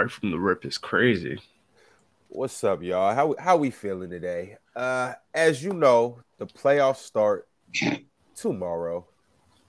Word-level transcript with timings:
right 0.00 0.10
from 0.10 0.30
the 0.30 0.38
rip 0.38 0.64
is 0.64 0.78
crazy. 0.78 1.38
What's 2.28 2.64
up, 2.64 2.82
y'all? 2.82 3.14
How 3.14 3.34
how 3.38 3.58
we 3.58 3.70
feeling 3.70 4.08
today? 4.08 4.56
Uh, 4.74 5.12
as 5.34 5.62
you 5.62 5.74
know, 5.74 6.20
the 6.38 6.46
playoffs 6.46 6.98
start 6.98 7.46
tomorrow. 8.34 9.06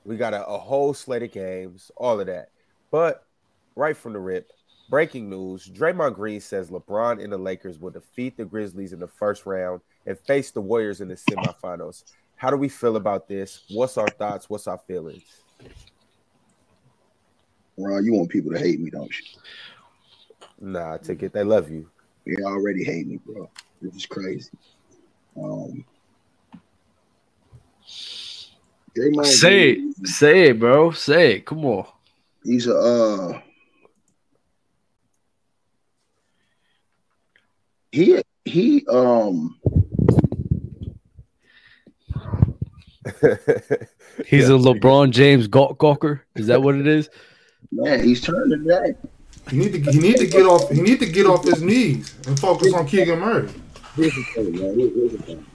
We 0.05 0.15
got 0.15 0.33
a, 0.33 0.45
a 0.45 0.57
whole 0.57 0.93
slate 0.93 1.23
of 1.23 1.31
games, 1.33 1.91
all 1.97 2.19
of 2.19 2.27
that. 2.27 2.49
But 2.91 3.25
right 3.75 3.97
from 3.97 4.13
the 4.13 4.19
rip, 4.19 4.49
breaking 4.89 5.29
news: 5.29 5.67
Draymond 5.67 6.15
Green 6.15 6.39
says 6.39 6.69
LeBron 6.69 7.21
and 7.21 7.33
the 7.33 7.37
Lakers 7.37 7.79
will 7.79 7.91
defeat 7.91 8.37
the 8.37 8.45
Grizzlies 8.45 8.93
in 8.93 8.99
the 8.99 9.07
first 9.07 9.45
round 9.45 9.81
and 10.05 10.17
face 10.19 10.51
the 10.51 10.61
Warriors 10.61 11.01
in 11.01 11.09
the 11.09 11.15
semifinals. 11.15 12.05
How 12.37 12.49
do 12.49 12.55
we 12.57 12.69
feel 12.69 12.95
about 12.95 13.27
this? 13.27 13.63
What's 13.69 13.97
our 13.97 14.07
thoughts? 14.07 14.49
What's 14.49 14.67
our 14.67 14.79
feelings? 14.87 15.43
Ron, 17.77 18.05
you 18.05 18.13
want 18.13 18.29
people 18.29 18.51
to 18.51 18.59
hate 18.59 18.79
me, 18.79 18.89
don't 18.89 19.11
you? 19.19 19.25
Nah, 20.61 20.93
I 20.93 20.97
take 20.99 21.23
it. 21.23 21.33
They 21.33 21.43
love 21.43 21.71
you. 21.71 21.89
They 22.25 22.35
already 22.43 22.83
hate 22.83 23.07
me, 23.07 23.19
bro. 23.25 23.49
This 23.81 23.95
is 23.95 24.05
crazy. 24.05 24.51
Um, 25.35 25.83
Draymond 28.95 29.25
say 29.25 29.73
Green, 29.75 29.95
it, 29.99 30.07
say 30.07 30.49
it, 30.49 30.59
bro. 30.59 30.91
Say 30.91 31.37
it. 31.37 31.45
Come 31.45 31.65
on. 31.65 31.87
He's 32.43 32.67
a 32.67 32.75
uh 32.75 33.41
he 37.91 38.21
he 38.45 38.85
um 38.87 39.57
He's 44.25 44.49
yeah. 44.49 44.55
a 44.55 44.59
LeBron 44.59 45.11
James 45.11 45.47
gawk 45.47 45.77
gawker. 45.79 46.21
Is 46.35 46.47
that 46.47 46.61
what 46.61 46.75
it 46.75 46.87
is? 46.87 47.09
Man, 47.71 48.03
he's 48.03 48.21
turning 48.21 48.63
that. 48.65 48.97
He 49.51 49.57
need 49.57 49.73
to 49.73 49.91
he 49.91 49.99
need 49.99 50.17
to 50.17 50.27
get 50.27 50.45
off 50.45 50.69
he 50.69 50.81
need 50.81 50.99
to 51.01 51.05
get 51.05 51.25
off 51.25 51.43
his 51.43 51.61
knees 51.61 52.15
and 52.25 52.39
focus 52.39 52.73
on 52.73 52.87
Keegan 52.87 53.19
Murray. 53.19 53.49
Here's 53.97 54.15
the 54.15 54.23
thing, 54.33 54.51
man. 54.53 54.79
Here's 54.79 55.11
the 55.11 55.17
thing. 55.17 55.45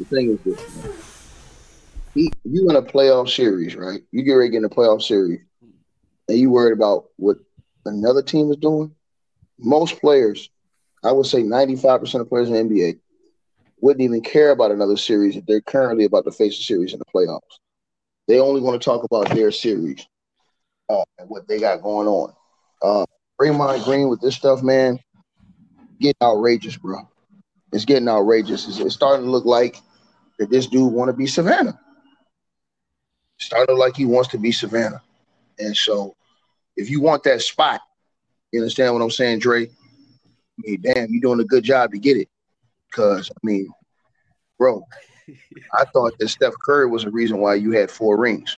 The 0.00 0.04
thing 0.04 0.30
is 0.30 0.40
this, 0.58 0.84
man. 0.84 0.92
He, 2.12 2.32
you 2.42 2.68
in 2.68 2.74
a 2.74 2.82
playoff 2.82 3.28
series, 3.28 3.76
right? 3.76 4.00
You 4.10 4.24
get 4.24 4.32
ready 4.32 4.48
to 4.48 4.52
get 4.52 4.58
in 4.58 4.64
a 4.64 4.68
playoff 4.68 5.00
series, 5.00 5.42
and 6.28 6.38
you 6.38 6.50
worried 6.50 6.72
about 6.72 7.10
what 7.16 7.36
another 7.84 8.20
team 8.20 8.50
is 8.50 8.56
doing. 8.56 8.92
Most 9.60 10.00
players, 10.00 10.50
I 11.04 11.12
would 11.12 11.26
say 11.26 11.42
95% 11.42 12.20
of 12.20 12.28
players 12.28 12.48
in 12.48 12.54
the 12.54 12.80
NBA 12.80 12.98
wouldn't 13.80 14.02
even 14.02 14.22
care 14.22 14.50
about 14.50 14.72
another 14.72 14.96
series 14.96 15.36
if 15.36 15.46
they're 15.46 15.60
currently 15.60 16.04
about 16.04 16.24
to 16.24 16.32
face 16.32 16.58
a 16.58 16.62
series 16.62 16.92
in 16.92 16.98
the 16.98 17.04
playoffs. 17.04 17.60
They 18.26 18.40
only 18.40 18.60
want 18.60 18.80
to 18.80 18.84
talk 18.84 19.04
about 19.04 19.28
their 19.28 19.52
series 19.52 20.04
uh, 20.88 21.04
and 21.18 21.28
what 21.28 21.46
they 21.46 21.60
got 21.60 21.82
going 21.82 22.08
on. 22.08 22.32
Uh, 22.82 23.06
Draymond 23.40 23.84
Green 23.84 24.08
with 24.08 24.20
this 24.20 24.34
stuff, 24.34 24.62
man, 24.62 24.98
getting 26.00 26.14
outrageous, 26.22 26.76
bro. 26.76 27.08
It's 27.72 27.84
getting 27.84 28.08
outrageous. 28.08 28.66
It's, 28.68 28.78
it's 28.78 28.94
starting 28.94 29.26
to 29.26 29.30
look 29.30 29.44
like 29.44 29.80
that 30.38 30.50
this 30.50 30.66
dude 30.66 30.92
want 30.92 31.08
to 31.08 31.12
be 31.12 31.26
Savannah. 31.26 31.78
Started 33.38 33.74
like 33.74 33.96
he 33.96 34.06
wants 34.06 34.30
to 34.30 34.38
be 34.38 34.50
Savannah, 34.50 35.02
and 35.58 35.76
so 35.76 36.16
if 36.76 36.88
you 36.88 37.00
want 37.00 37.22
that 37.24 37.42
spot, 37.42 37.80
you 38.52 38.60
understand 38.60 38.94
what 38.94 39.02
I'm 39.02 39.10
saying, 39.10 39.40
Dre? 39.40 39.66
I 39.66 39.70
mean, 40.58 40.80
damn, 40.80 41.10
you're 41.10 41.20
doing 41.20 41.40
a 41.40 41.44
good 41.44 41.64
job 41.64 41.92
to 41.92 41.98
get 41.98 42.16
it. 42.16 42.28
Because 42.90 43.30
I 43.30 43.38
mean, 43.42 43.68
bro, 44.58 44.82
I 45.74 45.84
thought 45.92 46.18
that 46.18 46.28
Steph 46.28 46.54
Curry 46.64 46.86
was 46.86 47.04
the 47.04 47.10
reason 47.10 47.38
why 47.38 47.54
you 47.56 47.72
had 47.72 47.90
four 47.90 48.16
rings. 48.16 48.56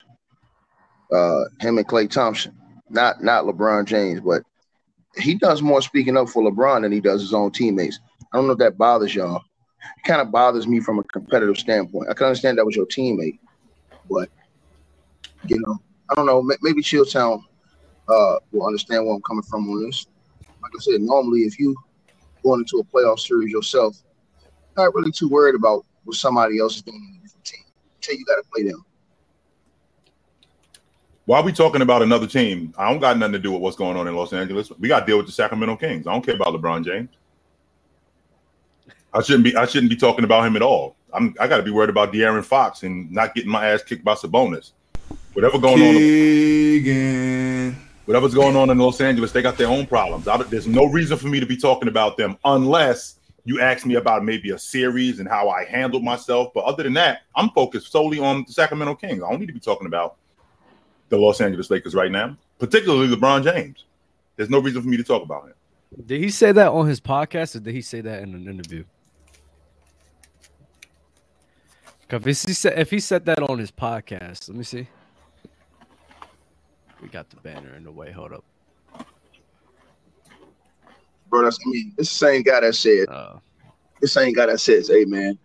Uh, 1.13 1.45
him 1.61 1.79
and 1.79 1.89
Klay 1.89 2.09
Thompson, 2.09 2.55
not 2.91 3.23
not 3.23 3.45
LeBron 3.45 3.87
James, 3.87 4.21
but 4.21 4.43
he 5.19 5.35
does 5.35 5.63
more 5.63 5.83
speaking 5.83 6.17
up 6.17 6.29
for 6.29 6.43
LeBron 6.43 6.83
than 6.83 6.93
he 6.93 7.01
does 7.01 7.21
his 7.21 7.35
own 7.35 7.51
teammates. 7.51 8.01
I 8.33 8.37
don't 8.37 8.47
know 8.47 8.53
if 8.53 8.59
that 8.59 8.79
bothers 8.79 9.15
y'all. 9.15 9.43
It 9.97 10.07
kind 10.07 10.21
of 10.21 10.31
bothers 10.31 10.67
me 10.67 10.81
from 10.81 10.99
a 10.99 11.05
competitive 11.05 11.57
standpoint. 11.57 12.09
I 12.11 12.15
can 12.15 12.27
understand 12.27 12.59
that 12.59 12.67
was 12.67 12.77
your 12.77 12.87
teammate, 12.87 13.39
but 14.11 14.29
you 15.47 15.59
know, 15.61 15.79
I 16.11 16.15
don't 16.15 16.27
know. 16.27 16.43
Maybe 16.63 16.83
Chilltown 16.83 17.43
uh, 18.09 18.37
will 18.53 18.67
understand 18.67 19.05
where 19.05 19.15
I'm 19.15 19.23
coming 19.23 19.43
from 19.43 19.69
on 19.71 19.85
this. 19.85 20.07
Like 20.63 20.73
I 20.75 20.81
said, 20.81 21.01
normally 21.01 21.41
if 21.41 21.59
you 21.59 21.75
going 22.45 22.61
into 22.61 22.79
a 22.79 22.85
playoff 22.85 23.21
series 23.21 23.51
yourself, 23.51 23.97
not 24.77 24.95
really 24.95 25.13
too 25.13 25.29
worried 25.29 25.55
about 25.55 25.85
what 26.05 26.17
somebody 26.17 26.59
else 26.59 26.77
is 26.77 26.83
doing 26.83 27.21
in 27.23 27.29
a 27.29 27.43
team 27.45 27.65
until 27.97 28.17
you 28.17 28.25
got 28.25 28.37
to 28.37 28.43
play 28.53 28.65
them. 28.65 28.85
Why 31.29 31.41
are 31.41 31.43
we 31.43 31.53
talking 31.53 31.83
about 31.83 32.01
another 32.01 32.27
team? 32.27 32.73
I 32.79 32.91
don't 32.91 33.01
got 33.01 33.19
nothing 33.19 33.35
to 33.35 33.39
do 33.39 33.53
with 33.53 33.61
what's 33.61 33.77
going 33.77 33.99
on 33.99 34.09
in 34.09 34.17
Los 34.17 34.33
Angeles. 34.33 34.73
We 34.79 34.89
got 34.89 35.01
to 35.01 35.07
deal 35.07 35.19
with 35.19 35.27
the 35.27 35.33
Sacramento 35.33 35.77
Kings. 35.77 36.07
I 36.07 36.13
don't 36.15 36.25
care 36.25 36.35
about 36.35 36.55
LeBron 36.55 36.87
James. 36.87 37.11
I 39.13 39.21
shouldn't 39.21 39.45
be. 39.45 39.55
I 39.55 39.67
shouldn't 39.67 39.91
be 39.91 39.97
talking 39.97 40.25
about 40.25 40.47
him 40.47 40.57
at 40.57 40.63
all. 40.63 40.97
I'm. 41.13 41.35
I 41.39 41.47
got 41.47 41.59
to 41.59 41.63
be 41.63 41.71
worried 41.71 41.91
about 41.91 42.15
De'Aaron 42.15 42.43
Fox 42.43 42.83
and 42.83 43.13
not 43.13 43.35
getting 43.35 43.51
my 43.51 43.69
ass 43.69 43.83
kicked 43.83 44.03
by 44.05 44.15
Sabonis. 44.15 44.71
Whatever 45.35 45.59
going 45.59 45.77
Keegan. 45.77 47.75
on. 47.75 47.89
Whatever's 48.07 48.33
going 48.33 48.57
on 48.57 48.71
in 48.71 48.79
Los 48.79 48.99
Angeles, 49.03 49.31
they 49.31 49.43
got 49.43 49.59
their 49.59 49.69
own 49.69 49.87
problems. 49.87 50.29
I, 50.29 50.39
there's 50.45 50.67
no 50.67 50.87
reason 50.87 51.19
for 51.19 51.29
me 51.29 51.41
to 51.41 51.47
be 51.47 51.59
talking 51.59 51.89
about 51.89 52.17
them 52.17 52.39
unless 52.47 53.17
you 53.45 53.61
ask 53.61 53.85
me 53.85 53.97
about 53.97 54.25
maybe 54.25 54.53
a 54.53 54.59
series 54.59 55.19
and 55.19 55.29
how 55.29 55.51
I 55.51 55.67
handled 55.67 56.05
myself. 56.05 56.55
But 56.55 56.65
other 56.65 56.85
than 56.85 56.95
that, 56.95 57.25
I'm 57.37 57.51
focused 57.51 57.93
solely 57.93 58.19
on 58.19 58.45
the 58.47 58.53
Sacramento 58.55 58.95
Kings. 58.95 59.23
I 59.23 59.29
don't 59.29 59.41
need 59.41 59.49
to 59.49 59.53
be 59.53 59.61
talking 59.61 59.89
about 59.89 60.17
the 61.09 61.17
Los 61.17 61.41
Angeles 61.41 61.71
Lakers 61.71 61.95
right 61.95 62.11
now, 62.11 62.37
particularly 62.59 63.09
LeBron 63.09 63.43
James. 63.43 63.85
There's 64.37 64.51
no 64.51 64.61
reason 64.61 64.83
for 64.83 64.89
me 64.89 64.97
to 64.97 65.05
talk 65.05 65.23
about 65.23 65.47
him. 65.47 65.55
Did 66.07 66.21
he 66.21 66.31
say 66.31 66.53
that 66.53 66.69
on 66.71 66.87
his 66.87 67.01
podcast 67.01 67.57
or 67.57 67.61
did 67.61 67.75
he 67.75 67.83
say 67.83 68.01
that 68.01 68.23
in 68.23 68.35
an 68.35 68.47
interview? 68.47 68.85
If 72.11 72.25
he 72.25 72.33
said 72.33 72.79
if 72.79 72.91
he 72.91 73.01
said 73.01 73.27
that 73.27 73.43
on 73.43 73.59
his 73.59 73.71
podcast, 73.71 74.49
let 74.49 74.57
me 74.57 74.65
see. 74.65 74.87
We 77.03 77.09
got 77.09 77.29
the 77.29 77.37
banner 77.37 77.75
in 77.75 77.85
the 77.85 77.93
way. 77.93 78.11
Hold 78.13 78.33
up, 78.33 78.45
bro. 81.29 81.43
That's 81.43 81.59
I 81.65 81.71
mean, 81.71 81.93
this 81.97 82.11
same 82.11 82.43
guy 82.43 82.61
that 82.61 82.75
said. 82.75 83.09
Uh, 83.09 83.39
this 84.01 84.13
same 84.13 84.33
guy 84.33 84.47
that 84.47 84.61
says, 84.61 84.89
"Hey, 84.89 85.05
man, 85.05 85.39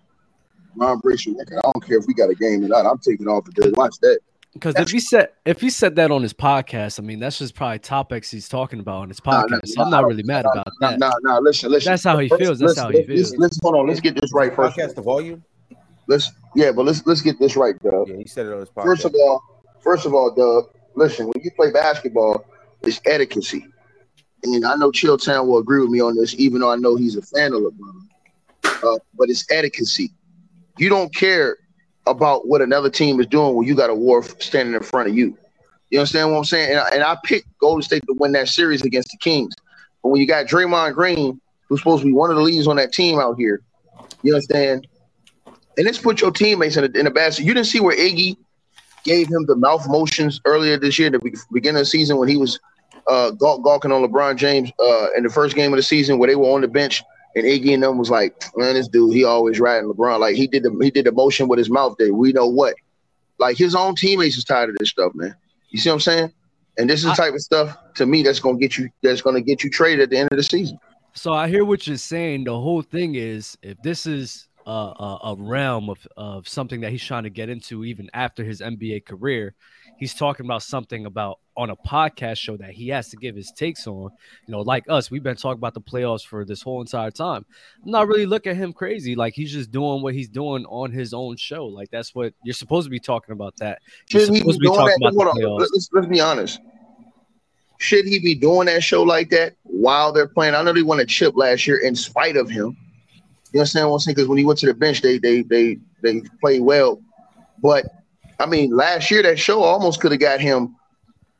Ron 0.75 0.99
Brace 0.99 1.27
I 1.27 1.33
don't 1.33 1.85
care 1.85 1.97
if 1.97 2.05
we 2.07 2.13
got 2.13 2.29
a 2.29 2.35
game 2.35 2.63
or 2.63 2.69
not. 2.69 2.85
I'm 2.85 2.99
taking 2.99 3.27
off 3.27 3.45
the 3.45 3.51
day. 3.51 3.71
Watch 3.75 3.95
that." 4.01 4.19
Because 4.53 4.75
if 4.77 4.89
he 4.89 4.99
said 4.99 5.29
if 5.45 5.59
he 5.59 5.69
said 5.69 5.95
that 5.95 6.11
on 6.11 6.21
his 6.21 6.33
podcast, 6.33 6.99
I 6.99 7.03
mean 7.03 7.19
that's 7.19 7.39
just 7.39 7.55
probably 7.55 7.79
topics 7.79 8.29
he's 8.29 8.47
talking 8.47 8.79
about 8.79 9.01
on 9.01 9.07
his 9.09 9.19
podcast. 9.19 9.49
Nah, 9.49 9.55
nah, 9.55 9.59
so 9.65 9.81
I'm 9.81 9.89
not 9.89 10.05
really 10.05 10.23
mad 10.23 10.45
about 10.45 10.67
that. 10.79 10.99
No, 10.99 11.11
no, 11.23 11.39
listen, 11.39 11.71
listen. 11.71 11.91
That's 11.91 12.03
how 12.03 12.19
he 12.19 12.29
feels. 12.29 12.59
That's 12.59 12.77
how 12.77 12.89
he 12.89 13.03
feels. 13.03 13.35
Let's, 13.35 13.59
hold 13.61 13.75
on. 13.75 13.87
Let's 13.87 13.99
get 13.99 14.19
this 14.19 14.31
right 14.31 14.55
first. 14.55 14.77
Podcast 14.77 14.95
the 14.95 15.01
volume. 15.01 15.43
Let's 16.07 16.31
yeah, 16.55 16.71
but 16.71 16.85
let's 16.85 17.05
let's 17.07 17.21
get 17.21 17.39
this 17.39 17.55
right, 17.55 17.75
Doug. 17.81 18.09
Yeah, 18.09 18.17
he 18.17 18.27
said 18.27 18.45
it 18.45 18.53
on 18.53 18.59
his 18.59 18.69
podcast. 18.69 18.83
First 18.83 19.05
of 19.05 19.15
all, 19.15 19.41
first 19.81 20.05
of 20.05 20.13
all, 20.13 20.33
Doug, 20.35 20.71
listen. 20.95 21.25
When 21.25 21.43
you 21.43 21.49
play 21.51 21.71
basketball, 21.71 22.45
it's 22.83 23.01
etiquette, 23.05 23.63
and 24.43 24.65
I 24.65 24.75
know 24.75 24.91
Chilltown 24.91 25.47
will 25.47 25.57
agree 25.57 25.81
with 25.81 25.89
me 25.89 25.99
on 25.99 26.15
this, 26.15 26.35
even 26.37 26.61
though 26.61 26.71
I 26.71 26.75
know 26.75 26.95
he's 26.95 27.15
a 27.15 27.21
fan 27.21 27.53
of 27.53 27.61
LeBron. 27.61 28.07
Uh, 28.83 28.99
but 29.15 29.29
it's 29.29 29.49
etiquette. 29.49 30.11
You 30.77 30.89
don't 30.89 31.13
care 31.15 31.57
about 32.05 32.47
what 32.47 32.61
another 32.61 32.89
team 32.89 33.19
is 33.19 33.27
doing 33.27 33.55
when 33.55 33.67
you 33.67 33.75
got 33.75 33.89
a 33.89 33.95
war 33.95 34.23
standing 34.23 34.75
in 34.75 34.83
front 34.83 35.09
of 35.09 35.15
you. 35.15 35.37
You 35.89 35.99
understand 35.99 36.31
what 36.31 36.37
I'm 36.39 36.43
saying? 36.43 36.71
And 36.71 36.79
I, 36.79 36.89
and 36.89 37.03
I 37.03 37.17
picked 37.23 37.47
Golden 37.59 37.81
State 37.81 38.03
to 38.07 38.13
win 38.13 38.31
that 38.33 38.49
series 38.49 38.83
against 38.83 39.09
the 39.11 39.17
Kings. 39.17 39.53
But 40.01 40.09
when 40.09 40.19
you 40.19 40.27
got 40.27 40.47
Draymond 40.47 40.95
Green, 40.95 41.39
who's 41.67 41.79
supposed 41.79 42.01
to 42.01 42.07
be 42.07 42.13
one 42.13 42.29
of 42.29 42.35
the 42.35 42.41
leaders 42.41 42.67
on 42.67 42.75
that 42.77 42.91
team 42.91 43.19
out 43.19 43.37
here, 43.37 43.61
you 44.21 44.33
understand? 44.33 44.87
And 45.77 45.87
this 45.87 45.97
put 45.97 46.21
your 46.21 46.31
teammates 46.31 46.77
in 46.77 46.83
a, 46.83 46.99
in 46.99 47.07
a 47.07 47.11
bad. 47.11 47.37
You 47.39 47.53
didn't 47.53 47.67
see 47.67 47.79
where 47.79 47.95
Iggy 47.95 48.37
gave 49.03 49.27
him 49.27 49.45
the 49.45 49.55
mouth 49.55 49.87
motions 49.87 50.41
earlier 50.45 50.77
this 50.77 50.97
year, 50.97 51.09
the 51.09 51.19
beginning 51.51 51.77
of 51.77 51.81
the 51.81 51.85
season 51.85 52.17
when 52.17 52.27
he 52.27 52.37
was 52.37 52.59
uh, 53.07 53.31
gawking 53.31 53.91
on 53.91 54.01
LeBron 54.03 54.35
James 54.37 54.71
uh, 54.79 55.07
in 55.15 55.23
the 55.23 55.29
first 55.29 55.55
game 55.55 55.73
of 55.73 55.77
the 55.77 55.83
season 55.83 56.19
where 56.19 56.27
they 56.27 56.35
were 56.35 56.47
on 56.47 56.61
the 56.61 56.67
bench 56.67 57.03
and 57.35 57.45
Iggy 57.45 57.73
and 57.73 57.83
them 57.83 57.97
was 57.97 58.09
like, 58.09 58.43
man, 58.55 58.75
this 58.75 58.87
dude, 58.87 59.13
he 59.13 59.23
always 59.23 59.59
riding 59.59 59.89
LeBron. 59.89 60.19
Like 60.19 60.35
he 60.35 60.47
did 60.47 60.63
the 60.63 60.77
he 60.81 60.91
did 60.91 61.05
the 61.05 61.11
motion 61.11 61.47
with 61.47 61.57
his 61.57 61.69
mouth 61.69 61.95
there. 61.97 62.13
We 62.13 62.31
know 62.31 62.47
what. 62.47 62.75
Like 63.39 63.57
his 63.57 63.75
own 63.75 63.95
teammates 63.95 64.37
is 64.37 64.43
tired 64.43 64.69
of 64.69 64.75
this 64.77 64.89
stuff, 64.89 65.13
man. 65.15 65.35
You 65.69 65.79
see 65.79 65.89
what 65.89 65.95
I'm 65.95 65.99
saying? 66.01 66.33
And 66.77 66.89
this 66.89 66.99
is 67.01 67.05
the 67.05 67.13
type 67.13 67.33
of 67.33 67.41
stuff 67.41 67.77
to 67.95 68.05
me 68.05 68.23
that's 68.23 68.39
gonna 68.39 68.57
get 68.57 68.77
you 68.77 68.89
that's 69.01 69.21
gonna 69.21 69.41
get 69.41 69.63
you 69.63 69.69
traded 69.69 70.01
at 70.01 70.09
the 70.09 70.17
end 70.17 70.29
of 70.31 70.37
the 70.37 70.43
season. 70.43 70.79
So 71.13 71.33
I 71.33 71.47
hear 71.47 71.65
what 71.65 71.85
you're 71.85 71.97
saying. 71.97 72.45
The 72.45 72.59
whole 72.59 72.81
thing 72.81 73.15
is 73.15 73.57
if 73.61 73.81
this 73.83 74.05
is 74.05 74.47
a, 74.65 74.71
a, 74.71 75.19
a 75.23 75.35
realm 75.37 75.89
of, 75.89 76.07
of 76.17 76.47
something 76.47 76.81
that 76.81 76.91
he's 76.91 77.03
trying 77.03 77.23
to 77.23 77.29
get 77.29 77.49
into 77.49 77.83
even 77.83 78.09
after 78.13 78.43
his 78.43 78.61
NBA 78.61 79.05
career, 79.05 79.53
he's 79.97 80.13
talking 80.13 80.45
about 80.45 80.63
something 80.63 81.05
about 81.05 81.39
on 81.55 81.69
a 81.69 81.75
podcast 81.75 82.37
show 82.37 82.57
that 82.57 82.71
he 82.71 82.87
has 82.89 83.09
to 83.09 83.17
give 83.17 83.35
his 83.35 83.51
takes 83.51 83.85
on. 83.85 84.09
You 84.47 84.51
know, 84.51 84.61
like 84.61 84.85
us, 84.89 85.11
we've 85.11 85.23
been 85.23 85.35
talking 85.35 85.59
about 85.59 85.73
the 85.73 85.81
playoffs 85.81 86.25
for 86.25 86.45
this 86.45 86.61
whole 86.61 86.81
entire 86.81 87.11
time. 87.11 87.45
I'm 87.83 87.91
not 87.91 88.07
really 88.07 88.25
looking 88.25 88.51
at 88.51 88.57
him 88.57 88.73
crazy. 88.73 89.15
Like 89.15 89.33
he's 89.33 89.51
just 89.51 89.71
doing 89.71 90.01
what 90.01 90.13
he's 90.13 90.29
doing 90.29 90.65
on 90.65 90.91
his 90.91 91.13
own 91.13 91.37
show. 91.37 91.65
Like 91.65 91.89
that's 91.91 92.15
what 92.15 92.33
you're 92.43 92.53
supposed 92.53 92.85
to 92.85 92.89
be 92.89 92.99
talking 92.99 93.33
about. 93.33 93.55
That 93.57 93.79
you're 94.09 94.25
supposed 94.25 94.43
to 94.43 94.59
be 94.59 94.67
about 94.67 94.89
the 94.99 95.11
playoffs. 95.11 95.59
Let's, 95.59 95.89
let's 95.93 96.07
be 96.07 96.21
honest. 96.21 96.59
should 97.77 98.05
he 98.05 98.19
be 98.19 98.33
doing 98.33 98.65
that 98.67 98.81
show 98.83 99.03
like 99.03 99.29
that 99.29 99.55
while 99.63 100.11
they're 100.11 100.27
playing? 100.27 100.55
I 100.55 100.63
know 100.63 100.73
they 100.73 100.83
won 100.83 100.99
a 101.01 101.05
chip 101.05 101.35
last 101.35 101.67
year 101.67 101.77
in 101.77 101.95
spite 101.95 102.37
of 102.37 102.49
him. 102.49 102.77
You 103.51 103.59
understand 103.59 103.89
what 103.89 103.95
I'm 103.95 103.99
saying? 103.99 104.15
Because 104.15 104.27
when 104.27 104.37
he 104.39 104.45
went 104.45 104.57
to 104.59 104.65
the 104.65 104.73
bench, 104.73 105.01
they 105.01 105.19
they 105.19 105.43
they 105.43 105.77
they 106.01 106.21
played 106.41 106.61
well. 106.61 106.99
But 107.61 107.85
I 108.43 108.45
mean, 108.45 108.75
last 108.75 109.09
year 109.09 109.23
that 109.23 109.39
show 109.39 109.63
almost 109.63 110.01
could 110.01 110.11
have 110.11 110.19
got 110.19 110.41
him. 110.41 110.75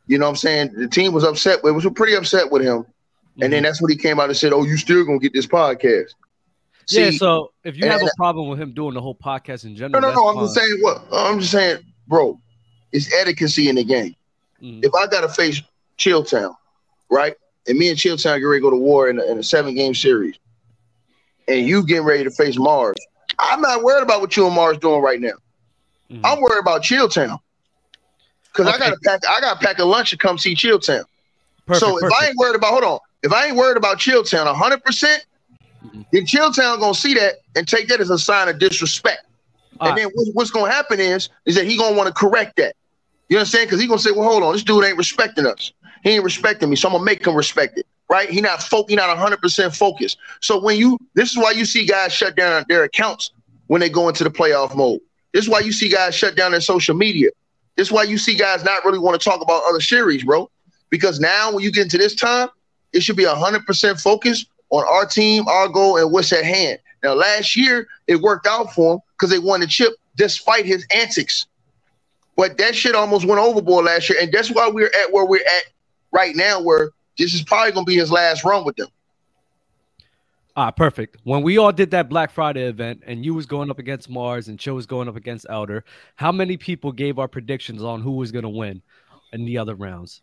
You 0.08 0.18
know 0.18 0.26
what 0.26 0.32
I'm 0.32 0.36
saying? 0.38 0.74
The 0.74 0.88
team 0.88 1.12
was 1.12 1.26
upset. 1.26 1.60
It 1.64 1.72
was 1.72 1.86
pretty 1.96 2.14
upset 2.14 2.50
with 2.50 2.62
him. 2.62 2.86
And 3.42 3.52
then 3.52 3.64
that's 3.64 3.82
when 3.82 3.92
he 3.92 3.98
came 3.98 4.20
out 4.20 4.30
and 4.30 4.38
said, 4.38 4.54
"Oh, 4.54 4.64
you 4.64 4.78
still 4.78 5.04
gonna 5.04 5.20
get 5.20 5.34
this 5.34 5.48
podcast?" 5.48 6.12
yeah. 6.90 7.12
So 7.12 7.52
if 7.64 7.76
you 7.76 7.88
have 7.88 8.02
a 8.02 8.10
problem 8.16 8.48
with 8.48 8.60
him 8.60 8.74
doing 8.74 8.94
the 8.94 9.02
whole 9.02 9.16
podcast 9.16 9.66
in 9.66 9.76
general, 9.76 10.02
no, 10.02 10.10
no, 10.10 10.14
no. 10.14 10.28
I'm 10.30 10.46
just 10.46 10.56
saying 10.56 10.78
what 10.82 11.04
I'm 11.12 11.40
just 11.40 11.52
saying, 11.52 11.80
bro. 12.08 12.40
It's 12.92 13.12
etiquette 13.14 13.58
in 13.58 13.76
the 13.76 13.84
game. 13.84 14.16
Mhm. 14.62 14.86
If 14.86 14.94
I 14.94 15.08
gotta 15.08 15.28
face 15.28 15.62
Chilltown, 15.98 16.56
right, 17.10 17.36
and 17.68 17.78
me 17.78 17.90
and 17.90 17.98
Chilltown 17.98 18.40
get 18.40 18.46
ready 18.46 18.60
to 18.60 18.64
go 18.64 18.70
to 18.70 18.78
war 18.78 19.10
in 19.10 19.20
a, 19.20 19.24
in 19.26 19.40
a 19.40 19.44
seven 19.44 19.74
game 19.74 19.96
series, 19.96 20.38
and 21.48 21.68
you 21.68 21.86
getting 21.86 22.06
ready 22.06 22.24
to 22.24 22.32
face 22.32 22.58
Mars, 22.58 22.98
I'm 23.40 23.62
not 23.62 23.84
worried 23.84 24.04
about 24.04 24.22
what 24.22 24.38
you 24.38 24.46
and 24.46 24.56
Mars 24.56 24.78
doing 24.78 25.02
right 25.02 25.20
now. 25.20 25.34
Mhm. 26.12 26.22
I'm 26.24 26.42
worried 26.42 26.60
about 26.60 26.84
Chilltown. 26.84 27.40
Cause 28.54 28.68
I 28.68 28.78
gotta 28.78 28.98
pack, 29.04 29.22
I 29.28 29.42
gotta 29.42 29.60
pack 29.60 29.80
a 29.80 29.86
lunch 29.86 30.12
to 30.12 30.18
come 30.18 30.38
see 30.38 30.54
Chilltown. 30.54 31.04
Perfect, 31.66 31.80
so 31.80 31.98
if 31.98 32.02
perfect. 32.02 32.22
I 32.22 32.28
ain't 32.28 32.38
worried 32.38 32.56
about, 32.56 32.72
hold 32.72 32.84
on, 32.84 33.00
if 33.24 33.34
I 33.34 33.48
ain't 33.48 33.56
worried 33.56 33.78
about 33.78 33.98
Chilltown 33.98 34.46
100, 34.46 34.84
percent 34.84 35.26
Mhm. 35.86 36.06
then 36.12 36.26
Chilltown 36.26 36.80
gonna 36.80 36.94
see 36.94 37.14
that 37.16 37.36
and 37.56 37.68
take 37.68 37.88
that 37.88 38.00
as 38.00 38.10
a 38.10 38.18
sign 38.20 38.48
of 38.48 38.60
disrespect. 38.60 39.26
All 39.80 39.88
and 39.88 39.98
right. 39.98 40.04
then 40.04 40.12
what, 40.14 40.28
what's 40.34 40.52
gonna 40.52 40.72
happen 40.72 41.00
is, 41.00 41.30
is 41.46 41.56
that 41.56 41.66
he 41.66 41.78
gonna 41.78 41.96
want 41.96 42.08
to 42.08 42.14
correct 42.14 42.58
that. 42.58 42.76
You 43.30 43.38
understand? 43.38 43.68
Because 43.68 43.82
he 43.82 43.88
gonna 43.88 44.00
say, 44.00 44.12
well, 44.12 44.30
hold 44.30 44.44
on, 44.44 44.54
this 44.54 44.64
dude 44.64 44.84
ain't 44.86 44.98
respecting 44.98 45.48
us. 45.48 45.72
He 46.04 46.12
ain't 46.12 46.24
respecting 46.24 46.70
me, 46.70 46.76
so 46.76 46.88
I'm 46.90 46.94
gonna 46.94 47.06
make 47.06 47.26
him 47.26 47.36
respect 47.36 47.78
it. 47.78 47.88
Right? 48.10 48.30
He 48.30 48.42
not 48.42 48.62
he 48.88 48.96
not 48.96 49.10
100 49.10 49.42
percent 49.42 49.76
focused. 49.76 50.18
So 50.42 50.62
when 50.62 50.78
you, 50.78 51.00
this 51.16 51.32
is 51.32 51.38
why 51.38 51.52
you 51.52 51.66
see 51.66 51.86
guys 51.86 52.14
shut 52.14 52.36
down 52.36 52.64
their 52.70 52.84
accounts 52.84 53.32
when 53.68 53.82
they 53.82 53.90
go 53.90 54.08
into 54.10 54.24
the 54.24 54.30
playoff 54.30 54.76
mode. 54.76 55.00
This 55.34 55.44
is 55.46 55.50
why 55.50 55.60
you 55.60 55.72
see 55.72 55.90
guys 55.90 56.16
shut 56.16 56.36
down 56.36 56.52
their 56.52 56.62
social 56.62 56.96
media. 56.96 57.30
This 57.76 57.88
is 57.88 57.92
why 57.92 58.04
you 58.04 58.18
see 58.18 58.36
guys 58.36 58.64
not 58.64 58.86
really 58.86 59.00
want 59.00 59.20
to 59.20 59.30
talk 59.30 59.42
about 59.42 59.64
other 59.68 59.82
series, 59.82 60.24
bro. 60.24 60.50
Because 60.90 61.20
now 61.20 61.52
when 61.52 61.64
you 61.64 61.72
get 61.72 61.84
into 61.84 61.98
this 61.98 62.16
time, 62.16 62.50
it 62.94 63.02
should 63.02 63.18
be 63.18 63.26
100% 63.26 64.02
focused 64.02 64.48
on 64.70 64.86
our 64.88 65.06
team, 65.06 65.48
our 65.48 65.68
goal, 65.68 65.98
and 65.98 66.12
what's 66.12 66.32
at 66.32 66.46
hand. 66.46 66.80
Now, 67.04 67.14
last 67.14 67.56
year, 67.56 67.88
it 68.08 68.22
worked 68.22 68.48
out 68.48 68.74
for 68.74 68.94
him 68.94 69.00
because 69.18 69.30
they 69.30 69.40
won 69.40 69.60
the 69.60 69.68
chip 69.68 69.94
despite 70.16 70.66
his 70.66 70.86
antics. 70.96 71.48
But 72.36 72.58
that 72.60 72.76
shit 72.76 72.96
almost 72.96 73.26
went 73.26 73.42
overboard 73.42 73.86
last 73.86 74.10
year. 74.10 74.20
And 74.22 74.32
that's 74.32 74.52
why 74.52 74.70
we're 74.70 74.88
at 74.88 75.12
where 75.12 75.26
we're 75.26 75.44
at 75.44 75.64
right 76.12 76.36
now, 76.36 76.62
where 76.62 76.92
this 77.18 77.34
is 77.34 77.42
probably 77.44 77.72
going 77.72 77.86
to 77.86 77.90
be 77.90 77.98
his 77.98 78.12
last 78.12 78.44
run 78.44 78.66
with 78.66 78.76
them. 78.76 78.88
Right, 80.56 80.76
perfect. 80.76 81.18
When 81.24 81.42
we 81.42 81.58
all 81.58 81.72
did 81.72 81.92
that 81.92 82.10
Black 82.10 82.30
Friday 82.32 82.68
event 82.68 83.02
and 83.08 83.26
you 83.26 83.34
was 83.34 83.46
going 83.46 83.72
up 83.72 83.80
against 83.80 84.10
Mars 84.10 84.48
and 84.48 84.60
Chill 84.60 84.76
was 84.76 84.86
going 84.86 85.08
up 85.08 85.16
against 85.16 85.48
Elder, 85.50 85.84
how 86.16 86.32
many 86.32 86.58
people 86.58 86.92
gave 86.92 87.18
our 87.18 87.28
predictions 87.28 87.84
on 87.84 88.02
who 88.02 88.12
was 88.12 88.32
going 88.32 88.44
to 88.44 88.50
win 88.50 88.82
in 89.32 89.46
the 89.46 89.58
other 89.58 89.74
rounds? 89.74 90.22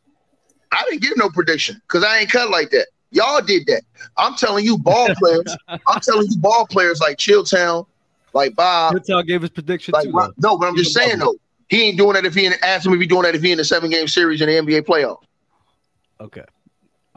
I 0.70 0.84
didn't 0.88 1.02
give 1.02 1.16
no 1.16 1.30
prediction 1.30 1.80
because 1.86 2.04
I 2.04 2.18
ain't 2.18 2.30
cut 2.30 2.48
like 2.50 2.70
that. 2.70 2.86
Y'all 3.10 3.40
did 3.40 3.66
that. 3.66 3.82
I'm 4.18 4.36
telling 4.36 4.64
you, 4.64 4.78
ball 4.78 5.08
players. 5.18 5.56
I'm 5.68 6.00
telling 6.00 6.28
you, 6.30 6.38
ball 6.38 6.64
players 6.66 7.00
like 7.00 7.18
Chilltown, 7.18 7.86
like 8.32 8.54
Bob, 8.54 8.92
Hotel 8.92 9.22
gave 9.24 9.40
his 9.42 9.50
prediction 9.50 9.92
like 9.92 10.04
too. 10.04 10.32
No. 10.38 10.56
But 10.56 10.68
I'm 10.68 10.76
just 10.76 10.94
saying 10.94 11.18
though, 11.18 11.34
he 11.68 11.82
ain't 11.88 11.98
doing 11.98 12.12
that 12.12 12.24
if 12.24 12.34
he 12.34 12.46
in, 12.46 12.52
ask 12.62 12.86
him 12.86 12.94
if 12.94 13.00
he 13.00 13.06
doing 13.08 13.22
that 13.22 13.34
if 13.34 13.42
he 13.42 13.50
in 13.50 13.58
the 13.58 13.64
seven 13.64 13.90
game 13.90 14.06
series 14.06 14.40
in 14.40 14.48
the 14.48 14.54
NBA 14.54 14.82
playoff. 14.82 15.18
Okay. 16.20 16.44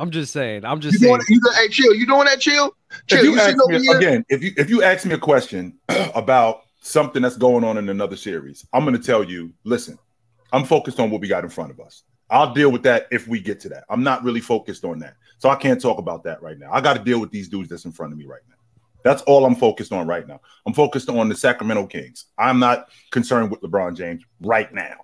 I'm 0.04 0.12
just 0.12 0.34
saying. 0.34 0.66
I'm 0.66 0.82
just 0.82 1.00
doing 1.00 1.14
saying. 1.14 1.18
that? 1.20 1.30
You 1.30 1.40
do, 1.40 1.50
hey, 1.56 1.68
chill. 1.70 1.96
You 1.96 2.06
doing 2.06 2.26
that? 2.26 2.42
Chill. 2.42 2.76
Chill. 3.08 3.20
If 3.20 3.24
You, 3.24 3.32
you 3.32 3.40
ask 3.40 3.56
me 3.56 3.80
here. 3.80 3.98
again, 3.98 4.26
if 4.28 4.44
you 4.44 4.52
if 4.58 4.70
you 4.70 4.84
ask 4.84 5.06
me 5.06 5.14
a 5.14 5.18
question 5.18 5.80
about 6.14 6.64
something 6.82 7.22
that's 7.22 7.38
going 7.38 7.64
on 7.64 7.78
in 7.78 7.88
another 7.88 8.18
series, 8.18 8.66
I'm 8.74 8.84
going 8.84 8.98
to 8.98 9.02
tell 9.02 9.24
you. 9.24 9.54
Listen, 9.64 9.98
I'm 10.52 10.66
focused 10.66 11.00
on 11.00 11.10
what 11.10 11.22
we 11.22 11.30
got 11.30 11.46
in 11.46 11.50
front 11.50 11.72
of 11.72 11.80
us. 11.80 12.04
I'll 12.30 12.54
deal 12.54 12.70
with 12.70 12.84
that 12.84 13.08
if 13.12 13.30
we 13.30 13.40
get 13.40 13.62
to 13.62 13.70
that. 13.70 13.86
I'm 13.90 14.04
not 14.04 14.26
really 14.26 14.42
focused 14.42 14.84
on 14.84 15.00
that, 15.00 15.16
so 15.38 15.48
I 15.48 15.56
can't 15.56 15.80
talk 15.80 16.00
about 16.00 16.22
that 16.26 16.42
right 16.42 16.60
now. 16.60 16.68
I 16.74 16.82
got 16.82 16.98
to 16.98 17.02
deal 17.02 17.22
with 17.22 17.32
these 17.32 17.48
dudes 17.48 17.70
that's 17.70 17.86
in 17.86 17.94
front 17.94 18.12
of 18.12 18.20
me 18.20 18.26
right 18.26 18.42
now. 18.50 18.56
That's 19.06 19.22
all 19.22 19.46
I'm 19.46 19.56
focused 19.56 19.94
on 19.94 20.06
right 20.06 20.28
now. 20.28 20.42
I'm 20.66 20.74
focused 20.74 21.08
on 21.08 21.30
the 21.30 21.36
Sacramento 21.36 21.88
Kings. 21.88 22.26
I'm 22.38 22.60
not 22.60 22.90
concerned 23.12 23.52
with 23.52 23.62
LeBron 23.62 23.96
James 23.96 24.22
right 24.42 24.74
now. 24.74 25.03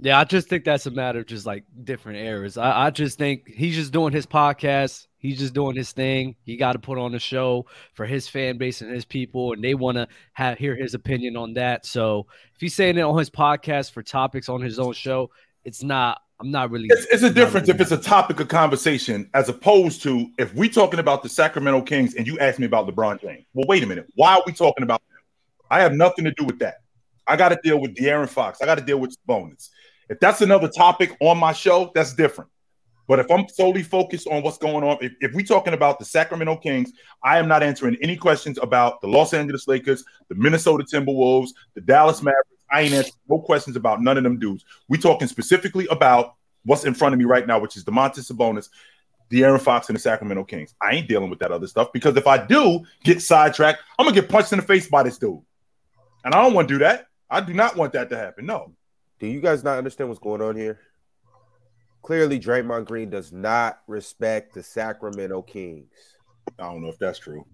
Yeah, 0.00 0.18
I 0.18 0.24
just 0.24 0.48
think 0.48 0.64
that's 0.64 0.86
a 0.86 0.90
matter 0.90 1.20
of 1.20 1.26
just 1.26 1.44
like 1.44 1.64
different 1.84 2.18
eras. 2.18 2.56
I, 2.56 2.86
I 2.86 2.90
just 2.90 3.18
think 3.18 3.48
he's 3.48 3.74
just 3.74 3.92
doing 3.92 4.12
his 4.12 4.26
podcast. 4.26 5.06
He's 5.18 5.38
just 5.38 5.54
doing 5.54 5.74
his 5.74 5.90
thing. 5.90 6.36
He 6.44 6.56
got 6.56 6.74
to 6.74 6.78
put 6.78 6.98
on 6.98 7.14
a 7.14 7.18
show 7.18 7.66
for 7.94 8.06
his 8.06 8.28
fan 8.28 8.58
base 8.58 8.80
and 8.80 8.92
his 8.92 9.04
people, 9.04 9.52
and 9.52 9.62
they 9.62 9.74
want 9.74 9.96
to 9.96 10.06
have 10.34 10.56
hear 10.56 10.76
his 10.76 10.94
opinion 10.94 11.36
on 11.36 11.54
that. 11.54 11.84
So 11.84 12.26
if 12.54 12.60
he's 12.60 12.74
saying 12.74 12.96
it 12.98 13.02
on 13.02 13.18
his 13.18 13.28
podcast 13.28 13.90
for 13.90 14.02
topics 14.02 14.48
on 14.48 14.60
his 14.60 14.78
own 14.78 14.92
show, 14.92 15.30
it's 15.64 15.82
not. 15.82 16.20
I'm 16.40 16.52
not 16.52 16.70
really. 16.70 16.86
It's, 16.88 17.06
it's 17.06 17.24
a 17.24 17.30
difference 17.30 17.66
really 17.66 17.80
if 17.80 17.80
it's 17.80 17.90
a 17.90 18.08
topic 18.08 18.38
of 18.38 18.46
conversation 18.46 19.28
as 19.34 19.48
opposed 19.48 20.02
to 20.02 20.30
if 20.38 20.54
we 20.54 20.68
talking 20.68 21.00
about 21.00 21.24
the 21.24 21.28
Sacramento 21.28 21.82
Kings 21.82 22.14
and 22.14 22.28
you 22.28 22.38
ask 22.38 22.60
me 22.60 22.66
about 22.66 22.86
LeBron 22.86 23.20
James. 23.20 23.44
Well, 23.54 23.66
wait 23.66 23.82
a 23.82 23.86
minute. 23.86 24.06
Why 24.14 24.34
are 24.34 24.42
we 24.46 24.52
talking 24.52 24.84
about 24.84 25.02
him? 25.10 25.18
I 25.68 25.80
have 25.80 25.92
nothing 25.92 26.24
to 26.26 26.30
do 26.30 26.44
with 26.44 26.60
that. 26.60 26.82
I 27.28 27.36
got 27.36 27.50
to 27.50 27.58
deal 27.62 27.78
with 27.80 27.94
De'Aaron 27.94 28.28
Fox. 28.28 28.60
I 28.62 28.66
got 28.66 28.76
to 28.76 28.84
deal 28.84 28.98
with 28.98 29.16
Sabonis. 29.26 29.68
If 30.08 30.18
that's 30.20 30.40
another 30.40 30.68
topic 30.68 31.16
on 31.20 31.38
my 31.38 31.52
show, 31.52 31.92
that's 31.94 32.14
different. 32.14 32.50
But 33.06 33.18
if 33.18 33.30
I'm 33.30 33.48
solely 33.48 33.82
focused 33.82 34.26
on 34.26 34.42
what's 34.42 34.58
going 34.58 34.84
on, 34.84 34.98
if, 35.00 35.12
if 35.20 35.32
we're 35.32 35.44
talking 35.44 35.72
about 35.72 35.98
the 35.98 36.04
Sacramento 36.04 36.56
Kings, 36.56 36.92
I 37.24 37.38
am 37.38 37.48
not 37.48 37.62
answering 37.62 37.96
any 38.02 38.16
questions 38.16 38.58
about 38.60 39.00
the 39.00 39.08
Los 39.08 39.32
Angeles 39.32 39.66
Lakers, 39.66 40.04
the 40.28 40.34
Minnesota 40.34 40.84
Timberwolves, 40.84 41.50
the 41.74 41.80
Dallas 41.80 42.22
Mavericks. 42.22 42.64
I 42.70 42.82
ain't 42.82 42.92
answering 42.92 43.14
no 43.28 43.38
questions 43.38 43.76
about 43.76 44.02
none 44.02 44.18
of 44.18 44.24
them 44.24 44.38
dudes. 44.38 44.64
we 44.88 44.98
talking 44.98 45.26
specifically 45.26 45.86
about 45.90 46.34
what's 46.64 46.84
in 46.84 46.92
front 46.92 47.14
of 47.14 47.18
me 47.18 47.24
right 47.24 47.46
now, 47.46 47.58
which 47.58 47.78
is 47.78 47.84
Domantas 47.84 48.30
Sabonis, 48.30 48.68
De'Aaron 49.32 49.60
Fox, 49.60 49.88
and 49.88 49.96
the 49.96 50.00
Sacramento 50.00 50.44
Kings. 50.44 50.74
I 50.82 50.92
ain't 50.92 51.08
dealing 51.08 51.30
with 51.30 51.38
that 51.38 51.50
other 51.50 51.66
stuff 51.66 51.88
because 51.94 52.14
if 52.16 52.26
I 52.26 52.44
do 52.44 52.84
get 53.04 53.22
sidetracked, 53.22 53.80
I'm 53.98 54.04
gonna 54.04 54.14
get 54.14 54.28
punched 54.28 54.52
in 54.52 54.58
the 54.58 54.64
face 54.64 54.86
by 54.86 55.02
this 55.02 55.16
dude. 55.16 55.40
And 56.24 56.34
I 56.34 56.42
don't 56.42 56.52
want 56.52 56.68
to 56.68 56.74
do 56.74 56.78
that. 56.80 57.06
I 57.30 57.40
do 57.40 57.52
not 57.52 57.76
want 57.76 57.92
that 57.92 58.10
to 58.10 58.16
happen. 58.16 58.46
No. 58.46 58.72
Do 59.18 59.26
you 59.26 59.40
guys 59.40 59.64
not 59.64 59.78
understand 59.78 60.08
what's 60.08 60.20
going 60.20 60.42
on 60.42 60.56
here? 60.56 60.78
Clearly, 62.02 62.38
Draymond 62.38 62.86
Green 62.86 63.10
does 63.10 63.32
not 63.32 63.80
respect 63.86 64.54
the 64.54 64.62
Sacramento 64.62 65.42
Kings. 65.42 65.90
I 66.58 66.62
don't 66.64 66.82
know 66.82 66.88
if 66.88 66.98
that's 66.98 67.18
true. 67.18 67.44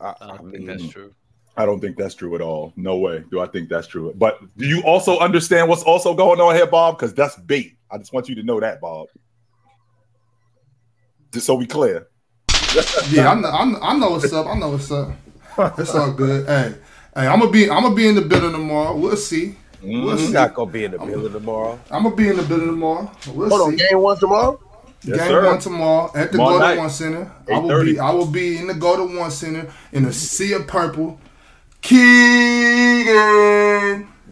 I, 0.00 0.08
I 0.08 0.14
I 0.20 0.26
don't 0.36 0.50
think 0.50 0.66
mean, 0.66 0.66
that's 0.66 0.88
true. 0.88 1.14
I 1.56 1.64
don't 1.66 1.80
think 1.80 1.96
that's 1.96 2.14
true 2.14 2.34
at 2.34 2.40
all. 2.40 2.72
No 2.76 2.98
way 2.98 3.24
do 3.30 3.40
I 3.40 3.46
think 3.46 3.68
that's 3.68 3.86
true. 3.86 4.12
But 4.16 4.40
do 4.56 4.66
you 4.66 4.82
also 4.82 5.18
understand 5.18 5.68
what's 5.68 5.82
also 5.82 6.14
going 6.14 6.40
on 6.40 6.54
here, 6.54 6.66
Bob? 6.66 6.98
Because 6.98 7.14
that's 7.14 7.36
bait. 7.36 7.76
I 7.90 7.98
just 7.98 8.12
want 8.12 8.28
you 8.28 8.34
to 8.36 8.42
know 8.42 8.60
that, 8.60 8.80
Bob. 8.80 9.08
Just 11.32 11.46
so 11.46 11.54
we 11.54 11.66
clear. 11.66 12.08
Yeah, 13.10 13.30
I 13.30 13.34
know, 13.34 13.48
I 13.48 13.64
know, 13.64 13.78
I 13.80 13.98
know 13.98 14.10
what's 14.10 14.32
up. 14.32 14.46
I 14.46 14.58
know 14.58 14.70
what's 14.70 14.90
up. 14.90 15.12
It's 15.78 15.94
all 15.94 16.12
good. 16.12 16.46
Hey, 16.46 16.74
hey, 17.18 17.26
I'm 17.26 17.40
gonna 17.40 17.50
be, 17.50 17.70
I'm 17.70 17.82
gonna 17.82 17.94
be 17.94 18.06
in 18.08 18.14
the 18.14 18.22
building 18.22 18.52
tomorrow. 18.52 18.96
We'll 18.96 19.16
see. 19.16 19.56
Mm-hmm. 19.82 20.04
We'll 20.04 20.16
he's 20.16 20.28
see. 20.28 20.32
not 20.32 20.54
gonna 20.54 20.70
be 20.70 20.84
in 20.84 20.92
the 20.92 20.98
building 20.98 21.32
tomorrow. 21.32 21.78
I'm 21.90 22.04
gonna 22.04 22.16
be 22.16 22.28
in 22.28 22.36
the 22.36 22.42
building 22.44 22.68
tomorrow. 22.68 23.10
We'll 23.34 23.48
Hold 23.48 23.60
on, 23.62 23.78
see. 23.78 23.88
game 23.88 24.00
one 24.00 24.18
tomorrow. 24.18 24.60
Yes, 25.04 25.18
Game 25.18 25.28
sir. 25.28 25.46
one 25.46 25.58
tomorrow 25.60 26.10
at 26.14 26.32
the 26.32 26.38
Tomorrow 26.38 26.58
Go 26.58 26.74
to. 26.74 26.80
One 26.80 26.90
Center. 26.90 27.32
I 27.52 27.58
will 27.58 27.84
be 27.84 27.98
I 28.00 28.10
will 28.10 28.26
be 28.26 28.58
in 28.58 28.66
the 28.66 28.74
Go 28.74 28.96
to 28.96 29.04
One 29.18 29.30
Center 29.30 29.70
in 29.92 30.04
a 30.06 30.12
sea 30.12 30.52
of 30.54 30.66
purple. 30.66 31.20
Keegan. 31.82 33.16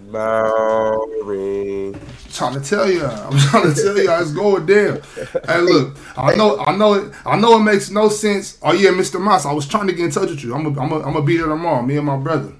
Murray. 0.08 1.94
trying 2.32 2.54
to 2.54 2.60
tell 2.60 2.90
you. 2.90 3.04
I'm 3.06 3.38
trying 3.38 3.74
to 3.74 3.80
tell 3.80 3.96
you 3.98 4.08
how 4.08 4.20
it's 4.20 4.32
going 4.32 4.66
down. 4.66 5.00
Hey, 5.46 5.60
look, 5.60 5.96
I 6.16 6.34
know, 6.34 6.58
I 6.58 6.76
know, 6.76 6.94
it, 6.94 7.12
I 7.24 7.36
know 7.38 7.56
it 7.56 7.62
makes 7.62 7.90
no 7.90 8.08
sense. 8.08 8.58
Oh 8.62 8.72
yeah, 8.72 8.90
Mr. 8.90 9.20
Moss, 9.20 9.46
I 9.46 9.52
was 9.52 9.66
trying 9.68 9.86
to 9.88 9.92
get 9.92 10.06
in 10.06 10.10
touch 10.10 10.30
with 10.30 10.42
you. 10.44 10.54
I'm 10.54 10.64
gonna, 10.64 10.80
I'm 10.80 10.88
gonna, 10.88 11.04
I'm 11.04 11.12
gonna 11.14 11.24
be 11.24 11.36
there 11.36 11.46
tomorrow. 11.46 11.82
Me 11.82 11.96
and 11.96 12.06
my 12.06 12.16
brother. 12.16 12.52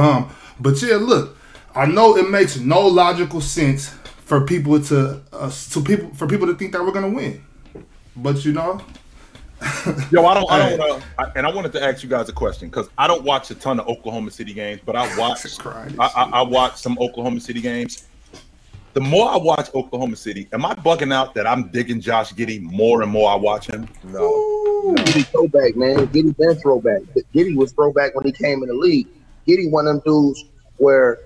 Um, 0.00 0.30
but 0.60 0.80
yeah, 0.82 0.96
look, 0.96 1.36
I 1.74 1.86
know 1.86 2.16
it 2.16 2.30
makes 2.30 2.58
no 2.58 2.86
logical 2.86 3.40
sense 3.40 3.88
for 4.24 4.44
people 4.44 4.80
to, 4.84 5.22
uh, 5.32 5.50
to 5.70 5.80
people, 5.82 6.12
for 6.14 6.26
people 6.26 6.46
to 6.46 6.54
think 6.54 6.72
that 6.72 6.82
we're 6.82 6.92
gonna 6.92 7.10
win. 7.10 7.44
But 8.16 8.44
you 8.44 8.52
know, 8.52 8.80
Yo, 10.10 10.26
I 10.26 10.34
don't, 10.34 10.50
I 10.50 10.76
don't, 10.76 10.80
uh, 10.80 11.00
I, 11.18 11.32
and 11.34 11.46
I 11.46 11.52
wanted 11.52 11.72
to 11.72 11.82
ask 11.82 12.02
you 12.02 12.10
guys 12.10 12.28
a 12.28 12.32
question 12.32 12.68
because 12.68 12.90
I 12.98 13.06
don't 13.06 13.24
watch 13.24 13.50
a 13.50 13.54
ton 13.54 13.80
of 13.80 13.88
Oklahoma 13.88 14.30
City 14.30 14.52
games, 14.52 14.82
but 14.84 14.96
I 14.96 15.16
watch, 15.18 15.46
I, 15.64 15.88
I, 15.98 16.22
I 16.24 16.42
watch 16.42 16.76
some 16.76 16.98
Oklahoma 17.00 17.40
City 17.40 17.62
games. 17.62 18.06
The 18.92 19.00
more 19.00 19.30
I 19.30 19.36
watch 19.36 19.74
Oklahoma 19.74 20.16
City, 20.16 20.48
am 20.52 20.64
I 20.64 20.74
bugging 20.74 21.12
out 21.12 21.34
that 21.34 21.46
I'm 21.46 21.68
digging 21.68 22.00
Josh 22.00 22.32
Giddey 22.32 22.60
more 22.60 23.02
and 23.02 23.10
more 23.10 23.30
I 23.30 23.34
watch 23.34 23.68
him? 23.68 23.88
No. 24.04 24.94
Giddey 24.94 25.24
throwback, 25.26 25.76
man. 25.76 26.06
Giddey 26.08 26.36
been 26.36 26.54
throwback. 26.56 27.02
But 27.14 27.24
Giddey 27.32 27.56
was 27.56 27.72
throwback 27.72 28.14
when 28.14 28.24
he 28.24 28.32
came 28.32 28.62
in 28.62 28.68
the 28.68 28.74
league. 28.74 29.08
Giddey 29.46 29.70
one 29.70 29.86
of 29.86 29.94
them 29.94 30.02
dudes 30.04 30.44
where 30.78 31.18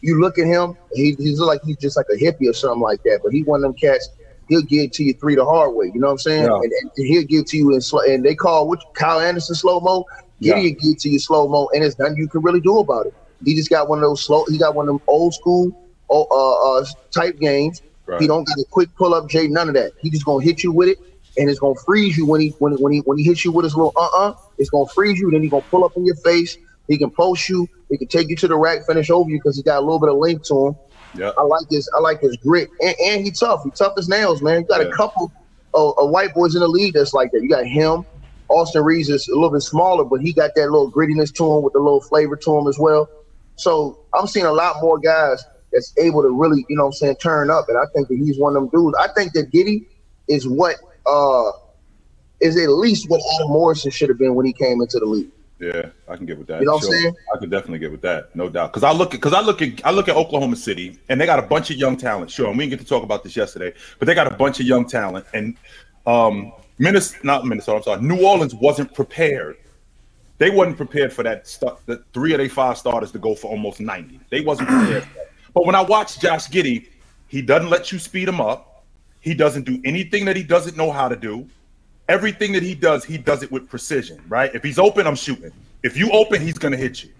you 0.00 0.20
look 0.20 0.38
at 0.38 0.46
him, 0.46 0.76
he, 0.92 1.14
he's 1.18 1.40
like 1.40 1.62
he's 1.64 1.76
just 1.78 1.96
like 1.96 2.06
a 2.12 2.16
hippie 2.16 2.48
or 2.48 2.52
something 2.52 2.82
like 2.82 3.02
that. 3.04 3.20
But 3.22 3.32
he 3.32 3.42
one 3.42 3.58
of 3.58 3.62
them 3.62 3.74
cats 3.74 4.08
he'll 4.48 4.62
give 4.62 4.92
to 4.92 5.04
you 5.04 5.14
three 5.14 5.34
the 5.34 5.44
hard 5.44 5.74
way. 5.74 5.90
You 5.92 6.00
know 6.00 6.08
what 6.08 6.12
I'm 6.12 6.18
saying? 6.18 6.44
Yeah. 6.44 6.54
And, 6.54 6.72
and, 6.72 6.90
he'll 6.96 7.24
give 7.24 7.46
to 7.46 7.56
you 7.56 7.74
in 7.74 7.80
slow. 7.80 8.00
And 8.02 8.24
they 8.24 8.34
call 8.34 8.68
which 8.68 8.80
Kyle 8.94 9.20
Anderson 9.20 9.54
slow 9.54 9.80
mo. 9.80 10.04
Giddey 10.40 10.64
yeah. 10.64 10.70
give 10.70 10.98
to 10.98 11.08
you 11.08 11.18
slow 11.18 11.48
mo, 11.48 11.68
and 11.72 11.82
there's 11.82 11.98
nothing 11.98 12.16
you 12.18 12.28
can 12.28 12.42
really 12.42 12.60
do 12.60 12.78
about 12.78 13.06
it. 13.06 13.14
He 13.44 13.54
just 13.54 13.70
got 13.70 13.88
one 13.88 13.98
of 13.98 14.02
those 14.02 14.22
slow. 14.22 14.44
He 14.48 14.58
got 14.58 14.74
one 14.74 14.88
of 14.88 14.94
them 14.94 15.02
old 15.06 15.34
school 15.34 15.72
uh, 16.10 16.22
uh, 16.22 16.84
type 17.10 17.38
games. 17.38 17.82
Right. 18.06 18.20
He 18.20 18.26
don't 18.26 18.46
get 18.46 18.58
a 18.58 18.64
quick 18.70 18.94
pull 18.96 19.14
up 19.14 19.28
Jay. 19.28 19.48
none 19.48 19.68
of 19.68 19.74
that. 19.74 19.92
He 19.98 20.10
just 20.10 20.24
gonna 20.24 20.44
hit 20.44 20.62
you 20.62 20.72
with 20.72 20.88
it, 20.88 20.98
and 21.38 21.48
it's 21.48 21.58
gonna 21.58 21.74
freeze 21.86 22.16
you 22.16 22.26
when 22.26 22.40
he 22.40 22.50
when 22.58 22.74
when 22.74 22.92
he 22.92 23.00
when 23.00 23.16
he 23.16 23.24
hits 23.24 23.44
you 23.44 23.50
with 23.52 23.64
his 23.64 23.74
little 23.74 23.92
uh 23.96 24.08
uh. 24.14 24.34
It's 24.58 24.70
gonna 24.70 24.86
freeze 24.88 25.18
you. 25.18 25.30
Then 25.30 25.42
he 25.42 25.48
gonna 25.48 25.64
pull 25.70 25.84
up 25.84 25.96
in 25.96 26.04
your 26.04 26.16
face. 26.16 26.58
He 26.88 26.98
can 26.98 27.10
post 27.10 27.48
you. 27.48 27.66
He 27.90 27.98
can 27.98 28.08
take 28.08 28.28
you 28.28 28.36
to 28.36 28.48
the 28.48 28.56
rack, 28.56 28.86
finish 28.86 29.10
over 29.10 29.28
you 29.28 29.38
because 29.38 29.56
he 29.56 29.62
got 29.62 29.78
a 29.78 29.80
little 29.80 30.00
bit 30.00 30.08
of 30.08 30.16
length 30.16 30.46
to 30.48 30.68
him. 30.68 30.74
Yeah, 31.14 31.30
I 31.38 31.42
like 31.42 31.66
his 31.70 31.90
I 31.96 32.00
like 32.00 32.20
his 32.20 32.36
grit, 32.36 32.68
and, 32.80 32.94
and 33.04 33.24
he 33.24 33.30
tough. 33.30 33.62
He 33.64 33.70
tough 33.70 33.94
as 33.96 34.08
nails, 34.08 34.42
man. 34.42 34.60
You 34.60 34.66
got 34.66 34.80
yeah. 34.80 34.88
a 34.88 34.92
couple 34.92 35.32
of, 35.74 35.94
of, 35.98 36.10
white 36.10 36.34
boys 36.34 36.54
in 36.54 36.60
the 36.60 36.68
league 36.68 36.94
that's 36.94 37.14
like 37.14 37.30
that. 37.32 37.42
You 37.42 37.48
got 37.48 37.66
him. 37.66 38.04
Austin 38.48 38.84
Reaves 38.84 39.08
is 39.08 39.26
a 39.28 39.34
little 39.34 39.50
bit 39.50 39.62
smaller, 39.62 40.04
but 40.04 40.20
he 40.20 40.32
got 40.32 40.50
that 40.54 40.70
little 40.70 40.90
grittiness 40.90 41.34
to 41.34 41.56
him 41.56 41.62
with 41.62 41.72
the 41.72 41.80
little 41.80 42.00
flavor 42.00 42.36
to 42.36 42.58
him 42.58 42.68
as 42.68 42.78
well. 42.78 43.08
So 43.56 43.98
I'm 44.14 44.26
seeing 44.26 44.46
a 44.46 44.52
lot 44.52 44.76
more 44.80 44.98
guys 44.98 45.42
that's 45.72 45.92
able 45.98 46.22
to 46.22 46.30
really, 46.30 46.64
you 46.68 46.76
know 46.76 46.84
what 46.84 46.88
I'm 46.88 46.92
saying, 46.92 47.16
turn 47.16 47.50
up. 47.50 47.66
And 47.68 47.76
I 47.76 47.84
think 47.94 48.08
that 48.08 48.16
he's 48.16 48.38
one 48.38 48.56
of 48.56 48.62
them 48.62 48.70
dudes. 48.70 48.96
I 49.00 49.08
think 49.14 49.32
that 49.32 49.50
Giddey 49.50 49.86
is 50.28 50.46
what 50.46 50.76
uh 51.06 51.50
is 52.40 52.56
at 52.56 52.68
least 52.68 53.08
what 53.08 53.20
Adam 53.36 53.52
Morrison 53.52 53.90
should 53.90 54.08
have 54.08 54.18
been 54.18 54.34
when 54.34 54.46
he 54.46 54.52
came 54.52 54.80
into 54.80 54.98
the 54.98 55.06
league. 55.06 55.30
Yeah, 55.58 55.88
I 56.06 56.16
can 56.16 56.26
get 56.26 56.36
with 56.36 56.48
that. 56.48 56.60
You 56.60 56.66
know 56.66 56.74
what 56.74 56.82
sure. 56.82 56.94
I'm 56.94 57.00
saying? 57.00 57.16
I 57.34 57.38
could 57.38 57.50
definitely 57.50 57.78
get 57.78 57.90
with 57.90 58.02
that, 58.02 58.34
no 58.36 58.50
doubt. 58.50 58.72
Because 58.72 58.82
I 58.82 58.92
look 58.92 59.14
at 59.14 59.20
because 59.20 59.32
I 59.32 59.40
look 59.40 59.62
at 59.62 59.84
I 59.86 59.90
look 59.90 60.08
at 60.08 60.16
Oklahoma 60.16 60.56
City 60.56 60.98
and 61.08 61.18
they 61.18 61.24
got 61.24 61.38
a 61.38 61.42
bunch 61.42 61.70
of 61.70 61.76
young 61.76 61.96
talent. 61.96 62.30
Sure, 62.30 62.48
and 62.48 62.58
we 62.58 62.64
didn't 62.64 62.78
get 62.78 62.84
to 62.84 62.88
talk 62.88 63.02
about 63.02 63.24
this 63.24 63.36
yesterday, 63.36 63.72
but 63.98 64.06
they 64.06 64.14
got 64.14 64.26
a 64.26 64.36
bunch 64.36 64.60
of 64.60 64.66
young 64.66 64.86
talent. 64.86 65.24
And 65.32 65.56
um 66.06 66.52
Minnesota, 66.78 67.26
not 67.26 67.46
Minnesota, 67.46 67.76
I'm 67.78 67.82
sorry, 67.82 68.02
New 68.02 68.26
Orleans 68.26 68.54
wasn't 68.54 68.92
prepared. 68.92 69.56
They 70.38 70.50
wasn't 70.50 70.76
prepared 70.76 71.12
for 71.12 71.22
that 71.22 71.46
stuff. 71.46 71.80
The 71.86 72.04
three 72.12 72.34
of 72.34 72.38
their 72.38 72.50
five 72.50 72.76
starters 72.76 73.10
to 73.12 73.18
go 73.18 73.34
for 73.34 73.50
almost 73.50 73.80
90. 73.80 74.20
They 74.30 74.42
wasn't 74.42 74.68
prepared 74.68 75.08
But 75.54 75.64
when 75.64 75.74
I 75.74 75.80
watch 75.80 76.20
Josh 76.20 76.48
Giddey, 76.48 76.88
he 77.28 77.40
doesn't 77.40 77.70
let 77.70 77.90
you 77.90 77.98
speed 77.98 78.28
him 78.28 78.42
up. 78.42 78.84
He 79.20 79.32
doesn't 79.32 79.64
do 79.64 79.80
anything 79.86 80.26
that 80.26 80.36
he 80.36 80.42
doesn't 80.42 80.76
know 80.76 80.92
how 80.92 81.08
to 81.08 81.16
do 81.16 81.48
everything 82.08 82.52
that 82.52 82.62
he 82.62 82.74
does, 82.74 83.04
he 83.04 83.18
does 83.18 83.42
it 83.42 83.50
with 83.50 83.68
precision, 83.68 84.20
right? 84.28 84.54
If 84.54 84.62
he's 84.62 84.78
open, 84.78 85.06
I'm 85.06 85.16
shooting. 85.16 85.52
If 85.82 85.96
you 85.96 86.10
open, 86.10 86.40
he's 86.40 86.58
gonna 86.58 86.76
hit 86.76 87.04
you, 87.04 87.10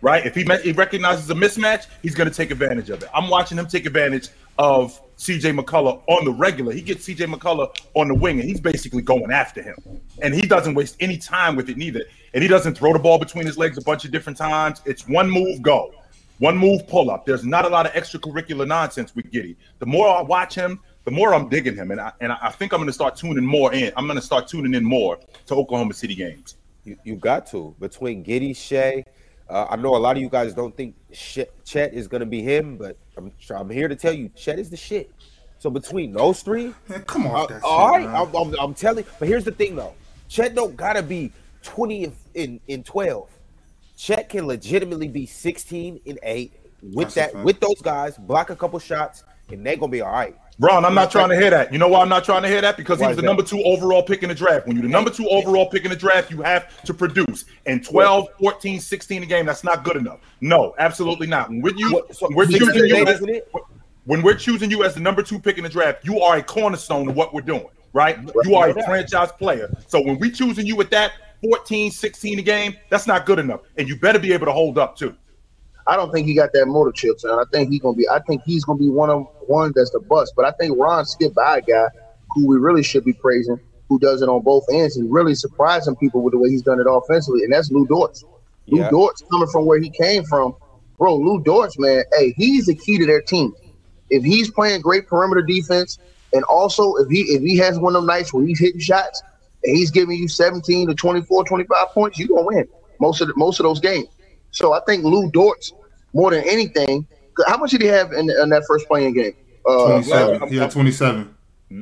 right? 0.00 0.24
If 0.24 0.34
he, 0.34 0.46
he 0.62 0.72
recognizes 0.72 1.30
a 1.30 1.34
mismatch, 1.34 1.86
he's 2.02 2.14
gonna 2.14 2.30
take 2.30 2.50
advantage 2.50 2.90
of 2.90 3.02
it. 3.02 3.08
I'm 3.14 3.28
watching 3.28 3.58
him 3.58 3.66
take 3.66 3.86
advantage 3.86 4.28
of 4.58 5.00
CJ 5.16 5.58
McCullough 5.58 6.02
on 6.06 6.24
the 6.24 6.32
regular. 6.32 6.72
He 6.72 6.82
gets 6.82 7.06
CJ 7.06 7.32
McCullough 7.32 7.76
on 7.94 8.08
the 8.08 8.14
wing, 8.14 8.40
and 8.40 8.48
he's 8.48 8.60
basically 8.60 9.02
going 9.02 9.30
after 9.30 9.62
him. 9.62 9.76
And 10.22 10.34
he 10.34 10.42
doesn't 10.42 10.74
waste 10.74 10.96
any 11.00 11.18
time 11.18 11.56
with 11.56 11.68
it 11.68 11.76
neither. 11.76 12.04
And 12.32 12.42
he 12.42 12.48
doesn't 12.48 12.76
throw 12.76 12.92
the 12.92 12.98
ball 12.98 13.18
between 13.18 13.46
his 13.46 13.58
legs 13.58 13.76
a 13.76 13.82
bunch 13.82 14.04
of 14.04 14.10
different 14.10 14.38
times. 14.38 14.80
It's 14.84 15.06
one 15.06 15.30
move, 15.30 15.62
go. 15.62 15.92
One 16.38 16.56
move, 16.56 16.86
pull 16.88 17.10
up. 17.10 17.26
There's 17.26 17.44
not 17.44 17.66
a 17.66 17.68
lot 17.68 17.84
of 17.84 17.92
extracurricular 17.92 18.66
nonsense 18.66 19.14
with 19.14 19.30
Giddey. 19.30 19.56
The 19.78 19.84
more 19.84 20.08
I 20.08 20.22
watch 20.22 20.54
him, 20.54 20.80
the 21.10 21.16
more 21.16 21.34
I'm 21.34 21.48
digging 21.48 21.74
him, 21.74 21.90
and 21.90 22.00
I 22.00 22.12
and 22.20 22.30
I 22.32 22.50
think 22.50 22.72
I'm 22.72 22.78
going 22.78 22.86
to 22.86 22.92
start 22.92 23.16
tuning 23.16 23.44
more 23.44 23.74
in. 23.74 23.92
I'm 23.96 24.06
going 24.06 24.18
to 24.18 24.24
start 24.24 24.46
tuning 24.46 24.74
in 24.74 24.84
more 24.84 25.18
to 25.46 25.54
Oklahoma 25.56 25.92
City 25.92 26.14
games. 26.14 26.54
You, 26.84 26.96
you 27.02 27.16
got 27.16 27.46
to 27.48 27.74
between 27.80 28.24
Giddey 28.24 28.56
Shai. 28.56 29.04
Uh, 29.48 29.66
I 29.68 29.74
know 29.74 29.96
a 29.96 29.98
lot 29.98 30.16
of 30.16 30.22
you 30.22 30.28
guys 30.28 30.54
don't 30.54 30.76
think 30.76 30.94
Chet 31.12 31.92
is 31.92 32.06
going 32.06 32.20
to 32.20 32.26
be 32.26 32.42
him, 32.42 32.76
but 32.76 32.96
I'm 33.16 33.32
I'm 33.50 33.68
here 33.68 33.88
to 33.88 33.96
tell 33.96 34.12
you, 34.12 34.30
Chet 34.36 34.60
is 34.60 34.70
the 34.70 34.76
shit. 34.76 35.10
So 35.58 35.68
between 35.68 36.12
those 36.12 36.42
three, 36.42 36.72
man, 36.88 37.02
come 37.02 37.26
on, 37.26 37.52
uh, 37.52 37.60
all 37.64 37.90
right, 37.90 38.06
I'm, 38.06 38.34
I'm, 38.34 38.54
I'm, 38.60 38.72
telling. 38.72 39.04
But 39.18 39.26
here's 39.26 39.44
the 39.44 39.50
thing, 39.50 39.74
though, 39.74 39.94
Chet 40.28 40.54
don't 40.54 40.76
gotta 40.76 41.02
be 41.02 41.32
20 41.64 42.12
in 42.34 42.60
in 42.68 42.84
12. 42.84 43.28
Chet 43.96 44.28
can 44.28 44.46
legitimately 44.46 45.08
be 45.08 45.26
16 45.26 46.00
in 46.04 46.18
eight 46.22 46.52
with 46.82 47.14
That's 47.14 47.32
that 47.32 47.44
with 47.44 47.58
those 47.58 47.82
guys, 47.82 48.16
block 48.16 48.50
a 48.50 48.56
couple 48.56 48.78
shots, 48.78 49.24
and 49.50 49.66
they're 49.66 49.76
gonna 49.76 49.90
be 49.90 50.02
all 50.02 50.12
right. 50.12 50.36
Ron, 50.60 50.84
I'm 50.84 50.94
not 50.94 51.10
trying 51.10 51.30
to 51.30 51.36
hear 51.36 51.48
that. 51.48 51.72
You 51.72 51.78
know 51.78 51.88
why 51.88 52.02
I'm 52.02 52.10
not 52.10 52.22
trying 52.22 52.42
to 52.42 52.48
hear 52.48 52.60
that? 52.60 52.76
Because 52.76 53.00
he 53.00 53.06
was 53.06 53.16
the 53.16 53.22
number 53.22 53.42
two 53.42 53.62
overall 53.62 54.02
pick 54.02 54.22
in 54.22 54.28
the 54.28 54.34
draft. 54.34 54.66
When 54.66 54.76
you're 54.76 54.82
the 54.82 54.90
number 54.90 55.10
two 55.10 55.26
overall 55.28 55.66
pick 55.70 55.84
in 55.84 55.90
the 55.90 55.96
draft, 55.96 56.30
you 56.30 56.42
have 56.42 56.82
to 56.84 56.92
produce. 56.92 57.46
And 57.64 57.82
12, 57.82 58.28
14, 58.38 58.78
16 58.78 59.22
a 59.22 59.26
game, 59.26 59.46
that's 59.46 59.64
not 59.64 59.84
good 59.84 59.96
enough. 59.96 60.20
No, 60.42 60.74
absolutely 60.78 61.26
not. 61.26 61.48
When 61.48 61.78
you, 61.78 62.02
we're 62.32 62.46
choosing 62.46 62.84
you 62.84 63.06
as, 63.06 63.22
when 64.04 64.22
we're 64.22 64.34
choosing 64.34 64.70
you 64.70 64.84
as 64.84 64.92
the 64.92 65.00
number 65.00 65.22
two 65.22 65.38
pick 65.38 65.56
in 65.56 65.64
the 65.64 65.70
draft, 65.70 66.04
you 66.04 66.20
are 66.20 66.36
a 66.36 66.42
cornerstone 66.42 67.08
of 67.08 67.16
what 67.16 67.32
we're 67.32 67.40
doing, 67.40 67.66
right? 67.94 68.18
You 68.44 68.54
are 68.56 68.68
a 68.68 68.84
franchise 68.84 69.32
player. 69.32 69.74
So 69.86 70.02
when 70.02 70.18
we 70.18 70.30
choosing 70.30 70.66
you 70.66 70.76
with 70.76 70.90
that 70.90 71.12
14, 71.42 71.90
16 71.90 72.38
a 72.38 72.42
game, 72.42 72.76
that's 72.90 73.06
not 73.06 73.24
good 73.24 73.38
enough. 73.38 73.62
And 73.78 73.88
you 73.88 73.96
better 73.96 74.18
be 74.18 74.34
able 74.34 74.44
to 74.44 74.52
hold 74.52 74.76
up 74.76 74.94
too. 74.94 75.16
I 75.86 75.96
don't 75.96 76.12
think 76.12 76.26
he 76.26 76.34
got 76.34 76.52
that 76.52 76.66
motor 76.66 76.92
chips, 76.92 77.24
and 77.24 77.32
I 77.32 77.44
think 77.52 77.70
he's 77.70 77.80
gonna 77.80 77.96
be. 77.96 78.08
I 78.08 78.20
think 78.20 78.42
he's 78.44 78.64
gonna 78.64 78.78
be 78.78 78.88
one 78.88 79.10
of 79.10 79.26
one 79.46 79.72
that's 79.74 79.90
the 79.90 80.00
bust. 80.00 80.34
But 80.36 80.44
I 80.44 80.52
think 80.52 80.78
Ron 80.78 81.04
skipped 81.04 81.34
by 81.34 81.58
a 81.58 81.60
guy 81.60 81.86
who 82.30 82.46
we 82.46 82.56
really 82.56 82.82
should 82.82 83.04
be 83.04 83.12
praising, 83.12 83.58
who 83.88 83.98
does 83.98 84.22
it 84.22 84.28
on 84.28 84.42
both 84.42 84.64
ends 84.72 84.96
and 84.96 85.12
really 85.12 85.34
surprising 85.34 85.96
people 85.96 86.22
with 86.22 86.32
the 86.32 86.38
way 86.38 86.50
he's 86.50 86.62
done 86.62 86.80
it 86.80 86.86
offensively, 86.88 87.44
and 87.44 87.52
that's 87.52 87.70
Lu 87.70 87.86
Dortz. 87.86 88.24
Yeah. 88.66 88.88
Lu 88.90 89.08
Dortz 89.08 89.28
coming 89.30 89.48
from 89.48 89.66
where 89.66 89.80
he 89.80 89.90
came 89.90 90.24
from, 90.24 90.54
bro. 90.98 91.16
Lu 91.16 91.42
Dortz, 91.42 91.78
man, 91.78 92.04
hey, 92.16 92.32
he's 92.36 92.66
the 92.66 92.74
key 92.74 92.98
to 92.98 93.06
their 93.06 93.22
team. 93.22 93.54
If 94.10 94.24
he's 94.24 94.50
playing 94.50 94.80
great 94.80 95.06
perimeter 95.06 95.42
defense, 95.42 95.98
and 96.32 96.44
also 96.44 96.94
if 96.96 97.08
he 97.08 97.22
if 97.22 97.42
he 97.42 97.56
has 97.58 97.78
one 97.78 97.96
of 97.96 98.02
them 98.02 98.06
nights 98.06 98.32
where 98.32 98.44
he's 98.44 98.60
hitting 98.60 98.80
shots 98.80 99.22
and 99.64 99.76
he's 99.76 99.90
giving 99.90 100.16
you 100.16 100.28
17 100.28 100.88
to 100.88 100.94
24, 100.94 101.44
25 101.44 101.88
points, 101.88 102.18
you're 102.18 102.28
gonna 102.28 102.42
win 102.42 102.68
most 103.00 103.20
of 103.20 103.28
the, 103.28 103.34
most 103.36 103.58
of 103.60 103.64
those 103.64 103.80
games. 103.80 104.08
So 104.50 104.72
I 104.72 104.80
think 104.86 105.04
Lu 105.04 105.30
Dortz, 105.30 105.72
more 106.12 106.30
than 106.30 106.44
anything, 106.46 107.06
how 107.46 107.56
much 107.56 107.70
did 107.70 107.82
he 107.82 107.88
have 107.88 108.12
in, 108.12 108.30
in 108.30 108.50
that 108.50 108.64
first 108.66 108.86
playing 108.86 109.14
game? 109.14 109.34
Uh, 109.66 110.02
27. 110.02 110.52
Yeah, 110.52 110.68
27. 110.68 111.34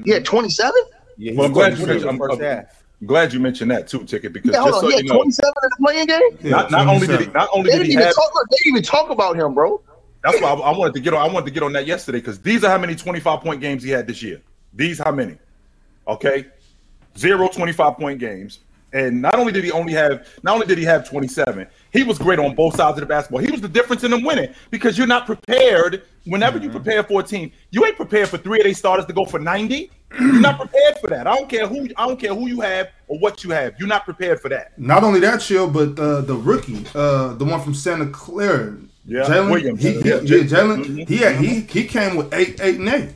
Yeah, 0.04 0.18
27? 0.20 0.72
Yeah, 1.16 1.32
well, 1.34 1.46
I'm 1.46 1.52
glad, 1.52 1.78
you 1.78 1.86
mentioned, 1.86 2.10
I'm, 2.10 2.22
I'm, 2.22 2.66
glad 3.06 3.32
you 3.32 3.40
mentioned 3.40 3.70
that 3.70 3.88
too, 3.88 4.04
Ticket, 4.04 4.32
because 4.32 4.52
yeah, 4.52 4.64
just 4.64 4.80
so 4.80 4.88
you 4.88 5.02
know, 5.04 5.14
27 5.14 5.52
in 5.62 5.70
the 5.70 5.76
playing 5.84 6.06
game? 6.06 6.20
Yeah, 6.42 6.50
not, 6.50 6.70
not 6.70 6.86
only 6.86 7.06
did 7.06 7.20
he 7.20 7.26
not 7.26 7.48
only 7.52 7.70
they 7.70 7.78
did 7.78 7.86
he 7.86 7.94
have, 7.94 8.14
talk, 8.14 8.32
they 8.50 8.56
didn't 8.58 8.66
even 8.66 8.82
talk 8.82 9.10
about 9.10 9.36
him, 9.36 9.54
bro. 9.54 9.80
That's 10.22 10.40
why 10.40 10.50
I, 10.50 10.54
I, 10.54 10.76
wanted 10.76 10.94
to 10.94 11.00
get 11.00 11.14
on. 11.14 11.28
I 11.28 11.32
wanted 11.32 11.46
to 11.46 11.52
get 11.52 11.62
on 11.62 11.72
that 11.72 11.86
yesterday 11.86 12.18
because 12.18 12.40
these 12.40 12.62
are 12.64 12.70
how 12.70 12.78
many 12.78 12.94
25 12.94 13.40
point 13.40 13.60
games 13.60 13.82
he 13.82 13.90
had 13.90 14.06
this 14.06 14.22
year. 14.22 14.40
These 14.74 14.98
how 14.98 15.12
many? 15.12 15.38
Okay, 16.06 16.46
zero 17.16 17.48
25 17.48 17.96
point 17.96 18.18
games. 18.18 18.60
And 18.92 19.20
not 19.20 19.38
only 19.38 19.52
did 19.52 19.64
he 19.64 19.70
only 19.70 19.92
have, 19.92 20.26
not 20.42 20.54
only 20.54 20.66
did 20.66 20.78
he 20.78 20.84
have 20.84 21.08
27, 21.08 21.66
he 21.92 22.02
was 22.02 22.18
great 22.18 22.38
on 22.38 22.54
both 22.54 22.76
sides 22.76 22.96
of 22.96 23.00
the 23.00 23.06
basketball. 23.06 23.40
He 23.40 23.50
was 23.50 23.60
the 23.60 23.68
difference 23.68 24.04
in 24.04 24.10
them 24.10 24.22
winning 24.22 24.54
because 24.70 24.98
you're 24.98 25.06
not 25.06 25.26
prepared. 25.26 26.02
Whenever 26.24 26.58
mm-hmm. 26.58 26.66
you 26.66 26.70
prepare 26.70 27.02
for 27.02 27.20
a 27.20 27.24
team, 27.24 27.50
you 27.70 27.84
ain't 27.86 27.96
prepared 27.96 28.28
for 28.28 28.38
three 28.38 28.60
of 28.60 28.64
these 28.64 28.78
starters 28.78 29.06
to 29.06 29.12
go 29.12 29.24
for 29.24 29.38
90. 29.38 29.90
You're 30.20 30.40
not 30.40 30.58
prepared 30.58 30.98
for 31.00 31.08
that. 31.08 31.26
I 31.26 31.36
don't 31.36 31.48
care 31.48 31.66
who 31.66 31.88
I 31.96 32.06
don't 32.06 32.18
care 32.18 32.34
who 32.34 32.48
you 32.48 32.60
have 32.60 32.88
or 33.08 33.18
what 33.18 33.44
you 33.44 33.50
have. 33.50 33.74
You're 33.78 33.88
not 33.88 34.04
prepared 34.04 34.40
for 34.40 34.48
that. 34.48 34.78
Not 34.78 35.04
only 35.04 35.20
that, 35.20 35.40
chill, 35.40 35.68
but 35.68 35.98
uh, 35.98 36.22
the 36.22 36.34
rookie, 36.34 36.84
uh, 36.94 37.34
the 37.34 37.44
one 37.44 37.60
from 37.60 37.74
Santa 37.74 38.06
Clara, 38.06 38.76
yeah, 39.04 39.24
Jalen 39.24 39.50
Williams, 39.50 39.82
he, 39.82 39.92
yeah, 39.94 40.20
yeah 40.20 40.44
Jalen, 40.44 40.84
mm-hmm. 40.84 40.96
he 41.12 41.16
had, 41.18 41.36
he 41.36 41.60
he 41.60 41.84
came 41.84 42.16
with 42.16 42.32
eight, 42.32 42.60
eight 42.60 42.78
and 42.78 42.88
eight. 42.88 43.10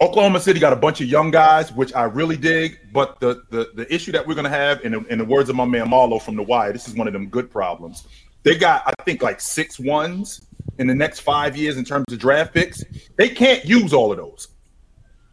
Oklahoma 0.00 0.40
City 0.40 0.58
got 0.58 0.72
a 0.72 0.76
bunch 0.76 1.00
of 1.00 1.06
young 1.06 1.30
guys, 1.30 1.72
which 1.72 1.94
I 1.94 2.04
really 2.04 2.36
dig. 2.36 2.80
But 2.92 3.20
the 3.20 3.42
the, 3.50 3.70
the 3.74 3.94
issue 3.94 4.12
that 4.12 4.26
we're 4.26 4.34
gonna 4.34 4.48
have, 4.48 4.84
in 4.84 4.92
the, 4.92 5.00
in 5.06 5.18
the 5.18 5.24
words 5.24 5.48
of 5.48 5.56
my 5.56 5.64
man 5.64 5.88
Marlo 5.88 6.20
from 6.20 6.36
the 6.36 6.42
Wire, 6.42 6.72
this 6.72 6.88
is 6.88 6.94
one 6.94 7.06
of 7.06 7.12
them 7.12 7.28
good 7.28 7.50
problems. 7.50 8.06
They 8.44 8.56
got, 8.56 8.82
I 8.86 9.02
think, 9.04 9.22
like 9.22 9.40
six 9.40 9.80
ones 9.80 10.46
in 10.78 10.86
the 10.86 10.94
next 10.94 11.20
five 11.20 11.56
years 11.56 11.76
in 11.76 11.84
terms 11.84 12.04
of 12.12 12.18
draft 12.18 12.52
picks. 12.52 12.84
They 13.16 13.28
can't 13.28 13.64
use 13.64 13.92
all 13.92 14.12
of 14.12 14.18
those. 14.18 14.48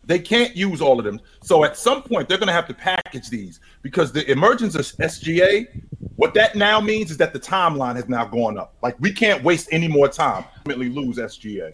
They 0.06 0.18
can't 0.18 0.56
use 0.56 0.82
all 0.82 0.98
of 0.98 1.06
them. 1.06 1.20
So 1.44 1.64
at 1.64 1.78
some 1.78 2.04
point, 2.04 2.28
they're 2.28 2.38
going 2.38 2.48
to 2.48 2.54
have 2.54 2.68
to 2.70 2.74
package 2.74 3.30
these 3.30 3.60
because 3.82 4.12
the 4.12 4.30
emergence 4.32 4.76
of 4.76 4.82
SGA, 4.82 5.68
what 6.16 6.34
that 6.34 6.56
now 6.56 6.80
means 6.80 7.12
is 7.12 7.18
that 7.18 7.34
the 7.34 7.40
timeline 7.40 7.96
has 7.96 8.10
now 8.10 8.26
gone 8.26 8.58
up. 8.58 8.76
Like 8.82 8.96
we 9.00 9.12
can't 9.12 9.44
waste 9.44 9.68
any 9.72 9.88
more 9.88 10.08
time. 10.08 10.46
Ultimately, 10.60 10.90
lose 10.90 11.18
SGA. 11.18 11.74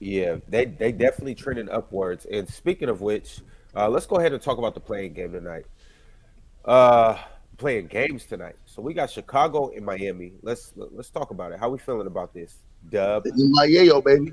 Yeah, 0.00 0.36
they 0.48 0.66
they 0.66 0.92
definitely 0.92 1.34
trending 1.34 1.68
upwards. 1.68 2.24
And 2.26 2.48
speaking 2.48 2.88
of 2.88 3.00
which, 3.00 3.40
uh, 3.74 3.88
let's 3.88 4.06
go 4.06 4.16
ahead 4.16 4.32
and 4.32 4.40
talk 4.40 4.58
about 4.58 4.74
the 4.74 4.80
playing 4.80 5.14
game 5.14 5.32
tonight. 5.32 5.66
Uh, 6.64 7.18
playing 7.56 7.88
games 7.88 8.24
tonight. 8.24 8.56
So 8.66 8.80
we 8.80 8.94
got 8.94 9.10
Chicago 9.10 9.70
and 9.74 9.84
Miami. 9.84 10.32
Let's 10.42 10.72
let's 10.76 11.10
talk 11.10 11.30
about 11.30 11.52
it. 11.52 11.58
How 11.58 11.68
we 11.68 11.78
feeling 11.78 12.06
about 12.06 12.32
this? 12.32 12.54
Dub. 12.90 13.24
Miami, 13.34 13.86
yo, 13.86 14.00
baby. 14.00 14.32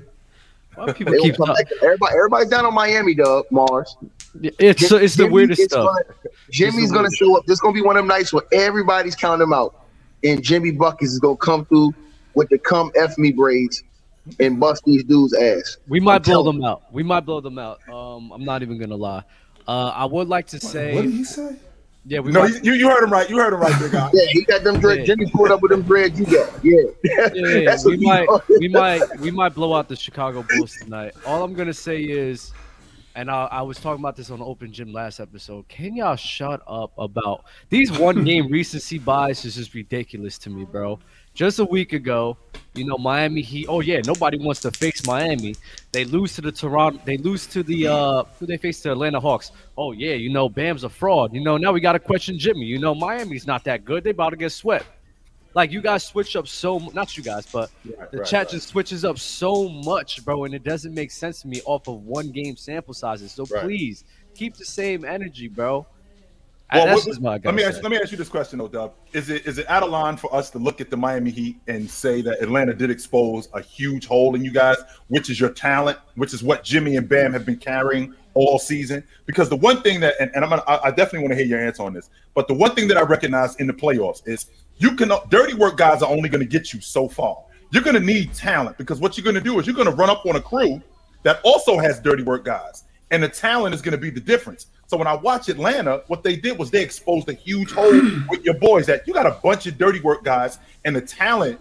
people 0.94 1.14
keep 1.22 1.36
everybody, 1.82 2.14
everybody's 2.14 2.48
down 2.48 2.66
on 2.66 2.74
Miami, 2.74 3.14
Dub 3.14 3.46
Mars. 3.50 3.96
It's 4.42 4.88
Jimmy, 4.88 5.04
it's 5.04 5.14
the 5.14 5.24
Jimmy, 5.24 5.32
weirdest 5.32 5.62
it's 5.62 5.72
stuff. 5.72 5.86
Gonna, 5.86 6.30
Jimmy's 6.50 6.92
gonna 6.92 7.10
show 7.10 7.36
up. 7.36 7.46
This 7.46 7.54
is 7.54 7.60
gonna 7.60 7.74
be 7.74 7.82
one 7.82 7.96
of 7.96 8.00
them 8.00 8.08
nights 8.08 8.32
where 8.32 8.44
everybody's 8.52 9.16
counting 9.16 9.44
him 9.44 9.52
out, 9.52 9.86
and 10.22 10.42
Jimmy 10.42 10.72
Buckets 10.72 11.12
is 11.12 11.18
gonna 11.18 11.36
come 11.36 11.64
through 11.64 11.94
with 12.34 12.48
the 12.50 12.58
"come 12.58 12.92
f 12.94 13.16
me" 13.16 13.32
braids 13.32 13.82
and 14.40 14.58
bust 14.58 14.82
these 14.84 15.04
dudes' 15.04 15.34
ass. 15.34 15.78
We 15.88 16.00
might 16.00 16.16
I'm 16.16 16.22
blow 16.22 16.42
them 16.44 16.64
out. 16.64 16.82
We 16.92 17.02
might 17.02 17.20
blow 17.20 17.40
them 17.40 17.58
out. 17.58 17.86
Um, 17.88 18.32
I'm 18.32 18.44
not 18.44 18.62
even 18.62 18.78
gonna 18.78 18.96
lie. 18.96 19.22
Uh, 19.66 19.92
I 19.94 20.04
would 20.04 20.28
like 20.28 20.46
to 20.48 20.60
say. 20.60 20.94
What 20.94 21.02
did 21.02 21.12
he 21.12 21.24
say? 21.24 21.56
Yeah, 22.08 22.20
we 22.20 22.30
no, 22.30 22.42
might... 22.42 22.64
you, 22.64 22.74
you 22.74 22.88
heard 22.88 23.02
him 23.02 23.12
right. 23.12 23.28
You 23.28 23.36
heard 23.36 23.52
him 23.52 23.60
right, 23.60 23.80
big 23.80 23.90
guy. 23.90 24.08
yeah, 24.14 24.26
he 24.30 24.44
got 24.44 24.62
them 24.62 24.78
dread. 24.78 25.00
Yeah. 25.00 25.04
Jimmy 25.06 25.28
pulled 25.30 25.50
up 25.50 25.60
with 25.60 25.72
them 25.72 25.82
dreads. 25.82 26.18
You 26.18 26.26
got, 26.26 26.64
yeah. 26.64 26.82
yeah, 27.02 27.28
yeah 27.34 27.76
we 27.84 27.96
might, 27.96 28.28
we 28.60 28.68
might, 28.68 29.02
we 29.18 29.30
might 29.32 29.54
blow 29.54 29.74
out 29.74 29.88
the 29.88 29.96
Chicago 29.96 30.44
Bulls 30.48 30.76
tonight. 30.80 31.14
All 31.26 31.42
I'm 31.42 31.52
gonna 31.52 31.74
say 31.74 32.00
is, 32.00 32.52
and 33.16 33.28
I, 33.28 33.46
I 33.46 33.62
was 33.62 33.80
talking 33.80 34.00
about 34.00 34.14
this 34.14 34.30
on 34.30 34.40
Open 34.40 34.72
Gym 34.72 34.92
last 34.92 35.18
episode. 35.18 35.66
Can 35.66 35.96
y'all 35.96 36.14
shut 36.14 36.62
up 36.68 36.92
about 36.96 37.44
these 37.70 37.90
one 37.98 38.22
game 38.22 38.52
recency 38.52 38.98
bias? 38.98 39.44
Is 39.44 39.56
just 39.56 39.74
ridiculous 39.74 40.38
to 40.38 40.50
me, 40.50 40.64
bro 40.64 41.00
just 41.36 41.58
a 41.58 41.64
week 41.64 41.92
ago, 41.92 42.36
you 42.74 42.84
know, 42.84 42.96
Miami 42.96 43.42
Heat. 43.42 43.66
Oh 43.68 43.80
yeah, 43.80 44.00
nobody 44.04 44.38
wants 44.38 44.60
to 44.62 44.70
face 44.70 45.06
Miami. 45.06 45.54
They 45.92 46.04
lose 46.04 46.34
to 46.36 46.40
the 46.40 46.50
Toronto. 46.50 47.00
They 47.04 47.18
lose 47.18 47.46
to 47.48 47.62
the 47.62 47.86
uh, 47.88 48.24
who 48.40 48.46
they 48.46 48.56
face 48.56 48.80
the 48.80 48.92
Atlanta 48.92 49.20
Hawks. 49.20 49.52
Oh 49.76 49.92
yeah, 49.92 50.14
you 50.14 50.30
know, 50.30 50.48
Bam's 50.48 50.82
a 50.82 50.88
fraud. 50.88 51.34
You 51.34 51.42
know, 51.42 51.58
now 51.58 51.72
we 51.72 51.80
got 51.80 51.92
to 51.92 51.98
question 51.98 52.38
Jimmy. 52.38 52.64
You 52.64 52.78
know, 52.78 52.94
Miami's 52.94 53.46
not 53.46 53.64
that 53.64 53.84
good. 53.84 54.02
They 54.02 54.10
about 54.10 54.30
to 54.30 54.36
get 54.36 54.50
swept. 54.50 54.86
Like 55.54 55.70
you 55.72 55.80
guys 55.80 56.04
switch 56.04 56.36
up 56.36 56.48
so 56.48 56.78
not 56.92 57.16
you 57.16 57.22
guys, 57.22 57.46
but 57.46 57.70
right, 57.84 58.10
the 58.10 58.18
right, 58.18 58.26
chat 58.26 58.46
right. 58.46 58.50
just 58.50 58.68
switches 58.68 59.04
up 59.04 59.18
so 59.18 59.68
much, 59.68 60.24
bro, 60.24 60.44
and 60.44 60.54
it 60.54 60.64
doesn't 60.64 60.92
make 60.92 61.10
sense 61.10 61.42
to 61.42 61.48
me 61.48 61.60
off 61.64 61.86
of 61.86 62.02
one 62.02 62.30
game 62.30 62.56
sample 62.56 62.94
sizes. 62.94 63.32
So 63.32 63.46
please 63.46 64.04
keep 64.34 64.56
the 64.56 64.64
same 64.64 65.04
energy, 65.04 65.48
bro. 65.48 65.86
Well, 66.72 66.96
what, 66.96 67.44
let 67.44 67.54
me 67.54 67.62
ask, 67.62 67.80
let 67.82 67.92
me 67.92 67.96
ask 67.96 68.10
you 68.10 68.18
this 68.18 68.28
question, 68.28 68.58
though, 68.58 68.66
Dub. 68.66 68.94
Is 69.12 69.30
it 69.30 69.46
is 69.46 69.58
it 69.58 69.70
out 69.70 69.84
of 69.84 69.90
line 69.90 70.16
for 70.16 70.34
us 70.34 70.50
to 70.50 70.58
look 70.58 70.80
at 70.80 70.90
the 70.90 70.96
Miami 70.96 71.30
Heat 71.30 71.60
and 71.68 71.88
say 71.88 72.22
that 72.22 72.42
Atlanta 72.42 72.74
did 72.74 72.90
expose 72.90 73.48
a 73.54 73.60
huge 73.60 74.06
hole 74.06 74.34
in 74.34 74.44
you 74.44 74.50
guys, 74.50 74.76
which 75.06 75.30
is 75.30 75.38
your 75.38 75.50
talent, 75.50 75.96
which 76.16 76.34
is 76.34 76.42
what 76.42 76.64
Jimmy 76.64 76.96
and 76.96 77.08
Bam 77.08 77.32
have 77.32 77.46
been 77.46 77.58
carrying 77.58 78.14
all 78.34 78.58
season? 78.58 79.04
Because 79.26 79.48
the 79.48 79.56
one 79.56 79.80
thing 79.82 80.00
that, 80.00 80.14
and, 80.18 80.28
and 80.34 80.44
I'm 80.44 80.50
gonna, 80.50 80.64
I 80.66 80.90
definitely 80.90 81.20
want 81.20 81.30
to 81.32 81.36
hear 81.36 81.46
your 81.46 81.64
answer 81.64 81.84
on 81.84 81.92
this, 81.92 82.10
but 82.34 82.48
the 82.48 82.54
one 82.54 82.74
thing 82.74 82.88
that 82.88 82.96
I 82.96 83.02
recognize 83.02 83.54
in 83.56 83.68
the 83.68 83.72
playoffs 83.72 84.26
is 84.26 84.46
you 84.78 84.96
can 84.96 85.12
dirty 85.28 85.54
work 85.54 85.76
guys 85.76 86.02
are 86.02 86.10
only 86.10 86.28
going 86.28 86.42
to 86.42 86.50
get 86.50 86.72
you 86.72 86.80
so 86.80 87.08
far. 87.08 87.38
You're 87.70 87.84
going 87.84 87.94
to 87.94 88.04
need 88.04 88.34
talent 88.34 88.76
because 88.76 88.98
what 88.98 89.16
you're 89.16 89.24
going 89.24 89.34
to 89.34 89.40
do 89.40 89.58
is 89.60 89.66
you're 89.66 89.76
going 89.76 89.88
to 89.88 89.94
run 89.94 90.10
up 90.10 90.26
on 90.26 90.34
a 90.34 90.42
crew 90.42 90.82
that 91.22 91.40
also 91.44 91.78
has 91.78 92.00
dirty 92.00 92.24
work 92.24 92.44
guys, 92.44 92.84
and 93.12 93.22
the 93.22 93.28
talent 93.28 93.72
is 93.72 93.82
going 93.82 93.92
to 93.92 93.98
be 93.98 94.10
the 94.10 94.20
difference. 94.20 94.66
So 94.86 94.96
when 94.96 95.06
I 95.06 95.14
watch 95.14 95.48
Atlanta, 95.48 96.02
what 96.06 96.22
they 96.22 96.36
did 96.36 96.58
was 96.58 96.70
they 96.70 96.82
exposed 96.82 97.28
a 97.28 97.32
huge 97.32 97.72
hole 97.72 97.90
with 98.28 98.44
your 98.44 98.54
boys 98.54 98.86
that 98.86 99.06
you 99.06 99.14
got 99.14 99.26
a 99.26 99.38
bunch 99.42 99.66
of 99.66 99.78
dirty 99.78 100.00
work 100.00 100.24
guys 100.24 100.58
and 100.84 100.94
the 100.94 101.00
talent 101.00 101.60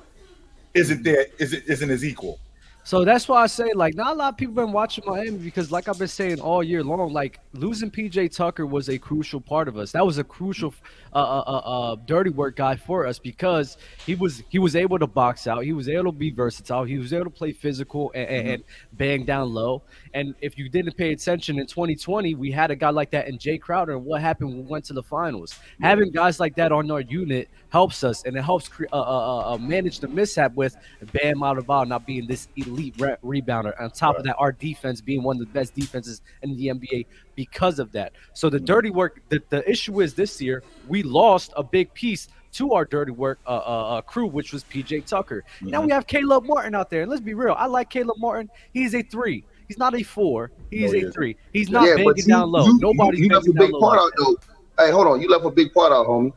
isn't 0.73 1.03
there, 1.03 1.27
isn't 1.39 1.63
isn't 1.65 1.89
as 1.89 2.03
equal. 2.03 2.39
So 2.85 3.03
that's 3.03 3.27
why 3.27 3.41
I 3.41 3.47
say 3.47 3.73
like 3.73 3.95
not 3.95 4.13
a 4.13 4.15
lot 4.15 4.33
of 4.33 4.37
people 4.37 4.53
been 4.53 4.71
watching 4.71 5.03
Miami 5.07 5.39
because 5.39 5.71
like 5.71 5.87
I've 5.89 5.97
been 5.97 6.07
saying 6.07 6.39
all 6.39 6.63
year 6.63 6.83
long, 6.83 7.11
like 7.11 7.39
losing 7.53 7.89
PJ 7.89 8.35
Tucker 8.35 8.67
was 8.67 8.89
a 8.89 8.99
crucial 8.99 9.41
part 9.41 9.67
of 9.67 9.75
us. 9.75 9.91
That 9.93 10.05
was 10.05 10.19
a 10.19 10.23
crucial 10.23 10.71
uh, 11.11 11.17
uh, 11.17 11.43
uh, 11.47 11.57
uh, 11.57 11.95
dirty 12.05 12.29
work 12.29 12.57
guy 12.57 12.75
for 12.75 13.07
us 13.07 13.17
because 13.17 13.77
he 14.05 14.13
was 14.13 14.43
he 14.49 14.59
was 14.59 14.75
able 14.75 14.99
to 14.99 15.07
box 15.07 15.47
out, 15.47 15.63
he 15.63 15.73
was 15.73 15.89
able 15.89 16.03
to 16.03 16.11
be 16.11 16.29
versatile, 16.29 16.83
he 16.83 16.99
was 16.99 17.11
able 17.11 17.23
to 17.23 17.31
play 17.31 17.53
physical 17.53 18.11
and, 18.13 18.29
mm-hmm. 18.29 18.49
and 18.49 18.63
bang 18.93 19.25
down 19.25 19.51
low. 19.51 19.81
And 20.13 20.35
if 20.41 20.55
you 20.55 20.69
didn't 20.69 20.95
pay 20.95 21.11
attention 21.11 21.57
in 21.57 21.65
2020, 21.65 22.35
we 22.35 22.51
had 22.51 22.69
a 22.69 22.75
guy 22.75 22.91
like 22.91 23.09
that 23.09 23.27
in 23.27 23.39
Jae 23.39 23.59
Crowder. 23.59 23.93
And 23.93 24.05
what 24.05 24.21
happened? 24.21 24.53
We 24.53 24.61
went 24.61 24.85
to 24.85 24.93
the 24.93 25.03
finals. 25.03 25.57
Having 25.81 26.11
guys 26.11 26.39
like 26.39 26.55
that 26.57 26.71
on 26.71 26.91
our 26.91 27.01
unit 27.01 27.49
helps 27.75 28.05
us, 28.05 28.23
and 28.23 28.37
it 28.37 28.41
helps 28.41 28.69
cre- 28.69 28.85
uh, 28.93 29.01
uh, 29.01 29.53
uh, 29.53 29.57
manage 29.57 29.99
the 29.99 30.07
mishap 30.07 30.55
with 30.55 30.77
Bam 31.11 31.39
Adebayo 31.39 31.85
not 31.85 32.05
being 32.05 32.25
this 32.25 32.47
elite 32.55 32.95
re- 32.97 33.17
rebounder. 33.21 33.73
On 33.81 33.91
top 33.91 34.13
right. 34.13 34.19
of 34.19 34.23
that, 34.27 34.37
our 34.37 34.53
defense 34.53 35.01
being 35.01 35.23
one 35.23 35.35
of 35.35 35.41
the 35.41 35.53
best 35.59 35.75
defenses 35.75 36.21
in 36.41 36.55
the 36.55 36.67
NBA 36.67 37.05
because 37.35 37.77
of 37.79 37.91
that. 37.91 38.13
So 38.33 38.49
the 38.49 38.61
dirty 38.61 38.91
work. 38.91 39.21
The, 39.27 39.41
the 39.49 39.69
issue 39.69 39.99
is 39.99 40.13
this 40.13 40.41
year 40.41 40.63
we 40.87 41.03
lost 41.03 41.51
a 41.57 41.63
big 41.63 41.93
piece 41.93 42.29
to 42.53 42.71
our 42.71 42.85
dirty 42.85 43.11
work 43.11 43.39
uh, 43.45 43.49
uh, 43.49 43.97
uh, 43.97 44.01
crew, 44.01 44.27
which 44.27 44.53
was 44.53 44.63
PJ 44.63 45.05
Tucker. 45.05 45.43
Mm-hmm. 45.57 45.67
Now 45.67 45.81
we 45.81 45.91
have 45.91 46.07
Caleb 46.07 46.45
Martin 46.45 46.75
out 46.75 46.89
there, 46.89 47.01
and 47.01 47.11
let's 47.11 47.21
be 47.21 47.33
real. 47.33 47.55
I 47.57 47.65
like 47.65 47.89
Caleb 47.89 48.19
Martin. 48.19 48.49
He's 48.73 48.95
a 48.95 49.01
three. 49.01 49.43
He's 49.67 49.77
not 49.77 49.93
a 49.93 50.03
four. 50.03 50.51
He's 50.71 50.93
no, 50.93 51.09
a 51.09 51.11
three. 51.11 51.35
He's 51.51 51.69
not 51.69 51.83
yeah, 51.83 51.95
banging 51.95 52.27
down 52.27 52.51
low. 52.51 52.67
You, 52.67 52.79
Nobody's 52.79 53.19
you, 53.19 53.25
you 53.25 53.33
left 53.33 53.47
a 53.49 53.53
big 53.53 53.71
part 53.71 53.99
out 53.99 54.11
though. 54.17 54.37
Hey, 54.79 54.91
hold 54.91 55.07
on. 55.07 55.21
You 55.21 55.27
left 55.27 55.43
a 55.43 55.51
big 55.51 55.73
part 55.73 55.91
out, 55.91 56.07
homie. 56.07 56.31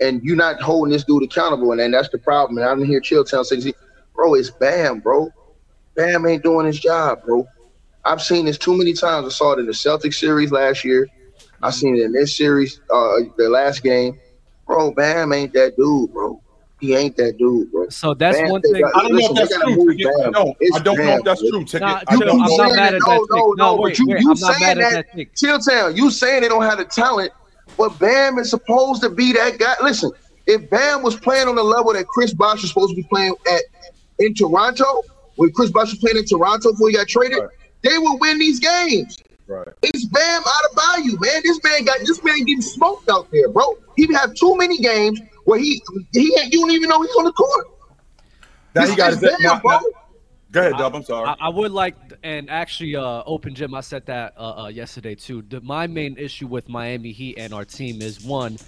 And 0.00 0.22
you're 0.24 0.36
not 0.36 0.60
holding 0.62 0.92
this 0.92 1.04
dude 1.04 1.22
accountable, 1.22 1.72
and, 1.72 1.80
and 1.80 1.92
that's 1.92 2.08
the 2.08 2.18
problem. 2.18 2.58
And 2.58 2.66
I 2.66 2.74
didn't 2.74 2.86
hear 2.86 3.00
Chilltown 3.00 3.44
say, 3.44 3.72
"Bro, 4.14 4.34
it's 4.34 4.50
Bam, 4.50 5.00
bro. 5.00 5.30
Bam 5.94 6.26
ain't 6.26 6.42
doing 6.42 6.66
his 6.66 6.80
job, 6.80 7.22
bro. 7.24 7.46
I've 8.04 8.22
seen 8.22 8.46
this 8.46 8.56
too 8.56 8.76
many 8.76 8.94
times. 8.94 9.26
I 9.26 9.30
saw 9.30 9.52
it 9.52 9.58
in 9.58 9.66
the 9.66 9.72
Celtics 9.72 10.14
series 10.14 10.50
last 10.50 10.84
year. 10.84 11.06
I 11.62 11.70
seen 11.70 11.96
it 11.96 12.02
in 12.02 12.12
this 12.12 12.36
series, 12.36 12.80
uh, 12.90 13.16
the 13.36 13.48
last 13.50 13.82
game. 13.82 14.18
Bro, 14.66 14.92
Bam 14.92 15.32
ain't 15.32 15.52
that 15.52 15.76
dude, 15.76 16.12
bro. 16.12 16.40
He 16.80 16.94
ain't 16.94 17.14
that 17.18 17.36
dude, 17.36 17.70
bro. 17.70 17.90
So 17.90 18.14
that's 18.14 18.38
Bam, 18.38 18.48
one 18.48 18.62
thing. 18.62 18.80
Got, 18.80 18.96
I 18.96 19.02
don't 19.02 19.12
listen, 19.12 19.34
know 19.34 19.42
if 19.42 19.48
that's 19.50 19.62
true. 19.62 20.30
No, 20.30 20.54
I 20.74 20.78
don't 20.78 20.96
Bam, 20.96 21.06
know 21.06 21.16
if 21.16 21.24
that's 21.24 21.40
true. 21.40 21.64
Ticket. 21.64 21.80
Nah, 21.80 22.00
I 22.08 22.16
don't 22.16 22.42
I'm 22.42 22.56
not 22.56 22.76
mad 22.76 22.94
at 22.94 23.00
that. 23.00 23.26
No, 23.30 23.36
no, 23.36 23.52
no. 23.52 23.76
Wait, 23.76 23.90
but 23.90 23.98
you, 23.98 24.06
wait, 24.06 24.20
you 24.22 24.36
saying 24.36 24.78
that, 24.78 25.06
that 25.14 25.34
Chilltown, 25.34 25.96
you 25.96 26.10
saying 26.10 26.40
they 26.40 26.48
don't 26.48 26.62
have 26.62 26.78
the 26.78 26.86
talent, 26.86 27.32
but 27.76 27.98
Bam 27.98 28.38
is 28.38 28.50
supposed 28.50 29.02
to 29.02 29.10
be 29.10 29.32
that 29.32 29.58
guy. 29.58 29.74
Listen, 29.82 30.10
if 30.46 30.68
Bam 30.70 31.02
was 31.02 31.16
playing 31.16 31.48
on 31.48 31.54
the 31.54 31.62
level 31.62 31.92
that 31.92 32.06
Chris 32.06 32.34
Bosh 32.34 32.62
was 32.62 32.70
supposed 32.70 32.90
to 32.90 32.96
be 32.96 33.04
playing 33.04 33.34
at 33.50 33.62
in 34.18 34.34
Toronto, 34.34 35.02
when 35.36 35.52
Chris 35.52 35.70
Bosh 35.70 35.90
was 35.90 35.98
playing 35.98 36.18
in 36.18 36.24
Toronto 36.24 36.72
before 36.72 36.88
he 36.88 36.96
got 36.96 37.08
traded, 37.08 37.38
right. 37.38 37.48
they 37.82 37.98
would 37.98 38.18
win 38.20 38.38
these 38.38 38.60
games. 38.60 39.18
Right. 39.46 39.66
It's 39.82 40.04
Bam 40.04 40.42
Adebayo, 40.42 41.20
man. 41.20 41.42
This 41.42 41.60
man 41.64 41.84
got 41.84 41.98
this 42.00 42.22
man 42.22 42.38
getting 42.44 42.62
smoked 42.62 43.08
out 43.10 43.30
there, 43.32 43.48
bro. 43.48 43.76
He 43.96 44.12
have 44.14 44.34
too 44.34 44.56
many 44.56 44.78
games 44.78 45.20
where 45.44 45.58
he 45.58 45.82
he 46.12 46.32
you 46.50 46.60
don't 46.60 46.70
even 46.70 46.88
know 46.88 47.02
he's 47.02 47.14
on 47.16 47.24
the 47.24 47.32
court. 47.32 47.66
Now 48.74 48.86
he 48.86 48.94
got 48.94 49.10
his 49.10 49.20
Bam, 49.20 49.60
bro. 49.60 49.80
Go 50.50 50.60
ahead, 50.60 50.72
Dub. 50.78 50.94
I'm 50.96 51.04
sorry. 51.04 51.28
I, 51.28 51.46
I, 51.46 51.48
would 51.48 51.70
like, 51.70 51.94
and 52.24 52.50
actually, 52.50 52.96
uh, 52.96 53.22
Open 53.24 53.54
Gym, 53.54 53.74
I 53.74 53.80
said 53.80 54.06
that 54.06 54.34
uh, 54.36 54.64
uh, 54.64 54.68
yesterday 54.68 55.14
too. 55.14 55.42
The, 55.42 55.60
my 55.60 55.86
main 55.86 56.16
issue 56.18 56.48
with 56.48 56.68
Miami 56.68 57.12
Heat 57.12 57.38
and 57.38 57.54
our 57.54 57.64
team 57.64 58.02
is 58.02 58.24
one, 58.24 58.58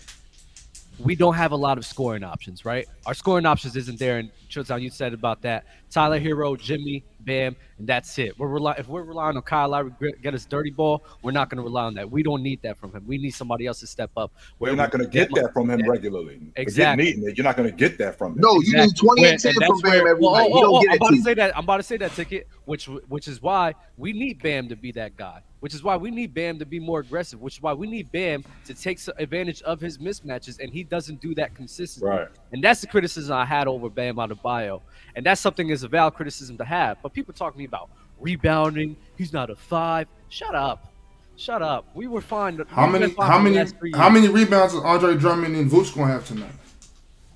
we 0.99 1.17
don't 1.17 1.35
have 1.35 1.51
a 1.53 1.57
lot 1.57 1.79
of 1.79 1.87
scoring 1.87 2.23
options, 2.23 2.65
right? 2.65 2.87
Our 3.07 3.15
scoring 3.15 3.47
options 3.47 3.75
isn't 3.77 3.99
there. 3.99 4.19
And 4.19 4.31
Chilltown, 4.49 4.81
you 4.83 4.91
said 4.91 5.13
about 5.13 5.43
that. 5.43 5.65
Tyler 5.93 6.19
Herro, 6.19 6.59
Jimmy, 6.59 7.05
Bam, 7.21 7.55
and 7.79 7.87
that's 7.87 8.19
it. 8.19 8.37
We're 8.39 8.49
rely- 8.49 8.77
if 8.79 8.89
we're 8.89 9.03
relying 9.03 9.37
on 9.37 9.43
Kyle 9.43 9.69
Lowry 9.69 9.93
get 10.23 10.35
us 10.35 10.47
dirty 10.47 10.71
ball, 10.71 11.05
we're 11.23 11.33
not 11.33 11.51
going 11.51 11.59
to 11.59 11.63
rely 11.63 11.85
on 11.85 11.95
that. 11.95 12.11
We 12.11 12.23
don't 12.23 12.43
need 12.43 12.63
that 12.63 12.79
from 12.79 12.93
him. 12.93 13.05
We 13.07 13.19
need 13.19 13.31
somebody 13.33 13.67
else 13.67 13.81
to 13.81 13.87
step 13.87 14.11
up. 14.17 14.33
Well, 14.59 14.71
you're 14.71 14.77
not 14.77 14.91
going 14.91 15.05
to 15.05 15.11
get 15.11 15.29
that 15.35 15.53
from 15.53 15.71
him 15.71 15.81
yeah. 15.81 15.87
regularly. 15.89 16.41
Exactly. 16.57 17.15
You're 17.37 17.45
not 17.45 17.57
going 17.57 17.71
to 17.71 17.77
get 17.77 17.99
that 17.99 18.17
from 18.17 18.33
him. 18.33 18.39
No, 18.41 18.55
you 18.55 18.61
exactly. 18.61 18.87
need 18.87 18.97
20 18.97 19.25
and 19.27 19.41
10 19.41 19.55
from 19.55 19.81
Bam 19.81 19.95
every 19.95 20.15
well, 20.15 20.33
night. 20.33 20.51
Oh, 20.53 20.65
oh, 20.65 20.77
oh, 20.77 20.83
I'm 20.89 20.97
about 20.97 21.11
to 21.11 21.23
say 21.23 21.35
that. 21.35 21.57
I'm 21.57 21.65
about 21.65 21.77
to 21.77 21.83
say 21.83 21.97
that 21.99 22.13
ticket, 22.13 22.49
which 22.65 22.87
which 22.87 23.29
is 23.29 23.43
why 23.43 23.75
we 23.99 24.13
need 24.13 24.43
Bam 24.43 24.69
to 24.69 24.77
be 24.77 24.93
that 24.93 25.17
guy 25.17 25.43
which 25.63 25.75
is 25.75 25.85
why 25.85 25.97
we 25.97 26.11
need 26.11 26.35
Bam 26.35 26.59
to 26.59 26.67
be 26.67 26.81
more 26.81 26.99
aggressive, 26.99 27.41
which 27.41 27.59
is 27.59 27.63
why 27.63 27.73
we 27.73 27.87
need 27.87 28.11
Bam 28.11 28.45
to 28.65 28.75
take 28.75 28.99
advantage 29.17 29.63
of 29.63 29.81
his 29.81 29.97
mismatches, 29.97 30.59
and 30.59 30.73
he 30.73 30.83
doesn't 30.83 31.21
do 31.21 31.37
that 31.37 31.55
consistently. 31.55 32.11
Right. 32.11 32.29
And 32.51 32.65
that's 32.65 32.81
the 32.81 32.89
criticism 32.89 33.33
I 33.33 33.45
had 33.45 33.69
over 33.69 33.89
Bam 33.89 34.17
Adebayo, 34.17 34.83
and 35.15 35.25
that's 35.25 35.41
something 35.41 35.69
is 35.69 35.82
a 35.83 35.89
valid 35.89 36.15
criticism 36.15 36.57
to 36.59 36.65
have. 36.65 36.99
But 37.03 37.13
people 37.13 37.35
talk 37.35 37.53
to 37.53 37.59
me 37.59 37.65
about 37.65 37.91
rebounding. 38.21 38.97
He's 39.17 39.33
not 39.33 39.51
a 39.51 39.57
five. 39.57 40.09
Shut 40.29 40.55
up. 40.55 40.93
Shut 41.37 41.63
up. 41.63 41.87
We 41.95 42.07
were 42.07 42.21
fine. 42.21 42.63
How 42.69 42.87
many? 42.87 43.15
How 43.19 43.39
many? 43.39 43.65
How 43.95 44.11
many 44.11 44.29
rebounds 44.29 44.75
is 44.75 44.81
Andre 44.83 45.17
Drummond 45.17 45.57
and 45.57 45.71
Vooch 45.71 45.95
gonna 45.95 46.13
have 46.13 46.27
tonight? 46.27 46.53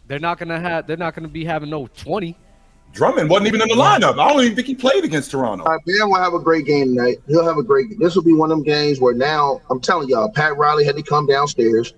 They're 0.06 0.18
not 0.18 0.38
gonna 0.38 0.60
have. 0.60 0.86
They're 0.86 0.96
not 0.96 1.14
gonna 1.14 1.28
be 1.28 1.44
having 1.44 1.70
no 1.70 1.88
twenty. 1.88 2.36
Drummond 2.92 3.28
wasn't 3.28 3.48
even 3.48 3.60
in 3.60 3.68
the 3.68 3.74
lineup. 3.74 4.18
I 4.18 4.32
don't 4.32 4.42
even 4.42 4.54
think 4.54 4.66
he 4.66 4.74
played 4.74 5.04
against 5.04 5.30
Toronto. 5.30 5.64
All 5.64 5.72
right, 5.72 5.80
Bam 5.84 6.08
will 6.08 6.16
have 6.16 6.32
a 6.32 6.38
great 6.38 6.64
game 6.64 6.96
tonight. 6.96 7.18
He'll 7.26 7.44
have 7.44 7.58
a 7.58 7.62
great. 7.62 7.98
This 7.98 8.14
will 8.14 8.22
be 8.22 8.32
one 8.32 8.50
of 8.50 8.58
them 8.58 8.64
games 8.64 9.00
where 9.00 9.14
now 9.14 9.60
I'm 9.68 9.80
telling 9.80 10.08
y'all, 10.08 10.30
Pat 10.30 10.56
Riley 10.56 10.84
had 10.84 10.96
to 10.96 11.02
come 11.02 11.26
downstairs. 11.26 11.92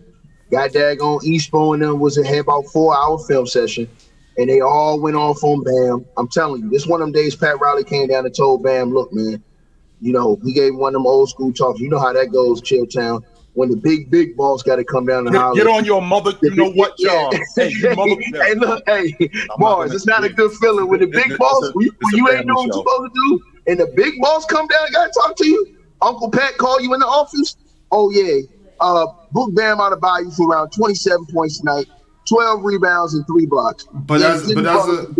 Got 0.50 0.70
daggone 0.70 1.20
Espo 1.20 1.74
and 1.74 1.82
them 1.82 2.00
was 2.00 2.16
a 2.16 2.26
had 2.26 2.40
about 2.40 2.66
four 2.66 2.96
hour 2.96 3.18
film 3.18 3.46
session, 3.46 3.88
and 4.38 4.48
they 4.48 4.60
all 4.60 5.00
went 5.00 5.16
off 5.16 5.42
on 5.44 5.62
Bam. 5.62 6.06
I'm 6.16 6.28
telling 6.28 6.62
you, 6.62 6.70
this 6.70 6.86
one 6.86 7.02
of 7.02 7.06
them 7.08 7.12
days 7.12 7.36
Pat 7.36 7.60
Riley 7.60 7.84
came 7.84 8.08
down 8.08 8.24
and 8.24 8.34
told 8.34 8.62
Bam, 8.62 8.92
"Look, 8.92 9.12
man, 9.12 9.42
you 10.00 10.12
know 10.12 10.38
he 10.44 10.52
gave 10.52 10.74
one 10.74 10.94
of 10.94 11.00
them 11.00 11.06
old 11.06 11.28
school 11.28 11.52
talks. 11.52 11.80
You 11.80 11.88
know 11.88 11.98
how 11.98 12.12
that 12.12 12.32
goes, 12.32 12.62
Chilltown 12.62 13.22
when 13.58 13.68
the 13.70 13.76
big 13.76 14.08
big 14.08 14.36
boss 14.36 14.62
got 14.62 14.76
to 14.76 14.84
come 14.84 15.04
down 15.04 15.26
and 15.26 15.34
get, 15.34 15.64
get 15.64 15.66
on 15.66 15.84
your 15.84 16.00
mother. 16.00 16.32
You 16.42 16.54
know 16.54 16.70
what, 16.70 16.96
John? 16.98 17.32
hey, 17.56 17.72
mother, 17.96 18.14
hey, 18.44 18.54
look, 18.54 18.82
hey, 18.86 19.12
Mars, 19.58 19.92
it's 19.92 20.06
not 20.06 20.22
a 20.22 20.28
good 20.28 20.52
feeling 20.52 20.86
when 20.86 21.00
the 21.00 21.06
big 21.06 21.36
boss, 21.36 21.72
when, 21.74 21.88
when 22.00 22.16
you 22.16 22.28
ain't 22.30 22.46
doing 22.46 22.54
what 22.54 22.66
you're 22.66 22.72
supposed 22.74 23.12
to 23.12 23.20
do, 23.28 23.42
and 23.66 23.80
the 23.80 23.92
big 23.96 24.14
boss 24.20 24.46
come 24.46 24.68
down 24.68 24.84
and 24.84 24.94
got 24.94 25.12
to 25.12 25.20
talk 25.20 25.36
to 25.36 25.46
you. 25.46 25.76
Uncle 26.00 26.30
Pat 26.30 26.56
call 26.56 26.80
you 26.80 26.94
in 26.94 27.00
the 27.00 27.06
office. 27.06 27.56
Oh 27.90 28.10
yeah, 28.12 28.42
uh, 28.78 29.06
book 29.32 29.52
Bam 29.56 29.78
Adebayo 29.78 30.32
for 30.36 30.48
around 30.48 30.70
27 30.70 31.26
points 31.26 31.58
tonight, 31.58 31.86
12 32.28 32.64
rebounds 32.64 33.14
and 33.14 33.26
three 33.26 33.46
blocks. 33.46 33.86
But 33.92 34.20
yeah, 34.20 34.34
as 34.34 34.52
but 34.52 34.66
as 34.66 34.88
a 34.88 35.14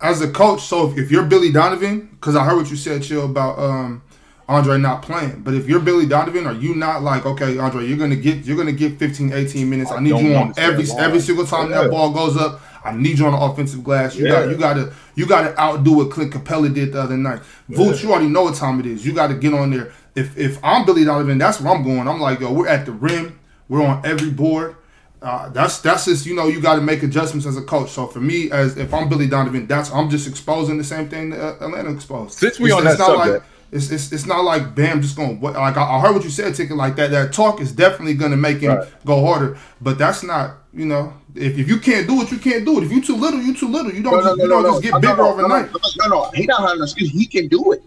as 0.00 0.20
a 0.20 0.30
coach, 0.30 0.62
so 0.62 0.90
if, 0.90 0.98
if 0.98 1.10
you're 1.10 1.24
Billy 1.24 1.50
Donovan, 1.50 2.08
because 2.12 2.36
I 2.36 2.44
heard 2.44 2.56
what 2.56 2.70
you 2.70 2.76
said, 2.76 3.02
chill 3.02 3.24
about 3.24 3.58
um, 3.58 4.02
Andre 4.48 4.78
not 4.78 5.02
playing. 5.02 5.42
But 5.42 5.54
if 5.54 5.68
you're 5.68 5.80
Billy 5.80 6.06
Donovan, 6.06 6.46
are 6.46 6.52
you 6.52 6.74
not 6.74 7.02
like, 7.02 7.24
okay, 7.24 7.56
Andre, 7.58 7.86
you're 7.86 7.98
gonna 7.98 8.16
get 8.16 8.44
you're 8.44 8.56
gonna 8.56 8.72
get 8.72 8.98
15, 8.98 9.32
18 9.32 9.70
minutes. 9.70 9.90
I, 9.90 9.96
I 9.96 10.00
need 10.00 10.18
you 10.20 10.34
on 10.34 10.54
every 10.56 10.86
every 10.98 11.20
single 11.20 11.46
time 11.46 11.70
yeah. 11.70 11.82
that 11.82 11.90
ball 11.90 12.10
goes 12.12 12.36
up. 12.36 12.60
I 12.84 12.92
need 12.92 13.18
you 13.18 13.26
on 13.26 13.32
the 13.32 13.38
offensive 13.38 13.82
glass. 13.82 14.14
You 14.14 14.26
yeah. 14.26 14.32
got 14.32 14.48
you 14.50 14.56
gotta 14.56 14.92
you 15.14 15.26
gotta 15.26 15.58
outdo 15.58 15.94
what 15.94 16.10
Clint 16.10 16.32
Capela 16.32 16.72
did 16.72 16.92
the 16.92 17.00
other 17.00 17.16
night. 17.16 17.40
Yeah. 17.68 17.78
Vooch, 17.78 18.02
you 18.02 18.12
already 18.12 18.28
know 18.28 18.42
what 18.42 18.56
time 18.56 18.78
it 18.80 18.86
is. 18.86 19.06
You 19.06 19.14
gotta 19.14 19.34
get 19.34 19.54
on 19.54 19.70
there. 19.70 19.92
If 20.14 20.36
if 20.36 20.62
I'm 20.62 20.84
Billy 20.84 21.04
Donovan, 21.04 21.38
that's 21.38 21.60
where 21.60 21.74
I'm 21.74 21.82
going. 21.82 22.06
I'm 22.06 22.20
like, 22.20 22.40
yo, 22.40 22.52
we're 22.52 22.68
at 22.68 22.84
the 22.84 22.92
rim. 22.92 23.38
We're 23.68 23.82
on 23.82 24.04
every 24.04 24.30
board. 24.30 24.76
Uh, 25.24 25.48
that's 25.48 25.78
that's 25.78 26.04
just 26.04 26.26
you 26.26 26.34
know 26.34 26.48
you 26.48 26.60
got 26.60 26.74
to 26.74 26.82
make 26.82 27.02
adjustments 27.02 27.46
as 27.46 27.56
a 27.56 27.62
coach. 27.62 27.90
So 27.90 28.06
for 28.06 28.20
me, 28.20 28.50
as 28.50 28.76
if 28.76 28.92
I'm 28.92 29.08
Billy 29.08 29.26
Donovan, 29.26 29.66
that's 29.66 29.90
I'm 29.90 30.10
just 30.10 30.28
exposing 30.28 30.76
the 30.76 30.84
same 30.84 31.08
thing 31.08 31.30
that 31.30 31.62
Atlanta 31.62 31.90
exposed. 31.90 32.38
Since 32.38 32.60
we 32.60 32.66
it's, 32.66 32.74
on 32.74 32.86
it's 32.86 32.98
that 32.98 33.06
subject, 33.06 33.42
like, 33.42 33.42
it's, 33.72 33.90
it's 33.90 34.12
it's 34.12 34.26
not 34.26 34.44
like 34.44 34.74
Bam 34.74 35.00
just 35.00 35.16
going 35.16 35.40
like 35.40 35.78
I, 35.78 35.96
I 35.96 36.00
heard 36.00 36.14
what 36.14 36.24
you 36.24 36.30
said, 36.30 36.54
ticket 36.54 36.76
like 36.76 36.96
that. 36.96 37.10
That 37.10 37.32
talk 37.32 37.62
is 37.62 37.72
definitely 37.72 38.12
going 38.12 38.32
to 38.32 38.36
make 38.36 38.58
him 38.58 38.76
right. 38.76 39.04
go 39.06 39.24
harder, 39.24 39.56
but 39.80 39.96
that's 39.96 40.22
not 40.22 40.58
you 40.74 40.84
know 40.84 41.14
if, 41.34 41.56
if 41.56 41.68
you 41.68 41.80
can't 41.80 42.06
do 42.06 42.20
it, 42.20 42.30
you 42.30 42.36
can't 42.36 42.66
do 42.66 42.76
it. 42.76 42.84
If 42.84 42.92
you 42.92 43.02
too 43.02 43.16
little, 43.16 43.40
you 43.40 43.54
too 43.54 43.68
little. 43.68 43.94
You 43.94 44.02
don't 44.02 44.12
no, 44.12 44.22
just, 44.22 44.36
no, 44.36 44.44
you 44.44 44.50
don't 44.50 44.64
just 44.64 44.82
get 44.82 45.00
bigger 45.00 45.22
overnight. 45.22 45.70
No, 45.72 46.08
no, 46.08 46.30
he 46.34 46.46
don't 46.46 46.60
have 46.60 46.76
an 46.76 46.82
excuse. 46.82 47.10
He 47.10 47.24
can 47.24 47.48
do 47.48 47.72
it. 47.72 47.82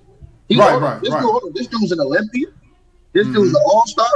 He 0.50 0.58
right, 0.58 0.82
right, 0.82 1.00
this 1.02 1.12
right. 1.12 1.22
Dude, 1.22 1.54
this 1.54 1.68
dude's 1.68 1.92
an 1.92 2.00
Olympian. 2.00 2.52
This 3.14 3.28
mm-hmm. 3.28 3.36
dude's 3.36 3.54
an 3.56 3.62
All 3.64 3.86
Star. 3.86 4.08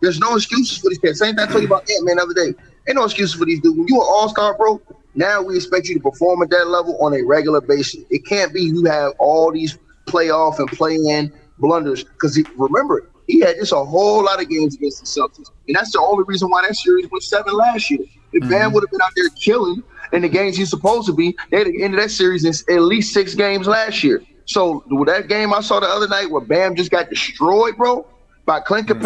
There's 0.00 0.18
no 0.18 0.36
excuses 0.36 0.78
for 0.78 0.88
these 0.88 0.98
kids. 0.98 1.18
Same 1.18 1.34
thing 1.34 1.46
I 1.46 1.50
told 1.50 1.62
you 1.62 1.68
about 1.68 1.88
Ant 1.90 2.04
Man 2.04 2.16
the 2.16 2.22
other 2.22 2.34
day. 2.34 2.54
Ain't 2.88 2.96
no 2.96 3.04
excuses 3.04 3.34
for 3.34 3.44
these 3.44 3.60
dudes. 3.60 3.76
When 3.76 3.86
you 3.88 3.96
an 3.96 4.06
all 4.08 4.28
star, 4.28 4.56
bro, 4.56 4.80
now 5.14 5.42
we 5.42 5.56
expect 5.56 5.88
you 5.88 5.94
to 5.94 6.00
perform 6.00 6.42
at 6.42 6.50
that 6.50 6.68
level 6.68 6.96
on 7.04 7.14
a 7.14 7.22
regular 7.22 7.60
basis. 7.60 8.04
It 8.10 8.24
can't 8.26 8.52
be 8.52 8.62
you 8.62 8.84
have 8.84 9.12
all 9.18 9.52
these 9.52 9.78
playoff 10.06 10.58
and 10.58 10.68
play 10.68 10.96
in 10.96 11.32
blunders. 11.58 12.04
Because 12.04 12.40
remember, 12.56 13.08
he 13.26 13.40
had 13.40 13.56
just 13.56 13.72
a 13.72 13.84
whole 13.84 14.24
lot 14.24 14.40
of 14.40 14.48
games 14.48 14.74
against 14.76 15.00
the 15.00 15.06
Celtics. 15.06 15.50
And 15.68 15.76
that's 15.76 15.92
the 15.92 16.00
only 16.00 16.24
reason 16.26 16.50
why 16.50 16.62
that 16.66 16.74
series 16.74 17.08
went 17.10 17.22
seven 17.22 17.54
last 17.54 17.90
year. 17.90 18.00
If 18.32 18.42
mm-hmm. 18.42 18.50
Bam 18.50 18.72
would 18.72 18.82
have 18.82 18.90
been 18.90 19.00
out 19.02 19.12
there 19.16 19.28
killing 19.30 19.82
in 20.12 20.22
the 20.22 20.28
games 20.28 20.56
he's 20.56 20.70
supposed 20.70 21.06
to 21.06 21.12
be, 21.12 21.36
they'd 21.50 21.66
have 21.66 21.74
ended 21.80 22.00
that 22.00 22.10
series 22.10 22.44
in 22.44 22.74
at 22.74 22.82
least 22.82 23.12
six 23.12 23.34
games 23.34 23.66
last 23.66 24.02
year. 24.02 24.22
So 24.46 24.84
with 24.88 25.08
that 25.08 25.28
game 25.28 25.54
I 25.54 25.60
saw 25.60 25.80
the 25.80 25.86
other 25.86 26.08
night 26.08 26.30
where 26.30 26.40
Bam 26.40 26.74
just 26.74 26.90
got 26.90 27.08
destroyed, 27.08 27.76
bro, 27.76 28.06
by 28.46 28.60
Clint 28.60 28.88
mm-hmm. 28.88 29.00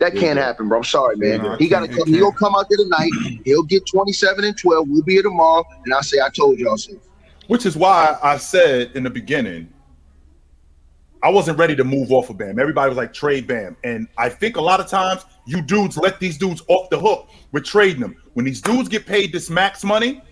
That 0.00 0.14
can't 0.14 0.38
happen, 0.38 0.68
bro. 0.68 0.78
I'm 0.78 0.84
sorry, 0.84 1.16
man. 1.16 1.42
No, 1.42 1.56
he 1.56 1.68
got 1.68 1.80
to 1.80 1.88
come. 1.88 2.06
He'll 2.06 2.32
come 2.32 2.54
out 2.54 2.66
there 2.68 2.78
tonight. 2.78 3.10
He'll 3.44 3.62
get 3.62 3.86
27 3.86 4.44
and 4.44 4.58
12. 4.58 4.88
We'll 4.88 5.02
be 5.02 5.14
here 5.14 5.22
tomorrow, 5.22 5.64
and 5.84 5.94
I 5.94 6.00
say 6.00 6.18
I 6.20 6.28
told 6.30 6.58
y'all 6.58 6.76
so. 6.76 6.92
Which 7.46 7.66
is 7.66 7.76
why 7.76 8.18
I 8.22 8.36
said 8.36 8.92
in 8.94 9.02
the 9.02 9.10
beginning, 9.10 9.72
I 11.22 11.30
wasn't 11.30 11.58
ready 11.58 11.76
to 11.76 11.84
move 11.84 12.12
off 12.12 12.28
of 12.30 12.38
Bam. 12.38 12.58
Everybody 12.58 12.88
was 12.88 12.98
like 12.98 13.12
trade 13.12 13.46
Bam, 13.46 13.76
and 13.84 14.08
I 14.18 14.28
think 14.28 14.56
a 14.56 14.60
lot 14.60 14.80
of 14.80 14.88
times 14.88 15.24
you 15.46 15.62
dudes 15.62 15.96
let 15.96 16.20
these 16.20 16.38
dudes 16.38 16.62
off 16.68 16.90
the 16.90 16.98
hook 16.98 17.28
with 17.52 17.64
trading 17.64 18.00
them. 18.00 18.16
When 18.34 18.44
these 18.44 18.60
dudes 18.60 18.88
get 18.88 19.06
paid 19.06 19.32
this 19.32 19.48
max 19.48 19.84
money, 19.84 20.22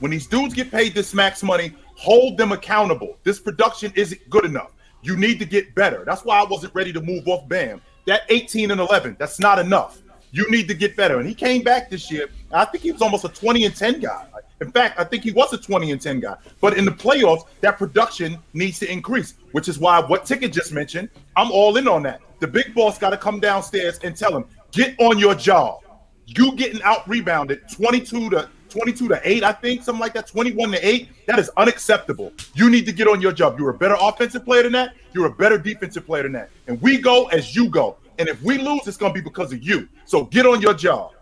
when 0.00 0.10
these 0.10 0.26
dudes 0.26 0.52
get 0.52 0.70
paid 0.70 0.94
this 0.94 1.14
max 1.14 1.42
money, 1.42 1.74
hold 1.94 2.36
them 2.36 2.52
accountable. 2.52 3.16
This 3.22 3.38
production 3.38 3.92
isn't 3.96 4.28
good 4.28 4.44
enough. 4.44 4.72
You 5.02 5.16
need 5.16 5.38
to 5.38 5.44
get 5.44 5.74
better. 5.74 6.04
That's 6.04 6.24
why 6.24 6.40
I 6.40 6.44
wasn't 6.44 6.74
ready 6.74 6.92
to 6.92 7.00
move 7.00 7.28
off 7.28 7.48
Bam 7.48 7.80
that 8.06 8.22
18 8.28 8.70
and 8.70 8.80
11, 8.80 9.16
that's 9.18 9.38
not 9.38 9.58
enough. 9.58 10.00
You 10.32 10.50
need 10.50 10.68
to 10.68 10.74
get 10.74 10.96
better. 10.96 11.18
And 11.18 11.28
he 11.28 11.34
came 11.34 11.62
back 11.62 11.90
this 11.90 12.10
year. 12.10 12.28
I 12.52 12.64
think 12.64 12.82
he 12.82 12.92
was 12.92 13.02
almost 13.02 13.24
a 13.24 13.28
20 13.28 13.64
and 13.64 13.74
10 13.74 14.00
guy. 14.00 14.26
In 14.60 14.70
fact, 14.70 14.98
I 14.98 15.04
think 15.04 15.22
he 15.22 15.32
was 15.32 15.52
a 15.52 15.58
20 15.58 15.90
and 15.92 16.00
10 16.00 16.20
guy. 16.20 16.36
But 16.60 16.78
in 16.78 16.84
the 16.84 16.90
playoffs, 16.90 17.46
that 17.60 17.78
production 17.78 18.38
needs 18.54 18.78
to 18.80 18.90
increase, 18.90 19.34
which 19.52 19.68
is 19.68 19.78
why 19.78 20.00
what 20.00 20.24
Ticket 20.24 20.52
just 20.52 20.72
mentioned, 20.72 21.10
I'm 21.36 21.50
all 21.50 21.76
in 21.76 21.86
on 21.86 22.02
that. 22.04 22.20
The 22.40 22.46
big 22.46 22.74
boss 22.74 22.98
got 22.98 23.10
to 23.10 23.16
come 23.16 23.40
downstairs 23.40 23.98
and 24.02 24.16
tell 24.16 24.34
him, 24.34 24.44
get 24.72 24.94
on 24.98 25.18
your 25.18 25.34
job. 25.34 25.80
You 26.26 26.54
getting 26.56 26.82
out 26.82 27.08
rebounded 27.08 27.68
22 27.70 28.30
to 28.30 28.48
22 28.68 29.08
to 29.08 29.20
8, 29.22 29.44
I 29.44 29.52
think, 29.52 29.82
something 29.82 30.00
like 30.00 30.14
that, 30.14 30.26
21 30.26 30.72
to 30.72 30.86
8. 30.86 31.08
That 31.26 31.38
is 31.38 31.50
unacceptable. 31.56 32.32
You 32.54 32.70
need 32.70 32.86
to 32.86 32.92
get 32.92 33.08
on 33.08 33.20
your 33.20 33.32
job. 33.32 33.58
You're 33.58 33.70
a 33.70 33.78
better 33.78 33.96
offensive 34.00 34.44
player 34.44 34.62
than 34.62 34.72
that. 34.72 34.94
You're 35.12 35.26
a 35.26 35.34
better 35.34 35.58
defensive 35.58 36.06
player 36.06 36.24
than 36.24 36.32
that. 36.32 36.50
And 36.66 36.80
we 36.82 36.98
go 36.98 37.26
as 37.26 37.54
you 37.54 37.68
go. 37.68 37.96
And 38.18 38.28
if 38.28 38.42
we 38.42 38.58
lose, 38.58 38.86
it's 38.86 38.96
going 38.96 39.12
to 39.12 39.20
be 39.20 39.22
because 39.22 39.52
of 39.52 39.62
you. 39.62 39.88
So 40.04 40.24
get 40.24 40.46
on 40.46 40.60
your 40.60 40.74
job. 40.74 41.12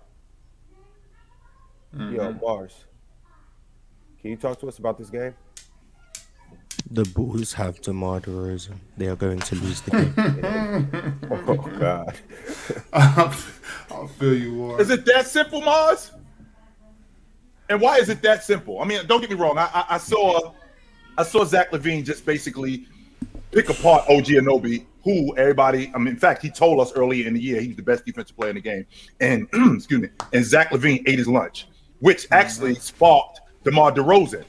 Mm-hmm. 1.96 2.16
Yo, 2.16 2.32
Mars, 2.34 2.84
can 4.20 4.30
you 4.30 4.36
talk 4.36 4.58
to 4.60 4.68
us 4.68 4.78
about 4.78 4.98
this 4.98 5.10
game? 5.10 5.34
The 6.90 7.04
Bulls 7.04 7.52
have 7.54 7.80
DeMar 7.80 8.20
DeRozan. 8.20 8.76
They 8.96 9.06
are 9.06 9.16
going 9.16 9.38
to 9.38 9.54
lose 9.54 9.80
the 9.82 9.90
game. 9.90 11.20
oh, 11.30 11.54
God. 11.78 12.16
I'll 13.90 14.08
feel 14.08 14.34
you, 14.34 14.52
Mars. 14.52 14.80
Is 14.82 14.90
it 14.90 15.06
that 15.06 15.26
simple, 15.26 15.60
Mars? 15.62 16.12
And 17.68 17.80
why 17.80 17.98
is 17.98 18.08
it 18.08 18.22
that 18.22 18.44
simple? 18.44 18.80
I 18.80 18.84
mean, 18.84 19.06
don't 19.06 19.20
get 19.20 19.30
me 19.30 19.36
wrong. 19.36 19.58
I, 19.58 19.70
I, 19.72 19.84
I 19.90 19.98
saw 19.98 20.52
I 21.16 21.22
saw 21.22 21.44
Zach 21.44 21.70
LaVine 21.70 22.04
just 22.04 22.26
basically 22.26 22.86
pick 23.52 23.70
apart 23.70 24.04
OG 24.08 24.26
Anunoby, 24.26 24.84
who 25.02 25.36
everybody. 25.36 25.90
I 25.94 25.98
mean, 25.98 26.08
in 26.08 26.16
fact, 26.16 26.42
he 26.42 26.50
told 26.50 26.80
us 26.80 26.92
earlier 26.92 27.26
in 27.26 27.34
the 27.34 27.40
year 27.40 27.60
he 27.60 27.68
was 27.68 27.76
the 27.76 27.82
best 27.82 28.04
defensive 28.04 28.36
player 28.36 28.50
in 28.50 28.56
the 28.56 28.62
game, 28.62 28.86
and 29.20 29.48
excuse 29.76 30.00
me, 30.00 30.08
and 30.32 30.44
Zach 30.44 30.70
LaVine 30.70 31.02
ate 31.06 31.18
his 31.18 31.28
lunch, 31.28 31.68
which 32.00 32.26
actually 32.30 32.72
mm-hmm. 32.72 32.80
sparked 32.80 33.40
DeMar 33.62 33.92
DeRozan, 33.92 34.44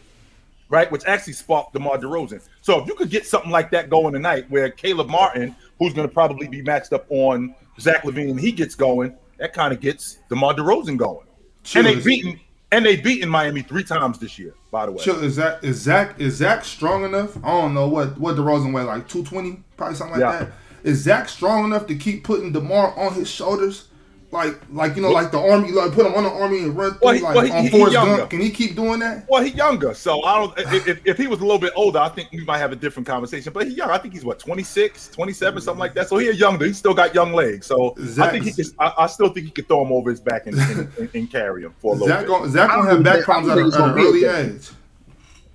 right? 0.69 0.91
Which 0.91 1.03
actually 1.05 1.33
sparked 1.33 1.73
DeMar 1.73 1.97
DeRozan. 1.99 2.41
So 2.61 2.81
if 2.81 2.87
you 2.87 2.95
could 2.95 3.09
get 3.09 3.25
something 3.25 3.51
like 3.51 3.71
that 3.71 3.89
going 3.89 4.13
tonight, 4.13 4.49
where 4.49 4.69
Caleb 4.69 5.07
Martin, 5.07 5.55
who's 5.79 5.93
going 5.93 6.07
to 6.07 6.13
probably 6.13 6.47
be 6.47 6.61
matched 6.61 6.91
up 6.93 7.05
on 7.09 7.55
Zach 7.79 8.03
LaVine, 8.03 8.39
he 8.39 8.51
gets 8.51 8.75
going, 8.75 9.15
that 9.37 9.53
kind 9.53 9.73
of 9.73 9.79
gets 9.79 10.19
DeMar 10.29 10.55
DeRozan 10.55 10.97
going. 10.97 11.27
And 11.75 11.85
they 11.87 11.99
beaten 11.99 12.39
and 12.75 12.85
they've 12.85 13.01
beaten 13.01 13.29
Miami 13.29 13.61
three 13.61 13.83
times 13.83 14.19
this 14.19 14.37
year, 14.37 14.53
by 14.69 14.85
the 14.85 14.91
way. 14.91 15.03
Chill, 15.03 15.23
is 15.23 15.37
that 15.37 15.63
is 15.63 15.77
Zach 15.77 16.19
is 16.19 16.35
Zach 16.35 16.65
strong 16.65 17.05
enough? 17.05 17.37
I 17.43 17.49
don't 17.49 17.73
know 17.73 17.87
what 17.87 18.17
what 18.17 18.35
DeRozan 18.35 18.73
weigh 18.73 18.83
like 18.83 19.07
two 19.07 19.23
twenty, 19.23 19.63
probably 19.77 19.95
something 19.95 20.19
like 20.19 20.33
yeah. 20.33 20.45
that. 20.45 20.51
Is 20.83 20.99
Zach 20.99 21.29
strong 21.29 21.65
enough 21.65 21.87
to 21.87 21.95
keep 21.95 22.23
putting 22.23 22.51
Demar 22.51 22.93
on 22.99 23.13
his 23.13 23.29
shoulders? 23.29 23.87
Like, 24.35 24.61
like 24.69 24.95
you 24.95 25.01
know, 25.01 25.11
like 25.11 25.31
the 25.31 25.39
army, 25.39 25.71
like 25.71 25.93
put 25.93 26.05
him 26.05 26.13
on 26.13 26.23
the 26.23 26.29
army 26.29 26.63
and 26.63 26.75
run 26.75 26.91
through, 26.91 26.99
well, 27.01 27.13
he, 27.13 27.21
like 27.21 27.35
well, 27.35 27.45
he, 27.45 27.51
on 27.51 27.69
Forrest 27.69 27.93
Gump. 27.93 28.29
Can 28.29 28.41
he 28.41 28.49
keep 28.49 28.75
doing 28.75 28.99
that? 28.99 29.25
Well, 29.29 29.41
he's 29.41 29.55
younger, 29.55 29.93
so 29.93 30.23
I 30.23 30.37
don't. 30.37 30.53
if, 30.87 31.05
if 31.05 31.17
he 31.17 31.27
was 31.27 31.39
a 31.39 31.43
little 31.43 31.59
bit 31.59 31.73
older, 31.75 31.99
I 31.99 32.09
think 32.09 32.31
we 32.31 32.43
might 32.43 32.57
have 32.57 32.71
a 32.71 32.75
different 32.75 33.07
conversation. 33.07 33.53
But 33.53 33.67
he's 33.67 33.77
young. 33.77 33.89
I 33.89 33.97
think 33.97 34.13
he's 34.13 34.25
what 34.25 34.39
26, 34.39 35.09
27, 35.09 35.61
something 35.61 35.79
like 35.79 35.93
that. 35.93 36.09
So 36.09 36.17
he's 36.17 36.39
younger. 36.39 36.65
He's 36.65 36.77
still 36.77 36.93
got 36.93 37.15
young 37.15 37.33
legs. 37.33 37.65
So 37.65 37.95
Zach, 37.99 38.27
I 38.27 38.31
think 38.31 38.45
he 38.45 38.51
can. 38.51 38.65
I, 38.79 38.93
I, 38.99 39.07
still 39.07 39.29
think 39.29 39.45
he 39.45 39.51
could 39.51 39.67
throw 39.67 39.85
him 39.85 39.91
over 39.91 40.09
his 40.09 40.19
back 40.19 40.47
and, 40.47 40.57
and, 40.59 40.89
and, 40.97 41.09
and 41.15 41.31
carry 41.31 41.63
him 41.63 41.73
for 41.79 41.93
a 41.93 41.97
little 41.97 42.07
Zach 42.07 42.19
bit. 42.21 42.27
Gonna, 42.27 42.49
Zach 42.49 42.69
gonna 42.69 42.89
have 42.89 43.03
back 43.03 43.23
problems 43.23 43.73
at, 43.73 43.79
at 43.81 43.89
an 43.89 43.97
early 43.97 44.25
age. 44.25 44.69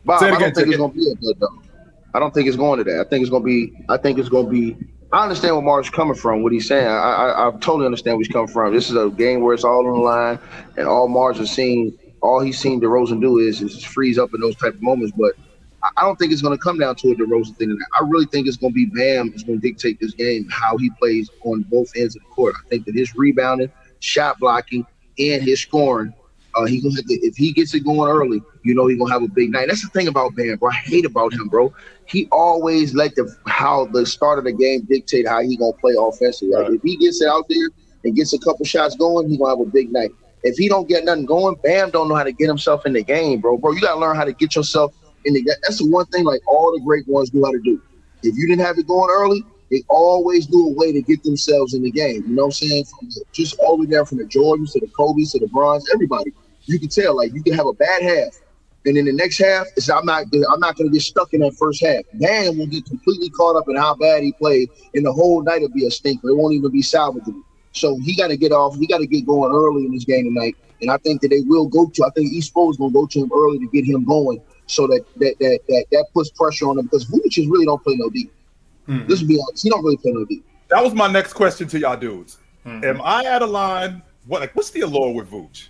Bob, 0.04 0.22
I 0.22 0.30
don't 0.30 0.54
think 0.54 0.68
it's 0.68 0.76
gonna 0.78 0.92
be 0.92 1.10
a 1.10 1.14
good 1.14 1.38
though. 1.38 1.62
I 2.14 2.18
don't 2.18 2.34
think 2.34 2.48
it's 2.48 2.56
going 2.56 2.78
to 2.78 2.84
that. 2.84 3.06
I 3.06 3.08
think 3.08 3.22
it's 3.22 3.30
gonna 3.30 3.44
be. 3.44 3.74
I 3.88 3.96
think 3.96 4.18
it's 4.18 4.28
gonna 4.28 4.48
be 4.48 4.76
I 5.12 5.24
understand 5.24 5.56
where 5.56 5.64
Mark's 5.64 5.90
coming 5.90 6.14
from, 6.14 6.42
what 6.42 6.52
he's 6.52 6.68
saying. 6.68 6.86
I, 6.86 6.90
I, 6.90 7.48
I 7.48 7.50
totally 7.52 7.86
understand 7.86 8.16
where 8.16 8.22
he's 8.22 8.32
coming 8.32 8.48
from. 8.48 8.72
This 8.72 8.90
is 8.90 8.96
a 8.96 9.10
game 9.10 9.40
where 9.40 9.54
it's 9.54 9.64
all 9.64 9.84
on 9.86 9.92
the 9.92 9.98
line, 9.98 10.38
and 10.76 10.86
all 10.86 11.08
Mars 11.08 11.38
has 11.38 11.50
seen, 11.50 11.98
all 12.20 12.40
he's 12.40 12.58
seen 12.58 12.80
DeRozan 12.80 13.20
do 13.20 13.38
is, 13.38 13.60
is 13.60 13.82
freeze 13.82 14.18
up 14.18 14.32
in 14.34 14.40
those 14.40 14.54
type 14.54 14.74
of 14.74 14.82
moments. 14.82 15.12
But 15.16 15.32
I 15.82 16.02
don't 16.02 16.16
think 16.16 16.32
it's 16.32 16.42
going 16.42 16.56
to 16.56 16.62
come 16.62 16.78
down 16.78 16.94
to 16.96 17.10
a 17.10 17.16
DeRozan 17.16 17.56
thing. 17.56 17.76
I 17.98 18.04
really 18.04 18.26
think 18.26 18.46
it's 18.46 18.56
going 18.56 18.72
to 18.72 18.74
be 18.74 18.86
Bam 18.86 19.32
is 19.34 19.42
going 19.42 19.60
to 19.60 19.68
dictate 19.68 19.98
this 19.98 20.14
game, 20.14 20.46
how 20.48 20.76
he 20.76 20.90
plays 20.90 21.28
on 21.44 21.62
both 21.62 21.90
ends 21.96 22.14
of 22.14 22.22
the 22.22 22.28
court. 22.28 22.54
I 22.64 22.68
think 22.68 22.84
that 22.86 22.94
his 22.94 23.16
rebounding, 23.16 23.72
shot 23.98 24.38
blocking, 24.38 24.86
and 25.18 25.42
his 25.42 25.60
scoring 25.60 26.14
uh, 26.54 26.66
he 26.66 26.80
gonna 26.80 26.94
have 26.96 27.06
to, 27.06 27.14
if 27.14 27.36
he 27.36 27.52
gets 27.52 27.74
it 27.74 27.84
going 27.84 28.10
early, 28.10 28.42
you 28.62 28.74
know 28.74 28.86
he's 28.86 28.98
gonna 28.98 29.12
have 29.12 29.22
a 29.22 29.28
big 29.28 29.50
night. 29.50 29.68
That's 29.68 29.82
the 29.82 29.90
thing 29.90 30.08
about 30.08 30.34
Bam, 30.34 30.56
bro. 30.56 30.70
I 30.70 30.74
hate 30.74 31.04
about 31.04 31.32
him, 31.32 31.48
bro. 31.48 31.72
He 32.06 32.28
always 32.32 32.94
let 32.94 33.14
the 33.14 33.32
how 33.46 33.86
the 33.86 34.04
start 34.04 34.38
of 34.38 34.44
the 34.44 34.52
game 34.52 34.86
dictate 34.88 35.28
how 35.28 35.40
he 35.42 35.56
gonna 35.56 35.72
play 35.74 35.94
offensively. 35.98 36.54
Right? 36.54 36.72
If 36.72 36.82
he 36.82 36.96
gets 36.96 37.22
it 37.22 37.28
out 37.28 37.46
there 37.48 37.70
and 38.04 38.16
gets 38.16 38.32
a 38.32 38.38
couple 38.38 38.64
shots 38.64 38.96
going, 38.96 39.30
he 39.30 39.38
gonna 39.38 39.50
have 39.50 39.66
a 39.66 39.70
big 39.70 39.92
night. 39.92 40.10
If 40.42 40.56
he 40.56 40.68
don't 40.68 40.88
get 40.88 41.04
nothing 41.04 41.26
going, 41.26 41.56
Bam 41.62 41.90
don't 41.90 42.08
know 42.08 42.14
how 42.14 42.24
to 42.24 42.32
get 42.32 42.48
himself 42.48 42.86
in 42.86 42.94
the 42.94 43.02
game, 43.02 43.40
bro. 43.40 43.56
Bro, 43.56 43.72
you 43.72 43.80
gotta 43.80 44.00
learn 44.00 44.16
how 44.16 44.24
to 44.24 44.32
get 44.32 44.56
yourself 44.56 44.92
in 45.24 45.34
the. 45.34 45.42
That's 45.62 45.78
the 45.78 45.88
one 45.88 46.06
thing 46.06 46.24
like 46.24 46.40
all 46.48 46.72
the 46.72 46.80
great 46.84 47.06
ones 47.06 47.32
know 47.32 47.44
how 47.44 47.52
to 47.52 47.60
do. 47.60 47.80
If 48.22 48.36
you 48.36 48.48
didn't 48.48 48.64
have 48.64 48.78
it 48.78 48.86
going 48.86 49.10
early, 49.10 49.44
they 49.70 49.82
always 49.88 50.46
do 50.46 50.68
a 50.68 50.72
way 50.72 50.92
to 50.92 51.00
get 51.02 51.22
themselves 51.22 51.74
in 51.74 51.82
the 51.82 51.90
game. 51.90 52.24
You 52.26 52.34
know 52.34 52.46
what 52.46 52.60
I'm 52.62 52.68
saying? 52.68 52.84
The, 53.02 53.24
just 53.32 53.58
all 53.60 53.76
the 53.76 53.84
way 53.84 53.90
down 53.90 54.04
from 54.04 54.18
the 54.18 54.24
Jordans 54.24 54.72
to 54.72 54.80
the 54.80 54.88
Kobe's 54.88 55.32
to 55.32 55.38
the 55.38 55.46
Bronze, 55.48 55.88
everybody. 55.92 56.32
You 56.64 56.78
can 56.78 56.88
tell, 56.88 57.16
like 57.16 57.32
you 57.32 57.42
can 57.42 57.54
have 57.54 57.66
a 57.66 57.72
bad 57.72 58.02
half, 58.02 58.34
and 58.86 58.96
then 58.96 59.04
the 59.04 59.12
next 59.12 59.38
half 59.38 59.66
is 59.76 59.88
I'm 59.88 60.06
not 60.06 60.24
I'm 60.32 60.60
not 60.60 60.76
gonna 60.76 60.90
get 60.90 61.02
stuck 61.02 61.32
in 61.32 61.40
that 61.40 61.54
first 61.54 61.84
half. 61.84 62.02
Dan 62.18 62.58
will 62.58 62.66
get 62.66 62.84
completely 62.86 63.30
caught 63.30 63.56
up 63.56 63.68
in 63.68 63.76
how 63.76 63.94
bad 63.94 64.22
he 64.22 64.32
played, 64.32 64.70
and 64.94 65.04
the 65.04 65.12
whole 65.12 65.42
night 65.42 65.60
will 65.60 65.68
be 65.68 65.86
a 65.86 65.90
stinker. 65.90 66.28
It 66.30 66.36
won't 66.36 66.54
even 66.54 66.70
be 66.70 66.82
salvageable. 66.82 67.42
So 67.72 67.96
he 67.98 68.16
got 68.16 68.28
to 68.28 68.36
get 68.36 68.52
off. 68.52 68.76
He 68.76 68.86
got 68.86 68.98
to 68.98 69.06
get 69.06 69.26
going 69.26 69.52
early 69.52 69.84
in 69.84 69.92
this 69.92 70.04
game 70.04 70.24
tonight. 70.24 70.56
And 70.80 70.90
I 70.90 70.96
think 70.98 71.20
that 71.20 71.28
they 71.28 71.40
will 71.42 71.66
go 71.66 71.88
to. 71.88 72.04
I 72.04 72.10
think 72.10 72.32
East 72.32 72.52
is 72.56 72.76
gonna 72.76 72.92
go 72.92 73.06
to 73.06 73.20
him 73.20 73.30
early 73.34 73.58
to 73.58 73.66
get 73.66 73.84
him 73.84 74.04
going 74.04 74.40
so 74.66 74.86
that 74.86 75.04
that 75.16 75.34
that 75.40 75.60
that, 75.68 75.84
that 75.92 76.06
puts 76.14 76.30
pressure 76.30 76.68
on 76.68 76.78
him 76.78 76.86
because 76.86 77.04
Vucevic 77.06 77.50
really 77.50 77.66
don't 77.66 77.82
play 77.82 77.96
no 77.96 78.08
D. 78.08 78.30
Mm-hmm. 78.90 79.08
This 79.08 79.20
would 79.20 79.28
be 79.28 79.38
honest, 79.40 79.62
he 79.62 79.70
don't 79.70 79.84
really 79.84 79.96
play 79.96 80.12
no 80.12 80.24
D. 80.24 80.42
That 80.68 80.82
was 80.82 80.94
my 80.94 81.06
next 81.06 81.34
question 81.34 81.68
to 81.68 81.78
y'all 81.78 81.96
dudes. 81.96 82.38
Mm-hmm. 82.66 82.84
Am 82.84 83.00
I 83.02 83.24
out 83.26 83.42
of 83.42 83.50
line? 83.50 84.02
What 84.26 84.40
like 84.40 84.54
what's 84.56 84.70
the 84.70 84.80
allure 84.80 85.14
with 85.14 85.30
Vooch? 85.30 85.68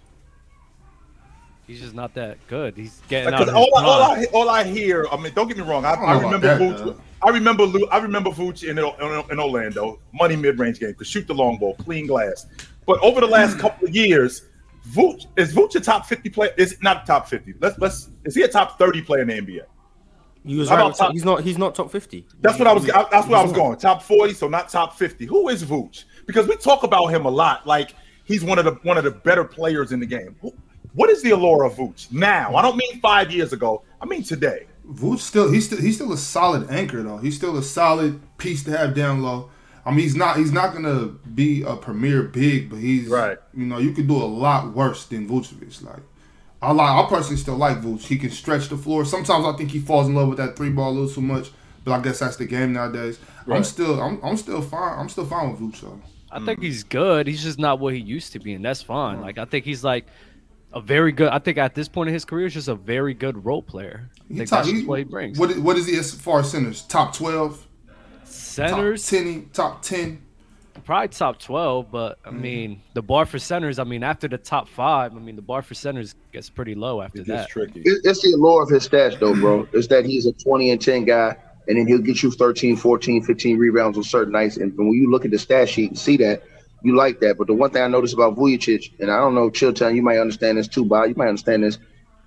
He's 1.67 1.81
just 1.81 1.95
not 1.95 2.15
that 2.15 2.39
good. 2.49 2.77
He's 2.77 3.01
getting 3.09 3.33
out. 3.33 3.49
All, 3.51 3.69
I, 3.77 3.85
all, 3.85 4.03
I, 4.03 4.27
all 4.33 4.49
I 4.49 4.65
hear, 4.65 5.07
I 5.13 5.17
mean, 5.17 5.33
don't 5.35 5.47
get 5.47 5.57
me 5.57 5.63
wrong. 5.63 5.85
I, 5.85 5.93
I, 5.93 6.15
I 6.15 6.21
remember 6.21 6.47
that, 6.47 6.61
Vooch. 6.61 6.99
I 7.23 7.29
remember 7.29 7.65
I 7.93 7.99
remember 7.99 8.31
Vooch 8.31 8.69
in, 8.69 8.79
in, 8.79 9.31
in 9.31 9.39
Orlando, 9.39 10.01
money 10.13 10.35
mid 10.35 10.59
range 10.59 10.81
game, 10.81 10.95
could 10.95 11.07
shoot 11.07 11.27
the 11.27 11.35
long 11.35 11.59
ball, 11.59 11.75
clean 11.75 12.07
glass. 12.07 12.47
But 12.87 12.99
over 13.03 13.21
the 13.21 13.27
last 13.27 13.57
mm. 13.57 13.61
couple 13.61 13.87
of 13.87 13.95
years, 13.95 14.47
Vooch 14.89 15.27
is 15.37 15.55
Vooch 15.55 15.77
a 15.77 15.81
top 15.81 16.07
fifty 16.07 16.31
player? 16.31 16.53
Is 16.57 16.77
not 16.83 17.07
top 17.07 17.29
fifty. 17.29 17.55
Let's 17.61 17.79
let's 17.79 18.11
is 18.25 18.35
he 18.35 18.43
a 18.43 18.49
top 18.49 18.79
thirty 18.79 19.03
player 19.03 19.23
in 19.23 19.29
the 19.29 19.35
NBA? 19.35 19.65
He 20.45 20.57
was 20.57 20.71
right 20.71 20.95
top, 20.95 21.13
he's 21.13 21.25
not. 21.25 21.43
He's 21.43 21.59
not 21.59 21.75
top 21.75 21.91
fifty. 21.91 22.27
That's 22.41 22.59
what 22.59 22.67
I 22.67 22.73
was. 22.73 22.87
that's 22.87 23.27
where 23.27 23.39
I 23.39 23.43
was 23.43 23.53
going. 23.53 23.77
Top 23.79 24.03
forty, 24.03 24.33
so 24.33 24.49
not 24.49 24.69
top 24.71 24.97
fifty. 24.97 25.27
Who 25.27 25.49
is 25.49 25.65
Vooch? 25.65 26.05
Because 26.27 26.49
we 26.49 26.57
talk 26.57 26.83
about 26.83 27.09
him 27.09 27.27
a 27.27 27.31
lot. 27.31 27.67
Like 27.67 27.95
he's 28.25 28.43
one 28.43 28.59
of 28.59 28.65
the 28.65 28.73
one 28.83 28.97
of 28.97 29.05
the 29.05 29.11
better 29.11 29.45
players 29.45 29.93
in 29.93 30.01
the 30.01 30.07
game. 30.07 30.35
What 30.95 31.11
is 31.11 31.23
the 31.23 31.31
allure 31.31 31.65
of 31.65 31.75
Vooch 31.75 32.11
now? 32.11 32.55
I 32.57 32.63
don't 32.63 32.77
mean 32.77 33.01
five 33.01 33.31
years 33.31 33.53
ago. 33.53 33.83
I 34.01 34.07
mean 34.07 34.23
today. 34.23 34.67
Vooch 34.91 35.21
still 35.21 35.53
he's 35.53 35.67
still 35.67 35.81
he's 35.81 35.97
still 35.97 36.13
a 36.13 36.19
solid 36.19 36.71
anchor 36.71 37.03
though. 37.03 37.19
He's 37.19 37.37
still 37.37 37.57
a 37.59 37.63
solid 37.63 38.21
piece 38.39 38.65
to 38.65 38.77
have 38.77 38.95
down 38.95 39.23
low. 39.23 39.51
I 39.85 39.91
mean, 39.91 40.01
he's 40.01 40.17
not 40.17 40.37
he's 40.37 40.53
not 40.53 40.73
gonna 40.73 41.07
be 41.35 41.63
a 41.63 41.77
premier 41.77 42.23
big, 42.23 42.71
but 42.71 42.79
he's 42.79 43.09
right. 43.09 43.39
You 43.55 43.67
know, 43.67 43.79
you 43.79 43.93
could 43.93 44.09
do 44.09 44.17
a 44.17 44.25
lot 44.25 44.75
worse 44.75 45.05
than 45.07 45.29
Vucevic. 45.29 45.83
Like 45.83 46.03
I 46.63 46.73
like. 46.73 47.05
I 47.05 47.09
personally 47.09 47.37
still 47.37 47.57
like 47.57 47.81
Vooch. 47.81 48.03
He 48.03 48.19
can 48.19 48.31
stretch 48.31 48.69
the 48.69 48.77
floor. 48.77 49.05
Sometimes 49.05 49.47
I 49.47 49.57
think 49.57 49.71
he 49.71 49.79
falls 49.79 50.09
in 50.09 50.15
love 50.15 50.29
with 50.29 50.39
that 50.39 50.57
three 50.57 50.71
ball 50.71 50.91
a 50.91 50.93
little 50.93 51.09
too 51.09 51.23
much. 51.23 51.51
But 51.85 51.93
I 51.93 52.03
guess 52.03 52.19
that's 52.19 52.37
the 52.37 52.45
game 52.45 52.75
nowadays. 52.75 53.19
Right. 53.47 53.57
I'm 53.57 53.65
still. 53.65 54.01
I'm, 54.01 54.21
I'm 54.23 54.37
still 54.37 54.61
fine. 54.61 54.99
I'm 54.99 55.09
still 55.09 55.25
fine 55.25 55.51
with 55.51 55.61
Vooch 55.61 55.81
though. 55.81 56.01
I 56.31 56.45
think 56.45 56.63
he's 56.63 56.85
good. 56.85 57.27
He's 57.27 57.43
just 57.43 57.59
not 57.59 57.81
what 57.81 57.95
he 57.95 58.01
used 58.01 58.33
to 58.35 58.39
be, 58.39 58.53
and 58.53 58.65
that's 58.65 58.83
fine. 58.83 59.17
Right. 59.17 59.37
Like 59.37 59.39
I 59.39 59.47
think 59.47 59.65
he's 59.65 59.83
like 59.83 60.07
a 60.73 60.81
very 60.81 61.13
good. 61.13 61.29
I 61.29 61.39
think 61.39 61.57
at 61.57 61.75
this 61.75 61.89
point 61.89 62.09
in 62.09 62.15
his 62.15 62.25
career, 62.27 62.47
he's 62.47 62.55
just 62.55 62.69
a 62.69 62.75
very 62.75 63.15
good 63.15 63.45
role 63.45 63.63
player. 63.63 64.11
I 64.31 64.37
think 64.37 64.49
top, 64.51 64.65
that's 64.65 64.77
he, 64.77 64.85
what 64.85 64.99
he 64.99 65.05
brings. 65.05 65.39
What, 65.39 65.57
what 65.59 65.77
is 65.79 65.87
he 65.87 65.97
as 65.99 66.15
far 66.15 66.41
as 66.41 66.51
centers? 66.51 66.83
Top 66.83 67.15
twelve. 67.15 67.67
Centers. 68.25 69.03
Top 69.03 69.19
ten. 69.19 69.51
Top 69.53 69.83
ten 69.83 70.23
probably 70.81 71.09
top 71.09 71.39
12 71.39 71.91
but 71.91 72.19
i 72.25 72.29
mm-hmm. 72.29 72.41
mean 72.41 72.83
the 72.95 73.03
bar 73.03 73.25
for 73.25 73.39
centers 73.39 73.79
i 73.79 73.85
mean 73.85 74.03
after 74.03 74.29
the 74.29 74.39
top 74.39 74.69
five 74.69 75.15
i 75.15 75.19
mean 75.19 75.37
the 75.37 75.43
bar 75.43 75.63
for 75.63 75.75
centers 75.75 76.15
gets 76.33 76.49
pretty 76.51 76.75
low 76.75 77.01
after 77.01 77.21
it 77.21 77.27
that. 77.27 77.49
tricky. 77.49 77.83
It's 77.85 78.23
the 78.23 78.33
allure 78.33 78.63
of 78.63 78.69
his 78.69 78.89
stats 78.89 79.19
though 79.19 79.35
bro. 79.35 79.69
It's 79.73 79.89
that 79.89 80.05
he's 80.05 80.27
a 80.27 80.33
20 80.33 80.71
and 80.71 80.81
10 80.81 81.05
guy 81.05 81.37
and 81.69 81.79
then 81.79 81.87
he'll 81.87 81.99
get 81.99 82.23
you 82.23 82.31
13 82.31 82.77
14 82.77 83.23
15 83.23 83.59
rebounds 83.59 83.97
on 83.97 84.05
certain 84.05 84.33
nights. 84.33 84.57
And 84.57 84.77
when 84.77 84.89
you 84.93 85.11
look 85.11 85.25
at 85.25 85.31
the 85.31 85.39
stat 85.39 85.69
sheet 85.69 85.91
and 85.91 85.99
see 85.99 86.17
that 86.19 86.43
you 86.83 86.97
like 86.97 87.21
that. 87.21 87.37
But 87.37 87.47
the 87.47 87.55
one 87.55 87.71
thing 87.71 87.83
i 87.83 87.89
noticed 87.89 88.15
about 88.15 88.37
Vucevic, 88.37 88.93
and 89.01 89.11
i 89.11 89.17
don't 89.17 89.35
know 89.35 89.51
Chilltown, 89.51 89.95
you 89.95 90.03
might 90.03 90.19
understand 90.19 90.59
this 90.59 90.69
too 90.69 90.85
bob 90.85 91.09
you 91.09 91.15
might 91.17 91.29
understand 91.29 91.65
this. 91.65 91.79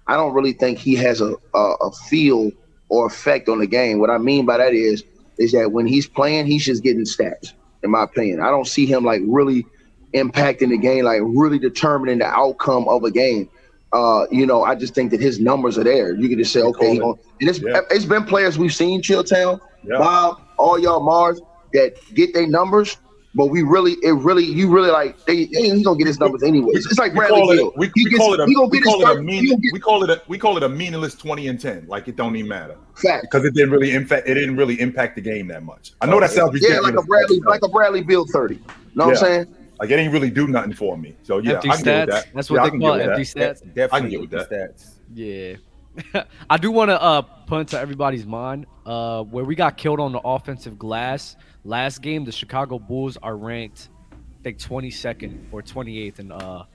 I 0.08 0.16
don't 0.16 0.34
really 0.34 0.54
think 0.54 0.80
he 0.80 0.96
has 0.96 1.22
a, 1.22 1.34
a, 1.54 1.60
a 1.82 1.92
feel 1.92 2.52
or 2.90 3.06
effect 3.08 3.48
on 3.48 3.60
the 3.60 3.68
game. 3.68 4.00
What 4.00 4.10
i 4.10 4.18
mean 4.18 4.46
by 4.46 4.58
that 4.58 4.74
is 4.74 5.04
is 5.38 5.52
that 5.54 5.72
when 5.72 5.88
he's 5.88 6.08
playing 6.08 6.46
he's 6.46 6.66
just 6.66 6.84
getting 6.84 7.06
stats 7.06 7.54
in 7.84 7.92
my 7.92 8.04
opinion. 8.04 8.42
I 8.42 8.50
don't 8.50 8.68
see 8.68 8.86
him 8.86 9.04
like 9.04 9.22
really 9.26 9.66
impacting 10.14 10.70
the 10.70 10.78
game, 10.78 11.06
like 11.06 11.22
really 11.24 11.60
determining 11.60 12.20
the 12.20 12.26
outcome 12.26 12.88
of 12.88 13.04
a 13.04 13.12
game. 13.12 13.50
Uh, 13.92 14.26
you 14.32 14.46
know, 14.46 14.64
I 14.64 14.74
just 14.74 14.96
think 14.96 15.12
that 15.12 15.22
his 15.22 15.40
numbers 15.40 15.78
are 15.78 15.84
there. 15.84 16.16
You 16.16 16.28
can 16.28 16.40
just 16.40 16.52
say, 16.52 16.62
okay, 16.62 16.98
and 16.98 17.16
it's 17.40 17.60
yeah. 17.60 17.82
it's 17.92 18.06
been 18.06 18.24
players 18.24 18.58
we've 18.58 18.74
seen, 18.74 19.02
Chilltown, 19.02 19.60
yeah. 19.84 20.00
Bob, 20.00 20.42
all 20.58 20.80
y'all 20.80 21.00
Mars 21.00 21.40
that 21.74 21.94
get 22.16 22.34
their 22.34 22.48
numbers, 22.48 22.98
but 23.36 23.48
we 23.48 23.64
really, 23.64 23.94
it 24.04 24.12
really, 24.12 24.44
you 24.46 24.70
really 24.70 24.92
like 24.92 25.24
they, 25.26 25.46
he's 25.46 25.84
gonna 25.84 25.98
get 25.98 26.08
his 26.08 26.20
numbers 26.20 26.44
anyway. 26.44 26.72
It's 26.74 27.00
like 27.00 27.14
Bradley 27.14 27.42
we 27.42 27.56
Beal. 27.56 27.74
We, 27.76 27.92
we, 27.96 28.04
gets, 28.06 28.18
call 28.18 28.34
it 28.34 28.40
a, 28.40 28.46
we, 28.46 28.56
we 28.56 28.82
call 28.82 29.02
it 29.02 29.18
a 29.18 29.22
mean, 29.22 29.60
get, 29.60 29.74
we 29.74 29.80
call 29.80 30.04
it 30.04 30.10
a 30.10 30.22
we 30.28 30.38
call 30.38 30.58
it 30.58 30.64
a 30.64 30.70
meaningless 30.70 31.16
twenty 31.16 31.48
and 31.48 31.60
ten. 31.60 31.86
Like 31.88 32.08
it 32.08 32.16
don't 32.16 32.36
even 32.36 32.50
matter. 32.50 32.78
Fact. 32.96 33.24
Because 33.24 33.46
it 33.46 33.56
didn't 33.56 33.72
really 33.72 33.94
impact 33.94 34.28
it 34.28 34.36
didn't 34.36 34.56
really 34.56 34.80
impact 34.80 35.16
the 35.16 35.22
game 35.22 35.48
that 35.48 35.64
much. 35.64 35.94
I 36.02 36.06
know 36.06 36.20
that 36.20 36.30
sounds 36.30 36.54
ridiculous. 36.54 36.82
Yeah, 36.84 36.92
like 36.92 37.04
a 37.04 37.08
Bradley, 37.08 37.40
like 37.40 37.64
a 37.64 37.70
Bradley 37.70 38.04
Beal 38.04 38.26
thirty. 38.26 38.56
Know 38.56 38.62
yeah. 38.66 39.06
what 39.06 39.08
I'm 39.08 39.16
saying? 39.16 39.56
Like 39.80 39.90
it 39.90 40.00
ain't 40.00 40.14
really 40.14 40.30
do 40.30 40.48
nothing 40.48 40.74
for 40.74 40.96
me. 40.96 41.16
So 41.24 41.40
yeah, 41.40 41.54
empty 41.54 41.70
I 41.70 41.76
can 41.76 41.86
stats. 41.86 42.08
That. 42.08 42.28
That's 42.36 42.50
what 42.52 42.64
yeah, 42.64 42.70
they 42.70 42.78
call 42.78 42.94
empty 42.94 43.24
stats. 43.24 43.64
Definitely 43.74 43.90
I 43.92 44.00
can 44.00 44.10
get 44.10 44.22
with 44.22 44.30
that. 44.32 44.50
Stats. 44.50 44.90
Yeah. 45.14 46.24
I 46.50 46.58
do 46.58 46.72
want 46.72 46.90
to 46.90 47.02
uh, 47.02 47.22
put 47.22 47.62
into 47.62 47.80
everybody's 47.80 48.26
mind 48.26 48.66
uh, 48.86 49.24
where 49.24 49.44
we 49.44 49.56
got 49.56 49.78
killed 49.78 50.00
on 50.00 50.12
the 50.12 50.20
offensive 50.20 50.78
glass 50.78 51.36
last 51.64 52.02
game. 52.02 52.26
The 52.26 52.32
Chicago 52.32 52.80
Bulls 52.80 53.18
are 53.22 53.38
ranked 53.38 53.90
I 54.12 54.44
think 54.44 54.60
22nd 54.60 55.46
or 55.52 55.62
28th 55.62 56.20
in 56.20 56.32
uh 56.32 56.66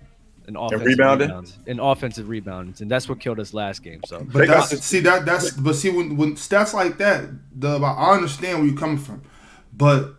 in 0.48 0.56
offensive 0.56 0.86
rebounds. 0.86 1.58
In 1.66 1.78
offensive 1.78 2.28
rebounds, 2.28 2.80
and 2.80 2.90
that's 2.90 3.08
what 3.08 3.20
killed 3.20 3.38
us 3.38 3.52
last 3.52 3.82
game. 3.82 4.00
So, 4.06 4.26
but 4.32 4.48
that's 4.48 4.80
see 4.82 5.00
that 5.00 5.26
that's 5.26 5.50
but 5.50 5.74
see 5.74 5.90
when 5.90 6.16
when 6.16 6.34
stats 6.36 6.72
like 6.72 6.96
that, 6.98 7.28
the 7.54 7.78
I 7.78 8.14
understand 8.14 8.58
where 8.58 8.68
you're 8.68 8.78
coming 8.78 8.96
from, 8.96 9.22
but 9.76 10.14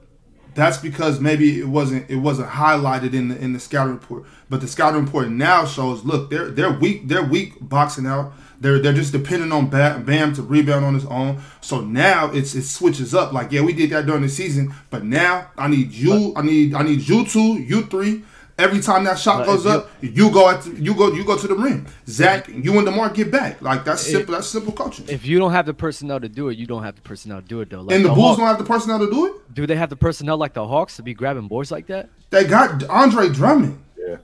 that's 0.53 0.77
because 0.77 1.19
maybe 1.19 1.60
it 1.60 1.67
wasn't 1.67 2.08
it 2.10 2.17
wasn't 2.17 2.49
highlighted 2.49 3.13
in 3.13 3.29
the 3.29 3.39
in 3.39 3.53
the 3.53 3.60
scouting 3.60 3.93
report. 3.93 4.25
But 4.49 4.62
the 4.62 4.67
scouting 4.67 5.05
report 5.05 5.29
now 5.29 5.65
shows, 5.65 6.05
look, 6.05 6.29
they're 6.29 6.51
they're 6.51 6.71
weak 6.73 7.08
they're 7.08 7.23
weak 7.23 7.53
boxing 7.60 8.05
out. 8.05 8.34
They're 8.59 8.79
they're 8.79 8.93
just 8.93 9.11
depending 9.11 9.51
on 9.51 9.69
Bam 9.69 10.33
to 10.33 10.41
rebound 10.41 10.83
on 10.85 10.93
his 10.93 11.05
own. 11.05 11.41
So 11.61 11.81
now 11.81 12.31
it's 12.31 12.55
it 12.55 12.63
switches 12.63 13.13
up. 13.13 13.31
Like 13.31 13.51
yeah, 13.51 13.61
we 13.61 13.73
did 13.73 13.89
that 13.91 14.05
during 14.05 14.21
the 14.21 14.29
season, 14.29 14.73
but 14.89 15.03
now 15.03 15.49
I 15.57 15.67
need 15.67 15.91
you. 15.91 16.33
I 16.35 16.41
need 16.41 16.73
I 16.73 16.83
need 16.83 17.07
you 17.07 17.25
two, 17.25 17.59
you 17.61 17.83
three. 17.83 18.23
Every 18.57 18.81
time 18.81 19.05
that 19.05 19.17
shot 19.17 19.45
goes 19.45 19.65
up, 19.65 19.89
you 20.01 20.29
go 20.31 20.49
at 20.49 20.65
you 20.65 20.93
go 20.93 21.13
you 21.13 21.23
go 21.23 21.37
to 21.37 21.47
the 21.47 21.55
rim. 21.55 21.87
Zach, 22.07 22.49
you 22.49 22.77
and 22.77 22.85
Demar 22.85 23.09
get 23.09 23.31
back. 23.31 23.61
Like 23.61 23.85
that's 23.85 24.01
simple. 24.01 24.33
That's 24.33 24.47
simple 24.47 24.73
coaching. 24.73 25.05
If 25.07 25.25
you 25.25 25.39
don't 25.39 25.53
have 25.53 25.65
the 25.65 25.73
personnel 25.73 26.19
to 26.19 26.27
do 26.27 26.49
it, 26.49 26.57
you 26.57 26.67
don't 26.67 26.83
have 26.83 26.95
the 26.95 27.01
personnel 27.01 27.39
to 27.41 27.47
do 27.47 27.61
it 27.61 27.69
though. 27.69 27.79
Like 27.81 27.95
and 27.95 28.03
the, 28.03 28.09
the 28.09 28.15
Bulls 28.15 28.31
Hawks, 28.31 28.39
don't 28.39 28.47
have 28.47 28.57
the 28.57 28.65
personnel 28.65 28.99
to 28.99 29.09
do 29.09 29.27
it. 29.27 29.53
Do 29.55 29.65
they 29.65 29.77
have 29.77 29.89
the 29.89 29.95
personnel 29.95 30.37
like 30.37 30.53
the 30.53 30.67
Hawks 30.67 30.97
to 30.97 31.03
be 31.03 31.13
grabbing 31.13 31.47
boards 31.47 31.71
like 31.71 31.87
that? 31.87 32.09
They 32.31 32.43
got 32.43 32.83
Andre 32.89 33.29
Drummond. 33.29 33.81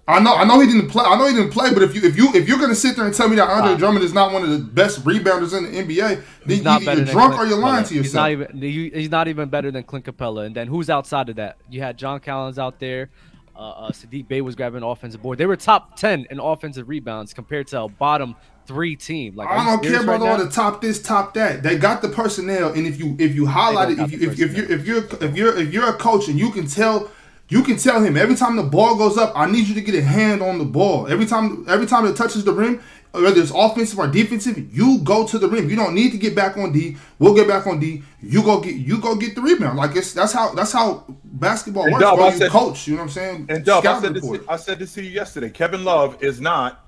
I 0.07 0.19
know. 0.19 0.35
I 0.35 0.43
know 0.43 0.59
he 0.59 0.67
didn't 0.67 0.89
play. 0.89 1.03
I 1.03 1.17
know 1.17 1.25
he 1.25 1.33
didn't 1.33 1.51
play. 1.51 1.73
But 1.73 1.81
if 1.81 1.95
you 1.95 2.03
if 2.03 2.15
you 2.15 2.29
if 2.35 2.47
you're 2.47 2.59
gonna 2.59 2.75
sit 2.75 2.95
there 2.95 3.05
and 3.05 3.13
tell 3.13 3.27
me 3.27 3.35
that 3.37 3.49
Andre 3.49 3.75
Drummond 3.75 4.05
is 4.05 4.13
not 4.13 4.31
one 4.31 4.43
of 4.43 4.49
the 4.49 4.59
best 4.59 5.03
rebounders 5.03 5.57
in 5.57 5.63
the 5.63 5.81
NBA, 5.81 6.21
then 6.45 6.57
you, 6.57 6.93
you're 6.93 7.05
drunk 7.05 7.33
Clint 7.33 7.39
or 7.39 7.45
you're 7.47 7.57
lying 7.57 7.83
Capela. 7.83 7.87
to 7.87 7.95
yourself. 7.95 8.03
He's 8.03 8.13
not 8.13 8.29
even. 8.29 8.61
He's 8.93 9.09
not 9.09 9.27
even 9.27 9.49
better 9.49 9.71
than 9.71 9.83
Clint 9.83 10.05
Capela. 10.05 10.45
And 10.45 10.55
then 10.55 10.67
who's 10.67 10.91
outside 10.91 11.29
of 11.29 11.37
that? 11.37 11.57
You 11.69 11.81
had 11.81 11.97
John 11.97 12.19
Collins 12.19 12.59
out 12.59 12.79
there. 12.79 13.09
Uh, 13.55 13.69
uh, 13.69 13.91
Saddiq 13.91 14.27
Bey 14.27 14.41
was 14.41 14.53
grabbing 14.53 14.83
offensive 14.83 15.21
board. 15.21 15.37
They 15.37 15.45
were 15.45 15.55
top 15.55 15.97
ten 15.97 16.27
in 16.29 16.39
offensive 16.39 16.87
rebounds 16.87 17.33
compared 17.33 17.67
to 17.67 17.83
a 17.83 17.89
bottom 17.89 18.35
three 18.67 18.95
team. 18.95 19.35
Like 19.35 19.49
I 19.49 19.65
don't 19.65 19.81
care 19.81 20.03
about 20.03 20.21
right 20.21 20.29
all 20.29 20.37
the 20.37 20.51
top 20.51 20.81
this, 20.81 21.01
top 21.01 21.33
that. 21.33 21.63
They 21.63 21.77
got 21.77 22.01
the 22.03 22.09
personnel, 22.09 22.73
and 22.73 22.85
if 22.85 22.99
you 22.99 23.15
if 23.17 23.33
you 23.33 23.47
highlight 23.47 23.91
it, 23.91 23.99
if 23.99 24.11
you 24.11 24.29
if, 24.29 24.39
if 24.39 24.57
you 24.57 24.63
if 24.69 24.85
you're 24.85 25.23
if 25.23 25.35
you're 25.35 25.57
if 25.57 25.73
you're 25.73 25.89
a 25.89 25.93
coach 25.93 26.27
and 26.27 26.37
you 26.37 26.51
can 26.51 26.67
tell 26.67 27.09
you 27.47 27.61
can 27.63 27.77
tell 27.77 28.01
him 28.01 28.17
every 28.17 28.35
time 28.35 28.55
the 28.55 28.63
ball 28.63 28.95
goes 28.95 29.17
up, 29.17 29.31
I 29.35 29.49
need 29.49 29.67
you 29.67 29.75
to 29.75 29.81
get 29.81 29.95
a 29.95 30.01
hand 30.01 30.41
on 30.41 30.57
the 30.57 30.65
ball. 30.65 31.07
Every 31.07 31.25
time, 31.25 31.65
every 31.67 31.85
time 31.85 32.05
it 32.05 32.15
touches 32.15 32.43
the 32.43 32.51
rim, 32.51 32.81
whether 33.11 33.39
it's 33.39 33.51
offensive 33.51 33.99
or 33.99 34.07
defensive, 34.07 34.73
you 34.73 34.99
go 34.99 35.25
to 35.27 35.37
the 35.37 35.47
rim. 35.47 35.69
You 35.69 35.75
don't 35.75 35.93
need 35.93 36.11
to 36.11 36.17
get 36.17 36.35
back 36.35 36.57
on 36.57 36.71
D. 36.71 36.97
We'll 37.19 37.35
get 37.35 37.47
back 37.47 37.67
on 37.67 37.79
D. 37.79 38.03
You 38.21 38.43
go 38.43 38.59
get 38.59 38.75
you 38.75 38.99
go 38.99 39.15
get 39.15 39.35
the 39.35 39.41
rebound. 39.41 39.77
Like 39.77 39.95
it's 39.95 40.13
that's 40.13 40.33
how 40.33 40.53
that's 40.53 40.71
how 40.71 41.05
basketball 41.23 41.83
and 41.83 41.93
works. 41.93 42.03
Dub, 42.03 42.17
bro. 42.17 42.29
You 42.29 42.37
said, 42.37 42.51
coach. 42.51 42.87
You 42.87 42.95
know 42.95 43.01
what 43.01 43.03
I'm 43.03 43.09
saying? 43.11 43.45
And 43.49 43.63
Dub, 43.63 43.85
I 43.85 44.01
said, 44.01 44.13
this, 44.15 44.39
I 44.49 44.55
said 44.57 44.79
this 44.79 44.93
to 44.95 45.03
you 45.03 45.11
yesterday. 45.11 45.49
Kevin 45.49 45.83
Love 45.83 46.21
is 46.21 46.41
not 46.41 46.84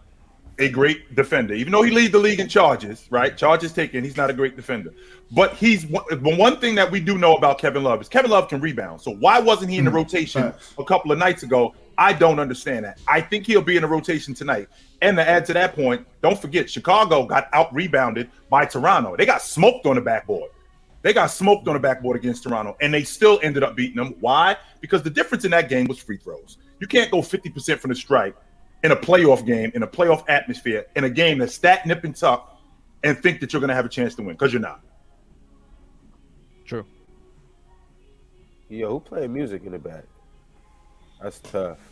a 0.60 0.70
great 0.70 1.14
defender, 1.16 1.54
even 1.54 1.72
though 1.72 1.84
he 1.84 1.92
leads 1.92 2.12
the 2.12 2.18
league 2.18 2.40
in 2.40 2.48
charges. 2.48 3.08
Right, 3.10 3.38
charges 3.38 3.72
taken. 3.72 4.04
He's 4.04 4.18
not 4.18 4.30
a 4.30 4.34
great 4.34 4.56
defender. 4.56 4.94
But 5.32 5.54
he's 5.54 5.86
but 5.86 6.22
one 6.22 6.60
thing 6.60 6.76
that 6.76 6.90
we 6.90 7.00
do 7.00 7.18
know 7.18 7.36
about 7.36 7.60
Kevin 7.60 7.84
Love 7.84 8.02
is 8.02 8.10
Kevin 8.10 8.32
Love 8.32 8.48
can 8.48 8.60
rebound. 8.60 9.02
So 9.02 9.12
why 9.12 9.40
wasn't 9.40 9.72
he 9.72 9.78
in 9.78 9.86
the 9.86 9.90
mm-hmm. 9.90 9.98
rotation 9.98 10.54
a 10.78 10.84
couple 10.84 11.12
of 11.12 11.18
nights 11.18 11.44
ago? 11.44 11.76
I 11.98 12.14
don't 12.14 12.40
understand 12.40 12.86
that. 12.86 13.00
I 13.08 13.22
think 13.22 13.46
he'll 13.46 13.62
be 13.62 13.76
in 13.76 13.82
the 13.82 13.88
rotation 13.88 14.34
tonight. 14.34 14.68
And 15.02 15.18
to 15.18 15.28
add 15.28 15.46
to 15.46 15.54
that 15.54 15.76
point, 15.76 16.06
don't 16.22 16.40
forget 16.40 16.70
Chicago 16.70 17.26
got 17.26 17.50
out 17.54 17.74
rebounded 17.74 18.30
by 18.50 18.66
Toronto. 18.66 19.16
They 19.16 19.26
got 19.26 19.42
smoked 19.42 19.86
on 19.86 19.96
the 19.96 20.02
backboard. 20.02 20.52
They 21.02 21.14
got 21.14 21.28
smoked 21.28 21.68
on 21.68 21.76
the 21.76 21.80
backboard 21.80 22.18
against 22.18 22.44
Toronto, 22.44 22.76
and 22.82 22.94
they 22.94 23.04
still 23.04 23.40
ended 23.44 23.64
up 23.64 23.76
beating 23.76 23.96
them. 23.96 24.16
Why? 24.20 24.58
Because 24.82 25.04
the 25.04 25.10
difference 25.10 25.46
in 25.46 25.52
that 25.52 25.70
game 25.70 25.88
was 25.88 26.00
free 26.00 26.18
throws. 26.18 26.58
You 26.80 26.88
can't 26.88 27.10
go 27.10 27.20
50% 27.20 27.80
from 27.80 27.90
the 27.90 27.96
strike 27.96 28.36
in 28.84 28.92
a 28.92 28.96
playoff 28.96 29.46
game, 29.46 29.72
in 29.76 29.84
a 29.84 29.88
playoff 29.88 30.24
atmosphere, 30.28 30.86
in 30.96 31.04
a 31.04 31.10
game 31.10 31.40
that's 31.40 31.54
stat 31.54 31.86
nip 31.86 32.04
and 32.04 32.16
tuck, 32.16 32.60
and 33.04 33.18
think 33.18 33.40
that 33.40 33.54
you're 33.54 33.60
going 33.60 33.70
to 33.70 33.76
have 33.76 33.86
a 33.86 33.90
chance 33.90 34.16
to 34.16 34.22
win 34.22 34.36
because 34.36 34.54
you're 34.54 34.62
not. 34.62 34.82
True. 36.66 36.86
Yo, 38.70 38.90
who 38.90 39.00
playing 39.00 39.34
music 39.34 39.64
in 39.66 39.72
the 39.72 39.80
back? 39.80 40.04
That's 41.22 41.40
tough. 41.40 41.78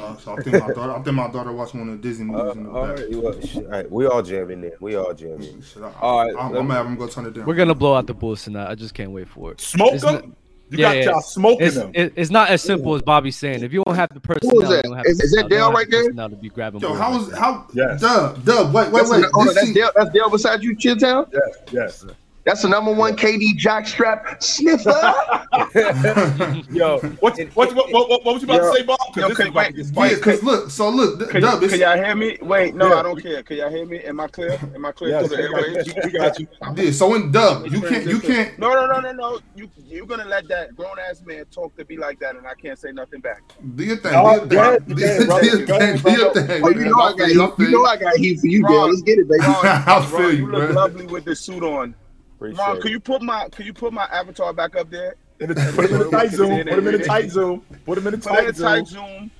Uh, 0.00 0.16
so 0.16 0.36
I 0.36 0.42
think 0.42 0.60
my 0.60 0.72
daughter, 0.72 0.92
I 0.92 1.00
think 1.02 1.14
my 1.16 1.30
daughter 1.30 1.52
watched 1.52 1.72
one 1.74 1.88
of 1.88 1.96
the 2.02 2.08
Disney 2.08 2.24
movies 2.26 2.48
uh, 2.48 2.50
in 2.58 2.62
the 2.64 2.70
all 2.70 2.86
back. 2.88 2.98
right, 2.98 3.08
you 3.08 3.20
what, 3.20 3.46
shit, 3.46 3.64
all 3.64 3.70
right, 3.70 3.90
we 3.90 4.06
all 4.06 4.20
jamming 4.20 4.64
in. 4.64 4.72
We 4.80 4.96
all 4.96 5.14
jamming. 5.14 5.62
Shit, 5.62 5.82
I, 5.82 5.92
All 6.00 6.24
right, 6.24 6.36
I, 6.36 6.46
am 6.46 6.52
let 6.52 6.62
me- 6.64 6.68
gonna 6.74 6.96
go 6.96 7.06
turn 7.06 7.26
it 7.26 7.34
down. 7.34 7.46
We're 7.46 7.54
gonna 7.54 7.74
blow 7.74 7.94
out 7.94 8.06
the 8.08 8.14
Bulls 8.14 8.42
tonight. 8.44 8.68
I 8.68 8.74
just 8.74 8.94
can't 8.94 9.12
wait 9.12 9.28
for 9.28 9.52
it. 9.52 9.60
Smoke 9.60 9.94
It's 9.94 10.02
them. 10.02 10.34
Not- 10.70 10.78
You 10.78 10.78
Yeah, 10.84 10.88
got 10.92 10.96
yeah. 10.98 11.04
y'all 11.12 11.20
smoking 11.20 11.66
It's, 11.66 11.76
them. 11.76 11.90
it's 11.94 12.30
not 12.30 12.50
as 12.50 12.62
simple 12.62 12.94
as 12.94 13.02
Bobby's 13.02 13.36
saying. 13.36 13.62
If 13.62 13.72
you 13.72 13.82
don't 13.84 13.94
have 13.96 14.08
the 14.12 14.20
personnel, 14.20 14.56
Who 14.56 14.62
is 14.62 14.68
that? 14.68 14.76
you 14.76 14.82
don't 14.90 14.96
have 14.96 15.06
Is- 15.06 15.18
the 15.18 15.24
is 15.24 15.30
that 15.32 15.42
personnel, 15.44 15.58
Dale 15.58 15.72
right 15.72 15.78
have 15.80 15.86
the 15.86 15.90
there? 15.96 16.02
personnel 16.04 16.30
to 16.30 16.36
be 16.36 16.48
grabbing 16.50 16.80
Yo, 16.80 16.88
balls 16.88 16.98
how 17.00 17.16
was 17.18 17.30
that. 17.30 17.38
how? 17.38 17.66
Yes. 17.72 18.00
Dub, 18.00 18.44
Dub, 18.44 18.74
wait, 18.74 18.86
wait, 18.92 18.92
That's, 19.00 19.10
wait. 19.10 19.24
hold 19.32 19.34
on, 19.34 19.46
This 19.46 19.54
that's 19.56 19.72
Dale. 19.72 19.90
That's 19.96 20.10
Dale 20.10 20.30
beside 20.30 20.62
you, 20.62 20.76
Chilltown. 20.76 21.26
Yes, 21.32 21.58
yes. 21.72 22.04
That's 22.48 22.62
the 22.62 22.68
number 22.70 22.90
one 22.94 23.14
KD 23.14 23.58
jockstrap 23.58 24.42
sniffer. 24.42 24.88
Yo, 26.72 26.98
what, 27.20 27.38
what, 27.52 27.74
what, 27.74 27.92
what, 27.92 28.08
what 28.08 28.24
was 28.24 28.42
you 28.42 28.48
about 28.48 28.62
Yo, 28.62 28.70
to 28.72 28.78
say, 28.78 28.82
Bob? 28.84 28.98
yo, 29.00 29.12
Because 29.12 29.28
this 29.28 29.36
can- 29.36 29.46
about 29.48 29.74
to 29.74 29.92
wait, 29.92 30.10
yeah, 30.12 30.16
because 30.16 30.42
look, 30.42 30.70
so 30.70 30.88
look, 30.88 31.28
Can, 31.28 31.42
Dub, 31.42 31.60
can 31.60 31.78
y'all 31.78 31.96
hear 32.02 32.14
me? 32.14 32.38
Wait, 32.40 32.74
no, 32.74 32.88
Yeah. 32.88 33.00
I 33.00 33.02
don't 33.02 33.20
care. 33.22 33.42
Can 33.42 33.58
y'all 33.58 33.68
hear 33.68 33.84
me? 33.84 33.98
Am 34.02 34.18
I 34.18 34.28
clear? 34.28 34.58
Am 34.74 34.86
I 34.86 34.92
clear 34.92 35.10
Yes, 35.10 35.28
through 35.28 35.36
the 35.36 36.00
we 36.04 36.10
got 36.10 36.38
you. 36.40 36.46
We 36.74 36.84
yeah, 36.86 36.90
so 36.92 37.14
in 37.16 37.30
Dub, 37.30 37.66
you 37.66 37.82
can't, 37.82 38.06
you 38.06 38.18
can't. 38.18 38.58
No, 38.58 38.72
no, 38.72 38.86
no, 38.86 39.00
no, 39.00 39.12
no. 39.12 39.40
You 39.54 39.68
you're 39.84 40.06
gonna 40.06 40.24
let 40.24 40.48
that 40.48 40.74
grown 40.74 40.96
ass 40.98 41.20
man 41.26 41.44
talk 41.50 41.76
to 41.76 41.84
be 41.84 41.98
like 41.98 42.18
that, 42.20 42.34
and 42.34 42.46
I 42.46 42.54
can't 42.54 42.78
say 42.78 42.92
nothing 42.92 43.20
back. 43.20 43.42
Do 43.74 43.84
your 43.84 43.98
thing. 43.98 44.12
Oh, 44.16 44.46
Do 44.46 44.56
your 44.56 44.80
thing. 44.80 44.96
Do 44.96 45.04
your 45.04 45.66
thing. 45.66 45.96
Do 45.98 46.12
your 46.12 46.32
thing. 46.32 46.62
Oh, 46.64 46.70
you 46.70 46.84
know 46.86 46.98
I 46.98 47.12
got 47.14 47.28
heat. 47.28 47.58
You 47.58 47.70
know 47.72 47.84
I 47.84 47.96
got 47.98 48.16
heat 48.16 48.40
for 48.40 48.46
you, 48.46 48.66
Dale. 48.66 48.88
Let's 48.88 49.02
get 49.02 49.18
it, 49.18 49.28
baby. 49.28 49.42
I 49.44 50.06
feel 50.08 50.18
Ron, 50.18 50.30
you, 50.30 50.36
you 50.38 50.46
look 50.50 50.74
lovely 50.74 51.06
with 51.06 51.26
the 51.26 51.36
suit 51.36 51.62
on. 51.62 51.94
Appreciate 52.38 52.58
Ron, 52.64 52.76
it. 52.76 52.82
can 52.82 52.90
you 52.92 53.00
put 53.00 53.20
my 53.22 53.48
can 53.50 53.66
you 53.66 53.72
put 53.74 53.92
my 53.92 54.04
avatar 54.04 54.52
back 54.52 54.76
up 54.76 54.88
there? 54.90 55.16
Put 55.40 55.50
him 55.50 55.58
in 55.58 55.98
the 55.98 56.08
tight 56.12 56.30
zoom. 56.30 56.50
Put 56.64 56.78
him 56.78 56.86
in 56.88 56.92
the 57.00 57.04
tight 57.04 57.30
zoom. 57.30 57.60
Put 57.84 57.98
him 57.98 58.06
in 58.06 58.12
the 58.12 58.18
Put 58.18 58.38
it 58.38 58.38
in 58.38 58.44
tight 58.44 58.48
a 58.48 58.54
zoom. 58.54 58.66
tight 58.66 58.86
zoom. 58.86 59.30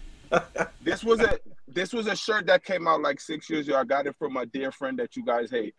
this 0.82 1.04
was 1.04 1.20
a 1.20 1.38
this 1.68 1.92
was 1.92 2.06
a 2.08 2.16
shirt 2.16 2.46
that 2.46 2.64
came 2.64 2.88
out 2.88 3.00
like 3.00 3.20
six 3.20 3.48
years 3.48 3.68
ago. 3.68 3.78
I 3.78 3.84
got 3.84 4.06
it 4.06 4.16
from 4.18 4.32
my 4.32 4.44
dear 4.46 4.72
friend 4.72 4.98
that 4.98 5.14
you 5.16 5.24
guys 5.24 5.50
hate. 5.50 5.74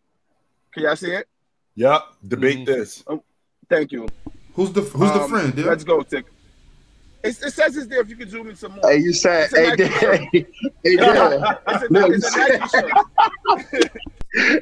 Can 0.73 0.83
y'all 0.83 0.95
see 0.95 1.11
it? 1.11 1.27
Yep. 1.75 2.01
Debate 2.27 2.59
Mhm. 2.59 2.65
this. 2.65 3.03
Thank 3.69 3.91
you. 3.91 4.07
Who's 4.53 4.71
the 4.71 4.81
who's 4.81 5.11
the 5.11 5.21
Um, 5.21 5.29
friend, 5.29 5.55
Dale? 5.55 5.65
Let's 5.67 5.83
go, 5.83 6.01
Tick. 6.01 6.25
It's, 7.23 7.41
it 7.43 7.51
says 7.53 7.75
it's 7.75 7.87
there. 7.87 7.99
If 8.01 8.09
you 8.09 8.15
can 8.15 8.29
zoom 8.29 8.49
in 8.49 8.55
some 8.55 8.73
more. 8.73 8.89
Hey, 8.89 8.97
you 8.97 9.11
said, 9.13 9.49
It's 9.51 9.53
a 9.53 9.87
hey, 9.87 10.19
Nike 10.21 10.45
Dale. 10.45 10.45
Hey, 10.83 10.95
Dale. 10.95 11.57
It's 11.67 11.83
a, 11.83 11.87
Look, 11.93 12.11
it's 12.13 12.35
a 12.35 12.39
Nike 12.39 12.67
shirt. 12.69 13.91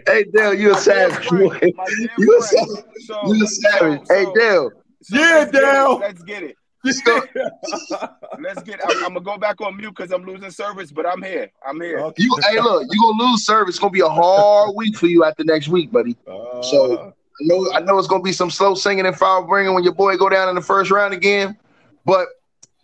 Hey, 0.08 0.24
Dale, 0.34 0.54
you 0.54 0.70
a 0.70 0.74
My 0.74 0.80
savage 0.80 1.28
friend, 1.28 1.50
boy. 1.50 1.72
my 1.76 1.86
dear 1.86 2.10
You 2.18 2.38
a 2.40 2.42
friend. 2.44 2.68
savage. 2.70 2.86
So- 3.06 3.34
You 3.34 3.44
a 3.44 3.48
savage. 3.48 4.08
so- 4.08 4.16
Hey, 4.16 4.24
so- 4.24 4.34
Dale. 4.34 4.72
so 5.04 5.18
Yeah, 5.18 5.36
let's 5.40 5.52
get. 5.52 5.62
Dale. 5.62 5.98
Let's 6.00 6.22
get 6.24 6.44
it. 6.44 6.56
Let's. 6.84 7.02
Let's 8.40 8.64
get. 8.64 8.80
I'm, 8.88 8.98
I'm 8.98 9.14
gonna 9.14 9.20
go 9.22 9.38
back 9.38 9.60
on 9.62 9.76
mute 9.76 9.94
because 9.96 10.12
I'm 10.12 10.24
losing 10.26 10.52
service, 10.52 10.92
but 10.92 11.06
I'm 11.06 11.22
here. 11.22 11.52
I'm 11.68 11.82
here. 11.82 12.00
Okay. 12.00 12.24
You, 12.24 12.38
hey, 12.50 12.60
look, 12.62 12.86
you 12.90 13.02
gonna 13.02 13.24
lose 13.32 13.46
service. 13.46 13.76
It's 13.76 13.80
gonna 13.80 13.92
be 13.92 14.00
a 14.02 14.08
hard 14.08 14.72
week 14.76 14.96
for 14.96 15.08
you 15.08 15.26
after 15.26 15.44
next 15.44 15.68
week, 15.68 15.92
buddy. 15.92 16.16
Uh, 16.28 16.62
So- 16.62 17.14
I 17.40 17.44
know, 17.46 17.72
I 17.74 17.80
know 17.82 17.98
it's 18.00 18.08
gonna 18.08 18.24
be 18.24 18.32
some 18.32 18.50
slow 18.50 18.74
singing 18.74 19.06
and 19.06 19.16
foul 19.16 19.44
bringing 19.46 19.74
when 19.76 19.84
your 19.84 19.94
boy 19.94 20.16
go 20.18 20.28
down 20.30 20.50
in 20.50 20.56
the 20.56 20.62
first 20.62 20.90
round 20.90 21.14
again, 21.14 21.56
but 22.06 22.28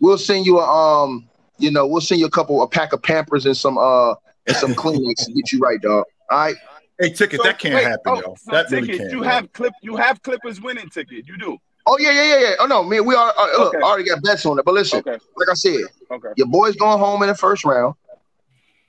we'll 0.00 0.18
send 0.18 0.46
you 0.46 0.58
a 0.58 0.64
um, 1.04 1.28
you 1.58 1.70
know, 1.70 1.86
we'll 1.86 2.00
send 2.00 2.20
you 2.20 2.26
a 2.26 2.30
couple, 2.30 2.62
a 2.62 2.68
pack 2.68 2.92
of 2.92 3.02
Pampers 3.02 3.46
and 3.46 3.56
some 3.56 3.78
uh 3.78 4.14
and 4.46 4.56
some 4.56 4.74
Kleenex 4.74 5.24
to 5.26 5.32
get 5.32 5.52
you 5.52 5.58
right, 5.60 5.80
dog. 5.80 6.04
All 6.30 6.38
right. 6.38 6.56
hey, 6.98 7.10
ticket, 7.10 7.38
So, 7.40 7.44
that 7.44 7.58
can't 7.58 7.74
wait, 7.74 7.84
happen, 7.84 8.02
oh, 8.06 8.16
yo. 8.16 8.34
so 8.38 8.50
That 8.52 8.70
really 8.70 8.88
ticket, 8.88 8.98
can't. 9.00 9.12
You 9.12 9.18
yo. 9.18 9.28
have 9.30 9.52
clip. 9.52 9.72
You 9.82 9.96
have 9.96 10.22
Clippers 10.22 10.60
winning 10.60 10.88
ticket. 10.90 11.26
You 11.28 11.36
do. 11.38 11.56
Oh 11.86 11.98
yeah, 11.98 12.12
yeah, 12.12 12.24
yeah, 12.34 12.40
yeah. 12.40 12.54
Oh 12.60 12.66
no, 12.66 12.82
man, 12.82 13.04
we 13.04 13.14
are. 13.14 13.32
Uh, 13.36 13.46
look, 13.58 13.74
Okay. 13.74 13.78
I 13.78 13.86
already 13.88 14.08
got 14.08 14.22
bets 14.22 14.44
on 14.46 14.58
it. 14.58 14.64
But 14.64 14.74
listen, 14.74 14.98
Okay. 15.00 15.18
like 15.36 15.48
I 15.50 15.54
said, 15.54 15.80
Okay. 16.10 16.28
your 16.36 16.46
boy's 16.46 16.76
going 16.76 16.98
home 16.98 17.22
in 17.22 17.28
the 17.28 17.34
first 17.34 17.64
round, 17.64 17.94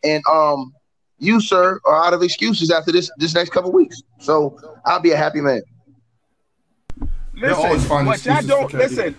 and 0.04 0.24
um, 0.32 0.74
you 1.20 1.40
sir 1.42 1.80
are 1.86 2.06
out 2.06 2.14
of 2.14 2.24
excuses 2.24 2.72
after 2.72 2.92
this 2.94 3.12
this 3.18 3.36
next 3.36 3.52
couple 3.52 3.72
weeks. 3.74 4.02
So 4.20 4.58
I'll 4.86 5.02
be 5.02 5.12
a 5.12 5.18
happy 5.18 5.42
man. 5.42 5.62
They'll 7.34 7.54
always 7.56 7.74
Listen, 7.82 7.90
find 7.90 8.08
what 8.08 8.26
y'all 8.26 8.36
excuses 8.38 8.50
for 8.52 8.70
don't 8.70 8.72
KD. 8.72 8.78
listen. 8.78 9.16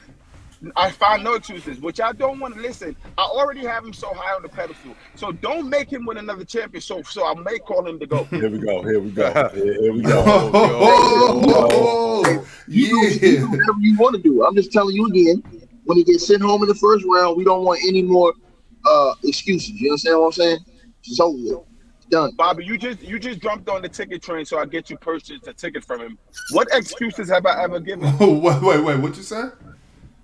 I 0.77 0.91
find 0.91 1.23
no 1.23 1.35
excuses. 1.35 1.81
What 1.81 1.99
y'all 1.99 2.13
don't 2.13 2.41
want 2.41 2.55
to 2.55 2.61
listen. 2.61 2.97
I 3.19 3.23
already 3.23 3.65
have 3.65 3.85
him 3.85 3.93
so 3.93 4.13
high 4.15 4.35
on 4.35 4.43
the 4.43 4.49
pedestal. 4.49 4.95
So 5.15 5.33
don't 5.33 5.69
make 5.69 5.93
him 5.93 6.07
win 6.07 6.19
another 6.19 6.45
champion. 6.45 6.81
So 6.81 7.03
so 7.03 7.27
I 7.27 7.35
may 7.35 7.59
call 7.59 7.87
him 7.87 7.99
to 8.01 8.07
go. 8.07 8.25
Here 8.31 8.51
we 8.51 8.59
go. 8.59 8.83
Here 8.83 9.01
we 9.01 9.11
go. 9.11 9.51
Here, 9.55 9.81
here 9.81 9.93
we 9.93 10.03
go. 10.03 10.23
Oh, 10.27 12.47
You 12.69 12.89
do, 12.89 13.27
you 13.27 13.39
do 13.39 13.51
whatever 13.51 13.79
you 13.81 13.97
want 13.99 14.17
to 14.17 14.23
do. 14.23 14.45
I'm 14.45 14.55
just 14.55 14.73
telling 14.73 14.95
you 14.95 15.07
again. 15.07 15.43
When 15.85 15.99
he 15.99 16.05
gets 16.05 16.27
sent 16.27 16.43
home 16.43 16.63
in 16.63 16.69
the 16.69 16.75
first 16.75 17.05
round, 17.09 17.37
we 17.37 17.45
don't 17.45 17.65
want 17.65 17.81
any 17.87 18.03
more 18.03 18.33
uh 18.89 19.15
excuses. 19.25 19.71
You 19.71 19.91
understand 19.91 20.19
what 20.19 20.27
I'm 20.27 20.33
saying? 20.33 20.59
It's 21.05 21.21
over. 21.21 21.37
with. 21.37 21.61
Done. 22.11 22.31
Bobby, 22.37 22.65
you 22.65 22.79
just 22.79 23.03
you 23.03 23.19
just 23.19 23.41
jumped 23.41 23.69
on 23.69 23.83
the 23.83 23.89
ticket 23.89 24.23
train, 24.23 24.45
so 24.45 24.59
I 24.59 24.67
get 24.67 24.91
you 24.91 24.97
purchased 24.97 25.47
a 25.49 25.53
ticket 25.53 25.85
from 25.85 26.03
him. 26.03 26.19
What 26.53 26.69
excuses 26.73 27.29
have 27.31 27.45
I 27.47 27.65
ever 27.65 27.81
given? 27.81 28.17
wait, 28.21 28.63
wait, 28.63 28.85
wait. 28.85 29.01
What 29.01 29.17
you 29.17 29.25
said? 29.25 29.51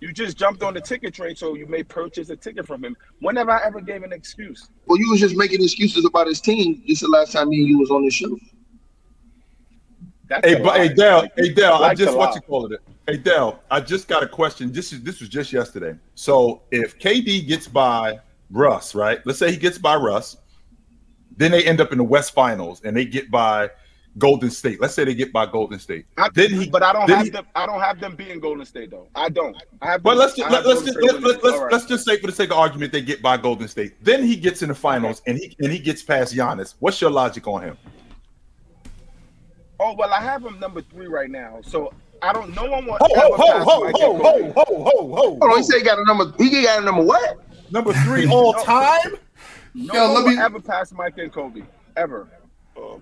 You 0.02 0.12
just 0.12 0.36
jumped 0.36 0.64
on 0.64 0.74
the 0.74 0.80
ticket 0.80 1.14
train, 1.14 1.36
so 1.36 1.54
you 1.54 1.64
may 1.64 1.84
purchase 1.84 2.28
a 2.30 2.34
ticket 2.34 2.66
from 2.66 2.84
him. 2.84 2.96
When 3.20 3.36
have 3.36 3.48
I 3.48 3.62
ever 3.62 3.80
gave 3.80 4.02
an 4.02 4.12
excuse? 4.12 4.68
Well, 4.86 4.98
you 4.98 5.08
was 5.08 5.20
just 5.20 5.36
making 5.36 5.62
excuses 5.62 6.04
about 6.04 6.26
his 6.26 6.40
team. 6.40 6.82
Just 6.88 7.02
the 7.02 7.08
last 7.08 7.30
time 7.30 7.50
me 7.50 7.60
and 7.60 7.68
you 7.68 7.78
was 7.78 7.92
on 7.92 8.02
the 8.02 8.10
show. 8.10 8.36
That's 10.26 10.44
Hey, 10.44 10.60
a 10.60 10.60
but, 10.64 10.74
hey, 10.74 10.88
lie. 10.88 10.94
Dale. 10.94 11.28
Hey, 11.36 11.52
Dale. 11.52 11.74
I 11.74 11.94
just 11.94 12.18
what 12.18 12.34
you 12.34 12.40
call 12.40 12.72
it. 12.72 12.80
Hey, 13.06 13.16
Dale. 13.16 13.60
I 13.70 13.78
just 13.78 14.08
got 14.08 14.24
a 14.24 14.26
question. 14.26 14.72
This 14.72 14.92
is 14.92 15.04
this 15.04 15.20
was 15.20 15.28
just 15.28 15.52
yesterday. 15.52 15.96
So 16.16 16.62
if 16.72 16.98
KD 16.98 17.46
gets 17.46 17.68
by 17.68 18.18
Russ, 18.50 18.96
right? 18.96 19.24
Let's 19.24 19.38
say 19.38 19.52
he 19.52 19.56
gets 19.56 19.78
by 19.78 19.94
Russ, 19.94 20.36
then 21.36 21.52
they 21.52 21.62
end 21.62 21.80
up 21.80 21.92
in 21.92 21.98
the 21.98 22.04
West 22.04 22.34
Finals 22.34 22.82
and 22.84 22.96
they 22.96 23.04
get 23.04 23.30
by 23.30 23.70
Golden 24.18 24.50
State. 24.50 24.80
Let's 24.80 24.94
say 24.94 25.04
they 25.04 25.14
get 25.14 25.32
by 25.32 25.46
Golden 25.46 25.78
State. 25.78 26.04
I, 26.18 26.28
Then 26.34 26.50
he- 26.50 26.68
but 26.68 26.82
I 26.82 26.92
don't 26.92 27.08
have 27.08 27.24
he- 27.24 27.30
them. 27.30 27.46
I 27.54 27.64
don't 27.66 27.80
have 27.80 27.98
them 27.98 28.14
being 28.14 28.40
Golden 28.40 28.64
State 28.66 28.90
though. 28.90 29.08
I 29.14 29.28
don't. 29.30 29.56
I 29.80 29.86
have. 29.92 30.02
But 30.02 30.10
them- 30.10 30.18
let's 30.18 30.32
I 30.34 30.36
just, 30.36 30.42
have 30.54 30.64
let, 30.64 30.66
let's 30.66 30.82
just 30.86 30.98
let, 31.00 31.14
winning. 31.14 31.22
let, 31.30 31.42
let's 31.44 31.56
All 31.56 31.64
right. 31.64 31.72
let's 31.72 31.86
just 31.86 32.04
say 32.04 32.18
for 32.18 32.26
the 32.26 32.32
sake 32.32 32.50
of 32.50 32.58
argument 32.58 32.92
they 32.92 33.00
get 33.00 33.22
by 33.22 33.36
Golden 33.38 33.68
State. 33.68 33.94
Then 34.04 34.22
he 34.22 34.36
gets 34.36 34.62
in 34.62 34.68
the 34.68 34.74
finals 34.74 35.22
and 35.26 35.38
he 35.38 35.56
and 35.60 35.72
he 35.72 35.78
gets 35.78 36.02
past 36.02 36.34
Giannis. 36.34 36.74
What's 36.80 37.00
your 37.00 37.10
logic 37.10 37.46
on 37.48 37.62
him? 37.62 37.78
Oh 39.80 39.94
well, 39.98 40.12
I 40.12 40.20
have 40.20 40.44
him 40.44 40.58
number 40.60 40.82
three 40.82 41.06
right 41.06 41.30
now. 41.30 41.60
So 41.62 41.92
I 42.20 42.32
don't. 42.32 42.54
No 42.54 42.64
one 42.70 42.86
will 42.86 42.98
Ho 43.00 43.06
ho 43.08 43.14
ever 43.26 43.36
ho 43.36 43.52
pass 43.52 43.64
ho 43.64 43.80
Mike 43.84 43.94
ho 43.98 44.12
and 44.12 44.22
ho 44.22 44.32
Kobe. 44.32 44.52
ho 44.54 44.64
ho 44.66 44.84
ho. 44.84 45.14
Hold 45.14 45.42
on, 45.42 45.56
he 45.56 45.62
said 45.62 45.78
he 45.78 45.82
got 45.84 45.98
a 45.98 46.04
number. 46.04 46.32
He 46.38 46.62
got 46.62 46.80
a 46.82 46.84
number 46.84 47.02
what? 47.02 47.38
Number 47.72 47.92
three 48.04 48.28
all 48.28 48.52
time. 48.64 49.16
No 49.74 49.94
Yo, 49.94 50.12
one 50.12 50.24
let 50.26 50.34
me- 50.36 50.40
ever 50.42 50.60
pass 50.60 50.92
Mike 50.92 51.16
and 51.18 51.32
Kobe 51.32 51.62
ever. 51.96 52.28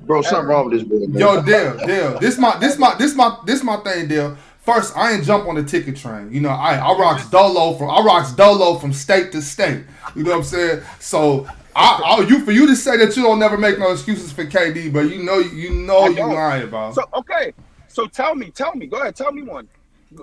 Bro, 0.02 0.22
something 0.22 0.48
wrong 0.48 0.70
with 0.70 0.80
this 0.80 0.88
boy. 0.88 1.06
Man. 1.06 1.18
Yo, 1.20 1.42
Dale, 1.42 1.76
Dale. 1.87 2.18
This 2.18 2.38
my 2.38 2.59
this 2.59 2.78
my 2.78 2.94
this 2.96 3.14
my 3.14 3.37
this 3.46 3.62
my 3.62 3.76
thing, 3.78 4.09
Dale. 4.09 4.37
First, 4.61 4.96
I 4.96 5.12
ain't 5.12 5.24
jump 5.24 5.46
on 5.48 5.54
the 5.54 5.62
ticket 5.64 5.96
train. 5.96 6.33
You 6.33 6.40
know, 6.40 6.50
I 6.50 6.74
I 6.76 6.98
rocks 6.98 7.28
dolo 7.30 7.74
from 7.74 7.90
I 7.90 8.00
rocks 8.02 8.33
dolo 8.33 8.78
from 8.78 8.92
state 8.92 9.33
to 9.33 9.42
state. 9.42 9.85
You 10.14 10.22
know 10.24 10.30
what 10.33 10.37
I'm 10.38 10.44
saying? 10.44 10.83
So 10.98 11.46
I, 11.74 12.18
I 12.20 12.26
you 12.28 12.44
for 12.44 12.52
you 12.52 12.66
to 12.66 12.76
say 12.76 12.96
that 12.96 13.16
you 13.16 13.22
don't 13.22 13.38
never 13.38 13.56
make 13.56 13.78
no 13.78 13.92
excuses 13.92 14.33
for 14.33 14.44
KD, 14.44 14.92
but 14.92 15.11
you 15.11 15.22
know 15.22 15.38
you 15.38 15.70
know 15.70 16.09
you 16.09 16.24
lying 16.26 16.64
about. 16.64 16.94
So 16.94 17.02
okay. 17.14 17.52
So 17.88 18.06
tell 18.06 18.35
me, 18.35 18.50
tell 18.50 18.74
me. 18.74 18.87
Go 18.87 19.00
ahead. 19.00 19.16
Tell 19.16 19.33
me 19.33 19.42
one. 19.42 19.68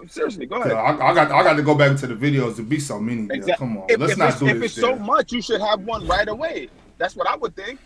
Seriously, 0.08 0.46
go 0.46 0.58
ahead. 0.58 0.74
I, 0.74 0.92
I 0.96 1.14
got 1.14 1.32
I 1.32 1.44
got 1.44 1.54
to 1.54 1.64
go 1.64 1.74
back 1.76 1.98
to 1.98 2.08
the 2.08 2.14
videos 2.16 2.58
to 2.58 2.62
be 2.64 2.80
so 2.80 3.00
many. 3.00 3.28
Dale. 3.28 3.38
Exact- 3.38 3.60
Come 3.60 3.78
on, 3.78 3.86
If, 3.90 4.00
let's 4.00 4.12
if 4.14 4.18
not 4.18 4.30
it's, 4.32 4.40
do 4.40 4.48
if 4.48 4.60
this. 4.60 4.72
it's 4.74 4.82
so 4.82 4.96
much, 4.98 5.32
you 5.32 5.42
should 5.42 5.62
have 5.62 5.82
one 5.82 6.06
right 6.08 6.28
away. 6.28 6.70
That's 6.98 7.16
what 7.16 7.28
I 7.28 7.36
would 7.38 7.56
think. 7.56 7.80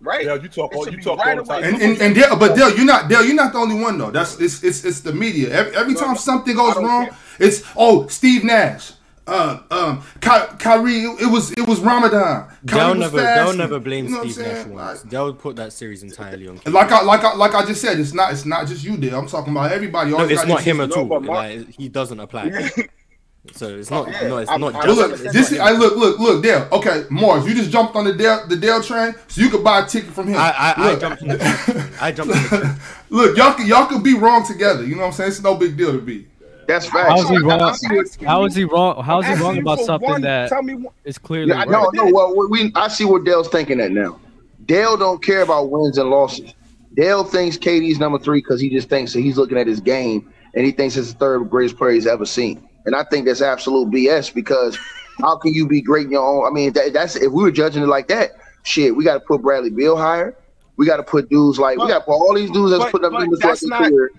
Right? 0.00 0.24
Yeah, 0.26 0.34
you 0.36 0.48
talk 0.48 0.74
all 0.74 0.88
you 0.88 1.00
talk 1.02 1.18
right 1.18 1.36
all 1.38 1.44
the 1.44 1.52
away. 1.52 1.62
time. 1.62 1.74
And 1.74 1.82
and, 1.82 2.00
and 2.00 2.14
Dale, 2.14 2.36
but 2.36 2.54
Dale, 2.54 2.74
you're 2.76 2.84
not 2.86 3.08
Dale. 3.08 3.24
You're 3.24 3.34
not 3.34 3.52
the 3.52 3.58
only 3.58 3.74
one 3.80 3.98
though. 3.98 4.10
That's 4.10 4.38
it's 4.40 4.62
it's, 4.62 4.84
it's 4.84 5.00
the 5.00 5.12
media. 5.12 5.50
Every, 5.50 5.74
every 5.76 5.94
No, 5.94 6.00
time 6.00 6.08
no, 6.10 6.16
something 6.16 6.54
goes 6.54 6.76
wrong, 6.76 7.06
care. 7.06 7.16
it's 7.40 7.62
oh 7.76 8.06
Steve 8.06 8.44
Nash, 8.44 8.92
uh, 9.26 9.58
um, 9.72 10.02
Ky- 10.20 10.56
Kyrie. 10.60 11.00
It, 11.02 11.22
it 11.22 11.26
was 11.26 11.50
it 11.52 11.66
was 11.66 11.80
Ramadan. 11.80 12.48
They'll 12.62 12.78
Kyrie 12.78 12.98
was 13.00 13.12
never, 13.12 13.16
they'll 13.22 13.56
never 13.56 13.80
blame 13.80 14.04
You 14.06 14.10
know 14.12 14.22
Steve 14.28 14.38
Nash 14.46 14.54
saying? 14.62 14.72
once. 14.72 15.00
Like- 15.02 15.10
They'll 15.10 15.34
put 15.34 15.56
that 15.56 15.72
series 15.72 16.04
entirely 16.04 16.46
on. 16.46 16.58
KD. 16.58 16.72
Like 16.72 16.92
I 16.92 17.02
like 17.02 17.24
I 17.24 17.34
like 17.34 17.54
I 17.54 17.64
just 17.66 17.80
said, 17.80 17.98
it's 17.98 18.14
not 18.14 18.32
it's 18.32 18.44
not 18.44 18.68
just 18.68 18.84
you, 18.84 18.96
Dale. 18.96 19.18
I'm 19.18 19.26
talking 19.26 19.52
about 19.52 19.72
everybody. 19.72 20.10
no, 20.12 20.18
Always 20.18 20.46
not 20.46 20.62
him 20.62 20.80
at 20.80 20.92
all. 20.92 21.06
but 21.06 21.22
Mark- 21.24 21.38
Like, 21.58 21.70
he 21.70 21.88
doesn't 21.88 22.20
apply. 22.20 22.70
So 23.54 23.68
it's 23.78 23.90
oh, 23.90 24.04
not. 24.04 24.12
Yeah, 24.12 24.28
no, 24.28 24.36
it's 24.38 24.50
I'm- 24.50 24.60
not 24.60 24.74
I'm- 24.74 24.86
just. 24.86 24.98
Look, 25.24 25.32
this 25.32 25.52
is, 25.52 25.58
I 25.58 25.70
look, 25.72 25.96
look, 25.96 26.18
look, 26.18 26.42
Dale. 26.42 26.68
Okay, 26.72 27.04
Morris, 27.10 27.46
you 27.46 27.54
just 27.54 27.70
jumped 27.70 27.96
on 27.96 28.04
the 28.04 28.12
Dale, 28.12 28.46
the 28.46 28.56
Dale 28.56 28.82
train, 28.82 29.14
so 29.28 29.40
you 29.40 29.48
could 29.48 29.64
buy 29.64 29.80
a 29.80 29.86
ticket 29.86 30.10
from 30.12 30.28
him. 30.28 30.36
I, 30.36 30.50
I, 30.50 30.74
I 30.76 30.90
Look. 30.90 31.00
jumped 31.00 31.22
the. 31.22 31.92
I 32.00 32.12
jumped 32.12 32.34
in 32.34 32.42
the 32.42 32.48
train. 32.48 32.74
Look, 33.10 33.36
y'all 33.36 33.54
could 33.54 33.66
y'all 33.66 33.86
could 33.86 34.02
be 34.02 34.14
wrong 34.14 34.46
together. 34.46 34.84
You 34.84 34.94
know 34.94 35.02
what 35.02 35.06
I'm 35.08 35.12
saying? 35.14 35.28
It's 35.30 35.42
no 35.42 35.54
big 35.56 35.76
deal 35.76 35.92
to 35.92 35.98
be. 36.00 36.26
That's 36.66 36.92
right. 36.92 37.08
How 37.08 37.20
is 37.22 37.28
he 37.30 37.38
wrong? 37.38 37.60
How 38.26 38.44
is 38.44 38.54
he 38.54 38.64
wrong? 38.64 39.02
How 39.02 39.20
is 39.20 39.26
he 39.26 39.34
wrong 39.42 39.58
about 39.58 39.80
something 39.80 40.10
one- 40.10 40.20
that 40.22 40.50
Tell 40.50 40.62
me 40.62 40.74
one. 40.74 40.92
is 41.04 41.16
clearly 41.16 41.48
Yeah, 41.48 41.62
I 41.62 41.64
right? 41.64 41.70
know, 41.70 42.04
no. 42.04 42.12
Well, 42.12 42.36
we, 42.36 42.46
we 42.46 42.72
I 42.74 42.88
see 42.88 43.06
what 43.06 43.24
Dale's 43.24 43.48
thinking 43.48 43.80
at 43.80 43.90
now. 43.90 44.20
Dale 44.66 44.96
don't 44.98 45.22
care 45.24 45.40
about 45.40 45.70
wins 45.70 45.96
and 45.96 46.10
losses. 46.10 46.52
Dale 46.94 47.24
thinks 47.24 47.56
KD's 47.56 47.98
number 47.98 48.18
three 48.18 48.40
because 48.40 48.60
he 48.60 48.68
just 48.68 48.90
thinks 48.90 49.14
that 49.14 49.20
he's 49.20 49.38
looking 49.38 49.56
at 49.56 49.66
his 49.66 49.80
game 49.80 50.30
and 50.54 50.64
he 50.66 50.72
thinks 50.72 50.96
it's 50.96 51.12
the 51.14 51.18
third 51.18 51.48
greatest 51.48 51.78
player 51.78 51.92
he's 51.92 52.06
ever 52.06 52.26
seen. 52.26 52.67
And 52.88 52.96
I 52.96 53.04
think 53.04 53.26
that's 53.26 53.42
absolute 53.42 53.90
BS 53.90 54.32
because 54.32 54.78
how 55.20 55.36
can 55.36 55.52
you 55.52 55.68
be 55.68 55.82
great 55.82 56.06
in 56.06 56.12
your 56.12 56.26
own? 56.26 56.50
I 56.50 56.50
mean, 56.54 56.72
that, 56.72 56.94
that's 56.94 57.16
if 57.16 57.30
we 57.30 57.42
were 57.42 57.50
judging 57.50 57.82
it 57.82 57.86
like 57.86 58.08
that, 58.08 58.30
shit, 58.62 58.96
we 58.96 59.04
got 59.04 59.12
to 59.14 59.20
put 59.20 59.42
Bradley 59.42 59.68
Beal 59.68 59.94
higher. 59.94 60.34
We 60.76 60.86
got 60.86 60.96
to 60.96 61.02
put 61.02 61.28
dudes 61.28 61.58
like 61.58 61.76
But- 61.76 61.86
we 61.86 61.92
got 61.92 61.98
to 61.98 62.04
put 62.06 62.12
all 62.14 62.34
these 62.34 62.50
dudes 62.50 62.70
that's 62.70 62.84
but- 62.84 62.92
put 62.92 63.04
up 63.04 63.12
numbers 63.12 63.40
that's 63.40 63.62
not- 63.62 63.82
career. 63.90 64.10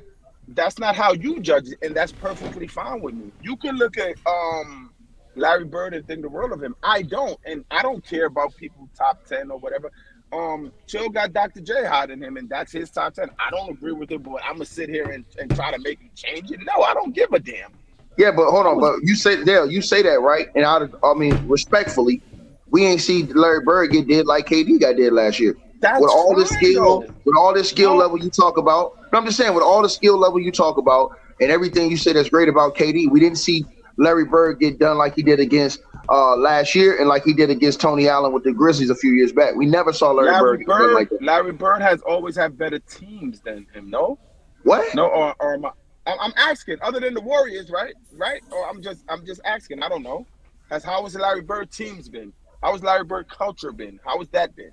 that's 0.50 0.78
not 0.78 0.96
how 0.96 1.14
you 1.14 1.40
judge 1.40 1.70
it, 1.70 1.80
and 1.82 1.96
that's 1.96 2.12
perfectly 2.12 2.68
fine 2.68 3.02
with 3.02 3.16
me. 3.16 3.32
You 3.42 3.56
can 3.58 3.76
look 3.76 3.98
at 3.98 4.14
um 4.28 4.92
Larry 5.36 5.66
Bird 5.66 5.96
and 5.96 6.06
think 6.06 6.22
the 6.22 6.30
world 6.30 6.52
of 6.52 6.62
him. 6.62 6.76
I 6.84 7.02
don't, 7.02 7.40
and 7.46 7.66
I 7.72 7.82
don't 7.82 8.06
care 8.06 8.28
about 8.28 8.56
people 8.56 8.88
top 8.96 9.26
ten 9.26 9.50
or 9.50 9.58
whatever. 9.58 9.92
Um, 10.32 10.72
Chill 10.86 11.10
got 11.10 11.34
Dr. 11.34 11.62
J 11.62 11.86
hot 11.86 12.12
in 12.12 12.22
him, 12.22 12.38
and 12.38 12.48
that's 12.48 12.72
his 12.72 12.92
top 12.92 13.16
ten. 13.16 13.30
I 13.44 13.50
don't 13.50 13.72
agree 13.72 13.94
with 13.94 14.12
it, 14.12 14.22
but 14.22 14.44
I'm 14.44 14.54
gonna 14.54 14.66
sit 14.66 14.90
here 14.90 15.10
and, 15.10 15.26
and 15.40 15.50
try 15.56 15.72
to 15.72 15.80
make 15.80 16.00
him 16.00 16.12
change 16.14 16.52
it. 16.52 16.60
No, 16.64 16.84
I 16.84 16.94
don't 16.94 17.16
give 17.16 17.34
a 17.34 17.40
damn. 17.40 17.72
Yeah, 18.20 18.32
but 18.32 18.52
hold 18.52 18.66
on, 18.68 18.82
but 18.82 18.96
you 19.02 19.16
say 19.16 19.42
Dale, 19.46 19.72
you 19.72 19.82
say 19.82 20.02
that 20.04 20.20
right, 20.20 20.48
and 20.54 20.66
of, 20.66 20.94
I 21.06 21.14
mean, 21.14 21.48
respectfully, 21.48 22.22
we 22.70 22.86
ain't 22.86 23.00
see 23.00 23.24
Larry 23.24 23.64
Bird 23.64 23.92
get 23.92 24.10
did 24.10 24.26
like 24.28 24.46
KD 24.46 24.80
got 24.82 24.98
did 24.98 25.14
last 25.14 25.40
year. 25.40 25.56
That's 25.80 26.02
with 26.02 26.12
all 26.12 26.36
this 26.36 26.52
skill, 26.52 27.00
though. 27.00 27.14
with 27.24 27.38
all 27.38 27.54
this 27.54 27.70
skill 27.70 27.92
No. 27.92 27.98
level 27.98 28.20
you 28.20 28.30
talk 28.30 28.58
about. 28.58 28.92
I'm 29.14 29.26
just 29.26 29.38
saying, 29.38 29.54
with 29.54 29.64
all 29.64 29.82
the 29.82 29.88
skill 29.88 30.18
level 30.18 30.42
you 30.42 30.52
talk 30.52 30.78
about, 30.78 31.12
and 31.40 31.50
everything 31.50 31.90
you 31.90 31.96
say 31.96 32.12
that's 32.12 32.28
great 32.30 32.50
about 32.50 32.76
KD, 32.76 33.10
we 33.10 33.22
didn't 33.22 33.38
see 33.38 33.64
Larry 33.98 34.26
Bird 34.26 34.60
get 34.60 34.80
done 34.80 34.98
like 34.98 35.16
he 35.16 35.24
did 35.24 35.40
against 35.40 35.80
uh, 36.12 36.36
last 36.36 36.76
year, 36.76 36.98
and 37.00 37.08
like 37.08 37.24
he 37.24 37.34
did 37.34 37.50
against 37.50 37.80
Tony 37.80 38.10
Allen 38.10 38.34
with 38.34 38.44
the 38.44 38.52
Grizzlies 38.52 38.90
a 38.90 38.96
few 38.96 39.12
years 39.14 39.32
back. 39.32 39.56
We 39.56 39.66
never 39.66 39.94
saw 39.94 40.12
Larry, 40.12 40.32
Bird 40.32 40.42
Larry 40.42 40.58
get 40.58 40.68
done 40.68 40.80
Bird, 40.82 40.94
like 40.94 41.10
that. 41.10 41.22
Larry 41.22 41.52
Bird 41.54 41.82
has 41.82 42.02
always 42.02 42.36
had 42.36 42.58
better 42.58 42.80
teams 42.80 43.40
than 43.40 43.66
him. 43.74 43.90
No, 43.90 44.20
What? 44.64 44.94
no, 44.94 45.06
or, 45.08 45.34
or 45.40 45.54
am 45.54 45.66
I, 45.66 45.72
I'm 46.08 46.20
I'm 46.20 46.34
asking. 46.38 46.78
Other 46.82 47.00
than 47.00 47.14
the 47.14 47.22
Warriors, 47.22 47.70
right? 47.70 47.94
Right? 48.14 48.42
Or 48.52 48.68
I'm 48.70 48.82
just 48.82 49.04
I'm 49.10 49.26
just 49.26 49.42
asking. 49.46 49.84
I 49.84 49.90
don't 49.90 50.04
know. 50.04 50.26
Has 50.72 50.84
how 50.84 51.04
has 51.04 51.14
the 51.14 51.20
Larry 51.20 51.42
Bird 51.42 51.72
teams 51.72 52.10
been? 52.10 52.34
How 52.64 52.72
has 52.74 52.84
Larry 52.84 53.04
Bird 53.04 53.28
culture 53.30 53.72
been? 53.72 54.00
How 54.06 54.18
has 54.20 54.28
that 54.30 54.56
been? 54.56 54.72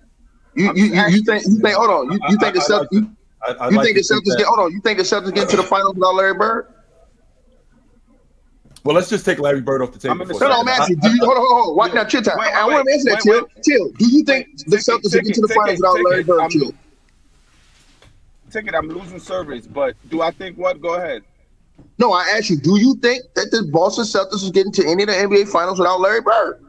You 0.55 0.73
you, 0.75 0.85
you, 0.87 1.03
you 1.09 1.23
think 1.25 1.45
you 1.47 1.59
think 1.61 1.77
hold 1.77 1.91
on? 1.91 2.13
You, 2.13 2.19
you 2.29 2.37
think 2.39 2.55
the 2.55 2.61
I- 2.61 2.65
I 2.65 2.69
Celtics? 2.69 2.81
like 2.81 2.93
You, 2.93 3.17
I, 3.47 3.67
I'd 3.67 3.71
you 3.73 3.77
like 3.77 3.85
think 3.87 3.97
the 3.97 4.03
to 4.03 4.09
think 4.09 4.25
Celtics 4.27 4.37
get? 4.39 4.47
Hold 4.47 4.59
on. 4.61 4.73
You 4.73 4.81
think 4.81 4.99
the 4.99 5.05
Celtics 5.05 5.35
get 5.35 5.49
to 5.51 5.57
the 5.57 5.63
finals 5.63 5.95
without 5.95 6.15
Larry 6.15 6.35
Bird? 6.35 6.73
Well, 8.85 8.95
let's 8.95 9.09
just 9.11 9.25
take 9.25 9.41
Larry 9.41 9.61
Bird 9.61 9.83
off 9.83 9.91
the 9.93 10.09
I'm 10.09 10.19
table. 10.19 10.31
in 10.31 10.39
for 10.39 10.39
the 10.39 10.47
a 10.47 10.49
No, 10.49 10.55
no, 10.55 10.61
I'm 10.61 10.69
asking. 10.69 10.99
Do 11.01 11.11
you, 11.11 11.19
hold 11.25 11.37
on, 11.39 11.45
hold 11.47 11.69
on. 11.71 11.77
Watch 11.77 11.89
Yeah. 11.93 12.03
now, 12.03 12.09
chill 12.09 12.23
time. 12.23 12.39
Wait, 12.39 12.53
I, 12.55 12.61
I 12.61 12.67
wait, 12.69 12.75
want 12.75 12.87
to 12.87 12.93
answer 12.95 13.11
that, 13.11 13.23
wait, 13.27 13.45
Till. 13.65 13.89
Till. 13.89 13.91
Do 13.99 14.07
you 14.07 14.23
think 14.25 14.47
Wait, 14.47 14.59
the 14.59 14.77
take 14.77 14.81
it, 14.81 14.85
Celtics 14.87 15.15
will 15.15 15.23
get 15.23 15.35
to 15.35 15.41
the 15.41 15.49
finals 15.49 15.71
it, 15.71 15.83
without 15.83 16.05
Larry 16.09 16.21
it. 16.21 16.27
Bird? 16.27 16.41
I'm- 16.41 16.51
Till. 16.51 16.73
Ticket, 18.51 18.75
I'm 18.75 18.89
losing 18.89 19.19
service, 19.19 19.67
but 19.67 19.97
do 20.09 20.23
I 20.23 20.31
think 20.31 20.57
what? 20.57 20.81
Go 20.81 20.95
ahead. 20.95 21.23
No, 21.99 22.13
I 22.13 22.23
asked 22.37 22.51
you. 22.51 22.59
Do 22.59 22.79
you 22.79 22.95
think 22.97 23.23
that 23.35 23.51
the 23.51 23.69
Boston 23.73 24.05
Celtics 24.05 24.43
is 24.43 24.51
getting 24.51 24.73
to 24.73 24.87
any 24.87 25.03
of 25.03 25.09
the 25.09 25.15
NBA 25.15 25.49
finals 25.49 25.79
without 25.79 26.01
Larry 26.01 26.21
Bird? 26.21 26.63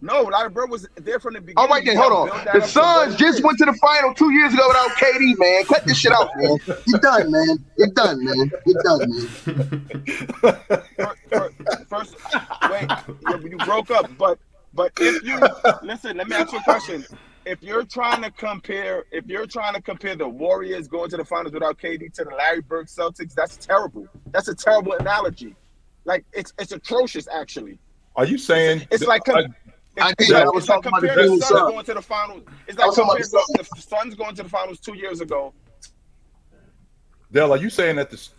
No, 0.00 0.22
Larry 0.22 0.50
Bird 0.50 0.70
was 0.70 0.86
there 0.94 1.18
from 1.18 1.34
the 1.34 1.40
beginning. 1.40 1.56
All 1.56 1.66
right, 1.66 1.84
then, 1.84 1.96
hold 1.96 2.30
on. 2.30 2.44
The 2.52 2.60
Suns 2.64 3.16
just 3.16 3.42
went 3.42 3.58
to 3.58 3.64
the 3.64 3.72
final 3.74 4.14
two 4.14 4.32
years 4.32 4.54
ago 4.54 4.62
without 4.68 4.90
KD, 4.90 5.36
man. 5.38 5.64
Cut 5.64 5.84
this 5.86 5.98
shit 5.98 6.12
out, 6.12 6.30
man. 6.36 6.56
You're 6.86 7.00
done, 7.00 7.32
man. 7.32 7.64
You're 7.76 7.88
done, 7.94 8.24
man. 8.24 8.50
You're 8.64 8.82
done, 8.84 9.10
man. 9.10 9.82
First, 11.28 11.54
first 11.88 12.16
wait, 12.70 12.88
you, 13.28 13.48
you 13.50 13.56
broke 13.58 13.90
up, 13.90 14.08
but 14.16 14.38
but 14.72 14.92
if 15.00 15.24
you 15.24 15.40
listen, 15.82 16.16
let 16.16 16.28
me 16.28 16.36
ask 16.36 16.52
you 16.52 16.58
a 16.58 16.62
question. 16.62 17.04
If 17.48 17.62
you're 17.62 17.84
trying 17.84 18.22
to 18.22 18.30
compare, 18.30 19.04
if 19.10 19.26
you're 19.26 19.46
trying 19.46 19.72
to 19.74 19.80
compare 19.80 20.14
the 20.14 20.28
Warriors 20.28 20.86
going 20.86 21.08
to 21.10 21.16
the 21.16 21.24
finals 21.24 21.54
without 21.54 21.78
KD 21.78 22.12
to 22.14 22.24
the 22.24 22.30
Larry 22.36 22.60
Bird 22.60 22.86
Celtics, 22.88 23.32
that's 23.34 23.56
terrible. 23.56 24.06
That's 24.32 24.48
a 24.48 24.54
terrible 24.54 24.92
analogy. 24.94 25.56
Like 26.04 26.24
it's 26.34 26.52
it's 26.58 26.72
atrocious, 26.72 27.26
actually. 27.28 27.78
Are 28.16 28.26
you 28.26 28.36
saying 28.36 28.86
It's 28.90 29.06
like 29.06 29.24
com- 29.24 29.36
I- 29.36 29.40
it's, 29.44 30.06
I 30.06 30.10
it's 30.18 30.26
did. 30.28 30.36
I 30.36 30.44
was 30.44 30.62
it's 30.64 30.68
like 30.68 30.82
talking 30.82 30.88
about 30.88 31.00
the 31.00 31.06
comparing 31.08 31.36
the 31.38 31.44
Suns 31.46 31.58
Suns. 31.60 31.72
going 31.72 31.84
to 31.86 31.94
the 31.94 32.02
finals. 32.02 32.42
It's 32.68 32.78
like 32.78 32.86
was 32.86 32.96
talking 32.96 33.16
comparing 33.18 33.46
the 33.58 33.66
the 33.74 33.80
Suns 33.82 34.14
going 34.14 34.34
to 34.36 34.42
the 34.42 34.48
finals 34.48 34.78
two 34.80 34.94
years 34.94 35.20
ago. 35.22 35.54
Dell, 37.32 37.52
are 37.52 37.56
you 37.58 37.70
saying 37.70 37.96
that 37.96 38.10
this? 38.10 38.30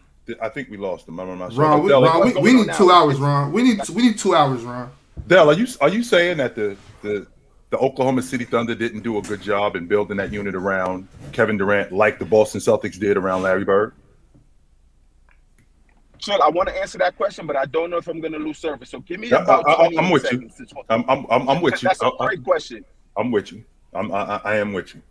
I 0.42 0.50
think 0.50 0.70
we 0.70 0.78
lost 0.78 1.08
him. 1.08 1.20
I'm 1.20 1.40
not 1.40 1.52
sure. 1.54 1.64
Ron, 1.64 1.82
we, 1.84 1.90
Dell, 1.90 2.04
Ron, 2.04 2.28
we, 2.28 2.42
we 2.42 2.54
need 2.54 2.70
on 2.70 2.78
two 2.78 2.92
hours, 2.92 3.18
Ron. 3.18 3.52
We 3.52 3.64
need 3.64 3.80
we 3.90 4.04
need 4.04 4.18
two 4.20 4.36
hours, 4.36 4.62
Ron. 4.64 4.92
Dell, 5.28 5.50
are 5.50 5.54
you 5.54 5.68
are 5.82 5.90
you 5.90 6.04
saying 6.04 6.38
that 6.38 6.56
the 6.56 6.78
the 7.02 7.28
the 7.70 7.78
Oklahoma 7.78 8.22
City 8.22 8.46
Thunder 8.46 8.74
didn't 8.74 9.02
do 9.02 9.18
a 9.18 9.22
good 9.22 9.42
job 9.42 9.76
in 9.76 9.86
building 9.88 10.18
that 10.18 10.34
unit 10.34 10.56
around 10.56 11.08
Kevin 11.32 11.58
Durant 11.58 11.92
like 11.92 12.18
the 12.18 12.26
Boston 12.26 12.60
Celtics 12.60 13.00
did 13.00 13.16
around 13.18 13.44
Larry 13.44 13.64
Bird? 13.64 13.94
Sure, 16.18 16.38
I 16.44 16.50
want 16.50 16.68
to 16.68 16.78
answer 16.78 16.98
that 16.98 17.16
question, 17.16 17.48
but 17.48 17.56
I 17.56 17.66
don't 17.66 17.90
know 17.90 17.98
if 17.98 18.08
I'm 18.08 18.20
going 18.20 18.34
to 18.34 18.40
lose 18.40 18.58
service. 18.58 18.90
So 18.90 19.00
give 19.00 19.20
me 19.20 19.30
Yeah, 19.30 19.44
about 19.44 19.68
I- 19.70 19.74
I- 19.74 19.76
20 19.90 19.98
I'm 20.00 20.10
with 20.10 20.24
you. 20.24 20.30
seconds. 20.50 20.56
to 20.58 20.84
I'm 20.90 21.06
I'm 21.08 21.26
I'm, 21.30 21.50
I'm 21.50 21.62
with 21.62 21.82
you. 21.82 21.88
That's 21.88 22.02
a 22.02 22.08
I- 22.08 22.24
I- 22.24 22.28
great 22.28 22.44
question. 22.44 22.84
I'm 23.16 23.32
with 23.32 23.52
you. 23.52 23.64
I'm 23.94 24.12
I, 24.12 24.18
I- 24.36 24.42
I 24.46 24.56
am 24.58 24.74
with 24.74 24.96
you. 24.96 25.02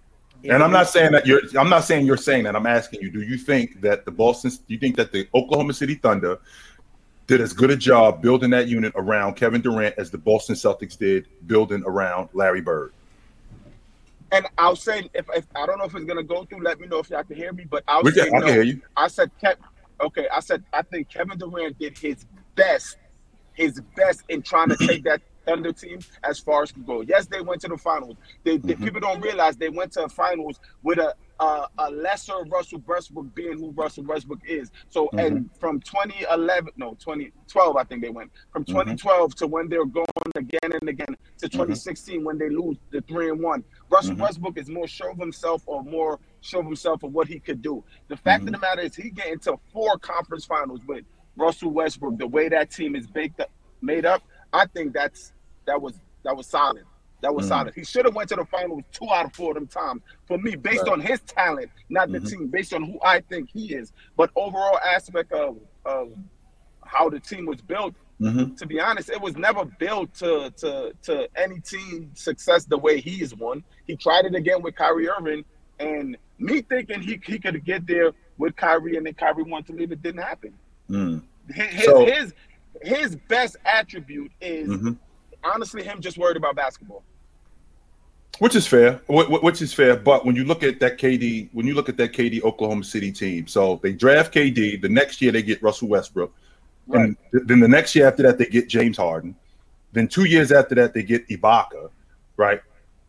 And 0.45 0.63
I'm 0.63 0.71
not 0.71 0.89
saying 0.89 1.11
that 1.13 1.27
you're. 1.27 1.41
I'm 1.59 1.69
not 1.69 1.83
saying 1.83 2.07
you're 2.07 2.17
saying 2.17 2.45
that. 2.45 2.55
I'm 2.55 2.67
asking 2.67 3.01
you. 3.01 3.11
Do 3.11 3.23
you 3.23 3.37
think 3.37 3.81
that 3.81 4.05
the 4.05 4.13
Boston? 4.13 4.51
Do 4.51 4.73
you 4.73 4.79
think 4.79 4.95
that 4.97 5.11
the 5.11 5.27
Oklahoma 5.35 5.73
City 5.73 5.97
Thunder 5.97 6.39
did 7.29 7.41
as 7.43 7.53
good 7.53 7.71
a 7.71 7.77
job 7.77 8.23
building 8.23 8.51
that 8.51 8.69
unit 8.69 8.93
around 8.97 9.35
Kevin 9.37 9.61
Durant 9.61 9.95
as 9.99 10.11
the 10.11 10.19
Boston 10.19 10.57
Celtics 10.57 10.99
did 10.99 11.29
building 11.47 11.83
around 11.87 12.31
Larry 12.33 12.63
Bird? 12.63 12.93
And 14.33 14.47
I'll 14.57 14.77
say, 14.77 15.09
if, 15.15 15.27
if 15.35 15.47
I 15.55 15.67
don't 15.67 15.79
know 15.79 15.85
if 15.85 15.95
it's 15.95 16.05
going 16.07 16.17
to 16.17 16.23
go 16.25 16.45
through, 16.47 16.63
let 16.63 16.81
me 16.81 16.87
know 16.87 16.99
if 16.99 17.11
y'all 17.11 17.23
can 17.23 17.37
hear 17.37 17.53
me. 17.53 17.65
But 17.71 17.85
I'll 17.87 18.03
We 18.03 18.13
say 18.13 18.25
can, 18.25 18.35
I 18.37 18.39
no. 18.41 18.47
can 18.47 18.55
hear 18.55 18.63
you. 18.63 18.81
I 18.97 19.09
said, 19.09 19.31
Kev, 19.43 19.57
okay, 20.01 20.27
I 20.35 20.41
said, 20.41 20.65
I 20.73 20.83
think 20.83 21.11
Kevin 21.11 21.39
Durant 21.39 21.79
did 21.79 21.97
his 21.99 22.25
best, 22.55 22.97
his 23.53 23.81
best 23.95 24.25
in 24.31 24.41
trying 24.43 24.71
to 24.71 24.77
take 24.87 25.05
that 25.05 25.21
Thunder 25.47 25.73
team 25.73 25.99
as 26.25 26.39
far 26.39 26.63
as 26.63 26.73
can 26.73 26.83
go. 26.85 27.03
Yes, 27.03 27.27
they 27.27 27.43
went 27.43 27.61
to 27.63 27.69
the 27.69 27.77
finals. 27.77 28.17
They, 28.45 28.57
they 28.57 28.75
Mhm. 28.75 28.85
people 28.85 29.01
don't 29.01 29.21
realize 29.21 29.57
they 29.57 29.69
went 29.71 29.93
to 29.93 30.01
the 30.03 30.09
finals 30.09 30.61
with 30.83 30.99
a 30.99 31.15
a, 31.41 31.67
a 31.79 31.91
lesser 31.91 32.35
Russell 32.49 32.83
Westbrook 32.87 33.35
being 33.35 33.59
who 33.59 33.71
Russell 33.71 34.05
Westbrook 34.05 34.41
is. 34.47 34.71
So 34.89 35.07
mm-hmm. 35.07 35.19
and 35.19 35.51
from 35.59 35.81
2011, 35.81 36.73
no 36.77 36.97
2012, 36.99 37.77
I 37.77 37.85
think 37.85 38.03
they 38.03 38.11
went 38.11 38.31
from 38.53 38.65
mm-hmm. 38.65 38.73
2012 38.73 39.35
to 39.37 39.47
when 39.47 39.69
they're 39.69 39.85
going 39.85 40.07
again 40.35 40.73
and 40.81 40.89
again 40.89 41.17
to 41.39 41.47
mm-hmm. 41.47 41.59
2016 41.59 42.25
when 42.25 42.39
they 42.39 42.49
lose 42.49 42.77
the 42.91 43.01
three 43.03 43.31
and 43.31 43.41
one. 43.41 43.65
Russell 43.91 44.17
Mhm. 44.17 44.21
Westbrook 44.21 44.59
is 44.59 44.69
more 44.69 44.87
sure 44.89 45.11
of 45.11 45.19
himself 45.19 45.63
or 45.67 45.83
more 45.83 46.19
sure 46.41 46.61
of 46.61 46.67
himself 46.67 47.03
of 47.03 47.13
what 47.13 47.29
he 47.29 47.39
could 47.39 47.63
do. 47.63 47.85
The 48.09 48.17
fact 48.17 48.45
of 48.45 48.53
the 48.53 48.59
matter 48.59 48.83
is 48.83 48.95
he 48.95 49.11
get 49.11 49.29
into 49.29 49.59
four 49.73 49.99
conference 49.99 50.45
finals 50.45 50.81
with 50.87 51.05
Russell 51.37 51.71
Westbrook. 51.71 52.19
The 52.19 52.27
way 52.27 52.49
that 52.49 52.71
team 52.71 52.97
is 52.97 53.07
baked 53.07 53.41
up, 53.41 53.51
made 53.81 54.05
up, 54.05 54.23
I 54.53 54.67
think 54.67 54.93
that's 54.93 55.33
that 55.67 55.81
was 55.81 56.01
that 56.25 56.37
was 56.37 56.47
solid. 56.47 56.85
That 57.21 57.35
was 57.35 57.47
Mhm. 57.47 57.49
solid. 57.49 57.75
He 57.75 57.85
should 57.85 58.05
have 58.05 58.15
went 58.15 58.29
to 58.31 58.37
the 58.37 58.45
finals 58.45 58.83
two 58.93 59.09
out 59.11 59.27
of 59.27 59.33
four 59.35 59.51
of 59.51 59.55
them 59.57 59.67
times. 59.67 60.03
For 60.27 60.39
me, 60.39 60.55
based 60.55 60.85
Right. 60.85 60.93
on 60.93 61.01
his 61.01 61.21
talent, 61.23 61.71
not 61.89 62.11
the 62.13 62.19
Mhm. 62.21 62.31
team, 62.31 62.47
based 62.49 62.73
on 62.73 62.85
who 62.85 62.99
I 63.03 63.21
think 63.23 63.51
he 63.51 63.75
is. 63.75 63.93
But 64.17 64.31
overall 64.37 64.79
aspect 64.79 65.33
of 65.33 65.59
of 65.85 66.13
how 66.85 67.09
the 67.09 67.19
team 67.19 67.47
was 67.47 67.61
built, 67.63 67.95
Mm-hmm. 68.21 68.55
to 68.57 68.67
be 68.67 68.79
honest, 68.81 69.09
it 69.11 69.21
was 69.21 69.37
never 69.37 69.65
built 69.65 70.13
to 70.15 70.51
to 70.59 70.93
to 71.03 71.29
any 71.37 71.61
team 71.61 72.11
success 72.15 72.65
the 72.67 72.77
way 72.79 73.01
he's 73.01 73.35
won. 73.35 73.65
He 73.87 73.97
tried 73.97 74.25
it 74.27 74.35
again 74.35 74.61
with 74.63 74.75
Kyrie 74.77 75.09
Irving, 75.09 75.45
and 75.79 76.17
me 76.39 76.61
thinking 76.63 77.01
he 77.01 77.21
he 77.25 77.39
could 77.39 77.65
get 77.65 77.87
there 77.87 78.13
with 78.37 78.55
Kyrie, 78.57 78.97
and 78.97 79.07
then 79.07 79.15
Kyrie 79.15 79.43
wanted 79.45 79.67
to 79.69 79.73
leave. 79.73 79.91
It 79.93 80.03
didn't 80.03 80.23
happen. 80.23 80.53
Mm. 80.91 81.23
His 81.53 81.67
his 81.67 81.85
So- 81.85 82.05
his, 82.07 82.35
his 82.83 83.17
best 83.29 83.57
attribute 83.65 84.31
is 84.41 84.69
hmm 84.69 84.93
honestly 85.45 85.85
him 85.85 86.01
just 86.01 86.19
worried 86.19 86.37
about 86.37 86.57
basketball. 86.57 87.05
Which 88.39 88.55
is 88.55 88.67
fair. 88.67 89.01
wh- 89.11 89.25
wh- 89.27 89.43
Which 89.43 89.63
is 89.63 89.73
fair. 89.75 89.97
But 89.97 90.25
when 90.25 90.37
you 90.37 90.45
look 90.45 90.63
at 90.63 90.79
that 90.81 90.97
KD, 90.99 91.49
when 91.53 91.67
you 91.67 91.75
look 91.75 91.89
at 91.89 91.97
that 91.97 92.13
KD 92.13 92.43
Oklahoma 92.45 92.85
City 92.85 93.11
team, 93.11 93.47
so 93.49 93.81
they 93.83 93.93
draft 93.93 94.33
KD. 94.33 94.81
The 94.81 94.89
next 94.89 95.21
year 95.21 95.33
they 95.33 95.43
get 95.43 95.61
Russell 95.63 95.89
Westbrook, 95.89 96.33
and 96.93 97.17
then 97.33 97.59
the 97.61 97.69
next 97.69 97.95
year 97.97 98.07
after 98.07 98.23
that 98.23 98.39
they 98.39 98.47
get 98.47 98.69
James 98.69 98.97
Harden. 98.97 99.35
Then 99.93 100.07
two 100.07 100.25
years 100.25 100.53
after 100.53 100.75
that 100.77 100.95
they 100.95 101.03
get 101.03 101.27
Ibaka, 101.29 101.91
right? 102.37 102.61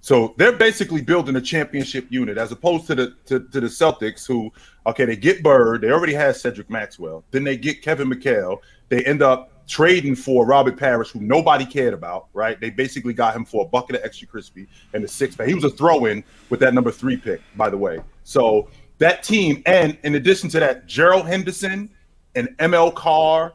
So 0.01 0.33
they're 0.37 0.53
basically 0.53 1.01
building 1.01 1.35
a 1.35 1.41
championship 1.41 2.07
unit 2.09 2.37
as 2.37 2.51
opposed 2.51 2.87
to 2.87 2.95
the 2.95 3.15
to, 3.25 3.39
to 3.39 3.59
the 3.59 3.67
Celtics, 3.67 4.25
who 4.25 4.51
okay 4.87 5.05
they 5.05 5.15
get 5.17 5.43
Bird, 5.43 5.81
they 5.81 5.91
already 5.91 6.13
had 6.13 6.35
Cedric 6.37 6.69
Maxwell, 6.69 7.23
then 7.31 7.43
they 7.43 7.57
get 7.57 7.81
Kevin 7.81 8.09
McHale, 8.09 8.59
they 8.87 9.03
end 9.03 9.21
up 9.21 9.51
trading 9.69 10.15
for 10.15 10.45
Robert 10.45 10.77
Parish, 10.77 11.11
who 11.11 11.21
nobody 11.21 11.65
cared 11.65 11.93
about, 11.93 12.27
right? 12.33 12.59
They 12.59 12.71
basically 12.71 13.13
got 13.13 13.35
him 13.35 13.45
for 13.45 13.65
a 13.65 13.67
bucket 13.69 13.97
of 13.97 14.03
extra 14.03 14.27
crispy 14.27 14.67
and 14.93 15.03
the 15.03 15.07
six 15.07 15.35
pack. 15.35 15.47
He 15.47 15.53
was 15.53 15.63
a 15.63 15.69
throw-in 15.69 16.23
with 16.49 16.59
that 16.61 16.73
number 16.73 16.91
three 16.91 17.15
pick, 17.15 17.39
by 17.55 17.69
the 17.69 17.77
way. 17.77 17.99
So 18.23 18.67
that 18.97 19.21
team, 19.23 19.61
and 19.67 19.97
in 20.03 20.15
addition 20.15 20.49
to 20.49 20.59
that, 20.59 20.87
Gerald 20.87 21.27
Henderson 21.27 21.89
and 22.35 22.49
ML 22.57 22.95
Carr, 22.95 23.53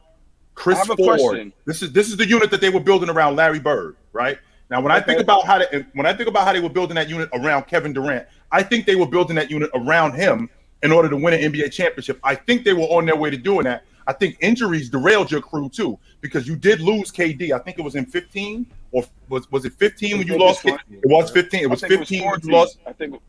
Chris 0.55 0.81
a 0.83 0.95
Ford. 0.95 1.19
question. 1.19 1.53
This 1.65 1.81
is 1.81 1.91
this 1.91 2.07
is 2.07 2.15
the 2.15 2.25
unit 2.25 2.49
that 2.49 2.61
they 2.61 2.69
were 2.69 2.79
building 2.79 3.09
around 3.09 3.35
Larry 3.35 3.59
Bird, 3.59 3.97
right? 4.13 4.39
Now, 4.69 4.81
when 4.81 4.91
I 4.91 5.01
think 5.01 5.19
about 5.19 5.45
how 5.45 5.59
they, 5.59 5.85
when 5.93 6.05
I 6.05 6.13
think 6.13 6.29
about 6.29 6.45
how 6.47 6.53
they 6.53 6.61
were 6.61 6.69
building 6.69 6.95
that 6.95 7.09
unit 7.09 7.29
around 7.33 7.67
Kevin 7.67 7.91
Durant, 7.93 8.25
I 8.51 8.63
think 8.63 8.85
they 8.85 8.95
were 8.95 9.05
building 9.05 9.35
that 9.35 9.51
unit 9.51 9.69
around 9.75 10.13
him 10.13 10.49
in 10.81 10.91
order 10.91 11.09
to 11.09 11.17
win 11.17 11.33
an 11.33 11.51
NBA 11.51 11.71
championship. 11.71 12.19
I 12.23 12.35
think 12.35 12.63
they 12.63 12.73
were 12.73 12.83
on 12.83 13.05
their 13.05 13.17
way 13.17 13.29
to 13.29 13.37
doing 13.37 13.65
that. 13.65 13.83
I 14.07 14.13
think 14.13 14.37
injuries 14.39 14.89
derailed 14.89 15.31
your 15.31 15.41
crew 15.41 15.69
too 15.69 15.97
because 16.21 16.47
you 16.47 16.55
did 16.55 16.79
lose 16.79 17.11
KD. 17.11 17.51
I 17.51 17.59
think 17.59 17.79
it 17.79 17.81
was 17.81 17.95
in 17.95 18.05
15 18.05 18.65
or 18.91 19.03
was 19.29 19.49
was 19.51 19.65
it 19.65 19.73
15 19.73 20.17
when 20.19 20.27
you 20.27 20.37
lost? 20.37 20.65
It 20.65 20.79
was 21.05 21.31
15. 21.31 21.61
It 21.61 21.69
was 21.69 21.81
15 21.81 22.25
when 22.25 22.39
you 22.43 22.51
lost. 22.51 22.79
I 22.85 22.93
think. 22.93 23.19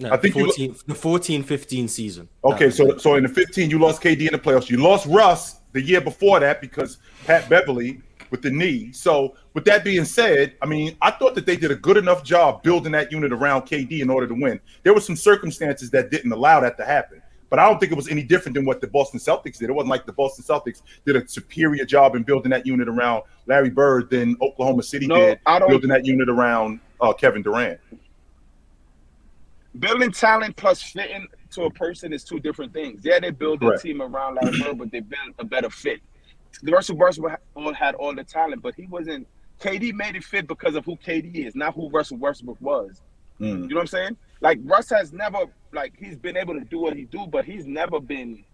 No, 0.00 0.12
I 0.12 0.16
think 0.16 0.36
you- 0.36 0.74
the 0.86 0.94
14 0.94 1.42
15 1.42 1.88
season. 1.88 2.28
Okay, 2.44 2.70
so 2.70 2.96
so 2.98 3.16
in 3.16 3.24
the 3.24 3.28
15 3.28 3.68
you 3.70 3.78
lost 3.78 4.00
KD 4.02 4.26
in 4.26 4.32
the 4.32 4.38
playoffs. 4.38 4.70
You 4.70 4.78
lost 4.82 5.06
Russ 5.06 5.56
the 5.72 5.82
year 5.82 6.00
before 6.00 6.40
that 6.40 6.60
because 6.60 6.98
Pat 7.26 7.48
Beverley 7.48 8.00
with 8.30 8.42
the 8.42 8.50
knee. 8.50 8.92
So 8.92 9.34
with 9.54 9.64
that 9.64 9.84
being 9.84 10.04
said, 10.04 10.54
I 10.62 10.66
mean, 10.66 10.96
I 11.02 11.10
thought 11.10 11.34
that 11.34 11.46
they 11.46 11.56
did 11.56 11.70
a 11.70 11.74
good 11.76 11.96
enough 11.96 12.22
job 12.22 12.62
building 12.62 12.92
that 12.92 13.10
unit 13.10 13.32
around 13.32 13.62
KD 13.62 14.00
in 14.00 14.10
order 14.10 14.26
to 14.26 14.34
win. 14.34 14.60
There 14.82 14.92
were 14.94 15.00
some 15.00 15.16
circumstances 15.16 15.90
that 15.90 16.10
didn't 16.10 16.32
allow 16.32 16.60
that 16.60 16.76
to 16.78 16.84
happen. 16.84 17.22
But 17.50 17.58
I 17.58 17.68
don't 17.68 17.78
think 17.80 17.92
it 17.92 17.94
was 17.94 18.08
any 18.08 18.22
different 18.22 18.54
than 18.54 18.64
what 18.66 18.80
the 18.82 18.86
Boston 18.86 19.18
Celtics 19.18 19.58
did. 19.58 19.70
It 19.70 19.72
wasn't 19.72 19.88
like 19.90 20.04
the 20.04 20.12
Boston 20.12 20.44
Celtics 20.44 20.82
did 21.06 21.16
a 21.16 21.26
superior 21.26 21.84
job 21.86 22.14
in 22.14 22.22
building 22.22 22.50
that 22.50 22.66
unit 22.66 22.88
around 22.88 23.22
Larry 23.46 23.70
Bird 23.70 24.10
than 24.10 24.36
Oklahoma 24.42 24.82
City 24.82 25.06
No, 25.06 25.14
did 25.16 25.40
I 25.46 25.58
don't- 25.58 25.68
building 25.70 25.88
that 25.90 26.04
unit 26.04 26.28
around 26.28 26.80
uh, 27.00 27.12
Kevin 27.14 27.42
Durant. 27.42 27.80
building 29.78 30.10
talent 30.12 30.56
plus 30.56 30.82
fitting 30.82 31.26
to 31.52 31.62
a 31.62 31.70
person 31.70 32.12
is 32.12 32.24
two 32.24 32.40
different 32.40 32.72
things. 32.72 33.00
Yeah, 33.04 33.18
they 33.20 33.30
build 33.30 33.62
a 33.62 33.78
team 33.78 34.02
around 34.02 34.36
Larry 34.42 34.60
Bird, 34.60 34.78
but 34.78 34.90
they 34.90 35.00
built 35.00 35.34
a 35.38 35.44
better 35.44 35.70
fit. 35.70 36.00
The 36.62 36.72
Russell 36.72 36.96
Westbrook 36.96 37.40
all 37.54 37.72
had 37.72 37.94
all 37.94 38.14
the 38.14 38.24
talent, 38.24 38.62
but 38.62 38.74
he 38.74 38.86
wasn't. 38.86 39.26
KD 39.60 39.92
made 39.94 40.16
it 40.16 40.24
fit 40.24 40.46
because 40.46 40.74
of 40.76 40.84
who 40.84 40.96
KD 40.96 41.46
is, 41.46 41.54
not 41.54 41.74
who 41.74 41.88
Russell 41.90 42.16
Westbrook 42.18 42.60
was. 42.60 43.00
Mm. 43.40 43.62
You 43.62 43.68
know 43.68 43.74
what 43.76 43.80
I'm 43.82 43.86
saying? 43.86 44.16
Like 44.40 44.58
Russ 44.64 44.90
has 44.90 45.12
never 45.12 45.46
like 45.72 45.94
he's 45.98 46.16
been 46.16 46.36
able 46.36 46.54
to 46.54 46.64
do 46.64 46.78
what 46.78 46.96
he 46.96 47.04
do, 47.04 47.26
but 47.26 47.44
he's 47.44 47.66
never 47.66 48.00
been 48.00 48.44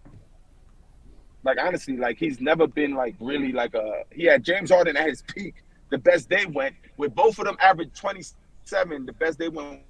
like 1.43 1.57
honestly, 1.61 1.97
like 1.97 2.17
he's 2.17 2.41
never 2.41 2.67
been 2.67 2.93
like 2.93 3.15
really 3.19 3.51
like 3.51 3.73
a 3.75 4.03
he 4.11 4.25
had 4.25 4.43
James 4.43 4.71
Harden 4.71 4.97
at 4.97 5.07
his 5.07 5.21
peak. 5.21 5.55
The 5.91 5.97
best 5.99 6.29
they 6.29 6.45
went 6.47 6.75
with 6.97 7.13
both 7.13 7.37
of 7.37 7.45
them 7.45 7.57
average 7.61 7.91
27. 7.93 9.05
The 9.05 9.13
best 9.13 9.37
they 9.37 9.49
went 9.49 9.81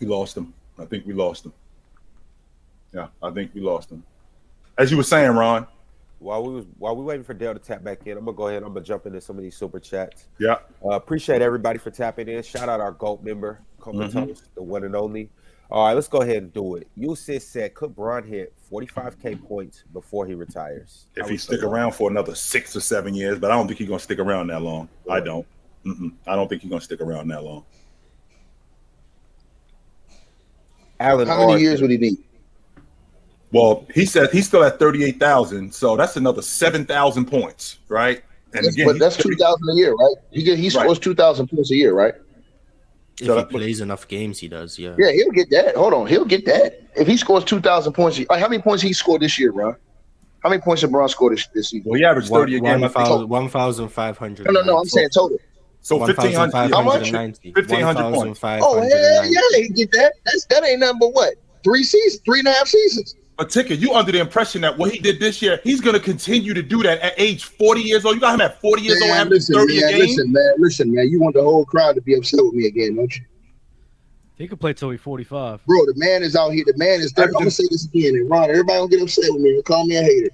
We 0.00 0.06
lost 0.06 0.36
him. 0.36 0.54
I 0.78 0.84
think 0.84 1.06
we 1.06 1.12
lost 1.12 1.46
him. 1.46 1.52
Yeah, 2.92 3.08
I 3.22 3.30
think 3.30 3.52
we 3.54 3.60
lost 3.60 3.90
him. 3.90 4.02
As 4.76 4.90
you 4.90 4.96
were 4.96 5.02
saying, 5.02 5.32
Ron. 5.32 5.66
While 6.20 6.44
we 6.44 6.52
was 6.54 6.66
while 6.78 6.96
we 6.96 7.04
waiting 7.04 7.22
for 7.24 7.32
Dale 7.34 7.54
to 7.54 7.60
tap 7.60 7.84
back 7.84 8.06
in, 8.06 8.18
I'm 8.18 8.24
gonna 8.24 8.36
go 8.36 8.48
ahead. 8.48 8.62
I'm 8.64 8.72
gonna 8.72 8.84
jump 8.84 9.06
into 9.06 9.20
some 9.20 9.36
of 9.36 9.42
these 9.42 9.56
super 9.56 9.78
chats. 9.78 10.26
Yeah. 10.38 10.56
Uh, 10.84 10.90
appreciate 10.90 11.42
everybody 11.42 11.78
for 11.78 11.90
tapping 11.90 12.28
in. 12.28 12.42
Shout 12.42 12.68
out 12.68 12.80
our 12.80 12.90
GOAT 12.92 13.22
member, 13.22 13.60
Comatose, 13.78 14.12
Mhm. 14.40 14.42
the 14.56 14.62
one 14.62 14.82
and 14.84 14.96
only. 14.96 15.30
All 15.70 15.86
right, 15.86 15.92
let's 15.92 16.08
go 16.08 16.22
ahead 16.22 16.38
and 16.42 16.52
do 16.52 16.76
it. 16.76 16.88
Usis 16.98 17.42
said 17.42 17.74
could 17.74 17.94
Bron 17.94 18.24
hit 18.24 18.52
45k 18.70 19.36
points 19.36 19.84
before 19.92 20.26
he 20.26 20.34
retires. 20.34 21.06
If 21.14 21.26
I 21.26 21.30
he 21.30 21.36
stick 21.36 21.60
say- 21.60 21.66
around 21.66 21.92
for 21.92 22.10
another 22.10 22.34
six 22.34 22.74
or 22.74 22.80
seven 22.80 23.14
years, 23.14 23.38
but 23.38 23.50
I 23.50 23.54
don't 23.54 23.66
think 23.68 23.78
he's 23.78 23.88
gonna 23.88 24.00
stick 24.00 24.18
around 24.18 24.48
that 24.48 24.62
long. 24.62 24.88
I 25.08 25.20
don't. 25.20 25.46
Mm-mm. 25.84 26.12
I 26.26 26.34
don't 26.34 26.48
think 26.48 26.62
he's 26.62 26.70
gonna 26.70 26.80
stick 26.80 27.00
around 27.00 27.28
that 27.28 27.44
long. 27.44 27.64
Alan 30.98 31.28
How 31.28 31.38
many 31.40 31.52
R. 31.52 31.58
years 31.60 31.80
would 31.80 31.90
he 31.90 31.98
need? 31.98 32.16
Well, 33.52 33.86
he 33.94 34.04
said 34.04 34.30
he's 34.30 34.46
still 34.46 34.62
at 34.64 34.78
thirty-eight 34.78 35.18
thousand, 35.18 35.72
so 35.74 35.96
that's 35.96 36.16
another 36.16 36.42
seven 36.42 36.84
thousand 36.84 37.26
points, 37.26 37.78
right? 37.88 38.22
And 38.54 38.64
That's, 38.64 38.74
again, 38.74 38.86
but 38.86 38.98
that's 38.98 39.16
two 39.16 39.34
thousand 39.36 39.68
a 39.70 39.74
year, 39.74 39.94
right? 39.94 40.14
He 40.32 40.42
get, 40.42 40.58
he 40.58 40.64
Right. 40.66 40.72
scores 40.72 40.98
two 40.98 41.14
thousand 41.14 41.48
points 41.48 41.70
a 41.70 41.74
year, 41.76 41.94
right? 41.94 42.14
If 43.20 43.26
So 43.26 43.34
he 43.34 43.40
that- 43.40 43.50
plays 43.50 43.80
enough 43.80 44.06
games, 44.08 44.38
he 44.38 44.48
does. 44.48 44.78
Yeah. 44.78 44.94
Yeah, 44.98 45.10
he'll 45.12 45.30
get 45.32 45.50
that. 45.50 45.76
Hold 45.76 45.92
on, 45.94 46.06
he'll 46.06 46.24
get 46.24 46.44
that. 46.46 46.80
If 46.96 47.06
he 47.06 47.16
scores 47.16 47.44
two 47.44 47.60
thousand 47.60 47.94
points, 47.94 48.18
a- 48.18 48.22
like, 48.22 48.30
uh, 48.30 48.38
how 48.38 48.48
many 48.48 48.62
points 48.62 48.82
he 48.82 48.92
scored 48.92 49.22
this 49.22 49.38
year, 49.38 49.52
bro? 49.52 49.74
How 50.42 50.50
many 50.50 50.60
points 50.62 50.82
did 50.82 50.92
Bron 50.92 51.08
score 51.08 51.30
this, 51.30 51.46
this 51.54 51.70
season? 51.70 51.90
well, 51.90 51.98
he 51.98 52.04
averaged 52.04 52.30
One- 52.30 52.42
thirty 52.42 52.56
a 52.56 52.60
game. 52.60 52.84
I 52.84 52.88
think. 52.88 53.28
1,000 53.28 53.28
1,500. 53.28 54.46
No, 54.46 54.52
no, 54.52 54.62
no. 54.62 54.78
I'm 54.78 54.84
saying 54.86 55.08
total. 55.12 55.38
So 55.80 56.04
fifteen 56.06 56.32
hundred. 56.32 56.54
How 56.54 56.82
much? 56.82 57.10
1,590. 57.12 57.52
1,500 57.52 58.14
points. 58.14 58.40
Oh 58.42 58.80
hell 58.80 59.26
yeah, 59.26 59.58
he 59.62 59.68
get 59.70 59.90
that. 59.92 60.12
That's 60.24 60.44
that 60.46 60.64
ain't 60.64 60.80
nothing 60.80 60.98
but 61.00 61.12
what 61.14 61.34
three 61.64 61.82
seasons, 61.82 62.22
three 62.24 62.38
and 62.40 62.48
a 62.48 62.52
half 62.52 62.68
seasons. 62.68 63.14
But 63.38 63.50
Ticket, 63.50 63.78
you 63.78 63.94
under 63.94 64.10
the 64.10 64.18
impression 64.18 64.62
that 64.62 64.76
what 64.76 64.90
he 64.90 64.98
did 64.98 65.20
this 65.20 65.40
year, 65.40 65.60
he's 65.62 65.80
gonna 65.80 66.00
continue 66.00 66.54
to 66.54 66.62
do 66.62 66.82
that 66.82 66.98
at 66.98 67.14
age 67.16 67.44
forty 67.44 67.82
years 67.82 68.04
old. 68.04 68.16
You 68.16 68.20
got 68.20 68.34
him 68.34 68.40
at 68.40 68.60
forty 68.60 68.82
years 68.82 69.00
old, 69.00 69.10
Man, 69.12 69.20
averaging 69.20 69.34
listen, 69.34 69.54
thirty 69.54 69.80
man, 69.80 69.88
a 69.88 69.92
game. 69.92 70.00
listen, 70.00 70.32
man, 70.32 70.54
listen, 70.58 70.92
man. 70.92 71.08
You 71.08 71.20
want 71.20 71.36
the 71.36 71.42
whole 71.42 71.64
crowd 71.64 71.94
to 71.94 72.00
be 72.00 72.16
upset 72.16 72.40
with 72.42 72.54
me 72.54 72.66
again, 72.66 72.96
don't 72.96 73.16
you? 73.16 73.24
He 74.38 74.48
could 74.48 74.58
play 74.58 74.72
till 74.72 74.90
he's 74.90 75.00
45. 75.00 75.64
Bro, 75.66 75.86
the 75.86 75.94
man 75.94 76.24
is 76.24 76.34
out 76.34 76.50
here. 76.50 76.64
The 76.66 76.76
man 76.76 77.00
is 77.00 77.12
30. 77.12 77.28
I'm 77.28 77.32
gonna 77.34 77.50
say 77.52 77.62
this 77.70 77.84
again, 77.84 78.16
and 78.16 78.28
Ron, 78.28 78.50
everybody 78.50 78.76
gonna 78.76 78.88
get 78.88 79.02
upset 79.02 79.26
with 79.28 79.40
me 79.40 79.54
and 79.54 79.64
call 79.64 79.86
me 79.86 79.94
a 79.94 80.02
hater. 80.02 80.30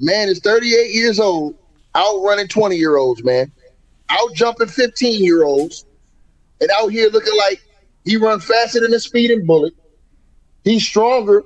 Man 0.00 0.30
is 0.30 0.38
38 0.38 0.90
years 0.94 1.20
old, 1.20 1.54
out 1.94 2.22
running 2.22 2.48
20 2.48 2.76
year 2.76 2.96
olds, 2.96 3.22
man, 3.22 3.52
out 4.08 4.32
jumping 4.32 4.68
15 4.68 5.22
year 5.22 5.44
olds, 5.44 5.84
and 6.62 6.70
out 6.78 6.88
here 6.88 7.10
looking 7.10 7.36
like 7.36 7.62
he 8.06 8.16
run 8.16 8.40
faster 8.40 8.80
than 8.80 8.94
a 8.94 9.00
speeding 9.00 9.44
bullet. 9.44 9.74
He's 10.64 10.82
stronger 10.82 11.44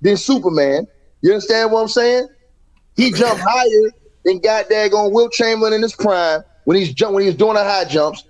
than 0.00 0.16
Superman. 0.16 0.86
You 1.22 1.32
understand 1.32 1.72
what 1.72 1.82
I'm 1.82 1.88
saying? 1.88 2.28
He 2.96 3.10
jumped 3.12 3.42
higher 3.46 3.90
than 4.24 4.38
goddamn 4.40 4.92
on 4.94 5.12
Wilt 5.12 5.32
Chamberlain 5.32 5.72
in 5.74 5.82
his 5.82 5.94
prime 5.94 6.42
when 6.64 6.76
he's 6.76 6.92
jump 6.92 7.14
when 7.14 7.22
he 7.22 7.28
was 7.28 7.36
doing 7.36 7.54
the 7.54 7.64
high 7.64 7.84
jumps. 7.84 8.24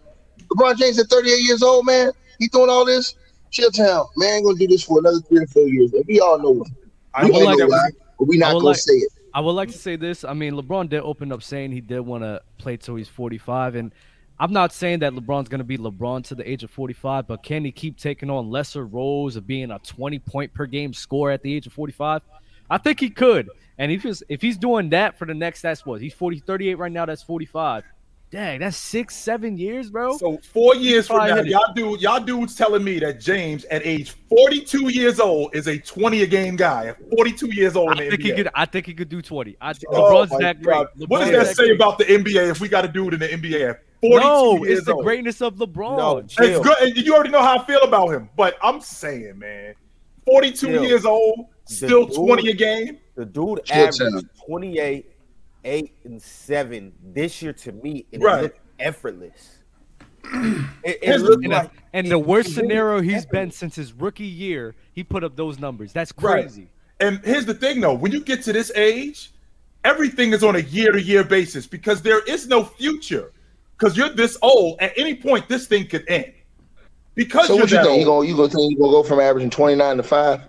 LeBron 0.53 0.77
James 0.77 0.99
at 0.99 1.07
38 1.09 1.33
years 1.41 1.63
old, 1.63 1.87
man. 1.87 2.13
He 2.39 2.49
doing 2.49 2.71
all 2.71 2.85
this. 2.85 3.15
Chill 3.51 3.71
town, 3.71 4.07
man. 4.17 4.43
Gonna 4.43 4.59
do 4.59 4.67
this 4.67 4.85
for 4.85 4.99
another 4.99 5.21
three 5.21 5.39
or 5.43 5.47
four 5.47 5.69
years. 5.69 5.93
And 5.93 6.05
we 6.07 6.21
all 6.21 6.39
know 6.39 6.63
it. 6.63 6.73
I 7.15 7.25
We 7.27 7.33
like 7.45 7.59
know 7.59 7.67
why, 7.69 7.89
but 8.19 8.29
we 8.29 8.37
not 8.37 8.53
gonna 8.53 8.65
like- 8.65 8.77
say 8.77 8.95
it. 8.95 9.13
I 9.35 9.41
would 9.41 9.53
like 9.53 9.71
to 9.71 9.77
say 9.79 9.97
this. 9.97 10.25
I 10.25 10.33
mean, 10.33 10.55
LeBron 10.55 10.89
did 10.89 11.01
open 11.03 11.31
up 11.31 11.43
saying 11.43 11.73
he 11.73 11.83
did 11.83 12.01
want 12.01 12.23
to 12.25 12.41
play 12.59 12.79
till 12.79 12.97
he's 12.97 13.09
45, 13.09 13.75
and 13.75 13.93
I'm 14.39 14.53
not 14.53 14.73
saying 14.73 14.99
that 14.99 15.15
LeBron's 15.15 15.49
going 15.49 15.61
to 15.61 15.65
be 15.65 15.79
LeBron 15.79 16.25
to 16.25 16.35
the 16.35 16.49
age 16.49 16.63
of 16.63 16.71
45, 16.71 17.27
but 17.27 17.43
can 17.43 17.65
he 17.65 17.73
keep 17.73 17.97
taking 17.97 18.29
on 18.29 18.51
lesser 18.51 18.85
roles 18.85 19.37
of 19.37 19.47
being 19.47 19.71
a 19.71 19.79
20 19.79 20.19
point 20.19 20.53
per 20.53 20.67
game 20.67 20.93
scorer 20.93 21.33
at 21.33 21.43
the 21.43 21.55
age 21.55 21.67
of 21.67 21.73
45? 21.73 22.23
I 22.69 22.79
think 22.79 23.01
he 23.01 23.09
could. 23.09 23.49
And 23.79 23.91
if 23.93 24.03
he's 24.03 24.23
if 24.29 24.43
he's 24.43 24.57
doing 24.57 24.91
that 24.91 25.19
for 25.19 25.27
the 25.27 25.35
next, 25.35 25.63
that's 25.63 25.87
what 25.87 26.01
he's 26.01 26.15
40, 26.15 26.41
38 26.41 26.75
right 26.75 26.93
now. 26.93 27.07
That's 27.07 27.23
45. 27.23 27.85
Dang, 28.29 28.59
that's 28.59 28.77
six, 28.77 29.15
seven 29.15 29.57
years, 29.57 29.89
bro. 29.89 30.17
So 30.19 30.39
four 30.53 30.75
years 30.75 31.07
from 31.07 31.19
now, 31.29 31.41
y'all 31.43 31.73
dude, 31.75 32.01
y'all 32.01 32.19
dudes 32.19 32.57
telling 32.57 32.83
me 32.83 32.99
that 32.99 33.21
James 33.21 33.65
at 33.67 33.87
age 33.87 34.15
42 34.29 34.89
years 34.93 35.21
old 35.21 35.55
is 35.55 35.69
a 35.69 35.79
20 35.79 36.23
a 36.23 36.27
game 36.27 36.57
guy. 36.57 36.89
At 36.89 36.99
42 37.11 37.55
years 37.55 37.77
old 37.77 37.91
I 37.91 37.93
in 37.93 37.99
the 37.99 38.11
think 38.17 38.23
he 38.25 38.33
could. 38.33 38.49
I 38.55 38.67
think 38.67 38.87
he 38.87 38.95
could 38.95 39.09
do 39.09 39.23
20. 39.23 39.57
I, 39.61 39.71
Oh 39.71 39.75
LeBron's 40.25 40.33
my 40.33 40.39
that 40.41 40.61
great. 40.61 40.75
God. 40.75 40.89
What 41.07 41.21
does 41.21 41.29
LeBron's 41.29 41.47
that 41.49 41.57
say 41.57 41.67
great. 41.67 41.77
about 41.77 41.99
the 41.99 42.05
NBA 42.05 42.51
if 42.51 42.61
we 42.61 42.69
got 42.69 42.83
to 42.83 42.89
do 42.89 43.07
it 43.09 43.15
in 43.15 43.21
the 43.21 43.29
NBA 43.29 43.71
at 43.71 43.83
42 44.01 44.21
No, 44.21 44.65
years 44.65 44.79
it's 44.79 44.87
the 44.87 44.95
old? 44.95 45.05
greatness 45.05 45.41
of 45.41 45.55
LeBron. 45.55 45.97
No, 45.97 46.19
It's 46.19 46.35
good. 46.37 46.79
And 46.83 46.97
you 46.97 47.15
already 47.15 47.31
know 47.31 47.43
how 47.43 47.59
I 47.61 47.65
feel 47.65 47.81
about 47.83 48.09
him. 48.09 48.29
But 48.37 48.57
I'm 48.61 48.81
saying, 48.81 49.39
man, 49.39 49.75
42 50.27 50.67
Chill. 50.67 50.85
years 50.85 51.05
old, 51.07 51.47
still 51.67 52.07
dude- 52.07 52.17
20 52.17 52.51
a 52.51 52.55
game. 52.55 52.99
The 53.15 53.25
dude 53.25 53.61
averaged 53.71 54.27
28, 54.47 55.07
8, 55.67 55.93
and 56.05 56.23
7 56.23 56.93
this 57.03 57.43
year 57.43 57.53
to 57.53 57.73
me, 57.73 58.07
and 58.13 58.23
Right. 58.23 58.39
it 58.39 58.43
looked 58.43 58.61
effortless. 58.79 59.59
it 60.85 60.99
it 61.03 61.21
looked 61.21 61.45
And, 61.45 61.53
like 61.53 61.71
and 61.93 62.11
the 62.11 62.19
worst 62.19 62.51
it 62.51 62.53
scenario 62.55 63.01
he's 63.01 63.15
happened. 63.25 63.31
been 63.33 63.51
since 63.51 63.75
his 63.77 63.93
rookie 63.93 64.25
year, 64.25 64.75
he 64.93 65.05
put 65.05 65.23
up 65.25 65.37
those 65.37 65.59
numbers. 65.59 65.93
That's 65.93 66.13
Right. 66.21 66.45
crazy. 66.45 66.69
And 67.01 67.21
here's 67.25 67.45
the 67.47 67.55
thing, 67.55 67.81
though: 67.81 67.95
when 67.95 68.13
you 68.13 68.21
get 68.25 68.43
to 68.45 68.53
this 68.53 68.73
age, 68.75 69.33
everything 69.85 70.33
is 70.33 70.43
on 70.43 70.57
a 70.57 70.61
year-to-year 70.61 71.25
basis 71.25 71.67
because 71.67 72.01
there 72.03 72.21
is 72.25 72.47
no 72.49 72.65
future. 72.65 73.33
Because 73.79 73.97
you're 73.97 74.09
this 74.09 74.39
old, 74.41 74.81
at 74.81 74.93
any 74.97 75.15
point, 75.15 75.49
this 75.49 75.67
thing 75.67 75.87
could 75.87 76.09
end. 76.09 76.33
Because 77.15 77.49
So 77.49 77.55
you're 77.55 77.63
what 77.63 77.71
you 77.71 77.77
think? 77.83 78.01
You 78.01 78.09
old, 78.11 78.25
gonna 78.25 78.29
you 78.29 78.37
gonna 78.37 78.49
think 78.49 78.71
you 78.73 78.79
gonna 78.79 78.91
go 78.93 79.03
from 79.03 79.21
averaging 79.21 79.51
29 79.51 79.97
to 79.99 80.03
five? 80.03 80.41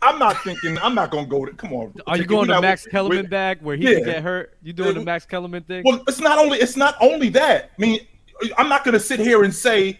I'm 0.00 0.18
not 0.18 0.42
thinking. 0.44 0.78
I'm 0.78 0.94
not 0.94 1.10
gonna 1.10 1.26
go 1.26 1.44
to. 1.44 1.52
Come 1.52 1.72
on. 1.72 1.92
Are 2.06 2.16
you 2.16 2.24
going 2.24 2.48
to 2.48 2.60
Max 2.60 2.84
we- 2.84 2.90
Kellerman 2.92 3.22
we- 3.22 3.28
bag 3.28 3.58
where 3.62 3.76
he 3.76 3.84
Yeah. 3.84 3.94
can 3.96 4.04
get 4.04 4.22
hurt? 4.22 4.56
You 4.62 4.72
doing 4.72 4.94
the 4.94 5.00
uh, 5.00 5.04
Max 5.04 5.24
Kellerman 5.26 5.64
thing? 5.64 5.82
Well, 5.84 6.02
it's 6.06 6.20
not 6.20 6.38
only. 6.38 6.58
It's 6.58 6.76
not 6.76 6.94
only 7.00 7.28
that. 7.30 7.70
I 7.76 7.80
mean, 7.80 8.00
I'm 8.56 8.68
not 8.68 8.84
gonna 8.84 9.00
sit 9.00 9.18
here 9.18 9.42
and 9.42 9.52
say, 9.54 9.98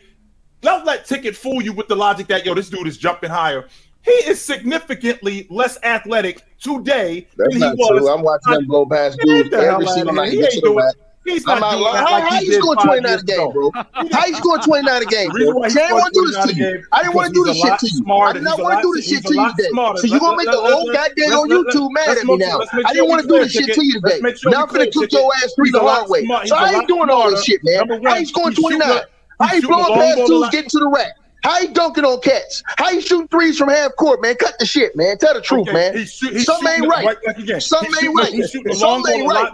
don't 0.61 0.85
let 0.87 1.05
ticket 1.05 1.37
fool 1.37 1.63
you 1.63 1.73
with 1.73 1.89
the 1.89 1.97
logic 1.97 2.29
that 2.29 2.47
yo, 2.47 2.55
this 2.55 2.71
dude 2.71 2.87
is 2.87 2.97
jumping 2.97 3.31
higher. 3.31 3.67
He 4.03 4.13
is 4.13 4.41
significantly 4.41 5.47
less 5.51 5.77
athletic 5.83 6.43
today 6.61 7.27
That's 7.37 7.55
than 7.55 7.61
not 7.61 7.75
he 7.77 7.83
was. 7.83 7.99
true. 7.99 8.09
I'm 8.09 8.23
watching 8.23 8.53
him 8.55 8.67
blow 8.67 8.87
past 8.87 9.19
Get 9.19 9.27
dudes 9.27 9.53
every 9.53 9.69
out 9.87 9.95
single 9.95 10.15
night. 10.15 10.31
He 10.33 10.39
He 10.39 10.45
ain't 10.45 10.63
doing- 10.65 10.77
rack. 10.79 10.95
He's 11.29 11.47
I'm 11.47 11.61
not 11.61 11.79
lying. 11.79 11.97
How, 11.97 12.13
like 12.13 12.31
how 12.31 12.41
you 12.41 12.53
scoring 12.55 12.79
29 12.79 13.19
a 13.19 13.23
game, 13.23 13.41
ago. 13.41 13.53
bro? 13.53 13.71
how 14.13 14.27
you 14.27 14.35
scoring 14.37 14.63
29 14.63 15.03
a 15.03 15.05
game, 15.07 15.31
bro? 15.31 15.63
I 15.63 15.69
didn't 15.69 15.95
want 15.95 16.15
to 16.15 16.21
do 16.21 16.27
this 16.31 16.47
to 16.47 16.55
you. 16.55 16.85
I 16.93 17.03
didn't 17.03 17.15
want 17.15 17.29
to 17.29 17.35
do 17.35 17.45
this 17.45 17.57
shit 17.61 17.79
to 17.79 17.89
you. 17.89 18.17
I 18.17 18.33
did 18.33 18.43
not 18.43 18.59
want 18.59 18.79
to 18.79 18.83
do 18.83 18.93
this 18.95 19.09
shit 19.09 19.25
to 19.25 19.35
you 19.35 19.51
today. 19.57 19.69
So 19.73 20.07
you're 20.07 20.21
going 20.21 20.39
to 20.39 20.45
make 20.45 20.53
the 20.55 20.61
whole 20.61 20.93
goddamn 20.93 21.33
on 21.33 21.49
YouTube 21.49 21.93
mad 21.93 22.19
at 22.19 22.25
me 22.25 22.37
now. 22.37 22.61
I 22.85 22.93
didn't 22.93 23.09
want 23.09 23.23
to 23.23 23.29
do 23.29 23.39
this 23.39 23.53
shit 23.53 23.75
to 23.75 23.85
you 23.85 24.01
today. 24.01 24.21
Now 24.47 24.63
I'm 24.63 24.69
going 24.69 24.91
to 24.91 24.99
kick 24.99 25.13
your 25.13 25.31
ass 25.37 25.53
three 25.55 25.71
the 25.71 25.81
hard 25.81 26.09
way. 26.09 26.27
So 26.47 26.57
I 26.57 26.73
ain't 26.73 26.89
doing 26.89 27.11
all 27.11 27.31
this 27.31 27.45
shit, 27.45 27.61
man. 27.63 28.03
How 28.05 28.17
you 28.17 28.27
scoring 28.27 28.55
29. 28.55 29.01
How 29.41 29.55
you 29.55 29.69
blowing 29.69 29.95
past 29.95 30.27
twos 30.27 30.49
getting 30.51 30.71
to 30.71 30.79
the 30.81 30.89
rack. 30.89 31.13
How 31.45 31.61
you 31.61 31.69
dunking 31.69 32.05
on 32.05 32.21
cats? 32.21 32.63
How 32.67 32.91
you 32.91 33.01
shooting 33.01 33.29
threes 33.29 33.59
from 33.59 33.69
half 33.69 33.95
court, 33.97 34.21
man? 34.21 34.35
Cut 34.35 34.59
the 34.59 34.67
shit, 34.67 34.97
man. 34.97 35.19
Tell 35.19 35.35
the 35.35 35.41
truth, 35.41 35.69
okay. 35.69 35.73
man. 35.73 35.97
He's 35.97 36.13
shoot, 36.13 36.33
he's 36.33 36.45
Something 36.45 36.69
ain't 36.69 36.89
right. 36.89 37.17
right 37.25 37.63
Something 37.63 37.95
ain't 38.03 38.17
right. 38.17 38.75
Something 38.75 39.15
ain't 39.15 39.31
right. 39.31 39.53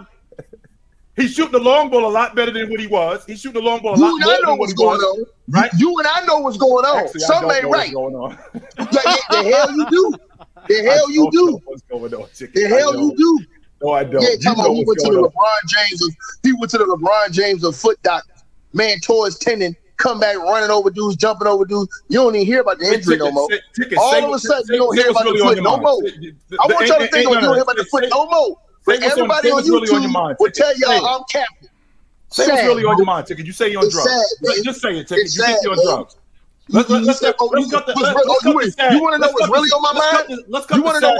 He's 1.15 1.33
shooting 1.33 1.53
the 1.53 1.59
long 1.59 1.89
ball 1.89 2.05
a 2.05 2.11
lot 2.11 2.35
better 2.35 2.51
than 2.51 2.69
what 2.69 2.79
he 2.79 2.87
was. 2.87 3.23
He's 3.25 3.39
shooting 3.39 3.61
the 3.61 3.65
long 3.65 3.81
ball 3.81 3.95
a 3.95 3.97
lot 3.97 4.19
better 4.19 4.45
than 4.45 4.57
what 4.57 4.69
he 4.69 4.75
was. 4.75 5.01
On, 5.01 5.25
right? 5.47 5.71
You 5.77 5.97
and 5.97 6.07
I 6.07 6.25
know 6.25 6.39
what's 6.39 6.57
going 6.57 6.85
on. 6.85 7.05
Actually, 7.05 7.21
Some 7.21 7.49
ain't 7.49 7.65
right. 7.65 7.91
the, 7.91 8.43
the, 8.77 9.43
hell 9.49 9.71
you 9.71 9.89
do? 9.89 10.13
The 10.67 10.83
hell 10.89 11.09
you 11.09 11.29
do? 11.31 11.61
What's 11.65 11.83
going 11.83 12.13
on? 12.13 12.27
The 12.37 12.67
hell 12.67 12.99
you 12.99 13.15
do? 13.15 13.45
No, 13.81 13.91
I 13.91 14.03
don't. 14.03 14.21
Yeah, 14.21 14.29
you 14.31 14.39
talking 14.39 14.75
he 14.75 14.83
went 14.85 14.99
to 14.99 15.11
the. 15.11 15.21
LeBron 15.21 15.57
James. 15.67 16.01
Of, 16.01 16.15
he 16.43 16.53
went 16.53 16.71
to 16.71 16.77
the 16.79 16.85
LeBron 16.85 17.31
James 17.31 17.63
of 17.63 17.75
foot 17.75 18.01
doctor. 18.03 18.33
Man 18.73 18.99
tore 18.99 19.25
his 19.25 19.37
tendon. 19.37 19.75
Come 19.97 20.19
back 20.19 20.35
running 20.37 20.69
over 20.69 20.89
dudes, 20.89 21.15
jumping 21.15 21.47
over 21.47 21.63
dudes. 21.63 22.03
You 22.09 22.19
don't 22.19 22.35
even 22.35 22.45
hear 22.45 22.59
about 22.59 22.79
the 22.79 22.93
injury 22.93 23.15
no 23.15 23.31
more. 23.31 23.47
All 23.97 24.25
of 24.25 24.35
a 24.35 24.39
sudden, 24.39 24.65
you 24.67 24.79
don't 24.79 24.97
hear 24.97 25.09
about 25.09 25.23
the 25.23 25.39
foot 25.41 25.63
no 25.63 25.77
more. 25.77 26.01
I 26.59 26.73
want 26.73 26.87
y'all 26.87 26.99
to 26.99 27.07
think 27.07 27.29
you 27.29 27.39
don't 27.39 27.53
hear 27.53 27.63
about 27.63 27.77
the 27.77 27.85
foot 27.85 28.03
no 28.09 28.25
more. 28.25 28.57
Say 28.87 28.97
everybody 29.01 29.51
on, 29.51 29.63
say 29.63 29.69
on 29.71 29.81
YouTube 29.81 29.81
really 29.81 29.95
on 29.95 30.01
your 30.03 30.11
mind. 30.11 30.37
will 30.39 30.51
tell 30.51 30.77
y'all 30.77 31.07
I'm 31.07 31.23
Captain. 31.29 31.69
Say 32.29 32.47
what's 32.47 32.63
really 32.63 32.85
on 32.85 32.97
your 32.97 33.05
mind, 33.05 33.27
Ticket. 33.27 33.45
You 33.45 33.53
say 33.53 33.71
you're 33.71 33.81
on 33.81 33.89
drugs. 33.89 34.09
Sad, 34.43 34.63
just 34.63 34.81
say 34.81 34.99
it, 34.99 35.07
Ticket. 35.07 35.23
You 35.23 35.29
sad, 35.29 35.45
think 35.47 35.63
you're 35.63 35.71
on 35.73 35.85
drugs. 35.85 36.17
Let's, 36.67 36.89
let's, 36.89 37.05
let's, 37.05 37.21
let's, 37.21 37.41
let's 37.41 37.71
cut 37.71 37.85
the. 37.85 37.93
Let's, 37.93 38.15
let's 38.15 38.75
cut 38.75 38.89
the. 38.89 38.95
You 38.95 39.01
want 39.01 39.13
to 39.13 39.19
know 39.19 39.31
what's 39.31 39.49
really 39.49 39.69
on 39.69 39.81
my 39.81 39.93
mind? 39.93 40.43
Let's 40.47 40.65
cut 40.65 40.75
the. 40.75 40.77
You 40.77 40.83
want 40.83 40.95
to 40.95 41.01
know? 41.01 41.13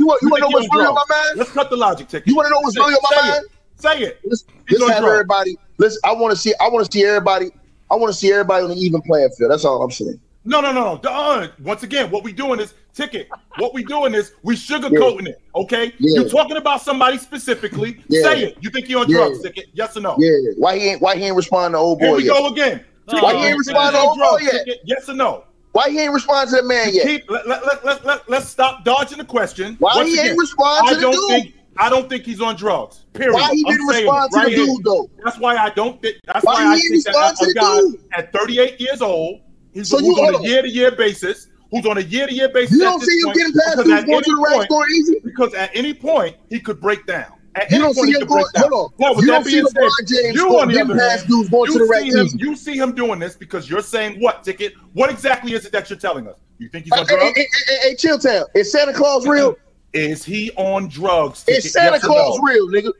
You 0.00 0.06
want 0.06 0.20
to 0.20 0.40
know 0.40 0.48
what's 0.48 0.68
really 0.72 0.86
on 0.86 0.94
my 0.94 1.04
mind? 1.08 1.38
Let's 1.38 1.52
cut 1.52 1.70
the 1.70 1.76
logic, 1.76 2.08
Ticket. 2.08 2.26
You 2.26 2.34
want 2.34 2.46
to 2.46 2.50
know 2.50 2.60
what's 2.60 2.76
really 2.76 2.94
on 2.94 3.00
my 3.02 3.28
mind? 3.28 3.44
Say 3.76 4.00
it. 4.00 4.20
Let's, 4.24 4.44
have 4.90 5.04
everybody. 5.04 5.58
Listen, 5.78 6.00
I 6.04 6.12
want 6.12 6.34
to 6.34 6.40
see. 6.40 6.54
I 6.60 6.68
want 6.68 6.86
to 6.86 6.92
see 6.92 7.04
everybody. 7.04 7.50
I 7.90 7.94
want 7.94 8.12
to 8.12 8.18
see 8.18 8.32
everybody 8.32 8.64
on 8.64 8.70
an 8.70 8.78
even 8.78 9.02
playing 9.02 9.30
field. 9.30 9.50
That's 9.50 9.64
all 9.64 9.82
I'm 9.82 9.90
saying. 9.90 10.18
No, 10.46 10.60
no, 10.60 10.70
no, 10.70 11.00
no. 11.02 11.10
Uh, 11.10 11.48
once 11.62 11.82
again, 11.82 12.10
what 12.10 12.22
we 12.22 12.32
doing 12.32 12.60
is 12.60 12.74
ticket. 12.94 13.28
What 13.58 13.74
we 13.74 13.82
doing 13.82 14.14
is 14.14 14.32
we 14.44 14.54
sugarcoating 14.54 15.24
yeah. 15.24 15.30
it. 15.30 15.42
Okay, 15.56 15.92
yeah. 15.98 16.20
you're 16.20 16.28
talking 16.28 16.56
about 16.56 16.80
somebody 16.80 17.18
specifically. 17.18 18.02
Yeah. 18.08 18.22
Say 18.22 18.44
it. 18.44 18.58
You 18.60 18.70
think 18.70 18.88
you're 18.88 19.00
on 19.00 19.10
drugs? 19.10 19.42
Ticket. 19.42 19.66
Yes 19.72 19.96
or 19.96 20.00
no? 20.00 20.16
Yeah. 20.18 20.52
Why 20.56 20.78
he 20.78 20.88
ain't 20.90 21.02
Why 21.02 21.16
he 21.16 21.24
ain't 21.24 21.36
respond 21.36 21.74
to 21.74 21.78
old 21.78 21.98
boy? 21.98 22.06
Here 22.06 22.16
we 22.16 22.24
yet? 22.24 22.32
go 22.32 22.46
again. 22.46 22.84
Ticket, 23.08 23.22
why 23.22 23.34
he 23.34 23.44
ain't 23.44 23.58
respond 23.58 23.94
to 23.96 24.00
old 24.00 24.18
boy 24.18 24.38
yet? 24.40 24.64
Ticket. 24.64 24.80
Yes 24.84 25.08
or 25.08 25.14
no? 25.14 25.44
Why 25.72 25.90
he 25.90 25.98
ain't 26.00 26.14
respond 26.14 26.48
to 26.50 26.56
the 26.56 26.62
man 26.62 26.94
yet? 26.94 27.06
Keep, 27.06 27.30
let, 27.30 27.46
let, 27.46 27.66
let, 27.66 27.84
let, 27.84 28.04
let, 28.06 28.30
let's 28.30 28.48
stop 28.48 28.84
dodging 28.84 29.18
the 29.18 29.24
question. 29.24 29.76
Why 29.78 29.96
once 29.96 30.08
he 30.08 30.14
again, 30.14 30.30
ain't 30.30 30.38
respond 30.38 30.88
to 30.88 30.94
the 30.94 31.00
dude? 31.00 31.28
Think, 31.28 31.54
I 31.76 31.90
don't 31.90 32.08
think 32.08 32.24
he's 32.24 32.40
on 32.40 32.56
drugs. 32.56 33.04
Period. 33.12 33.34
Why 33.34 33.52
he 33.52 33.62
didn't 33.64 33.86
respond 33.86 34.32
it, 34.32 34.36
right 34.36 34.54
to 34.54 34.60
the 34.60 34.66
dude 34.66 34.84
though? 34.84 35.10
That's 35.22 35.38
why 35.38 35.56
I 35.56 35.70
don't 35.70 36.00
think. 36.00 36.16
That's 36.24 36.44
why, 36.44 36.54
why 36.54 36.74
I 36.74 36.78
think 36.78 37.04
that 37.04 37.42
a 37.42 37.52
guy 37.52 38.18
at 38.18 38.32
38 38.32 38.80
years 38.80 39.02
old 39.02 39.40
so 39.84 39.98
you 39.98 40.14
who's 40.14 40.34
on 40.34 40.44
a 40.44 40.46
year 40.46 40.62
to 40.62 40.68
year 40.68 40.92
basis. 40.92 41.48
Who's 41.70 41.84
on 41.84 41.98
a 41.98 42.02
year 42.02 42.26
to 42.26 42.32
year 42.32 42.48
basis? 42.48 42.76
You 42.76 42.84
don't 42.84 43.02
see 43.02 43.18
him 43.20 43.32
getting 43.32 43.52
past 43.52 43.76
who's 43.76 44.04
going 44.04 44.22
to 44.22 44.30
the 44.30 44.42
rack 44.42 44.54
point, 44.54 44.64
score 44.66 44.88
easy 44.88 45.20
because 45.24 45.52
at 45.54 45.70
any 45.74 45.92
point 45.92 46.36
he 46.48 46.60
could 46.60 46.80
break 46.80 47.06
down. 47.06 47.32
At 47.56 47.70
you 47.70 47.78
don't 47.78 47.94
see 47.94 48.12
him 48.12 48.26
going. 48.26 48.44
Hold 48.56 48.72
on. 48.72 49.14
No, 49.14 49.20
you 49.20 49.26
don't 49.26 49.44
see 49.44 49.62
LeBron 49.62 49.90
James 50.06 50.36
you 50.36 50.58
on 50.60 50.68
the 50.68 50.80
other 50.80 50.94
past 50.94 51.26
dudes 51.26 51.48
going 51.48 51.72
to 51.72 51.78
the 51.78 51.84
rack 51.86 52.04
him. 52.04 52.28
You 52.34 52.54
see 52.54 52.76
him 52.76 52.94
doing 52.94 53.18
this 53.18 53.34
because 53.34 53.68
you're 53.68 53.82
saying 53.82 54.20
what 54.20 54.44
ticket? 54.44 54.74
What 54.92 55.10
exactly 55.10 55.54
is 55.54 55.64
it 55.64 55.72
that 55.72 55.88
you're 55.88 55.98
telling 55.98 56.28
us? 56.28 56.38
You 56.58 56.68
think 56.68 56.84
he's 56.84 56.92
uh, 56.92 56.96
on 56.96 57.02
uh, 57.02 57.06
drugs? 57.06 57.36
Hey, 57.36 57.46
hey, 57.66 57.78
hey, 57.82 57.96
chill 57.96 58.18
town. 58.18 58.44
Is 58.54 58.70
Santa 58.70 58.92
Claus 58.92 59.26
real? 59.26 59.56
Is 59.92 60.24
he 60.24 60.50
on 60.52 60.88
drugs? 60.88 61.44
Ticket? 61.44 61.64
Is 61.64 61.72
Santa 61.72 61.92
yes 61.92 62.04
Claus 62.04 62.38
no? 62.38 62.44
real, 62.44 62.68
nigga? 62.68 62.92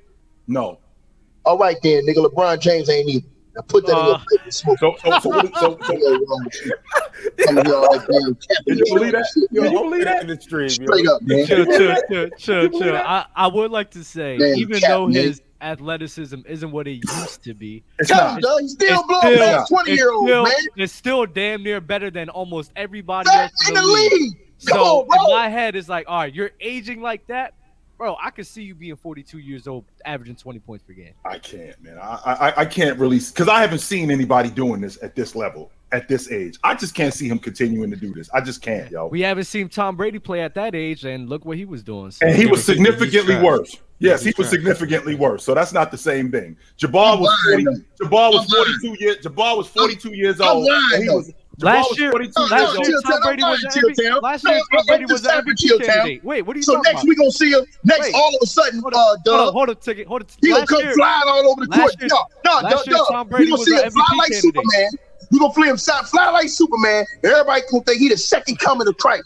No. 0.47 0.79
All 1.45 1.59
right 1.59 1.77
then, 1.83 2.07
nigga. 2.07 2.27
LeBron 2.27 2.59
James 2.59 2.89
ain't 2.89 3.09
either 3.09 3.27
put 3.63 3.87
that 3.87 3.97
uh, 3.97 4.21
in 4.33 4.39
your 4.45 4.51
smoke. 4.51 4.79
So, 4.79 4.95
so, 5.03 5.21
so, 5.21 5.51
so, 5.55 5.79
so, 5.85 6.09
Some 7.47 7.59
of 7.59 7.67
y'all 7.67 7.89
like 7.91 8.09
man, 8.09 8.37
Did 8.67 8.79
you 8.79 8.95
believe 8.95 9.13
that? 9.13 9.27
Shit, 9.33 9.49
yo, 9.51 9.65
you 9.65 9.71
believe 9.71 10.05
that 10.05 10.23
in 10.23 10.29
the 10.29 10.41
stream? 10.41 10.69
Straight 10.69 11.05
yo. 11.05 11.17
up, 11.17 11.23
man. 11.23 11.47
Chill, 11.47 11.65
chill, 11.65 11.97
chill, 12.09 12.31
chill, 12.39 12.69
chill. 12.69 12.97
I, 12.97 13.27
I 13.35 13.47
would 13.47 13.71
like 13.71 13.91
to 13.93 14.05
say, 14.05 14.37
man, 14.39 14.59
even 14.59 14.81
Cap, 14.81 14.91
though 14.91 15.07
man. 15.07 15.15
his 15.15 15.43
athleticism 15.61 16.41
isn't 16.47 16.71
what 16.71 16.87
it 16.87 17.03
used 17.09 17.43
to 17.45 17.55
be. 17.55 17.83
It's 17.99 18.11
not. 18.11 18.39
It's, 18.39 18.47
it's 18.47 18.73
still 18.73 18.99
it's 18.99 19.07
blowing 19.07 19.37
still, 19.37 19.59
past 19.59 19.69
20 19.71 19.93
year 19.93 20.13
old, 20.13 20.29
man. 20.29 20.53
It's 20.77 20.93
still 20.93 21.27
damn 21.27 21.63
near 21.63 21.81
better 21.81 22.11
than 22.11 22.29
almost 22.29 22.73
everybody 22.77 23.29
that 23.31 23.51
else 23.53 23.69
in 23.69 23.75
the 23.75 23.83
league. 23.83 24.13
league. 24.13 24.39
So 24.59 25.01
on, 25.01 25.31
in 25.31 25.37
my 25.37 25.49
head, 25.49 25.77
it's 25.77 25.89
like, 25.89 26.07
all 26.09 26.21
right, 26.21 26.35
you're 26.35 26.53
aging 26.61 27.01
like 27.01 27.27
that 27.27 27.55
bro, 27.97 28.16
I 28.22 28.30
could 28.30 28.47
see 28.47 28.62
you 28.62 28.74
being 28.74 28.97
42 28.97 29.38
years 29.38 29.66
old, 29.66 29.84
averaging 30.05 30.36
20 30.36 30.59
points 30.61 30.84
per 30.84 30.92
game. 30.92 31.14
I 31.24 31.38
can't, 31.38 31.80
man. 31.82 31.99
I 31.99 32.16
I, 32.26 32.61
I 32.61 32.64
can't 32.64 32.99
really, 32.99 33.18
because 33.18 33.49
I 33.49 33.61
haven't 33.61 33.80
seen 33.80 34.11
anybody 34.11 34.51
doing 34.51 34.80
this 34.80 35.03
at 35.03 35.14
this 35.14 35.34
level, 35.34 35.70
at 35.92 36.09
this 36.09 36.30
age. 36.30 36.59
I 36.62 36.74
just 36.74 36.94
can't 36.94 37.14
see 37.14 37.28
him 37.28 37.38
continuing 37.38 37.90
to 37.90 37.97
do 37.97 38.12
this. 38.12 38.28
I 38.30 38.40
just 38.40 38.62
can't, 38.62 38.90
yo. 38.90 39.07
We 39.07 39.20
haven't 39.20 39.44
seen 39.44 39.68
Tom 39.68 39.97
Brady 39.97 40.18
play 40.18 40.40
at 40.40 40.55
that 40.55 40.74
age, 40.74 41.05
and 41.05 41.28
look 41.28 41.44
what 41.44 41.57
he 41.57 41.64
was 41.64 41.82
doing. 41.82 42.11
So 42.11 42.26
and 42.26 42.34
he, 42.34 42.42
he 42.42 42.47
was, 42.47 42.59
was 42.59 42.66
significantly 42.66 43.36
worse. 43.36 43.76
Yes, 43.99 44.22
he 44.22 44.34
was 44.36 44.51
significantly 44.51 45.14
worse. 45.14 45.42
So 45.42 45.55
that's 45.55 45.72
not 45.72 45.90
the 45.90 45.97
same 45.97 46.30
thing. 46.30 46.57
Jabbar 46.78 47.18
was 47.18 47.34
40, 47.51 47.64
Jabbar 48.03 48.32
was 48.32 48.44
42 48.53 48.97
years 49.01 49.16
Jabbar 49.24 49.57
was 49.57 49.68
42 49.68 50.14
years 50.14 50.38
old. 50.40 50.68
he 50.99 51.09
was 51.09 51.32
Last 51.59 51.99
year, 51.99 52.13
last 52.13 52.89
year, 52.89 53.01
Tom 53.03 53.21
Brady 53.23 53.43
was 53.43 53.65
MVP. 53.65 54.23
Last 54.23 54.45
year, 54.45 54.61
Tom 54.73 54.87
Brady 54.87 55.05
was 55.07 55.23
the 55.23 55.29
MVP 55.31 55.85
candidate. 55.85 56.25
Wait, 56.25 56.43
what 56.43 56.55
are 56.55 56.59
you 56.59 56.63
so 56.63 56.75
talking 56.75 56.93
about? 56.93 57.01
So 57.01 57.07
next 57.07 57.09
we 57.09 57.15
gonna 57.15 57.31
see 57.31 57.51
him. 57.51 57.65
Next, 57.85 58.07
Wait. 58.07 58.15
all 58.15 58.29
of 58.29 58.41
a 58.43 58.47
sudden, 58.47 58.81
hold 58.81 58.95
uh, 58.95 59.17
Doug, 59.25 59.41
hold, 59.41 59.55
hold 59.55 59.69
a 59.71 59.75
ticket, 59.75 60.07
hold 60.07 60.23
a 60.23 60.25
ticket. 60.25 60.45
He 60.45 60.51
gonna 60.51 60.67
come 60.67 60.83
flying 60.95 61.23
all 61.27 61.49
over 61.49 61.65
the 61.65 61.73
court. 61.73 61.95
Year, 61.99 62.09
no, 62.11 62.61
no, 62.61 62.69
Doug, 62.69 62.85
Doug, 62.85 63.33
we 63.39 63.49
gonna 63.49 63.63
see 63.63 63.75
him 63.75 63.91
fly 63.91 64.05
like 64.19 64.35
Superman. 64.35 64.91
We 65.31 65.39
gonna 65.39 65.53
fly 65.55 65.67
him 65.69 65.77
fly 65.77 66.31
like 66.31 66.49
Superman. 66.49 67.07
Everybody 67.25 67.63
gonna 67.71 67.85
think 67.85 68.01
he 68.01 68.09
the 68.09 68.19
second 68.19 68.59
coming 68.59 68.87
of 68.87 68.97
Christ. 68.99 69.25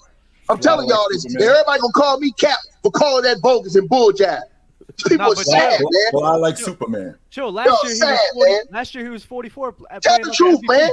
I'm 0.48 0.58
telling 0.58 0.88
y'all 0.88 1.06
this. 1.10 1.26
Everybody 1.34 1.80
gonna 1.80 1.92
call 1.92 2.20
me 2.20 2.32
Cap 2.32 2.58
for 2.82 2.92
calling 2.92 3.24
that 3.24 3.40
bogus 3.40 3.74
and 3.74 3.88
bull 3.88 4.12
jive. 4.12 4.42
People 5.08 5.28
nah, 5.28 5.34
sad, 5.34 5.80
well, 5.80 5.88
man. 5.90 6.10
Well, 6.12 6.24
I 6.24 6.36
like 6.36 6.58
Superman. 6.58 7.16
Chill. 7.30 7.50
Last 7.52 7.68
year, 7.84 7.94
he 7.94 8.38
was 8.38 8.66
last 8.70 8.94
year 8.94 9.04
he 9.04 9.10
was 9.10 9.24
44. 9.24 9.74
Tell 10.02 10.18
the 10.18 10.32
truth, 10.32 10.60
man. 10.64 10.90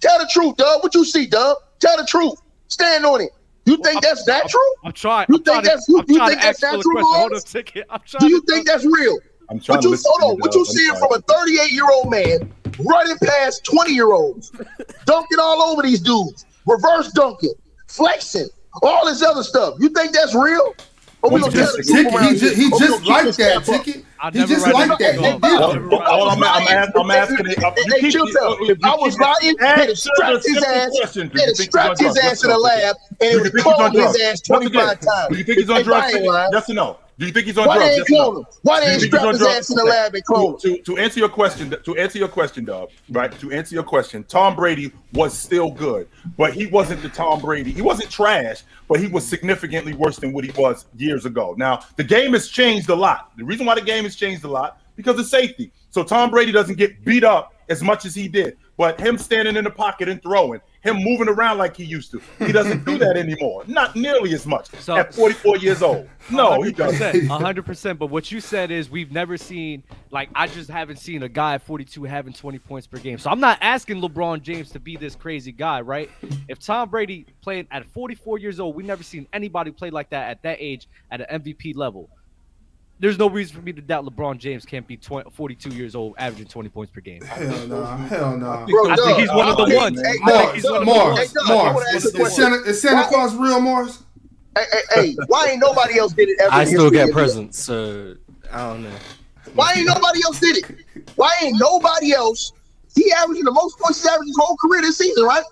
Tell 0.00 0.18
the 0.18 0.28
truth, 0.30 0.56
Dub. 0.56 0.82
What 0.82 0.94
you 0.94 1.04
see, 1.04 1.26
Dub? 1.26 1.56
Tell 1.80 1.96
the 1.96 2.06
truth. 2.06 2.40
Stand 2.68 3.04
on 3.04 3.20
it. 3.20 3.30
You 3.64 3.76
think 3.76 4.00
well, 4.00 4.00
that's 4.00 4.20
I'm, 4.20 4.26
that 4.26 4.48
true? 4.48 4.74
I'm, 4.84 4.92
trying. 4.92 5.26
You 5.28 5.38
think 5.38 5.64
that's 5.64 5.88
you, 5.88 6.02
think 6.02 6.18
that's 6.40 6.60
that 6.60 6.80
true, 6.80 8.18
Do 8.20 8.28
you 8.28 8.40
think 8.48 8.66
that's 8.66 8.84
real? 8.84 9.18
I'm 9.50 9.60
trying 9.60 9.76
what 9.76 9.84
you, 9.84 9.96
to 9.96 10.02
hold 10.06 10.32
on. 10.32 10.40
What 10.40 10.54
you 10.54 10.64
seeing 10.64 10.94
from 10.96 11.12
a 11.12 11.20
38 11.20 11.72
year 11.72 11.90
old 11.90 12.10
man 12.10 12.52
running 12.78 13.16
past 13.18 13.64
20 13.64 13.92
year 13.92 14.12
olds, 14.12 14.52
dunking 15.04 15.38
all 15.38 15.62
over 15.62 15.82
these 15.82 16.00
dudes, 16.00 16.46
reverse 16.66 17.10
dunking, 17.12 17.54
flexing, 17.88 18.48
all 18.82 19.06
this 19.06 19.22
other 19.22 19.42
stuff. 19.42 19.74
You 19.80 19.90
think 19.90 20.12
that's 20.12 20.34
real? 20.34 20.74
He 21.24 21.38
just, 21.38 23.04
like 23.04 23.34
that, 23.36 23.64
Ticket. 23.64 24.04
He 24.32 24.44
just 24.46 24.66
like 24.68 24.98
that. 24.98 25.18
All 26.08 26.30
I'm, 26.30 26.42
asking, 26.42 27.46
I'm 27.46 27.74
it. 27.76 28.00
Hey, 28.00 28.10
chill 28.10 28.26
if 28.26 28.78
I 28.84 28.94
was 28.94 29.18
riding, 29.18 29.56
they'd 29.58 29.96
strapped 29.96 30.46
his 30.46 30.62
ass, 30.62 31.14
they'd 31.14 31.56
strapped 31.56 32.00
his 32.00 32.16
ass 32.18 32.44
in 32.44 32.50
the 32.50 32.58
lab, 32.58 32.96
and 33.20 33.46
it 33.46 33.52
would 33.52 33.78
have 33.78 33.92
his 33.92 34.20
ass 34.22 34.40
25 34.42 35.00
times. 35.00 35.28
Do 35.30 35.36
you 35.36 35.44
think 35.44 35.58
he's 35.58 35.70
on 35.70 35.82
drugs? 35.82 36.12
Yes 36.14 36.70
or 36.70 36.74
no? 36.74 36.98
Do 37.18 37.26
you 37.26 37.32
think 37.32 37.46
he's 37.46 37.58
on 37.58 37.66
Why 37.66 37.78
drugs? 37.78 38.08
They 38.08 38.16
ain't 38.16 38.36
him? 38.36 38.46
Why 38.62 38.80
they 38.80 38.92
ain't 38.92 39.02
strap 39.02 39.32
his 39.32 39.42
ass 39.42 39.70
in 39.70 39.76
the 39.76 39.84
lab 39.84 40.14
and 40.14 40.24
clone 40.24 40.56
to, 40.60 40.76
to, 40.76 40.82
to, 40.82 40.98
answer 40.98 41.18
your 41.18 41.28
question, 41.28 41.74
to 41.82 41.96
answer 41.96 42.16
your 42.16 42.28
question, 42.28 42.64
Dub, 42.64 42.90
right? 43.10 43.36
To 43.40 43.50
answer 43.50 43.74
your 43.74 43.82
question, 43.82 44.22
Tom 44.24 44.54
Brady 44.54 44.92
was 45.12 45.36
still 45.36 45.72
good, 45.72 46.08
but 46.36 46.54
he 46.54 46.66
wasn't 46.66 47.02
the 47.02 47.08
Tom 47.08 47.40
Brady. 47.40 47.72
He 47.72 47.82
wasn't 47.82 48.08
trash, 48.08 48.62
but 48.86 49.00
he 49.00 49.08
was 49.08 49.26
significantly 49.26 49.94
worse 49.94 50.16
than 50.18 50.32
what 50.32 50.44
he 50.44 50.52
was 50.60 50.86
years 50.96 51.26
ago. 51.26 51.56
Now, 51.58 51.80
the 51.96 52.04
game 52.04 52.34
has 52.34 52.46
changed 52.48 52.88
a 52.88 52.94
lot. 52.94 53.32
The 53.36 53.44
reason 53.44 53.66
why 53.66 53.74
the 53.74 53.80
game 53.80 54.04
has 54.04 54.14
changed 54.14 54.44
a 54.44 54.48
lot 54.48 54.80
because 54.94 55.18
of 55.18 55.26
safety. 55.26 55.72
So 55.90 56.04
Tom 56.04 56.30
Brady 56.30 56.52
doesn't 56.52 56.76
get 56.76 57.04
beat 57.04 57.24
up 57.24 57.52
as 57.68 57.82
much 57.82 58.04
as 58.04 58.14
he 58.14 58.28
did. 58.28 58.56
But 58.78 59.00
him 59.00 59.18
standing 59.18 59.56
in 59.56 59.64
the 59.64 59.70
pocket 59.70 60.08
and 60.08 60.22
throwing, 60.22 60.60
him 60.82 60.98
moving 60.98 61.28
around 61.28 61.58
like 61.58 61.76
he 61.76 61.82
used 61.82 62.12
to, 62.12 62.22
he 62.38 62.52
doesn't 62.52 62.84
do 62.84 62.96
that 62.98 63.16
anymore. 63.16 63.64
Not 63.66 63.96
nearly 63.96 64.32
as 64.34 64.46
much 64.46 64.70
so, 64.78 64.96
at 64.96 65.12
44 65.12 65.56
years 65.56 65.82
old. 65.82 66.08
No, 66.30 66.50
100%, 66.50 66.64
he 66.64 66.72
doesn't. 66.72 67.26
100%. 67.26 67.98
But 67.98 68.06
what 68.06 68.30
you 68.30 68.40
said 68.40 68.70
is 68.70 68.88
we've 68.88 69.10
never 69.10 69.36
seen, 69.36 69.82
like, 70.12 70.30
I 70.32 70.46
just 70.46 70.70
haven't 70.70 70.98
seen 70.98 71.24
a 71.24 71.28
guy 71.28 71.54
at 71.54 71.62
42 71.62 72.04
having 72.04 72.32
20 72.32 72.60
points 72.60 72.86
per 72.86 72.98
game. 72.98 73.18
So 73.18 73.30
I'm 73.30 73.40
not 73.40 73.58
asking 73.60 74.00
LeBron 74.00 74.42
James 74.42 74.70
to 74.70 74.78
be 74.78 74.96
this 74.96 75.16
crazy 75.16 75.50
guy, 75.50 75.80
right? 75.80 76.08
If 76.46 76.60
Tom 76.60 76.88
Brady 76.88 77.26
played 77.42 77.66
at 77.72 77.84
44 77.86 78.38
years 78.38 78.60
old, 78.60 78.76
we 78.76 78.84
never 78.84 79.02
seen 79.02 79.26
anybody 79.32 79.72
play 79.72 79.90
like 79.90 80.10
that 80.10 80.30
at 80.30 80.42
that 80.44 80.58
age 80.60 80.88
at 81.10 81.20
an 81.20 81.42
MVP 81.42 81.74
level 81.74 82.08
there's 83.00 83.18
no 83.18 83.28
reason 83.28 83.56
for 83.56 83.62
me 83.62 83.72
to 83.72 83.80
doubt 83.80 84.04
LeBron 84.04 84.38
James 84.38 84.64
can't 84.64 84.86
be 84.86 84.96
20, 84.96 85.30
42 85.30 85.70
years 85.70 85.94
old, 85.94 86.14
averaging 86.18 86.48
20 86.48 86.68
points 86.68 86.92
per 86.92 87.00
game. 87.00 87.22
Hell 87.22 87.66
no, 87.68 87.80
nah, 87.80 87.96
hell 87.96 88.36
no. 88.36 88.66
Nah. 88.66 88.92
I 88.92 88.96
think 88.96 89.18
he's 89.18 89.28
one 89.28 89.48
of 89.48 89.56
the 89.56 89.74
ones. 89.74 90.00
Hey, 90.00 90.18
Marz, 90.18 90.54
he's 90.54 90.64
one 90.64 90.84
Marz, 90.84 91.22
of 91.26 91.32
the 91.32 91.40
Marz. 91.48 91.74
Marz. 91.74 92.66
Is, 92.66 92.82
Santa, 92.82 93.06
Claus 93.08 93.34
real, 93.36 93.60
Marz? 93.60 94.02
Hey, 94.56 94.64
hey, 94.72 94.80
hey, 94.94 95.16
why 95.28 95.46
ain't 95.50 95.60
nobody 95.60 95.98
else 95.98 96.12
did 96.12 96.28
it? 96.28 96.40
Ever 96.40 96.52
I 96.52 96.64
still 96.64 96.90
get 96.90 97.12
presents, 97.12 97.58
so 97.58 98.16
I 98.52 98.68
don't 98.68 98.82
know. 98.82 98.90
Why 99.54 99.74
ain't 99.76 99.86
nobody 99.86 100.20
else 100.24 100.40
did 100.40 100.56
it? 100.56 100.84
Why 101.14 101.34
ain't 101.42 101.58
nobody 101.60 102.12
else? 102.12 102.52
He 102.96 103.12
averaging 103.12 103.44
the 103.44 103.52
most 103.52 103.78
points 103.78 104.02
he's 104.02 104.10
averaged 104.10 104.28
his 104.28 104.36
whole 104.38 104.56
career 104.56 104.82
this 104.82 104.98
season, 104.98 105.24
right? 105.24 105.44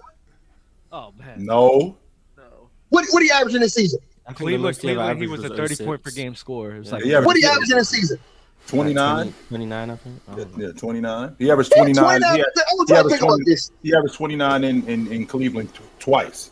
Oh 0.90 1.12
man. 1.18 1.44
No. 1.44 1.96
No. 2.36 2.70
What 2.88 3.06
what 3.10 3.22
he 3.22 3.30
averaging 3.30 3.60
this 3.60 3.74
season? 3.74 4.00
Cleveland, 4.34 4.78
Cleveland, 4.78 5.20
he 5.20 5.26
was, 5.26 5.42
was 5.42 5.50
a 5.50 5.56
30 5.56 5.74
06. 5.76 5.86
point 5.86 6.02
per 6.02 6.10
game 6.10 6.34
scorer. 6.34 6.80
Yeah. 6.82 6.90
Like, 6.90 7.04
yeah, 7.04 7.20
what 7.20 7.34
did 7.34 7.44
he 7.44 7.48
average 7.48 7.70
in 7.70 7.78
a 7.78 7.84
season? 7.84 8.18
29? 8.66 9.32
29, 9.48 9.90
I 9.90 9.96
think. 9.96 10.20
I 10.26 10.32
uh-huh. 10.32 10.44
yeah, 10.56 10.72
29. 10.72 11.36
He 11.38 11.50
averaged 11.50 11.72
29. 11.72 12.04
Yeah, 12.04 12.18
29. 12.18 12.34
He, 12.34 12.38
had, 12.38 12.46
he, 12.88 12.94
averaged 12.94 13.20
20, 13.20 13.56
he 13.82 13.94
averaged 13.94 14.14
29 14.14 14.64
in, 14.64 14.88
in, 14.88 15.12
in 15.12 15.26
Cleveland 15.26 15.72
t- 15.72 15.80
twice. 16.00 16.50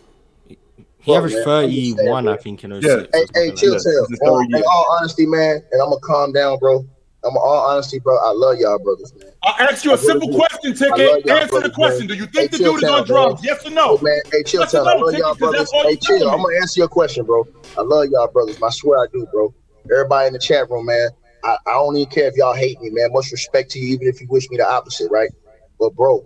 He 1.00 1.14
averaged 1.14 1.36
31, 1.44 2.28
I 2.28 2.36
think, 2.36 2.64
in 2.64 2.80
06. 2.80 2.86
Yeah. 2.86 3.06
Hey, 3.12 3.26
hey 3.34 3.54
chill, 3.54 3.72
like 3.72 3.82
chill. 3.82 4.06
In 4.38 4.62
all 4.66 4.96
honesty, 4.98 5.26
man, 5.26 5.62
and 5.70 5.82
I'm 5.82 5.90
going 5.90 6.00
to 6.00 6.06
calm 6.06 6.32
down, 6.32 6.58
bro. 6.58 6.86
I'm 7.24 7.36
all 7.36 7.70
honesty, 7.70 7.98
bro. 7.98 8.16
I 8.18 8.32
love 8.32 8.58
y'all 8.58 8.78
brothers, 8.78 9.12
man. 9.14 9.32
I 9.42 9.66
asked 9.70 9.84
you 9.84 9.94
a 9.94 9.98
simple 9.98 10.34
question, 10.34 10.74
Ticket. 10.74 11.28
Answer 11.28 11.48
brothers, 11.48 11.62
the 11.62 11.70
question. 11.70 12.06
Man. 12.06 12.08
Do 12.08 12.14
you 12.14 12.26
think 12.26 12.50
hey, 12.52 12.58
the 12.58 12.64
dude 12.64 12.82
is 12.82 12.88
on 12.90 13.04
drugs? 13.04 13.40
Bro. 13.40 13.50
Yes 13.50 13.66
or 13.66 13.70
no? 13.70 13.96
Hey, 13.96 14.02
man, 14.02 14.20
hey, 14.32 14.42
chill, 14.42 14.60
yes 14.60 14.74
I 14.74 14.78
love 14.78 15.12
y'all 15.14 15.34
brothers. 15.34 15.70
Hey, 15.72 15.96
chill. 15.96 16.30
I'm 16.30 16.42
gonna 16.42 16.56
answer 16.56 16.80
your 16.80 16.88
question, 16.88 17.24
bro. 17.24 17.46
I 17.76 17.82
love 17.82 18.08
y'all 18.10 18.28
brothers. 18.28 18.58
I 18.62 18.70
swear 18.70 18.98
I 18.98 19.06
do, 19.12 19.26
bro. 19.32 19.54
Everybody 19.90 20.28
in 20.28 20.32
the 20.34 20.38
chat 20.38 20.70
room, 20.70 20.86
man. 20.86 21.10
I, 21.44 21.56
I 21.66 21.72
don't 21.72 21.96
even 21.96 22.10
care 22.10 22.26
if 22.28 22.36
y'all 22.36 22.54
hate 22.54 22.80
me, 22.80 22.90
man. 22.90 23.12
Much 23.12 23.30
respect 23.30 23.70
to 23.72 23.78
you, 23.78 23.94
even 23.94 24.08
if 24.08 24.20
you 24.20 24.26
wish 24.28 24.48
me 24.50 24.56
the 24.56 24.66
opposite, 24.66 25.10
right? 25.10 25.30
But 25.78 25.94
bro, 25.94 26.22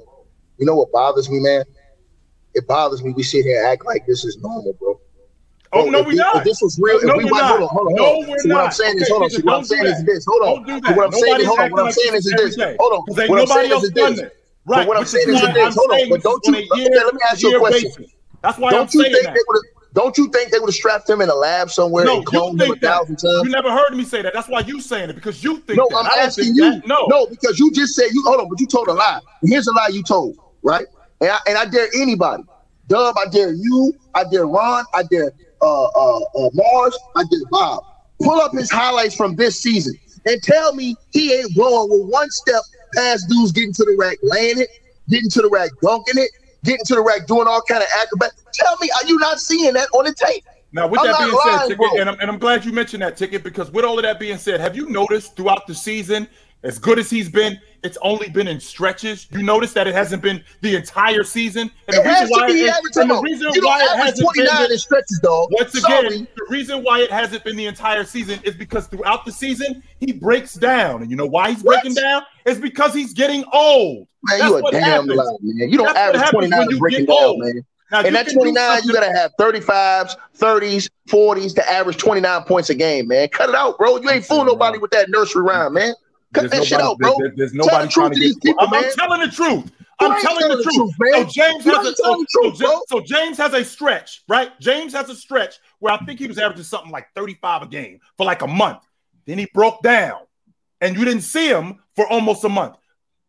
you 0.58 0.66
know 0.66 0.76
what 0.76 0.92
bothers 0.92 1.28
me, 1.30 1.40
man? 1.40 1.64
It 2.54 2.66
bothers 2.66 3.02
me. 3.02 3.12
We 3.12 3.22
sit 3.22 3.44
here 3.44 3.58
and 3.58 3.68
act 3.68 3.84
like 3.84 4.06
this 4.06 4.24
is 4.24 4.38
normal, 4.38 4.74
bro. 4.74 5.00
Oh, 5.72 5.86
oh 5.86 5.90
no, 5.90 6.02
we're 6.02 6.14
not. 6.14 6.44
This 6.44 6.60
was 6.62 6.78
real, 6.80 6.98
no, 7.02 7.14
we're 7.16 7.30
not. 7.30 7.60
Hold 7.60 7.88
on. 7.88 7.94
No, 7.94 8.18
we're 8.26 8.36
not. 8.44 8.54
What 8.54 8.64
I'm 8.64 8.72
saying 8.72 8.96
okay, 8.96 9.02
is, 9.02 9.08
hold 9.10 9.22
on. 9.22 9.42
What 9.42 9.56
I'm 9.56 9.64
saying 9.64 9.86
is 9.86 10.04
this. 10.04 10.26
Hold 10.26 10.42
on. 10.42 10.96
What 10.96 11.04
I'm 11.06 11.12
saying 11.12 11.40
is, 11.40 11.46
hold 11.46 11.58
on. 11.60 11.70
What 11.70 11.84
I'm 11.84 11.92
saying 11.92 12.14
is 12.14 12.24
this. 12.24 12.56
Hold 12.80 12.92
on. 12.92 13.28
What 13.28 13.40
I'm 13.40 13.46
saying 13.46 13.72
is 13.72 13.92
this. 13.92 14.20
Right. 14.66 14.86
What 14.86 14.96
I'm 14.96 15.04
saying 15.04 15.28
is 15.28 15.40
this. 15.40 15.74
Hold 15.74 15.90
on. 15.90 16.08
But 16.08 16.22
don't 16.22 16.46
you? 16.46 16.54
Okay, 16.54 16.90
let 16.94 17.14
me 17.14 17.20
ask 17.30 17.42
you 17.42 17.56
a 17.56 17.58
question. 17.58 18.06
That's 18.42 18.58
why 18.58 18.70
don't 18.70 18.92
you 18.94 19.02
think 19.02 19.26
they 19.26 19.40
would? 19.48 19.62
Don't 19.94 20.16
you 20.18 20.28
think 20.28 20.52
they 20.52 20.58
would 20.58 20.68
have 20.68 20.74
strapped 20.74 21.08
him 21.08 21.22
in 21.22 21.28
a 21.30 21.34
lab 21.34 21.70
somewhere 21.70 22.04
no, 22.04 22.18
and 22.18 22.26
cloned 22.26 22.60
him 22.60 22.70
a 22.70 22.76
thousand 22.76 23.18
that. 23.18 23.26
times? 23.26 23.44
You 23.44 23.50
never 23.50 23.72
heard 23.72 23.96
me 23.96 24.04
say 24.04 24.20
that. 24.22 24.34
That's 24.34 24.46
why 24.46 24.60
you 24.60 24.80
saying 24.80 25.10
it 25.10 25.14
because 25.14 25.42
you 25.42 25.56
think. 25.60 25.78
No, 25.78 25.86
that. 25.90 25.96
I'm 25.96 26.18
asking 26.18 26.54
you. 26.54 26.70
That. 26.70 26.86
No, 26.86 27.06
no, 27.08 27.26
because 27.26 27.58
you 27.58 27.72
just 27.72 27.94
said 27.94 28.08
you. 28.12 28.22
Hold 28.24 28.40
on, 28.42 28.48
but 28.48 28.60
you 28.60 28.66
told 28.66 28.88
a 28.88 28.92
lie. 28.92 29.18
And 29.42 29.50
here's 29.50 29.66
a 29.66 29.72
lie 29.72 29.88
you 29.88 30.02
told, 30.02 30.36
right? 30.62 30.86
And 31.20 31.30
I, 31.30 31.38
and 31.48 31.58
I 31.58 31.64
dare 31.64 31.88
anybody, 31.96 32.44
Dub. 32.86 33.16
I 33.18 33.28
dare 33.30 33.52
you. 33.52 33.94
I 34.14 34.24
dare 34.30 34.46
Ron. 34.46 34.84
I 34.94 35.02
dare 35.04 35.32
uh, 35.60 35.84
uh, 35.84 36.18
uh, 36.18 36.50
Marz, 36.50 36.92
I 37.16 37.24
did 37.30 37.42
Bob. 37.50 37.84
Pull 38.20 38.40
up 38.40 38.52
his 38.52 38.70
highlights 38.70 39.14
from 39.14 39.36
this 39.36 39.60
season 39.60 39.94
and 40.26 40.42
tell 40.42 40.74
me 40.74 40.96
he 41.10 41.32
ain't 41.34 41.56
going 41.56 41.90
with 41.90 42.10
one 42.10 42.30
step 42.30 42.62
past 42.94 43.28
dudes 43.28 43.52
getting 43.52 43.72
to 43.74 43.84
the 43.84 43.96
rack, 43.98 44.18
laying 44.22 44.60
it, 44.60 44.68
getting 45.08 45.30
to 45.30 45.42
the 45.42 45.48
rack, 45.48 45.70
dunking 45.82 46.18
it, 46.22 46.30
getting 46.64 46.84
to 46.86 46.94
the 46.94 47.02
rack, 47.02 47.26
doing 47.26 47.46
all 47.46 47.62
kind 47.62 47.82
of 47.82 47.88
acrobat. 48.00 48.32
Tell 48.52 48.76
me, 48.80 48.90
are 48.90 49.06
you 49.06 49.18
not 49.18 49.38
seeing 49.38 49.74
that 49.74 49.88
on 49.94 50.04
the 50.04 50.14
tape? 50.14 50.44
Now, 50.72 50.86
with 50.86 51.00
I'm 51.00 51.06
that 51.06 51.18
being 51.18 51.32
lying, 51.32 51.58
said, 51.60 51.68
Ticket, 51.68 52.00
and 52.00 52.10
I'm, 52.10 52.20
and 52.20 52.30
I'm 52.30 52.38
glad 52.38 52.64
you 52.64 52.72
mentioned 52.72 53.02
that, 53.02 53.16
Ticket, 53.16 53.42
because 53.42 53.70
with 53.70 53.84
all 53.84 53.98
of 53.98 54.02
that 54.02 54.18
being 54.20 54.36
said, 54.36 54.60
have 54.60 54.76
you 54.76 54.88
noticed 54.88 55.36
throughout 55.36 55.66
the 55.66 55.74
season, 55.74 56.28
as 56.62 56.78
good 56.78 56.98
as 56.98 57.08
he's 57.08 57.30
been, 57.30 57.58
it's 57.82 57.98
only 58.02 58.28
been 58.28 58.48
in 58.48 58.60
stretches. 58.60 59.26
You 59.30 59.42
notice 59.42 59.72
that 59.74 59.86
it 59.86 59.94
hasn't 59.94 60.22
been 60.22 60.42
the 60.60 60.76
entire 60.76 61.24
season. 61.24 61.70
And 61.86 61.96
it 61.96 62.02
the 62.02 62.08
reason 62.08 62.28
why 62.30 62.48
it, 62.48 62.68
average, 62.68 62.96
and 62.96 63.10
the 63.10 63.20
reason 63.22 63.50
you 63.54 63.66
why 63.66 63.82
it 63.82 63.96
hasn't 63.96 64.20
29 64.20 64.62
been 64.62 64.72
in 64.72 64.78
stretches, 64.78 65.20
dog. 65.22 65.48
Once 65.52 65.74
again, 65.74 66.10
Sorry. 66.10 66.18
the 66.18 66.46
reason 66.48 66.82
why 66.82 67.00
it 67.00 67.10
hasn't 67.10 67.44
been 67.44 67.56
the 67.56 67.66
entire 67.66 68.04
season 68.04 68.40
is 68.42 68.54
because 68.54 68.86
throughout 68.86 69.24
the 69.24 69.32
season 69.32 69.82
he 70.00 70.12
breaks 70.12 70.54
down, 70.54 71.02
and 71.02 71.10
you 71.10 71.16
know 71.16 71.26
why 71.26 71.50
he's 71.50 71.62
what? 71.62 71.82
breaking 71.82 71.94
down 71.94 72.22
is 72.44 72.58
because 72.58 72.94
he's 72.94 73.14
getting 73.14 73.44
old. 73.52 74.06
Man, 74.24 74.38
That's 74.40 74.50
you 74.50 74.66
a 74.66 74.70
damn 74.72 74.82
happens. 74.82 75.38
Man. 75.42 75.68
You 75.70 75.78
don't 75.78 75.94
That's 75.94 76.18
average 76.18 76.30
29 76.30 76.78
breaking 76.78 77.06
down, 77.06 77.16
old. 77.16 77.38
man. 77.40 77.62
Now, 77.90 78.00
and 78.00 78.14
that 78.14 78.30
29, 78.30 78.80
you 78.84 78.92
gotta 78.92 79.10
have 79.12 79.32
35s, 79.40 80.14
30s, 80.36 80.90
40s 81.08 81.54
to 81.54 81.70
average 81.70 81.96
29 81.96 82.42
points 82.42 82.68
a 82.68 82.74
game, 82.74 83.08
man. 83.08 83.28
Cut 83.28 83.48
it 83.48 83.54
out, 83.54 83.78
bro. 83.78 83.96
You 83.98 84.10
ain't 84.10 84.26
fooling 84.26 84.46
nobody 84.46 84.76
with 84.78 84.90
that 84.90 85.08
nursery 85.08 85.42
rhyme, 85.42 85.72
man. 85.72 85.94
There's 86.32 86.50
nobody, 86.50 86.66
shit 86.66 86.80
out, 86.80 86.98
bro. 86.98 87.14
There, 87.18 87.32
there's 87.36 87.54
nobody 87.54 87.88
trying 87.88 88.10
to, 88.12 88.20
to 88.20 88.28
get. 88.28 88.42
People, 88.42 88.66
I'm, 88.66 88.74
I'm, 88.74 88.92
telling 88.92 89.20
the 89.20 89.28
truth. 89.28 89.72
I'm 90.00 90.20
telling, 90.20 90.48
the 90.48 90.62
truth. 90.62 90.94
so 90.98 91.24
James 91.24 91.64
has 91.64 91.86
a, 91.86 92.82
so, 92.88 93.00
James 93.00 93.36
has 93.38 93.54
a 93.54 93.64
stretch, 93.64 94.22
right? 94.28 94.58
James 94.60 94.92
has 94.92 95.08
a 95.08 95.14
stretch 95.14 95.56
where 95.80 95.92
I 95.92 95.98
think 96.04 96.20
he 96.20 96.28
was 96.28 96.38
averaging 96.38 96.64
something 96.64 96.92
like 96.92 97.08
35 97.16 97.62
a 97.62 97.66
game 97.66 97.98
for 98.16 98.24
like 98.24 98.42
a 98.42 98.46
month. 98.46 98.78
Then 99.26 99.38
he 99.38 99.48
broke 99.52 99.82
down, 99.82 100.20
and 100.80 100.96
you 100.96 101.04
didn't 101.04 101.22
see 101.22 101.48
him 101.48 101.80
for 101.96 102.06
almost 102.08 102.44
a 102.44 102.48
month. 102.48 102.76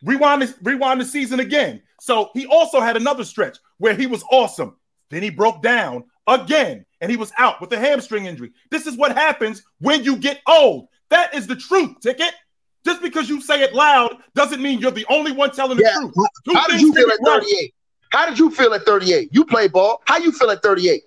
Rewind, 0.04 0.44
the, 0.44 0.56
rewind 0.62 1.02
the 1.02 1.06
season 1.06 1.40
again. 1.40 1.82
So 2.00 2.30
he 2.34 2.46
also 2.46 2.80
had 2.80 2.96
another 2.98 3.24
stretch 3.24 3.58
where 3.80 3.96
he 3.96 4.08
was 4.08 4.24
awesome. 4.32 4.76
Then 5.10 5.24
he 5.24 5.30
broke 5.30 5.62
down 5.64 6.04
again, 6.28 6.86
and 7.02 7.10
he 7.10 7.18
was 7.18 7.32
out 7.38 7.60
with 7.60 7.74
a 7.74 7.80
hamstring 7.80 8.26
injury. 8.26 8.52
This 8.70 8.86
is 8.86 8.96
what 8.96 9.18
happens 9.18 9.64
when 9.80 10.04
you 10.04 10.18
get 10.18 10.40
old. 10.48 10.88
That 11.10 11.34
is 11.34 11.48
the 11.48 11.56
truth, 11.56 12.00
ticket. 12.02 12.34
Just 12.86 13.02
because 13.02 13.28
you 13.28 13.42
say 13.42 13.62
it 13.62 13.74
loud 13.74 14.18
doesn't 14.36 14.62
mean 14.62 14.80
you're 14.80 14.92
the 14.92 15.06
only 15.10 15.32
one 15.32 15.52
telling 15.52 15.78
the 15.78 15.92
truth. 15.94 16.14
Two 16.46 16.54
How 16.54 16.68
did 16.68 16.82
you 16.82 16.94
feel 16.94 17.10
at 17.12 17.20
38? 17.26 17.74
How 18.12 18.28
did 18.28 18.40
you 18.40 18.50
feel 18.50 18.74
at 18.74 18.84
38? 18.84 19.30
You 19.32 19.46
play 19.46 19.68
ball. 19.68 20.02
How 20.06 20.18
you 20.18 20.32
feel 20.32 20.50
at 20.50 20.64
38? 20.64 21.04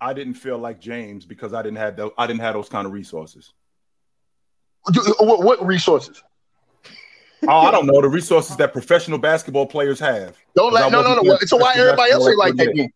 I 0.00 0.12
didn't 0.12 0.34
feel 0.34 0.58
like 0.58 0.80
James 0.80 1.24
because 1.24 1.54
I 1.54 1.62
didn't 1.62 1.78
have 1.78 1.96
the, 1.96 2.10
I 2.18 2.26
didn't 2.26 2.40
have 2.40 2.54
those 2.54 2.68
kind 2.68 2.86
of 2.86 2.92
resources. 2.92 3.52
What, 5.20 5.44
what 5.44 5.64
resources? 5.64 6.22
oh, 7.48 7.56
I 7.56 7.70
don't 7.70 7.86
know 7.86 8.00
the 8.00 8.08
resources 8.08 8.56
that 8.56 8.72
professional 8.72 9.18
basketball 9.18 9.66
players 9.66 10.00
have. 10.00 10.36
Don't 10.56 10.72
let 10.72 10.90
no 10.90 11.02
no 11.02 11.20
no. 11.20 11.38
So 11.42 11.56
why 11.56 11.74
everybody 11.76 12.12
else 12.12 12.28
ain't 12.28 12.38
like 12.38 12.56
that? 12.56 12.74
Game? 12.74 12.90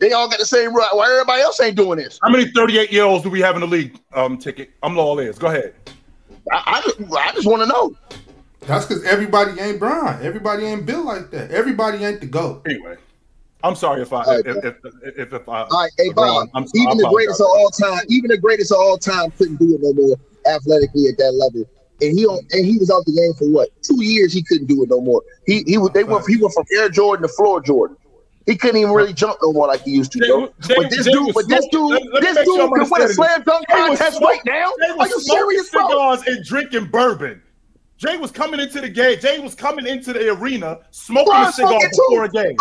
They 0.00 0.12
all 0.12 0.28
got 0.28 0.38
the 0.38 0.46
same. 0.46 0.72
Why 0.72 1.10
everybody 1.10 1.42
else 1.42 1.60
ain't 1.60 1.76
doing 1.76 1.98
this? 1.98 2.18
How 2.22 2.30
many 2.30 2.50
thirty-eight 2.50 2.92
year 2.92 3.04
olds 3.04 3.24
do 3.24 3.30
we 3.30 3.40
have 3.40 3.56
in 3.56 3.60
the 3.60 3.66
league? 3.66 3.98
Um, 4.14 4.38
ticket. 4.38 4.70
I'm 4.82 4.98
all 4.98 5.20
ears. 5.20 5.38
Go 5.38 5.48
ahead. 5.48 5.74
I, 6.52 6.62
I 6.66 6.82
just, 6.82 7.00
I 7.12 7.32
just 7.32 7.46
want 7.46 7.62
to 7.62 7.68
know. 7.68 7.94
That's 8.60 8.86
because 8.86 9.04
everybody 9.04 9.58
ain't 9.60 9.78
Brian. 9.78 10.24
Everybody 10.24 10.64
ain't 10.64 10.84
built 10.84 11.06
like 11.06 11.30
that. 11.30 11.50
Everybody 11.50 12.04
ain't 12.04 12.20
the 12.20 12.26
goat. 12.26 12.62
Anyway, 12.66 12.96
I'm 13.62 13.74
sorry 13.74 14.02
if 14.02 14.12
I 14.12 14.24
right, 14.24 14.46
if, 14.46 14.64
if, 14.64 14.74
if, 15.16 15.32
if 15.32 15.48
I. 15.48 15.62
All 15.62 15.68
right, 15.70 15.90
hey 15.96 16.10
Brian, 16.12 16.50
I'm, 16.54 16.64
even 16.74 16.88
I'm 16.90 16.98
the 16.98 17.08
greatest 17.08 17.40
of 17.40 17.46
all 17.46 17.70
time, 17.70 18.02
even 18.08 18.28
the 18.28 18.38
greatest 18.38 18.72
of 18.72 18.78
all 18.78 18.98
time 18.98 19.30
couldn't 19.32 19.56
do 19.56 19.74
it 19.74 19.80
no 19.82 19.92
more 19.94 20.16
athletically 20.46 21.06
at 21.08 21.16
that 21.18 21.32
level. 21.32 21.64
And 22.00 22.16
he 22.16 22.26
on, 22.26 22.38
and 22.52 22.64
he 22.64 22.78
was 22.78 22.90
out 22.90 23.04
the 23.06 23.12
game 23.12 23.32
for 23.34 23.48
what 23.52 23.70
two 23.82 24.02
years? 24.04 24.32
He 24.32 24.42
couldn't 24.42 24.66
do 24.66 24.82
it 24.84 24.90
no 24.90 25.00
more. 25.00 25.22
He 25.46 25.64
he 25.66 25.78
they 25.94 26.04
went 26.04 26.28
he 26.28 26.36
went 26.36 26.54
from 26.54 26.64
Air 26.72 26.88
Jordan 26.88 27.26
to 27.26 27.32
Floor 27.34 27.60
Jordan. 27.60 27.96
He 28.48 28.56
couldn't 28.56 28.78
even 28.78 28.94
really 28.94 29.12
jump 29.12 29.36
no 29.42 29.52
more 29.52 29.66
like 29.66 29.82
he 29.82 29.90
used 29.90 30.10
to. 30.12 30.18
bro. 30.20 30.46
but 30.74 30.88
this 30.88 31.04
dude, 31.04 31.34
but 31.34 31.46
this 31.48 31.66
dude, 31.70 31.90
let, 31.90 32.02
let 32.14 32.22
this 32.22 32.36
dude 32.38 32.46
sure 32.46 32.78
can 32.78 32.88
win 32.90 33.02
a 33.02 33.08
slam 33.10 33.42
dunk 33.42 33.66
contest 33.68 34.22
right 34.22 34.40
now. 34.46 34.72
Are 34.98 35.06
you 35.06 35.20
serious, 35.20 35.68
bro? 35.68 36.12
and 36.12 36.44
drinking 36.46 36.86
bourbon. 36.86 37.42
Jay 37.98 38.16
was 38.16 38.30
coming 38.30 38.60
into 38.60 38.80
the 38.80 38.88
game. 38.88 39.18
Jay 39.18 39.40
was 39.40 39.56
coming 39.56 39.84
into 39.84 40.12
the 40.12 40.30
arena 40.30 40.78
smoking 40.92 41.32
Ron, 41.32 41.48
a 41.48 41.52
cigar 41.52 41.80
before 41.90 42.24
a 42.24 42.28
game. 42.28 42.56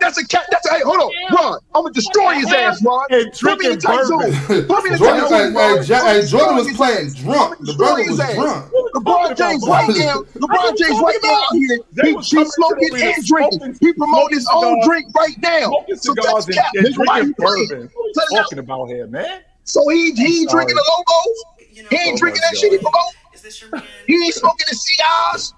That's 0.00 0.18
a 0.18 0.26
cat. 0.26 0.46
That's 0.50 0.66
a 0.66 0.74
hey. 0.74 0.80
Hold 0.84 0.98
on, 0.98 1.10
Ron. 1.32 1.60
I'm 1.74 1.82
gonna 1.84 1.94
destroy 1.94 2.34
his 2.34 2.52
ass, 2.52 2.84
Ron. 2.84 3.06
And 3.08 3.32
drinking 3.32 3.78
bourbon. 3.80 4.36
Put 4.68 4.84
me 4.84 4.90
in 4.90 4.92
the 4.92 4.98
Jordan, 4.98 5.30
like, 5.30 5.54
well, 5.54 5.82
Jay, 5.82 5.96
hey, 5.96 6.26
Jordan 6.26 6.56
was 6.56 6.76
playing 6.76 7.10
drunk. 7.14 7.58
The 7.60 7.72
brother 7.72 8.04
was 8.04 8.18
drunk. 8.18 8.70
LeBron 8.94 9.36
James 9.36 9.64
right 9.66 9.88
now. 9.96 10.20
LeBron 10.36 10.76
James 10.76 11.00
right 11.00 11.18
now. 11.24 11.44
He, 11.52 11.66
he, 12.02 12.12
he 12.12 12.44
smoking 12.44 12.90
and 13.00 13.24
drinking. 13.24 13.76
He 13.80 13.92
promoting 13.94 14.36
his 14.36 14.48
own 14.52 14.84
drink 14.84 15.08
right 15.16 15.40
now. 15.40 15.72
So 15.96 16.12
that's 16.14 16.46
cat. 16.46 16.70
Drinking 16.74 17.34
bourbon. 17.38 17.90
What 17.94 18.24
are 18.28 18.30
you 18.30 18.38
Talking 18.42 18.58
about 18.58 18.86
here, 18.86 19.06
man. 19.06 19.40
So 19.64 19.88
he 19.88 20.12
he 20.12 20.46
drinking 20.46 20.76
the 20.76 20.84
Lobos. 20.84 21.44
He 21.90 21.96
ain't 21.96 22.18
drinking 22.18 22.42
that 22.42 22.56
shit. 22.56 22.72
He 22.72 22.78
promoting 22.78 23.25
this 23.46 23.62
your 23.62 23.70
man? 23.70 23.82
You 24.08 24.22
ain't 24.22 24.34
smoking 24.34 24.66
the 24.68 24.74
cigars. 24.74 25.54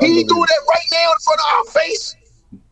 He 0.00 0.20
ain't 0.20 0.28
doing 0.28 0.46
that 0.46 0.62
right 0.68 0.88
now 0.92 1.12
in 1.12 1.18
front 1.22 1.40
of 1.40 1.46
our 1.52 1.64
face. 1.72 2.16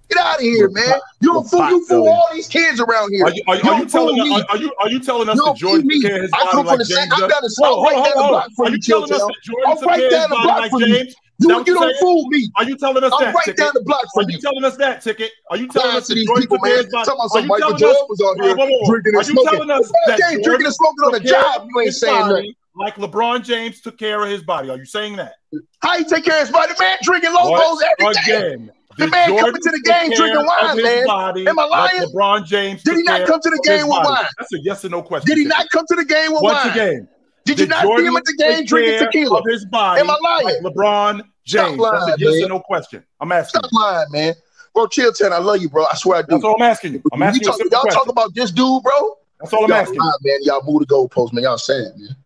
Get 0.08 0.18
out 0.18 0.36
of 0.36 0.42
here, 0.42 0.68
man. 0.70 0.98
You 1.20 1.34
don't 1.34 1.48
fool, 1.48 1.68
you 1.68 1.86
fool 1.86 2.08
all 2.08 2.28
these 2.32 2.48
kids 2.48 2.80
around 2.80 3.12
here. 3.12 3.24
Are 3.26 3.30
you, 3.30 3.42
are, 3.46 3.56
you, 3.56 3.62
are 3.70 3.78
you, 3.78 3.86
telling 3.86 4.16
me? 4.16 4.42
are, 4.48 4.56
you, 4.56 4.72
are 4.80 4.88
you 4.88 4.98
telling 4.98 5.28
us 5.28 5.38
that 5.38 5.56
Jordan 5.56 5.88
can 5.88 6.22
his 6.22 6.30
I 6.32 6.50
come 6.50 6.66
like 6.66 6.78
the 6.78 6.84
James 6.84 7.10
I'm 7.12 7.28
down 7.28 7.42
the 7.42 7.50
south, 7.50 7.84
right 7.84 7.94
down 7.94 8.16
the 8.16 8.28
block 8.28 8.48
from 8.56 8.72
you, 8.72 8.78
Chilltown. 8.78 9.30
I'm 9.66 9.78
right 9.86 10.10
down 10.10 10.30
the 10.30 10.40
block 10.42 10.70
from 10.70 10.80
you. 10.82 11.06
You, 11.40 11.64
you 11.64 11.74
don't 11.74 11.96
fool 11.98 12.28
me. 12.28 12.50
Are 12.56 12.64
you 12.64 12.76
telling 12.76 13.02
us 13.02 13.12
I'm 13.14 13.20
that? 13.20 13.28
I'm 13.28 13.34
right 13.34 13.56
down 13.56 13.70
the 13.72 13.82
block 13.82 14.04
from 14.12 14.28
you. 14.28 14.34
Are 14.34 14.36
you 14.36 14.40
telling 14.40 14.64
us 14.64 14.76
that 14.76 15.00
ticket? 15.00 15.30
Are 15.50 15.56
you 15.56 15.68
telling 15.68 15.96
us 15.96 16.06
that 16.08 16.14
these 16.14 16.28
people, 16.36 16.58
man? 16.60 16.84
Talking 16.90 17.12
about 17.14 17.30
some 17.30 17.46
Michael 17.46 17.78
Jordan 17.78 18.06
was 18.08 18.20
out 18.20 18.44
here 18.44 18.54
drinking 18.86 19.14
and 19.16 19.26
smoking. 19.26 19.48
Are 19.48 19.52
you 19.54 19.66
telling 19.66 19.70
us 19.70 19.92
that 20.06 20.40
drinking 20.44 20.66
and 20.66 20.74
smoking 20.74 21.04
on 21.04 21.12
the 21.12 21.20
job? 21.20 21.66
You 21.70 21.80
ain't 21.80 21.94
saying 21.94 22.28
nothing 22.28 22.54
like 22.74 22.94
LeBron 22.96 23.44
James 23.44 23.80
took 23.80 23.98
care 23.98 24.22
of 24.22 24.30
his 24.30 24.42
body. 24.42 24.70
Are 24.70 24.76
you 24.76 24.84
saying 24.84 25.16
that? 25.16 25.34
How 25.82 25.98
he 25.98 26.04
take 26.04 26.24
care 26.24 26.36
of 26.36 26.40
his 26.42 26.50
body? 26.50 26.72
The 26.72 26.82
man 26.82 26.98
drinking 27.02 27.32
Lobos 27.32 27.82
every 27.82 28.12
Again, 28.12 28.66
day. 28.66 28.72
The 28.98 29.06
man 29.08 29.28
Jordan 29.28 29.46
coming 29.46 29.62
to 29.62 29.70
the 29.70 29.80
game 29.84 30.10
drinking 30.14 30.46
wine, 30.46 30.82
man. 30.82 31.06
Body, 31.06 31.46
Am 31.46 31.58
I 31.58 31.64
lying? 31.64 32.00
Like 32.00 32.08
LeBron 32.08 32.46
James. 32.46 32.82
Did 32.82 32.96
he 32.96 33.02
not 33.02 33.26
come 33.26 33.40
to 33.40 33.50
the 33.50 33.62
game 33.64 33.86
with 33.86 33.98
wine? 34.04 34.26
That's 34.38 34.52
a 34.52 34.58
yes 34.62 34.84
or 34.84 34.88
no 34.88 35.02
question. 35.02 35.26
Did 35.28 35.38
he 35.38 35.44
not 35.44 35.68
come 35.70 35.84
to 35.88 35.96
the 35.96 36.04
game 36.04 36.32
with 36.32 36.42
Once 36.42 36.56
wine? 36.56 36.66
Once 36.66 36.76
again. 36.76 37.08
Did 37.44 37.58
you 37.60 37.66
not 37.66 37.82
Jordan 37.82 38.04
see 38.04 38.08
him 38.08 38.16
at 38.16 38.24
the 38.24 38.34
game 38.34 38.64
drinking 38.64 38.98
tequila? 38.98 39.38
Of 39.38 39.44
his 39.48 39.64
body, 39.66 40.00
Am 40.00 40.10
I 40.10 40.18
lying? 40.22 40.44
Like 40.44 40.74
LeBron 40.74 41.22
James. 41.44 41.78
Lying, 41.78 42.06
That's 42.06 42.20
a 42.20 42.24
yes 42.24 42.34
man. 42.36 42.44
or 42.44 42.48
no 42.48 42.60
question. 42.60 43.04
I'm 43.20 43.32
asking. 43.32 43.60
Stop 43.60 43.72
lying, 43.72 44.06
man. 44.10 44.34
Bro, 44.74 44.88
chill, 44.88 45.12
Ten. 45.12 45.32
I 45.32 45.38
love 45.38 45.60
you, 45.60 45.68
bro. 45.68 45.84
I 45.86 45.94
swear 45.96 46.18
I 46.18 46.22
do. 46.22 46.28
That's 46.30 46.44
all 46.44 46.54
I'm 46.56 46.62
asking 46.62 46.94
you. 46.94 47.02
I'm 47.12 47.22
asking 47.22 47.42
you. 47.42 47.48
Talk, 47.48 47.58
y'all 47.58 47.80
question. 47.80 47.98
talk 47.98 48.08
about 48.08 48.34
this 48.34 48.50
dude, 48.50 48.82
bro. 48.82 49.16
That's 49.40 49.52
all 49.52 49.64
I'm 49.64 49.70
y'all 49.70 49.78
asking. 49.78 49.98
Lie, 49.98 50.12
man, 50.22 50.38
y'all 50.42 50.62
move 50.64 50.80
the 50.80 50.86
goalpost, 50.86 51.32
man. 51.32 51.44
Y'all 51.44 51.58
sad, 51.58 51.92
man. 51.96 52.16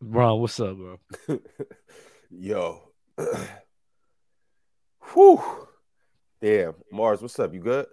Bro, 0.00 0.36
what's 0.36 0.60
up, 0.60 0.76
bro? 0.76 0.98
Yo. 2.30 2.82
Whew. 5.12 5.42
Damn. 6.40 6.74
Marz, 6.92 7.20
what's 7.20 7.38
up? 7.40 7.52
You 7.52 7.60
good? 7.60 7.86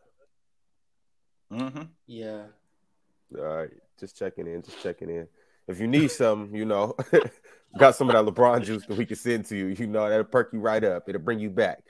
Mm-hmm. 1.51 1.83
Yeah. 2.05 2.43
All 3.35 3.43
right. 3.43 3.71
Just 3.99 4.17
checking 4.17 4.45
in. 4.45 4.61
Just 4.61 4.83
checking 4.83 5.09
in. 5.09 5.27
If 5.67 5.79
you 5.79 5.87
need 5.87 6.11
some, 6.11 6.53
you 6.53 6.65
know, 6.65 6.95
got 7.79 7.95
some 7.95 8.09
of 8.09 8.13
that 8.13 8.31
LeBron 8.31 8.63
juice 8.63 8.85
that 8.85 8.97
we 8.97 9.05
can 9.07 9.15
send 9.15 9.45
to 9.45 9.57
you. 9.57 9.67
You 9.67 9.87
know, 9.87 10.07
that'll 10.07 10.25
perk 10.25 10.53
you 10.53 10.59
right 10.59 10.83
up. 10.83 11.09
It'll 11.09 11.21
bring 11.21 11.39
you 11.39 11.49
back. 11.49 11.83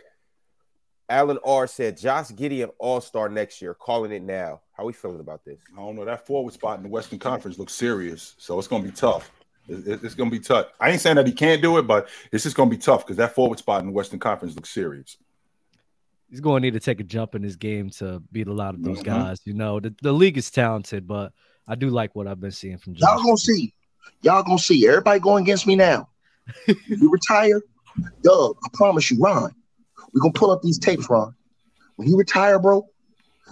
Alan 1.09 1.39
R 1.43 1.67
said 1.67 1.97
Josh 1.97 2.29
Giddey 2.29 2.67
All 2.79 3.01
Star 3.01 3.27
next 3.27 3.61
year. 3.61 3.73
Calling 3.73 4.13
it 4.13 4.23
now. 4.23 4.61
How 4.71 4.85
we 4.85 4.93
feeling 4.93 5.19
about 5.19 5.43
this? 5.43 5.59
I 5.73 5.81
don't 5.81 5.97
know. 5.97 6.05
That 6.05 6.25
forward 6.25 6.53
spot 6.53 6.77
in 6.77 6.83
the 6.83 6.89
Western 6.89 7.19
Conference 7.19 7.59
looks 7.59 7.73
serious, 7.73 8.35
so 8.37 8.57
it's 8.57 8.67
gonna 8.67 8.83
be 8.83 8.91
tough. 8.91 9.29
It- 9.67 10.03
It's 10.03 10.15
gonna 10.15 10.29
be 10.29 10.39
tough. 10.39 10.67
I 10.79 10.91
ain't 10.91 11.01
saying 11.01 11.15
that 11.17 11.27
he 11.27 11.33
can't 11.33 11.61
do 11.61 11.77
it, 11.77 11.83
but 11.87 12.07
it's 12.31 12.43
just 12.43 12.55
gonna 12.55 12.69
be 12.69 12.77
tough 12.77 13.05
because 13.05 13.17
that 13.17 13.33
forward 13.35 13.59
spot 13.59 13.81
in 13.81 13.87
the 13.87 13.93
Western 13.93 14.19
Conference 14.19 14.55
looks 14.55 14.69
serious. 14.69 15.17
He's 16.29 16.39
going 16.41 16.61
to 16.63 16.65
need 16.67 16.73
to 16.73 16.79
take 16.79 16.99
a 16.99 17.03
jump 17.03 17.35
in 17.35 17.43
his 17.43 17.55
game 17.55 17.91
to 17.91 18.21
beat 18.31 18.47
a 18.47 18.53
lot 18.53 18.73
of 18.73 18.81
those 18.83 18.99
Mhm. 18.99 19.03
guys. 19.05 19.41
You 19.45 19.53
know, 19.53 19.79
the, 19.79 19.93
the 20.01 20.11
league 20.11 20.37
is 20.37 20.49
talented, 20.49 21.07
but 21.07 21.31
I 21.67 21.75
do 21.75 21.89
like 21.89 22.15
what 22.15 22.27
I've 22.27 22.41
been 22.41 22.51
seeing 22.51 22.77
from 22.79 22.93
Y'all 22.95 23.21
gonna 23.23 23.37
see. 23.37 23.73
Y'all 24.21 24.41
gonna 24.43 24.57
see. 24.57 24.87
Everybody 24.87 25.19
going 25.19 25.43
against 25.43 25.67
me 25.67 25.75
now. 25.75 26.09
you 26.67 27.11
retire, 27.11 27.61
Doug. 28.23 28.57
I 28.65 28.69
promise 28.73 29.09
you, 29.11 29.19
Ron. 29.19 29.51
we're 30.13 30.21
gonna 30.21 30.33
pull 30.33 30.51
up 30.51 30.61
these 30.61 30.79
tapes, 30.79 31.09
Ron. 31.09 31.35
When 31.95 32.07
you 32.07 32.17
retire, 32.17 32.59
bro. 32.59 32.87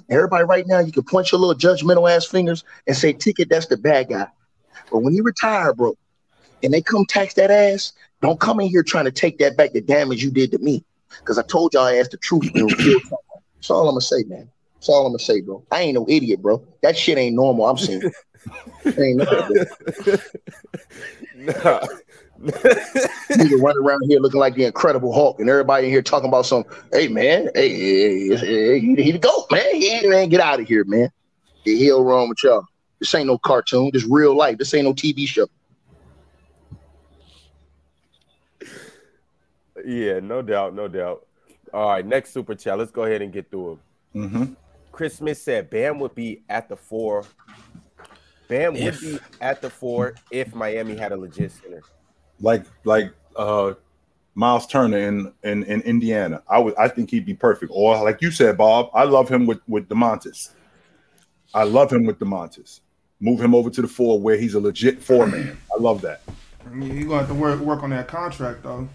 Everybody, 0.09 0.43
right 0.43 0.65
now, 0.67 0.79
you 0.79 0.91
can 0.91 1.03
point 1.03 1.31
your 1.31 1.39
little 1.39 1.55
judgmental 1.55 2.09
ass 2.09 2.25
fingers 2.25 2.63
and 2.87 2.97
say, 2.97 3.13
"Ticket, 3.13 3.49
that's 3.49 3.67
the 3.67 3.77
bad 3.77 4.09
guy." 4.09 4.27
But 4.91 4.99
when 5.03 5.13
you 5.13 5.21
retire, 5.23 5.73
bro, 5.73 5.95
and 6.63 6.73
they 6.73 6.81
come 6.81 7.05
tax 7.05 7.33
that 7.35 7.51
ass, 7.51 7.93
don't 8.21 8.39
come 8.39 8.59
in 8.59 8.67
here 8.69 8.83
trying 8.83 9.05
to 9.05 9.11
take 9.11 9.37
that 9.39 9.57
back, 9.57 9.73
the 9.73 9.81
damage 9.81 10.23
you 10.23 10.31
did 10.31 10.51
to 10.51 10.57
me. 10.59 10.83
Because 11.19 11.37
I 11.37 11.43
told 11.43 11.73
y'all 11.73 11.83
I 11.83 11.97
asked 11.97 12.11
the 12.11 12.17
truth 12.17 12.43
and 12.55 12.71
revealed 12.71 13.03
something. 13.03 13.17
That's 13.57 13.69
all 13.69 13.87
I'm 13.87 13.93
gonna 13.93 14.01
say, 14.01 14.23
man. 14.23 14.49
That's 14.75 14.89
all 14.89 15.05
I'm 15.05 15.11
gonna 15.11 15.19
say, 15.19 15.41
bro. 15.41 15.63
I 15.71 15.81
ain't 15.81 15.93
no 15.93 16.05
idiot, 16.09 16.41
bro. 16.41 16.65
That 16.81 16.97
shit 16.97 17.17
ain't 17.17 17.35
normal. 17.35 17.65
I'm 17.65 17.77
seeing. 17.77 18.01
ain't 18.85 19.17
nothing, 19.17 19.65
bro. 20.03 20.15
Nah. 21.35 21.79
nigga 22.43 23.61
running 23.61 23.83
around 23.83 24.01
here 24.07 24.19
looking 24.19 24.39
like 24.39 24.55
the 24.55 24.65
Incredible 24.65 25.13
Hulk, 25.13 25.39
and 25.39 25.49
everybody 25.49 25.87
in 25.87 25.91
here 25.91 26.01
talking 26.01 26.27
about 26.27 26.45
some. 26.45 26.63
Hey 26.91 27.07
man, 27.07 27.49
hey, 27.55 27.69
hey, 27.69 28.35
hey, 28.35 28.79
he, 28.79 28.95
he 28.95 29.11
the 29.11 29.19
goat, 29.19 29.47
man. 29.51 29.75
He, 29.75 30.07
man, 30.07 30.29
get 30.29 30.41
out 30.41 30.59
of 30.59 30.67
here, 30.67 30.83
man. 30.83 31.09
The 31.65 31.85
hell 31.85 32.03
wrong 32.03 32.29
with 32.29 32.43
y'all? 32.43 32.65
This 32.99 33.13
ain't 33.15 33.27
no 33.27 33.37
cartoon. 33.37 33.91
This 33.93 34.05
real 34.05 34.35
life. 34.35 34.57
This 34.57 34.73
ain't 34.73 34.85
no 34.85 34.93
TV 34.93 35.27
show. 35.27 35.47
Yeah, 39.85 40.19
no 40.19 40.41
doubt, 40.41 40.73
no 40.73 40.87
doubt. 40.87 41.25
All 41.73 41.89
right, 41.89 42.05
next 42.05 42.31
super 42.31 42.55
chat. 42.55 42.77
Let's 42.77 42.91
go 42.91 43.03
ahead 43.03 43.21
and 43.21 43.33
get 43.33 43.49
through 43.49 43.79
them. 44.13 44.29
Mm-hmm. 44.29 44.53
Chris 44.91 45.15
Smith 45.15 45.39
said 45.39 45.69
Bam 45.69 45.99
would 45.99 46.13
be 46.15 46.43
at 46.49 46.69
the 46.69 46.77
four. 46.77 47.25
Bam 48.47 48.75
If. 48.75 49.01
would 49.01 49.13
be 49.13 49.19
at 49.41 49.61
the 49.61 49.69
four 49.69 50.15
if 50.29 50.53
Miami 50.53 50.95
had 50.95 51.11
a 51.11 51.17
legit 51.17 51.51
center. 51.51 51.81
Like 52.39 52.65
like 52.83 53.11
uh 53.35 53.73
Myles 54.35 54.67
Turner 54.67 54.97
in, 54.97 55.33
in 55.43 55.63
in 55.63 55.81
Indiana. 55.81 56.43
I 56.47 56.59
would 56.59 56.75
I 56.77 56.87
think 56.87 57.09
he'd 57.09 57.25
be 57.25 57.33
perfect. 57.33 57.71
Or 57.73 58.01
like 58.03 58.21
you 58.21 58.29
said, 58.29 58.57
Bob, 58.57 58.89
I 58.93 59.03
love 59.05 59.29
him 59.29 59.47
with 59.47 59.59
with 59.67 59.89
Domantas. 59.89 60.51
I 61.53 61.63
love 61.63 61.91
him 61.91 62.05
with 62.05 62.19
Domantas. 62.19 62.81
Move 63.19 63.41
him 63.41 63.55
over 63.55 63.69
to 63.69 63.81
the 63.81 63.87
four 63.87 64.19
where 64.19 64.37
he's 64.37 64.53
a 64.53 64.59
legit 64.59 65.01
four 65.01 65.25
man. 65.25 65.57
I 65.75 65.81
love 65.81 66.01
that. 66.01 66.21
You're 66.71 67.05
gonna 67.05 67.19
have 67.19 67.27
to 67.27 67.33
work 67.33 67.59
work 67.59 67.83
on 67.83 67.89
that 67.89 68.07
contract 68.07 68.63
though. 68.63 68.87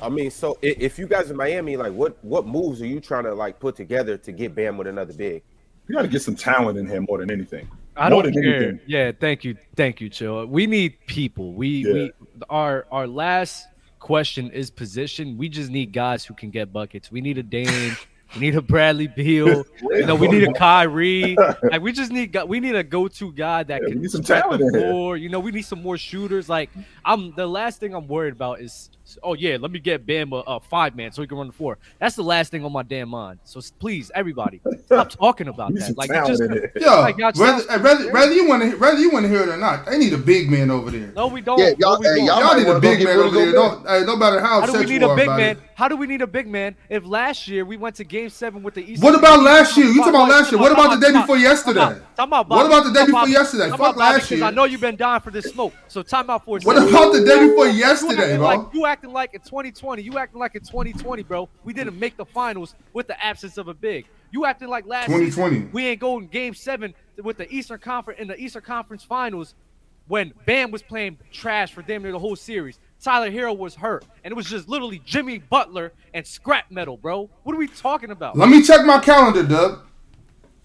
I 0.00 0.08
mean, 0.08 0.30
so 0.30 0.58
if 0.62 0.98
you 0.98 1.06
guys 1.06 1.30
in 1.30 1.36
Miami, 1.36 1.76
like, 1.76 1.92
what 1.92 2.22
what 2.24 2.46
moves 2.46 2.80
are 2.80 2.86
you 2.86 3.00
trying 3.00 3.24
to 3.24 3.34
like 3.34 3.58
put 3.58 3.74
together 3.76 4.16
to 4.18 4.32
get 4.32 4.54
Bam 4.54 4.76
with 4.76 4.86
another 4.86 5.12
big? 5.12 5.42
You 5.88 5.94
got 5.94 6.02
to 6.02 6.08
get 6.08 6.22
some 6.22 6.36
talent 6.36 6.78
in 6.78 6.86
here 6.86 7.00
more 7.00 7.18
than 7.18 7.30
anything. 7.30 7.68
I 7.96 8.10
More 8.10 8.22
don't 8.22 8.32
than 8.32 8.42
care. 8.44 8.54
anything. 8.56 8.80
Yeah, 8.86 9.10
thank 9.18 9.42
you, 9.42 9.56
thank 9.74 10.00
you, 10.00 10.08
Chill. 10.08 10.46
We 10.46 10.66
need 10.66 10.98
people. 11.06 11.54
We 11.54 11.68
Yeah. 11.84 11.92
we 11.92 12.12
our 12.48 12.86
our 12.92 13.08
last 13.08 13.66
question 13.98 14.50
is 14.52 14.70
position. 14.70 15.36
We 15.36 15.48
just 15.48 15.70
need 15.70 15.92
guys 15.92 16.24
who 16.24 16.34
can 16.34 16.50
get 16.50 16.72
buckets. 16.72 17.10
We 17.10 17.20
need 17.20 17.38
a 17.38 17.42
Dame. 17.42 17.96
we 18.34 18.40
need 18.40 18.54
a 18.56 18.62
Bradley 18.62 19.06
Beal. 19.08 19.64
you 19.82 20.06
know, 20.06 20.14
we 20.14 20.28
need 20.28 20.44
a 20.44 20.52
Kyrie. 20.52 21.36
Like 21.62 21.80
we 21.80 21.92
just 21.92 22.12
need 22.12 22.36
we 22.46 22.60
need 22.60 22.74
a 22.74 22.84
go-to 22.84 23.32
guy 23.32 23.62
that 23.64 23.80
Yeah, 23.80 23.86
we 23.86 23.92
can 23.92 24.02
need 24.02 24.10
some 24.10 24.22
talent 24.22 24.60
the 24.60 24.66
in 24.68 24.74
here. 24.74 24.90
floor. 24.90 25.16
You 25.16 25.28
know, 25.28 25.40
we 25.40 25.50
need 25.50 25.62
some 25.62 25.82
more 25.82 25.96
shooters. 25.96 26.48
Like 26.48 26.70
I'm 27.04 27.32
the 27.34 27.46
last 27.46 27.80
thing 27.80 27.94
I'm 27.94 28.06
worried 28.06 28.34
about 28.34 28.60
is 28.60 28.90
oh 29.22 29.34
yeah, 29.34 29.56
let 29.60 29.70
me 29.70 29.78
get 29.78 30.04
Bam 30.04 30.32
a, 30.32 30.36
a 30.36 30.40
uh, 30.40 30.58
five 30.58 30.94
man 30.96 31.12
so 31.12 31.22
he 31.22 31.28
can 31.28 31.38
run 31.38 31.46
the 31.46 31.52
four. 31.52 31.78
That's 31.98 32.16
the 32.16 32.22
last 32.24 32.50
thing 32.50 32.64
on 32.64 32.72
my 32.72 32.82
damn 32.82 33.08
mind. 33.08 33.38
So 33.44 33.60
please, 33.78 34.10
everybody, 34.14 34.60
stop 34.84 35.08
talking 35.24 35.48
about 35.48 35.74
that. 35.74 35.82
some 35.82 35.94
Like 35.96 36.10
just 36.10 36.42
in 36.42 36.52
here. 36.52 36.72
Yeah, 36.76 36.94
Like, 36.96 37.16
y'all 37.18 37.32
whether, 37.34 37.70
eh, 37.70 37.76
whether, 37.78 38.12
whether 38.12 38.32
you 38.32 38.48
want 38.48 38.62
to 38.62 38.76
whether 38.78 38.98
you 38.98 39.10
want 39.10 39.24
to 39.24 39.28
hear 39.28 39.42
it 39.42 39.48
or 39.48 39.56
not, 39.56 39.86
they 39.86 39.98
need 39.98 40.12
a 40.12 40.18
big 40.18 40.50
man 40.50 40.70
over 40.70 40.90
there. 40.90 41.12
no, 41.14 41.26
we 41.28 41.40
don't. 41.40 41.58
Yeah, 41.58 41.72
y'all- 41.78 41.98
we 41.98 42.06
hey, 42.06 42.16
don't. 42.16 42.26
y'all 42.26 42.40
Y'all 42.40 42.56
need 42.58 42.66
a 42.68 42.80
big 42.80 43.04
man 43.04 43.16
Rudy 43.16 43.28
over 43.28 43.36
there. 43.36 43.52
Gobert. 43.52 43.84
Don't, 43.84 44.00
hey, 44.00 44.04
no 44.06 44.16
matter 44.16 44.40
how 44.40 44.60
How 44.60 44.66
do 44.66 44.78
we 44.78 44.86
need 44.86 45.02
a 45.02 45.14
big 45.14 45.26
man? 45.28 45.40
it. 45.40 45.58
How 45.74 45.86
do 45.86 45.96
we 45.96 46.06
need 46.08 46.22
a 46.22 46.26
big 46.26 46.48
man 46.48 46.74
if 46.88 47.04
last 47.06 47.46
year 47.46 47.64
we 47.64 47.76
went 47.76 47.94
to 47.96 48.04
Game 48.04 48.28
Seven 48.30 48.62
with 48.64 48.74
the 48.74 48.84
East? 48.84 49.02
What 49.02 49.14
about 49.14 49.42
last 49.42 49.76
year? 49.76 49.86
You 49.86 49.98
talking 49.98 50.14
about 50.14 50.28
last 50.28 50.50
year? 50.50 50.60
What 50.60 50.72
about 50.72 50.98
the 50.98 51.06
day 51.06 51.12
before 51.12 51.36
yesterday? 51.36 52.00
Time 52.16 52.32
out, 52.32 52.48
What 52.48 52.66
about 52.66 52.84
the 52.84 52.92
day 52.92 53.06
before 53.06 53.28
yesterday? 53.28 53.70
Fuck 53.70 53.80
out, 53.80 53.96
Bobby, 53.96 53.98
last 54.00 54.18
'cause 54.20 54.30
year. 54.32 54.44
I 54.44 54.50
know 54.50 54.64
you've 54.64 54.80
been 54.80 54.96
dying 54.96 55.20
for 55.20 55.30
this 55.30 55.46
smoke. 55.46 55.72
So 55.86 56.02
time 56.02 56.28
out 56.30 56.44
for 56.44 56.58
a 56.58 56.60
What 56.62 56.76
about 56.78 57.12
the 57.12 57.24
day 57.24 57.46
before 57.46 57.68
yesterday, 57.68 58.36
bro? 58.36 58.46
Like 58.98 59.04
acting 59.04 59.12
like 59.12 59.34
in 59.34 59.40
2020. 59.40 60.02
You 60.02 60.18
acting 60.18 60.40
like 60.40 60.56
in 60.56 60.62
2020, 60.62 61.22
bro. 61.22 61.48
We 61.62 61.72
didn't 61.72 61.98
make 61.98 62.16
the 62.16 62.24
finals 62.24 62.74
with 62.92 63.06
the 63.06 63.24
absence 63.24 63.56
of 63.56 63.68
a 63.68 63.74
big. 63.74 64.06
You 64.32 64.44
acting 64.44 64.68
like 64.68 64.86
last 64.86 65.06
2020. 65.06 65.54
season 65.54 65.70
we 65.72 65.86
ain't 65.86 66.00
going 66.00 66.26
Game 66.26 66.52
Seven 66.52 66.94
with 67.22 67.36
the 67.36 67.48
Eastern 67.52 67.78
Conference 67.78 68.20
in 68.20 68.26
the 68.26 68.36
Eastern 68.36 68.62
Conference 68.62 69.04
Finals 69.04 69.54
when 70.08 70.32
Bam 70.46 70.72
was 70.72 70.82
playing 70.82 71.18
trash 71.30 71.72
for 71.72 71.82
damn 71.82 72.02
near 72.02 72.10
the 72.10 72.18
whole 72.18 72.34
series. 72.34 72.80
Tyler 73.00 73.30
Herro 73.30 73.56
was 73.56 73.76
hurt, 73.76 74.04
and 74.24 74.32
it 74.32 74.34
was 74.34 74.46
just 74.46 74.68
literally 74.68 75.00
Jimmy 75.04 75.38
Butler 75.38 75.92
and 76.12 76.26
scrap 76.26 76.70
metal, 76.70 76.96
bro. 76.96 77.30
What 77.44 77.54
are 77.54 77.58
we 77.58 77.68
talking 77.68 78.10
about? 78.10 78.36
Let 78.36 78.48
me 78.48 78.62
check 78.64 78.84
my 78.84 78.98
calendar, 78.98 79.44
Doug. 79.44 79.86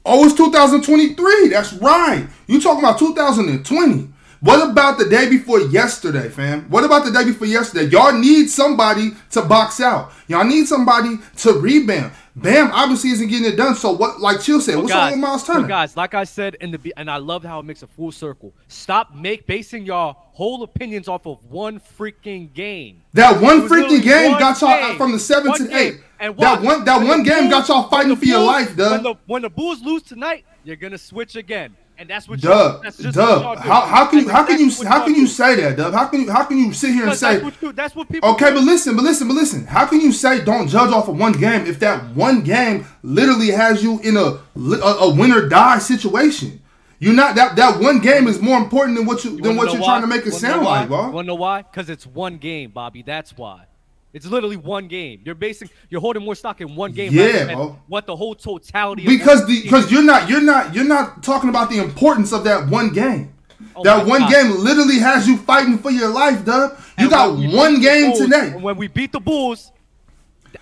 Oh, 0.06 0.26
it's 0.26 0.34
2023. 0.34 1.50
That's 1.50 1.74
right. 1.74 2.28
You 2.48 2.60
talking 2.60 2.84
about 2.84 2.98
2020. 2.98 4.13
What 4.44 4.70
about 4.72 4.98
the 4.98 5.06
day 5.06 5.30
before 5.30 5.62
yesterday, 5.62 6.28
fam? 6.28 6.70
What 6.70 6.84
about 6.84 7.06
the 7.06 7.12
day 7.12 7.24
before 7.24 7.48
yesterday? 7.48 7.86
Y'all 7.90 8.12
need 8.12 8.50
somebody 8.50 9.12
to 9.32 9.42
box 9.42 9.80
out. 9.80 10.12
Y'all 10.28 10.44
need 10.44 10.68
somebody 10.68 11.18
to 11.38 11.54
rebound. 11.54 12.12
Bam 12.36 12.70
obviously 12.74 13.12
isn't 13.12 13.30
getting 13.30 13.50
it 13.50 13.56
done. 13.56 13.74
So 13.74 13.94
what 13.94 14.20
like 14.20 14.42
Chill 14.42 14.60
said, 14.60 14.74
But 14.76 14.82
what's 14.82 14.94
guys, 14.94 15.12
wrong 15.14 15.22
with 15.22 15.30
Myles 15.30 15.48
Turner? 15.48 15.68
guys, 15.68 15.96
like 15.96 16.14
I 16.14 16.26
said 16.26 16.56
in 16.56 16.72
the 16.72 16.94
and 16.98 17.10
I 17.10 17.18
love 17.18 17.46
how 17.46 17.60
it 17.60 17.64
makes 17.64 17.84
a 17.84 17.88
full 17.88 18.12
circle. 18.12 18.54
Stop 18.68 19.16
make 19.16 19.48
basing 19.48 19.86
y'all 19.86 20.18
whole 20.34 20.64
opinions 20.64 21.08
off 21.08 21.26
of 21.26 21.46
one 21.46 21.80
freaking 21.80 22.52
game. 22.54 23.02
That 23.14 23.40
one 23.42 23.70
freaking 23.70 24.02
game 24.04 24.32
one 24.32 24.40
got 24.42 24.60
y'all 24.60 24.78
game. 24.90 24.98
from 24.98 25.14
the 25.14 25.20
seven 25.20 25.52
One 25.52 25.60
to 25.60 25.68
game. 25.70 25.78
eight. 25.78 26.02
And 26.20 26.36
that 26.40 26.62
one 26.62 26.84
that 26.84 26.98
when 27.00 27.08
one 27.08 27.24
game 27.24 27.50
got 27.50 27.70
y'all 27.70 27.88
fighting 27.88 28.16
for 28.18 28.26
your 28.26 28.42
life, 28.44 28.76
Doug. 28.76 28.92
When 28.92 29.04
the, 29.04 29.16
when 29.26 29.42
the 29.44 29.50
Bulls 29.50 29.82
lose 29.82 30.04
tonight, 30.04 30.44
you're 30.66 30.76
gonna 30.76 30.98
switch 30.98 31.36
again, 31.38 31.78
and 32.04 32.10
that's 32.10 32.28
what 32.28 32.42
Dub, 32.42 32.84
that's 32.84 32.98
just 32.98 33.16
y'all 33.16 33.40
Dub, 33.40 33.64
do. 33.64 33.70
how, 33.70 33.82
how 33.82 34.06
can 34.08 34.20
you 34.20 34.30
how 34.30 34.44
can 34.44 34.60
you 34.60 34.70
how 34.86 35.06
can 35.06 35.16
you 35.16 35.26
say 35.26 35.56
that, 35.56 35.78
Dub? 35.78 35.94
How 35.94 36.06
can 36.08 36.20
you 36.22 36.30
how 36.30 36.44
can 36.44 36.58
you 36.58 36.74
sit 36.74 36.94
here 36.94 37.08
and 37.08 37.16
say 37.16 37.36
that's 37.36 37.44
what, 37.44 37.62
you, 37.62 37.72
that's 37.72 37.96
what 37.96 38.10
people. 38.10 38.30
Okay, 38.32 38.50
do. 38.50 38.56
but 38.56 38.64
listen, 38.66 38.96
but 38.98 39.04
listen, 39.04 39.28
but 39.30 39.36
listen. 39.36 39.66
How 39.66 39.86
can 39.86 40.02
you 40.02 40.12
say 40.12 40.44
don't 40.44 40.68
judge 40.68 40.92
off 40.92 41.08
of 41.08 41.18
one 41.18 41.32
game 41.32 41.66
if 41.66 41.80
that 41.80 42.04
one 42.14 42.44
game 42.44 42.86
literally 43.04 43.52
has 43.52 43.82
you 43.82 44.00
in 44.02 44.18
a 44.18 44.40
a, 44.60 44.98
a 45.00 45.16
win 45.16 45.32
or 45.32 45.48
die 45.48 45.80
situation? 45.80 46.62
You're 47.00 47.14
not 47.14 47.36
that 47.36 47.56
that 47.56 47.80
one 47.80 48.00
game 48.00 48.28
is 48.28 48.42
more 48.42 48.58
important 48.58 48.98
than 48.98 49.06
what 49.06 49.24
you, 49.24 49.32
you 49.32 49.42
than 49.42 49.56
what 49.56 49.72
you're 49.72 49.82
why? 49.82 49.88
trying 49.88 50.02
to 50.02 50.08
make 50.08 50.26
it 50.26 50.34
sound 50.34 50.66
why? 50.66 50.82
like, 50.82 50.90
bro. 50.90 51.10
Wanna 51.10 51.28
know 51.28 51.36
why? 51.36 51.62
Because 51.62 51.90
it's 51.90 52.06
one 52.06 52.38
game, 52.38 52.72
Bobby. 52.72 53.02
That's 53.02 53.38
why. 53.38 53.66
It's 54.14 54.28
literally 54.28 54.58
one 54.58 54.88
game. 54.88 55.22
You're 55.26 55.34
basing. 55.36 55.70
You're 55.90 56.02
holding 56.02 56.24
more 56.24 56.36
stock 56.36 56.62
in 56.62 56.76
one 56.76 56.92
game. 56.92 57.12
Yeah, 57.12 57.46
than 57.46 57.56
bro. 57.56 57.80
What 57.88 58.06
the 58.06 58.16
whole 58.16 58.36
totality. 58.36 59.06
Because 59.08 59.42
of 59.42 59.48
the 59.48 59.62
because 59.64 59.92
you're 59.92 60.04
not 60.04 60.30
you're 60.30 60.42
not 60.42 60.74
you're 60.74 60.86
not 60.86 61.24
talking 61.24 61.50
about 61.50 61.70
the 61.72 61.80
importance 61.80 62.32
of 62.32 62.44
that 62.44 62.68
one 62.70 62.90
game. 62.94 63.34
Oh 63.76 63.84
that 63.84 64.06
one 64.06 64.22
God. 64.22 64.32
game 64.32 64.52
literally 64.58 65.00
has 65.00 65.28
you 65.28 65.38
fighting 65.38 65.80
for 65.80 65.90
your 65.90 66.10
life, 66.10 66.46
Dub. 66.46 66.74
You 67.00 67.06
And 67.06 67.10
got 67.10 67.36
one 67.56 67.82
game 67.82 68.12
Bulls- 68.12 68.20
today. 68.20 68.50
When 68.52 68.78
we 68.78 68.88
beat 68.88 69.12
the 69.12 69.20
Bulls, 69.20 69.72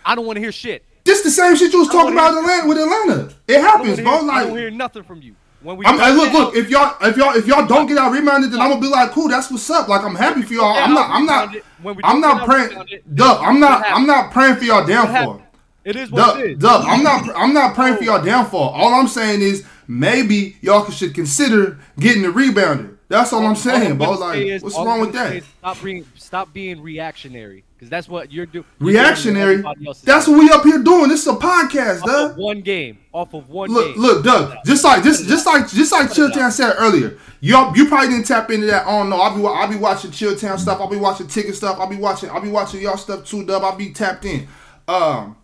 I 0.06 0.16
don't 0.16 0.26
want 0.26 0.38
to 0.38 0.42
hear 0.42 0.52
shit. 0.54 0.86
This 1.04 1.22
the 1.22 1.32
same 1.32 1.56
shit 1.56 1.74
you 1.74 1.80
was 1.80 1.88
talking 1.90 2.14
about 2.14 2.38
Atlanta 2.38 2.68
with 2.70 2.78
Atlanta. 2.78 3.34
It 3.48 3.58
I 3.58 3.62
don't 3.62 3.64
happens, 3.66 4.02
wanna 4.02 4.04
bro. 4.04 4.22
hear, 4.22 4.32
I 4.32 4.44
don't 4.46 4.58
hear 4.58 4.72
nothing 4.72 5.04
from 5.04 5.22
you. 5.22 5.36
When 5.64 5.78
we 5.78 5.86
I'm, 5.86 6.00
hey, 6.00 6.12
look, 6.14 6.34
look. 6.34 6.56
If 6.56 6.70
y'all, 6.70 6.96
if 7.02 7.18
y'all, 7.18 7.36
if 7.36 7.46
y'all 7.48 7.68
don't 7.68 7.86
get 7.88 7.98
out 7.98 8.12
rebounded, 8.12 8.52
then 8.52 8.62
I'm 8.62 8.70
gonna 8.70 8.82
be 8.82 8.88
like, 8.88 9.12
cool, 9.12 9.28
that's 9.28 9.52
what's 9.52 9.70
up. 9.70 9.88
Like 9.88 10.04
I'm 10.04 10.16
happy 10.16 10.42
for 10.42 10.54
y'all. 10.54 10.74
I'm 10.78 10.94
not, 10.94 11.10
I'm 11.10 11.26
not, 11.26 11.56
I'm 12.04 12.20
not 12.22 12.46
praying. 12.46 13.02
Dub, 13.14 13.42
I'm 13.42 13.60
not, 13.60 13.84
I'm 13.86 14.08
not 14.08 14.32
praying 14.32 14.56
for 14.56 14.64
y'all 14.64 14.86
downfall. 14.86 15.42
It 15.84 15.96
is 15.96 16.12
what 16.12 16.20
Dub, 16.20 16.38
it 16.40 16.52
is. 16.52 16.58
Dub, 16.60 16.84
I'm 16.86 17.04
not, 17.04 17.30
I'm 17.36 17.54
not 17.54 17.76
praying 17.76 17.98
for 17.98 18.04
y'all 18.04 18.24
downfall. 18.24 18.70
All 18.70 18.94
I'm 18.94 19.08
saying 19.08 19.42
is 19.42 19.66
maybe 19.88 20.58
y'all 20.62 20.90
should 20.92 21.14
consider 21.14 21.80
getting 22.00 22.22
the 22.22 22.30
rebounder. 22.30 22.98
That's 23.08 23.34
all 23.34 23.46
I'm 23.46 23.56
saying, 23.56 23.98
bro. 23.98 24.12
Like, 24.12 24.40
is, 24.40 24.64
what's 24.64 24.78
wrong 24.78 25.02
with 25.02 25.12
that? 25.14 25.44
Stop 25.44 25.84
being, 25.84 26.06
stop 26.16 26.54
being 26.54 26.82
reactionary, 26.82 27.66
because 27.82 27.90
that's 27.90 28.08
what 28.08 28.32
you're 28.32 28.46
doing. 28.46 28.64
Reactionary. 28.78 29.64
That's 30.04 30.28
what 30.28 30.38
we 30.38 30.52
up 30.52 30.64
here 30.64 30.84
doing. 30.84 31.10
This 31.10 31.22
is 31.22 31.28
a 31.28 31.32
podcast, 31.32 32.04
Doug. 32.04 32.38
one 32.38 32.62
game, 32.62 33.00
off 33.12 33.34
of 33.34 33.50
one 33.50 33.72
look, 33.72 33.96
game. 33.96 34.04
Look, 34.04 34.24
Doug. 34.24 34.56
Just 34.68 34.84
like 34.84 35.04
just, 35.04 35.28
just 35.28 35.48
like 35.48 35.68
just 35.68 35.92
like 35.92 36.12
Chilltown 36.12 36.52
said 36.52 36.76
earlier. 36.78 37.18
You 37.40 37.58
you 37.74 37.88
probably 37.88 38.10
didn't 38.10 38.28
tap 38.28 38.52
into 38.52 38.68
that. 38.68 38.86
I 38.86 39.00
don't 39.00 39.10
know. 39.10 39.20
I'll 39.20 39.36
be 39.36 39.44
I'll 39.44 39.68
be 39.68 39.78
watching 39.78 40.12
Chilltown 40.12 40.60
stuff. 40.60 40.80
I'll 40.80 40.92
be 40.92 40.98
watching 40.98 41.26
ticket 41.26 41.56
stuff. 41.56 41.80
I'll 41.80 41.90
be 41.90 41.96
watching 41.96 42.30
I'll 42.30 42.40
be 42.40 42.52
watching 42.52 42.82
y'all 42.82 42.98
stuff 42.98 43.26
too, 43.26 43.48
Dub. 43.48 43.64
I'll 43.64 43.76
be 43.76 43.92
tapped 43.92 44.26
in. 44.26 44.48
Um, 44.88 45.36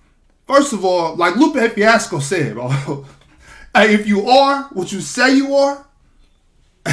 first 0.46 0.74
of 0.74 0.86
all, 0.86 1.16
like 1.16 1.38
Lupe 1.38 1.58
Fiasco 1.74 2.20
said, 2.20 2.54
bro. 2.54 2.68
hey, 3.74 3.96
if 3.96 4.06
you 4.06 4.30
are 4.30 4.66
what 4.74 4.92
you 4.92 5.02
say 5.02 5.36
you 5.36 5.56
are, 5.56 5.87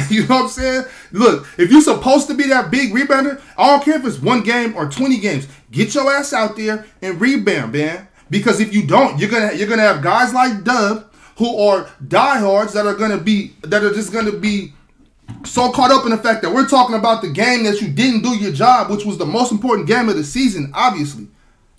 You 0.09 0.27
know 0.27 0.35
what 0.35 0.43
I'm 0.43 0.49
saying? 0.49 0.83
Look, 1.11 1.47
if 1.57 1.71
you're 1.71 1.81
supposed 1.81 2.27
to 2.27 2.33
be 2.33 2.47
that 2.47 2.71
big 2.71 2.93
rebounder, 2.93 3.41
I 3.57 3.67
don't 3.67 3.83
care 3.83 3.95
if 3.95 4.05
it's 4.05 4.19
one 4.19 4.41
game 4.41 4.75
or 4.75 4.89
20 4.89 5.17
games. 5.19 5.47
Get 5.71 5.93
your 5.93 6.11
ass 6.11 6.33
out 6.33 6.55
there 6.55 6.85
and 7.01 7.19
rebound, 7.19 7.73
man. 7.73 8.07
Because 8.29 8.59
if 8.59 8.73
you 8.73 8.85
don't, 8.87 9.19
you're 9.19 9.29
gonna 9.29 9.53
you're 9.53 9.67
gonna 9.67 9.83
have 9.83 10.01
guys 10.01 10.33
like 10.33 10.63
Dub 10.63 11.11
who 11.37 11.57
are 11.57 11.89
diehards 12.07 12.73
that 12.73 12.85
are 12.85 12.95
gonna 12.95 13.17
be 13.17 13.53
that 13.61 13.83
are 13.83 13.93
just 13.93 14.11
gonna 14.11 14.31
be 14.31 14.73
so 15.43 15.71
caught 15.71 15.91
up 15.91 16.05
in 16.05 16.11
the 16.11 16.17
fact 16.17 16.41
that 16.41 16.51
we're 16.51 16.67
talking 16.67 16.95
about 16.95 17.21
the 17.21 17.29
game 17.29 17.63
that 17.63 17.81
you 17.81 17.87
didn't 17.87 18.21
do 18.21 18.35
your 18.35 18.51
job, 18.51 18.89
which 18.89 19.05
was 19.05 19.17
the 19.17 19.25
most 19.25 19.51
important 19.51 19.87
game 19.87 20.09
of 20.09 20.15
the 20.15 20.23
season, 20.23 20.71
obviously. 20.73 21.27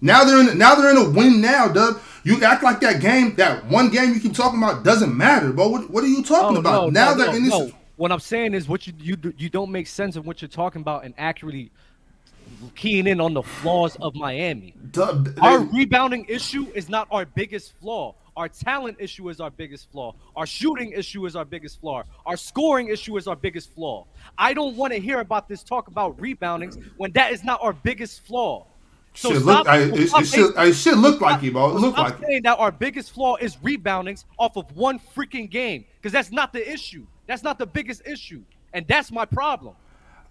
Now 0.00 0.24
they're 0.24 0.48
in 0.48 0.58
now 0.58 0.74
they're 0.74 0.90
in 0.90 0.96
a 0.96 1.10
win 1.10 1.40
now, 1.40 1.68
Dub. 1.68 2.00
You 2.22 2.42
act 2.44 2.62
like 2.62 2.80
that 2.80 3.00
game, 3.00 3.34
that 3.36 3.66
one 3.66 3.88
game 3.88 4.12
you 4.12 4.20
keep 4.20 4.34
talking 4.34 4.62
about 4.62 4.84
doesn't 4.84 5.16
matter, 5.16 5.52
bro. 5.52 5.68
What, 5.68 5.90
what 5.90 6.04
are 6.04 6.08
you 6.08 6.22
talking 6.22 6.56
oh, 6.56 6.60
about? 6.60 6.92
No, 6.92 7.00
now 7.00 7.10
no, 7.10 7.18
they're 7.18 7.32
no, 7.32 7.36
in 7.36 7.44
this 7.44 7.72
what 7.96 8.12
I'm 8.12 8.20
saying 8.20 8.54
is 8.54 8.68
what 8.68 8.86
you 8.86 8.92
you 8.98 9.16
you 9.36 9.48
don't 9.48 9.70
make 9.70 9.86
sense 9.86 10.16
of 10.16 10.26
what 10.26 10.42
you're 10.42 10.48
talking 10.48 10.80
about 10.82 11.04
and 11.04 11.14
accurately 11.18 11.70
keying 12.74 13.06
in 13.06 13.20
on 13.20 13.34
the 13.34 13.42
flaws 13.42 13.96
of 13.96 14.14
Miami. 14.14 14.74
Duh, 14.92 15.24
our 15.40 15.60
rebounding 15.60 16.24
issue 16.28 16.66
is 16.74 16.88
not 16.88 17.08
our 17.10 17.24
biggest 17.24 17.72
flaw. 17.80 18.14
Our 18.36 18.48
talent 18.50 18.98
issue 19.00 19.30
is 19.30 19.40
our 19.40 19.50
biggest 19.50 19.90
flaw. 19.90 20.14
Our 20.36 20.46
shooting 20.46 20.92
issue 20.92 21.24
is 21.24 21.36
our 21.36 21.46
biggest 21.46 21.80
flaw. 21.80 22.02
Our 22.26 22.36
scoring 22.36 22.88
issue 22.88 23.16
is 23.16 23.26
our 23.26 23.36
biggest 23.36 23.74
flaw. 23.74 24.06
I 24.36 24.52
don't 24.52 24.76
want 24.76 24.92
to 24.92 25.00
hear 25.00 25.20
about 25.20 25.48
this 25.48 25.62
talk 25.62 25.88
about 25.88 26.18
reboundings 26.18 26.82
when 26.98 27.12
that 27.12 27.32
is 27.32 27.42
not 27.42 27.60
our 27.62 27.72
biggest 27.72 28.26
flaw. 28.26 28.66
So 29.14 29.32
should 29.32 29.42
stop, 29.42 29.58
look, 29.60 29.68
I, 29.68 29.78
it, 29.78 29.94
it, 29.94 30.26
should, 30.26 30.54
it 30.58 30.74
should 30.74 30.98
look 30.98 31.22
like 31.22 31.42
you, 31.42 31.52
bro. 31.52 31.70
It 31.70 31.80
look 31.80 31.96
like 31.96 32.18
saying 32.22 32.42
that 32.42 32.58
our 32.58 32.70
biggest 32.70 33.12
flaw 33.12 33.36
is 33.36 33.56
reboundings 33.56 34.26
off 34.38 34.58
of 34.58 34.76
one 34.76 35.00
freaking 35.16 35.48
game 35.48 35.86
because 35.96 36.12
that's 36.12 36.30
not 36.30 36.52
the 36.52 36.70
issue. 36.70 37.06
That's 37.26 37.42
not 37.42 37.58
the 37.58 37.66
biggest 37.66 38.02
issue, 38.06 38.42
and 38.72 38.86
that's 38.86 39.10
my 39.10 39.24
problem. 39.24 39.74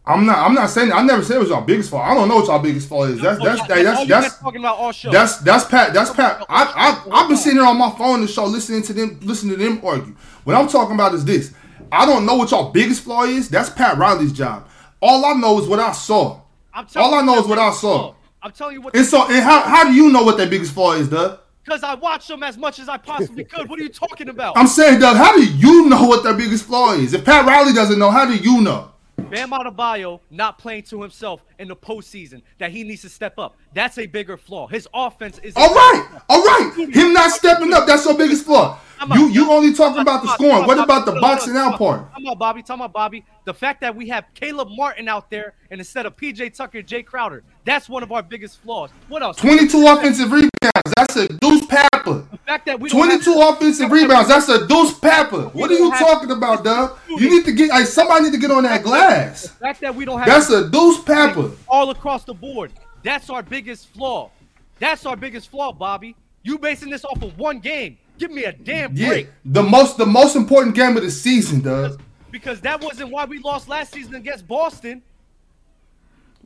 I'm 0.07 0.25
not. 0.25 0.37
I'm 0.37 0.53
not 0.53 0.69
saying. 0.69 0.91
I 0.91 1.01
never 1.01 1.23
said 1.23 1.37
it 1.37 1.39
was 1.39 1.49
your 1.49 1.61
biggest 1.61 1.89
fault. 1.89 2.05
I 2.05 2.13
don't 2.13 2.27
know 2.27 2.35
what 2.35 2.47
your 2.47 2.61
biggest 2.61 2.87
fault 2.87 3.09
is. 3.09 3.21
That's 3.21 3.43
that's 3.43 3.67
that's 3.67 3.83
that's, 3.83 4.07
that's 4.07 4.39
talking 4.39 4.59
about 4.59 4.77
all 4.77 4.91
show. 4.91 5.11
That's 5.11 5.37
that's 5.37 5.65
Pat. 5.65 5.93
That's 5.93 6.11
Pat. 6.11 6.45
I 6.47 6.63
I 7.11 7.21
I've 7.21 7.27
been 7.27 7.37
sitting 7.37 7.57
here 7.59 7.67
on 7.67 7.77
my 7.77 7.89
phone 7.97 8.21
the 8.21 8.27
show 8.27 8.45
listening 8.45 8.83
to 8.83 8.93
them 8.93 9.19
listening 9.23 9.57
to 9.57 9.63
them 9.63 9.81
argue. 9.83 10.15
What 10.43 10.55
I'm 10.55 10.67
talking 10.67 10.93
about 10.93 11.15
is 11.15 11.25
this. 11.25 11.53
I 11.91 12.05
don't 12.05 12.25
know 12.25 12.35
what 12.35 12.51
your 12.51 12.71
biggest 12.71 13.03
flaw 13.03 13.23
is. 13.23 13.49
That's 13.49 13.69
Pat 13.69 13.97
Riley's 13.97 14.31
job. 14.31 14.67
All 15.01 15.25
I 15.25 15.33
know 15.33 15.59
is 15.59 15.67
what 15.67 15.79
I 15.79 15.91
saw. 15.91 16.41
I'm 16.73 16.85
All 16.95 17.13
I 17.13 17.21
know 17.21 17.39
is 17.39 17.47
what 17.47 17.57
I 17.57 17.71
saw. 17.71 18.13
I'm 18.41 18.51
telling 18.51 18.75
you 18.75 18.81
what. 18.81 18.95
And 18.95 19.05
so, 19.05 19.25
and 19.27 19.43
how 19.43 19.61
how 19.61 19.85
do 19.85 19.93
you 19.93 20.11
know 20.11 20.23
what 20.23 20.37
that 20.37 20.51
biggest 20.51 20.73
flaw 20.73 20.93
is, 20.93 21.09
Doug? 21.09 21.39
Because 21.65 21.83
I 21.83 21.95
watched 21.95 22.27
them 22.27 22.43
as 22.43 22.57
much 22.57 22.79
as 22.79 22.87
I 22.87 22.97
possibly 22.97 23.43
could. 23.51 23.67
What 23.67 23.79
are 23.79 23.83
you 23.83 23.89
talking 23.89 24.29
about? 24.29 24.55
I'm 24.55 24.67
saying, 24.67 24.99
Doug, 24.99 25.17
how 25.17 25.35
do 25.35 25.43
you 25.43 25.89
know 25.89 26.03
what 26.05 26.23
their 26.23 26.35
biggest 26.35 26.65
flaw 26.65 26.93
is? 26.93 27.13
If 27.13 27.25
Pat 27.25 27.45
Riley 27.45 27.73
doesn't 27.73 27.97
know, 27.97 28.11
how 28.11 28.25
do 28.25 28.35
you 28.35 28.61
know? 28.61 28.91
Bam 29.17 29.51
Adebayo 29.51 30.19
not 30.29 30.59
playing 30.59 30.83
to 30.83 31.01
himself 31.01 31.43
in 31.57 31.67
the 31.67 31.75
postseason, 31.75 32.41
that 32.59 32.71
he 32.71 32.83
needs 32.83 33.01
to 33.01 33.09
step 33.09 33.39
up. 33.39 33.55
That's 33.73 33.97
a 33.97 34.05
bigger 34.05 34.37
flaw. 34.37 34.67
His 34.67 34.87
offense 34.93 35.39
is. 35.39 35.55
All 35.55 35.73
right, 35.73 36.07
all 36.29 36.43
right. 36.43 36.89
Him 36.93 37.13
not 37.13 37.31
stepping 37.31 37.73
up, 37.73 37.87
that's 37.87 38.05
your 38.05 38.17
biggest 38.17 38.45
flaw. 38.45 38.77
You 39.13 39.29
you 39.29 39.51
only 39.51 39.73
talking 39.73 40.01
about 40.01 40.23
the 40.23 40.33
scoring. 40.33 40.65
What 40.65 40.79
about 40.79 41.05
the 41.05 41.13
boxing 41.13 41.55
out 41.55 41.77
part? 41.77 42.11
Come 42.13 42.27
on, 42.27 42.37
Bobby. 42.37 42.61
Talking 42.61 42.81
about 42.81 42.93
Bobby. 42.93 43.25
The 43.43 43.53
fact 43.53 43.81
that 43.81 43.95
we 43.95 44.07
have 44.09 44.25
Caleb 44.33 44.69
Martin 44.71 45.07
out 45.07 45.29
there 45.29 45.53
and 45.69 45.79
instead 45.79 46.05
of 46.05 46.15
PJ 46.15 46.55
Tucker, 46.55 46.81
Jae 46.81 47.05
Crowder. 47.05 47.43
That's 47.65 47.89
one 47.89 48.03
of 48.03 48.11
our 48.11 48.23
biggest 48.23 48.61
flaws. 48.61 48.91
What 49.07 49.21
else? 49.21 49.37
22 49.37 49.85
offensive 49.87 50.31
rebounds. 50.31 50.94
That's 51.15 51.31
a 51.31 51.37
deuce 51.37 51.65
fact 51.65 52.05
22 52.05 53.41
offensive 53.41 53.91
rebounds. 53.91 54.27
That's 54.29 54.49
a 54.49 54.67
deuce 54.67 54.93
papper. 54.99 55.53
What 55.53 55.71
are 55.71 55.73
you 55.73 55.89
talking 55.91 56.31
about, 56.31 56.63
Doug? 56.63 56.97
You 57.07 57.29
need 57.29 57.45
to 57.45 57.51
get 57.53 57.69
like 57.69 57.85
somebody 57.87 58.25
need 58.25 58.33
to 58.33 58.39
get 58.39 58.51
on 58.51 58.63
that 58.63 58.83
glass. 58.83 59.43
The 59.43 59.49
fact 59.49 59.81
that 59.81 59.95
we 59.95 60.05
don't 60.05 60.19
have 60.19 60.27
That's 60.27 60.49
a 60.49 60.69
deuce 60.69 60.99
papper. 60.99 61.55
All 61.67 61.89
across 61.89 62.23
the 62.23 62.33
board. 62.33 62.71
That's 63.03 63.29
our 63.29 63.43
biggest 63.43 63.87
flaw. 63.89 64.31
That's 64.79 65.05
our 65.05 65.15
biggest 65.15 65.49
flaw, 65.49 65.71
Bobby. 65.71 66.15
You 66.43 66.57
basing 66.57 66.89
this 66.89 67.05
off 67.05 67.21
of 67.21 67.37
one 67.37 67.59
game. 67.59 67.97
Give 68.17 68.31
me 68.31 68.43
a 68.43 68.51
damn 68.51 68.93
break. 68.93 69.25
Yeah, 69.25 69.31
the 69.45 69.63
most 69.63 69.97
the 69.97 70.05
most 70.05 70.35
important 70.35 70.75
game 70.75 70.95
of 70.97 71.03
the 71.03 71.11
season, 71.11 71.61
Doug. 71.61 71.91
Because, 71.91 72.05
because 72.31 72.61
that 72.61 72.81
wasn't 72.81 73.11
why 73.11 73.25
we 73.25 73.39
lost 73.39 73.67
last 73.67 73.93
season 73.93 74.15
against 74.15 74.47
Boston. 74.47 75.01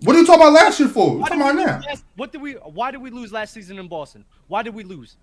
What 0.04 0.16
are 0.16 0.20
you 0.20 0.26
talking 0.26 0.42
about 0.42 0.54
last 0.54 0.80
year 0.80 0.90
for? 0.90 1.18
What 1.18 1.28
talking 1.28 1.42
about 1.42 1.56
now? 1.56 1.82
Last, 1.86 2.06
what 2.16 2.32
did 2.32 2.42
we? 2.42 2.54
Why 2.54 2.92
did 2.92 3.02
we 3.02 3.10
lose 3.10 3.32
last 3.32 3.54
season 3.54 3.80
in 3.80 3.88
Boston? 3.88 4.24
Why 4.48 4.64
did 4.64 4.74
we 4.74 4.84
lose? 4.84 5.18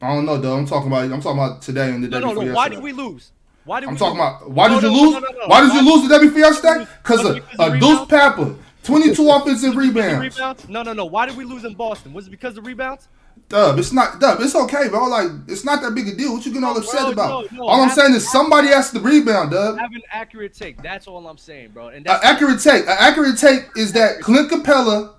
I 0.00 0.14
don't 0.14 0.24
know, 0.24 0.36
though. 0.38 0.56
I'm 0.56 0.66
talking 0.66 0.86
about. 0.86 1.10
I'm 1.10 1.20
talking 1.20 1.38
about 1.38 1.62
today 1.62 1.90
and 1.90 2.02
the 2.04 2.08
day 2.08 2.20
no, 2.20 2.32
no, 2.32 2.40
no. 2.40 2.54
Why 2.54 2.68
did 2.68 2.80
we 2.80 2.92
lose? 2.92 3.32
Why 3.64 3.80
did 3.80 3.88
I'm 3.88 3.94
we 3.94 3.98
talking 3.98 4.20
lose? 4.20 4.28
about. 4.36 4.50
Why 4.50 4.68
no, 4.68 4.80
did 4.80 4.92
you 4.92 5.10
lose? 5.10 5.24
Why 5.46 5.60
did 5.62 5.74
you 5.74 5.82
lose 5.82 6.08
the 6.08 6.18
day 6.18 6.38
yesterday? 6.38 6.86
Because 7.02 7.24
of 7.24 7.36
a 7.58 7.78
Deuce 7.78 8.06
Pepper, 8.06 8.54
22 8.84 9.30
offensive 9.30 9.76
rebounds. 9.76 10.36
rebounds. 10.36 10.68
No, 10.68 10.82
no, 10.82 10.92
no. 10.92 11.06
Why 11.06 11.26
did 11.26 11.36
we 11.36 11.44
lose 11.44 11.64
in 11.64 11.74
Boston? 11.74 12.12
Was 12.12 12.28
it 12.28 12.30
because 12.30 12.56
of 12.56 12.64
rebounds? 12.64 13.08
Dub, 13.50 13.80
it's 13.80 13.92
not 13.92 14.20
Dub. 14.20 14.40
It's 14.40 14.54
okay, 14.54 14.88
bro. 14.88 15.08
Like 15.08 15.28
it's 15.48 15.64
not 15.64 15.82
that 15.82 15.92
big 15.92 16.06
a 16.06 16.14
deal. 16.14 16.32
What 16.32 16.46
you 16.46 16.52
getting 16.52 16.64
all 16.64 16.78
upset 16.78 17.02
bro, 17.02 17.10
about? 17.10 17.52
No, 17.52 17.58
no, 17.58 17.68
all 17.68 17.82
I'm 17.82 17.90
saying 17.90 18.14
is 18.14 18.30
somebody 18.30 18.68
has 18.68 18.92
to 18.92 19.00
rebound, 19.00 19.50
Dub. 19.50 19.76
Have 19.76 19.92
an 19.92 20.02
accurate 20.12 20.54
take. 20.54 20.80
That's 20.80 21.08
all 21.08 21.26
I'm 21.26 21.36
saying, 21.36 21.70
bro. 21.72 21.88
And 21.88 22.06
that's 22.06 22.24
an 22.24 22.30
accurate 22.30 22.60
take. 22.60 22.84
An 22.84 22.96
accurate 22.96 23.38
take 23.38 23.68
is 23.76 23.92
that 23.94 24.20
Clint 24.20 24.52
Capela, 24.52 25.14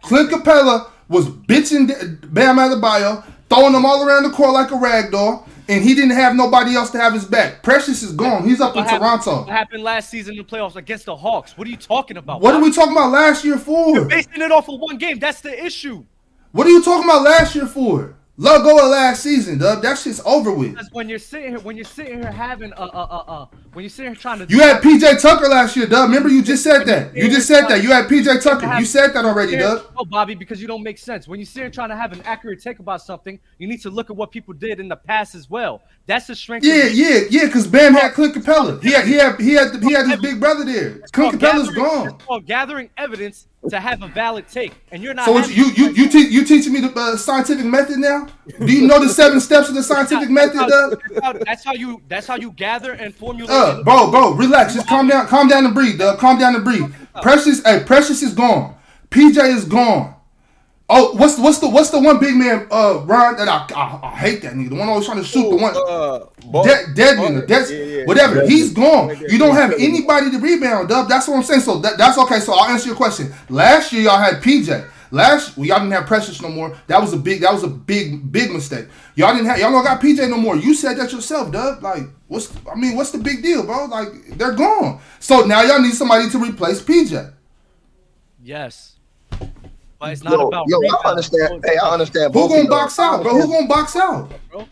Clint 0.00 0.30
Capela 0.30 0.88
was 1.08 1.28
bitching 1.28 1.88
Bam 2.32 2.56
Adebayo, 2.56 3.22
throwing 3.50 3.74
them 3.74 3.84
all 3.84 4.08
around 4.08 4.22
the 4.22 4.30
court 4.30 4.54
like 4.54 4.70
a 4.70 4.76
rag 4.76 5.12
doll, 5.12 5.46
and 5.68 5.84
he 5.84 5.94
didn't 5.94 6.16
have 6.16 6.34
nobody 6.34 6.74
else 6.74 6.90
to 6.92 6.98
have 6.98 7.12
his 7.12 7.26
back. 7.26 7.62
Precious 7.62 8.02
is 8.02 8.12
gone. 8.12 8.48
He's 8.48 8.62
up 8.62 8.74
what 8.74 8.84
in 8.84 8.88
happened, 8.88 9.22
Toronto. 9.22 9.40
What 9.42 9.50
happened 9.50 9.82
last 9.82 10.08
season 10.08 10.32
in 10.32 10.38
the 10.38 10.44
playoffs 10.44 10.76
against 10.76 11.04
the 11.04 11.14
Hawks? 11.14 11.58
What 11.58 11.66
are 11.66 11.70
you 11.70 11.76
talking 11.76 12.16
about? 12.16 12.40
What 12.40 12.54
are 12.54 12.62
we 12.62 12.72
talking 12.72 12.92
about 12.92 13.10
last 13.10 13.44
year 13.44 13.58
for? 13.58 13.90
You're 13.90 14.06
basing 14.06 14.40
it 14.40 14.50
off 14.50 14.70
of 14.70 14.80
one 14.80 14.96
game. 14.96 15.18
That's 15.18 15.42
the 15.42 15.62
issue. 15.62 16.06
What 16.56 16.66
are 16.66 16.70
you 16.70 16.82
talking 16.82 17.04
about 17.04 17.20
last 17.20 17.54
year 17.54 17.66
for? 17.66 18.16
Let 18.38 18.62
go 18.62 18.82
of 18.82 18.90
last 18.90 19.22
season, 19.22 19.58
dub. 19.58 19.82
That 19.82 19.98
shit's 19.98 20.22
over 20.24 20.50
with. 20.50 20.72
Because 20.72 20.88
when 20.90 21.06
you're 21.06 21.18
sitting 21.18 21.50
here, 21.50 21.58
when 21.58 21.76
you're 21.76 21.84
sitting 21.84 22.22
here 22.22 22.32
having 22.32 22.72
a, 22.72 22.80
uh, 22.80 22.86
uh, 22.94 23.30
uh, 23.30 23.46
when 23.74 23.82
you're 23.82 23.90
sitting 23.90 24.12
here 24.12 24.20
trying 24.20 24.38
to, 24.38 24.46
you 24.48 24.60
had 24.60 24.80
PJ 24.80 25.20
Tucker 25.20 25.48
last 25.48 25.76
year, 25.76 25.86
dub. 25.86 26.08
Remember, 26.08 26.30
you 26.30 26.42
just 26.42 26.64
said 26.64 26.84
that. 26.84 27.14
You 27.14 27.28
just 27.28 27.46
said 27.46 27.66
that. 27.68 27.82
You 27.82 27.90
had 27.92 28.06
PJ 28.06 28.42
Tucker. 28.42 28.78
You 28.78 28.86
said 28.86 29.08
that 29.08 29.26
already, 29.26 29.58
dub. 29.58 29.84
Oh, 29.98 30.06
Bobby, 30.06 30.34
because 30.34 30.62
you 30.62 30.66
don't 30.66 30.82
make 30.82 30.96
sense. 30.96 31.28
When 31.28 31.38
you're 31.38 31.46
sitting 31.46 31.64
here 31.64 31.70
trying 31.70 31.90
to 31.90 31.96
have 31.96 32.12
an 32.12 32.22
accurate 32.22 32.62
take 32.62 32.78
about 32.78 33.02
something, 33.02 33.38
you 33.58 33.68
need 33.68 33.82
to 33.82 33.90
look 33.90 34.08
at 34.08 34.16
what 34.16 34.30
people 34.30 34.54
did 34.54 34.80
in 34.80 34.88
the 34.88 34.96
past 34.96 35.34
as 35.34 35.50
well. 35.50 35.82
That's 36.06 36.26
the 36.26 36.34
strength. 36.34 36.64
Yeah, 36.64 36.84
yeah, 36.84 37.20
yeah. 37.28 37.44
Because 37.44 37.66
Bam 37.66 37.92
had 37.92 38.14
Clint 38.14 38.34
Capela. 38.34 38.82
He 38.82 38.92
had, 38.92 39.06
he 39.06 39.14
had, 39.14 39.38
he 39.38 39.52
had, 39.52 39.82
he 39.82 39.92
had 39.92 40.08
his 40.08 40.20
big 40.20 40.40
brother 40.40 40.64
there. 40.64 41.00
Clint 41.12 41.38
Capela's 41.38 41.70
gone. 41.74 42.08
It's 42.08 42.24
called 42.24 42.46
gathering 42.46 42.88
evidence 42.96 43.46
to 43.70 43.80
have 43.80 44.02
a 44.02 44.08
valid 44.08 44.48
take, 44.48 44.72
and 44.90 45.02
you're 45.02 45.14
not. 45.14 45.26
So 45.26 45.38
you 45.38 45.70
you 45.72 45.90
you 45.92 46.08
te- 46.08 46.28
you 46.28 46.44
teaching 46.44 46.72
me 46.72 46.80
the 46.80 46.92
uh, 46.94 47.16
scientific 47.16 47.64
method 47.64 47.98
now? 47.98 48.26
Do 48.58 48.72
you 48.72 48.86
know 48.86 49.00
the 49.00 49.08
seven 49.08 49.40
steps 49.40 49.68
of 49.68 49.74
the 49.74 49.82
scientific 49.82 50.30
method, 50.30 50.66
Doug? 50.68 51.44
That's 51.44 51.64
how 51.64 51.74
you 51.74 52.02
that's 52.08 52.26
how 52.26 52.36
you 52.36 52.52
gather 52.52 52.92
and 52.92 53.14
formulate. 53.14 53.50
Uh, 53.50 53.82
bro, 53.82 54.10
bro, 54.10 54.32
relax. 54.32 54.74
Just 54.74 54.88
calm 54.88 55.08
down, 55.08 55.26
calm 55.26 55.48
down 55.48 55.64
and 55.64 55.74
breathe, 55.74 55.98
Doug. 55.98 56.18
Calm 56.18 56.38
down 56.38 56.54
and 56.54 56.64
breathe. 56.64 56.92
Precious, 57.22 57.62
hey, 57.64 57.82
Precious 57.84 58.22
is 58.22 58.34
gone. 58.34 58.74
PJ 59.10 59.38
is 59.54 59.64
gone. 59.64 60.15
Oh, 60.88 61.16
what's 61.16 61.34
the, 61.34 61.42
what's 61.42 61.58
the 61.58 61.68
what's 61.68 61.90
the 61.90 61.98
one 61.98 62.20
big 62.20 62.36
man 62.36 62.68
uh 62.70 63.02
Ron 63.04 63.36
that 63.38 63.48
I, 63.48 63.66
I, 63.74 64.06
I 64.06 64.16
hate 64.16 64.42
that 64.42 64.54
nigga 64.54 64.68
the 64.68 64.76
one 64.76 64.88
always 64.88 65.04
trying 65.04 65.18
to 65.18 65.24
shoot 65.24 65.46
Ooh, 65.46 65.50
the 65.50 65.56
one 65.56 65.74
uh, 65.76 66.18
De- 66.62 66.94
Dedmon 66.94 67.44
Dead, 67.48 67.68
yeah, 67.68 67.98
yeah, 67.98 68.04
whatever 68.04 68.36
yeah. 68.36 68.46
he's 68.46 68.72
gone 68.72 69.16
you 69.28 69.36
don't 69.36 69.56
have 69.56 69.72
anybody 69.72 70.30
to 70.30 70.38
rebound 70.38 70.88
Dub 70.88 71.08
that's 71.08 71.26
what 71.26 71.38
I'm 71.38 71.42
saying 71.42 71.62
so 71.62 71.78
that, 71.78 71.98
that's 71.98 72.16
okay 72.18 72.38
so 72.38 72.54
I'll 72.54 72.70
answer 72.70 72.86
your 72.86 72.94
question 72.94 73.34
last 73.48 73.92
year 73.92 74.02
y'all 74.02 74.18
had 74.18 74.40
PJ 74.40 74.88
Last 75.10 75.56
well, 75.56 75.66
y'all 75.66 75.78
didn't 75.78 75.92
have 75.92 76.06
Precious 76.06 76.42
no 76.42 76.48
more. 76.48 76.76
That 76.88 77.00
was 77.00 77.12
a 77.12 77.16
big 77.16 77.40
that 77.42 77.52
was 77.52 77.62
a 77.62 77.68
big 77.68 78.30
big 78.32 78.50
mistake. 78.50 78.86
Y'all 79.14 79.32
didn't 79.32 79.46
have 79.46 79.58
y'all 79.58 79.70
don't 79.70 79.84
got 79.84 80.00
PJ 80.00 80.28
no 80.28 80.36
more. 80.36 80.56
You 80.56 80.74
said 80.74 80.96
that 80.98 81.12
yourself, 81.12 81.52
Dub. 81.52 81.82
Like 81.82 82.02
what's 82.26 82.52
I 82.70 82.74
mean 82.74 82.96
what's 82.96 83.12
the 83.12 83.18
big 83.18 83.42
deal, 83.42 83.64
bro? 83.64 83.84
Like 83.86 84.08
they're 84.36 84.54
gone. 84.54 85.00
So 85.20 85.44
now 85.44 85.62
y'all 85.62 85.80
need 85.80 85.94
somebody 85.94 86.28
to 86.30 86.38
replace 86.38 86.82
PJ. 86.82 87.32
Yes. 88.42 88.95
But 89.98 90.12
it's 90.12 90.22
not 90.22 90.32
yo, 90.32 90.48
about 90.48 90.66
yo. 90.68 90.78
I 91.04 91.10
understand. 91.10 91.64
Hey, 91.64 91.76
I 91.78 91.88
understand. 91.88 92.34
Who 92.34 92.48
gonna 92.48 92.68
box 92.68 92.98
out, 92.98 93.22
bro? 93.22 93.40
Who 93.40 93.48
gonna 93.48 93.66
box 93.66 93.96
out? 93.96 94.30
bro? 94.50 94.66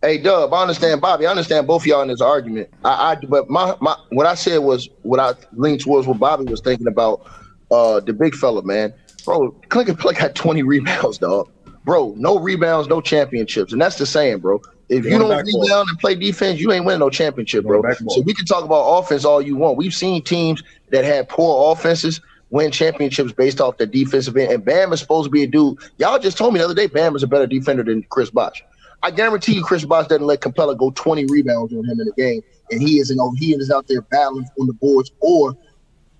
Hey, 0.00 0.18
Dub, 0.18 0.54
I 0.54 0.62
understand, 0.62 1.00
Bobby. 1.00 1.26
I 1.26 1.30
understand 1.30 1.66
both 1.66 1.84
y'all 1.84 2.02
in 2.02 2.08
this 2.08 2.20
argument. 2.20 2.68
I, 2.84 3.12
I, 3.12 3.14
but 3.16 3.50
my, 3.50 3.74
my, 3.80 3.96
what 4.10 4.26
I 4.26 4.36
said 4.36 4.58
was 4.58 4.88
what 5.02 5.18
I 5.18 5.32
leaned 5.54 5.80
towards 5.80 6.06
what 6.06 6.20
Bobby 6.20 6.44
was 6.44 6.60
thinking 6.60 6.86
about. 6.86 7.26
Uh, 7.70 8.00
the 8.00 8.12
big 8.14 8.34
fella, 8.34 8.62
man, 8.62 8.94
bro. 9.24 9.50
Click 9.68 9.88
and 9.88 9.98
play 9.98 10.14
got 10.14 10.34
twenty 10.34 10.62
rebounds, 10.62 11.18
dog. 11.18 11.50
Bro, 11.84 12.14
no 12.16 12.38
rebounds, 12.38 12.88
no 12.88 13.00
championships, 13.00 13.72
and 13.72 13.82
that's 13.82 13.96
the 13.96 14.06
saying, 14.06 14.38
bro. 14.38 14.60
If 14.88 15.04
you 15.04 15.18
don't 15.18 15.28
rebound 15.28 15.88
and 15.90 15.98
play 15.98 16.14
defense, 16.14 16.60
you 16.60 16.72
ain't 16.72 16.86
winning 16.86 17.00
no 17.00 17.10
championship, 17.10 17.64
bro. 17.64 17.82
So 18.08 18.22
we 18.22 18.32
can 18.32 18.46
talk 18.46 18.64
about 18.64 18.84
offense 18.84 19.24
all 19.24 19.42
you 19.42 19.56
want. 19.56 19.76
We've 19.76 19.92
seen 19.92 20.22
teams 20.22 20.62
that 20.90 21.04
had 21.04 21.28
poor 21.28 21.72
offenses 21.72 22.22
win 22.50 22.70
championships 22.70 23.32
based 23.32 23.60
off 23.60 23.76
the 23.76 23.86
defensive 23.86 24.36
end. 24.36 24.52
And 24.52 24.64
Bam 24.64 24.92
is 24.92 25.00
supposed 25.00 25.26
to 25.26 25.30
be 25.30 25.42
a 25.42 25.46
dude. 25.46 25.78
Y'all 25.98 26.18
just 26.18 26.38
told 26.38 26.54
me 26.54 26.58
the 26.58 26.64
other 26.64 26.74
day 26.74 26.86
Bam 26.86 27.14
is 27.16 27.22
a 27.22 27.26
better 27.26 27.46
defender 27.46 27.82
than 27.82 28.02
Chris 28.04 28.30
Bosh. 28.30 28.62
I 29.02 29.10
guarantee 29.10 29.54
you, 29.54 29.62
Chris 29.62 29.84
Bosh 29.84 30.08
doesn't 30.08 30.26
let 30.26 30.40
Capela 30.40 30.76
go 30.76 30.90
20 30.90 31.26
rebounds 31.26 31.72
on 31.72 31.84
him 31.84 32.00
in 32.00 32.08
a 32.08 32.12
game, 32.12 32.42
and 32.70 32.82
he 32.82 32.98
isn't 32.98 33.18
over. 33.20 33.36
He 33.36 33.52
is 33.54 33.70
out 33.70 33.86
there 33.86 34.02
battling 34.02 34.46
on 34.60 34.66
the 34.66 34.72
boards 34.72 35.12
or 35.20 35.56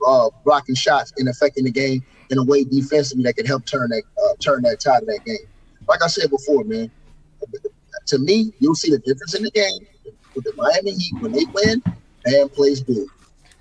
uh, 0.06 0.30
blocking 0.44 0.76
shots 0.76 1.12
and 1.16 1.28
affecting 1.28 1.64
the 1.64 1.72
game 1.72 2.04
in 2.30 2.38
a 2.38 2.44
way 2.44 2.64
defensively 2.64 3.24
that 3.24 3.34
can 3.34 3.46
help 3.46 3.64
turn 3.66 3.88
that 3.90 4.02
uh, 4.24 4.34
turn 4.40 4.62
that 4.62 4.80
tide 4.80 5.02
of 5.02 5.08
that 5.08 5.24
game. 5.24 5.38
Like 5.88 6.02
I 6.02 6.06
said 6.06 6.30
before, 6.30 6.62
man, 6.64 6.90
to 8.06 8.18
me, 8.18 8.52
you'll 8.60 8.74
see 8.74 8.90
the 8.90 8.98
difference 8.98 9.34
in 9.34 9.42
the 9.42 9.50
game 9.50 9.86
with 10.34 10.44
the 10.44 10.52
Miami 10.56 10.92
Heat 10.92 11.14
when 11.20 11.32
they 11.32 11.44
win. 11.52 11.82
Bam 12.24 12.48
plays 12.50 12.80
good. 12.80 13.06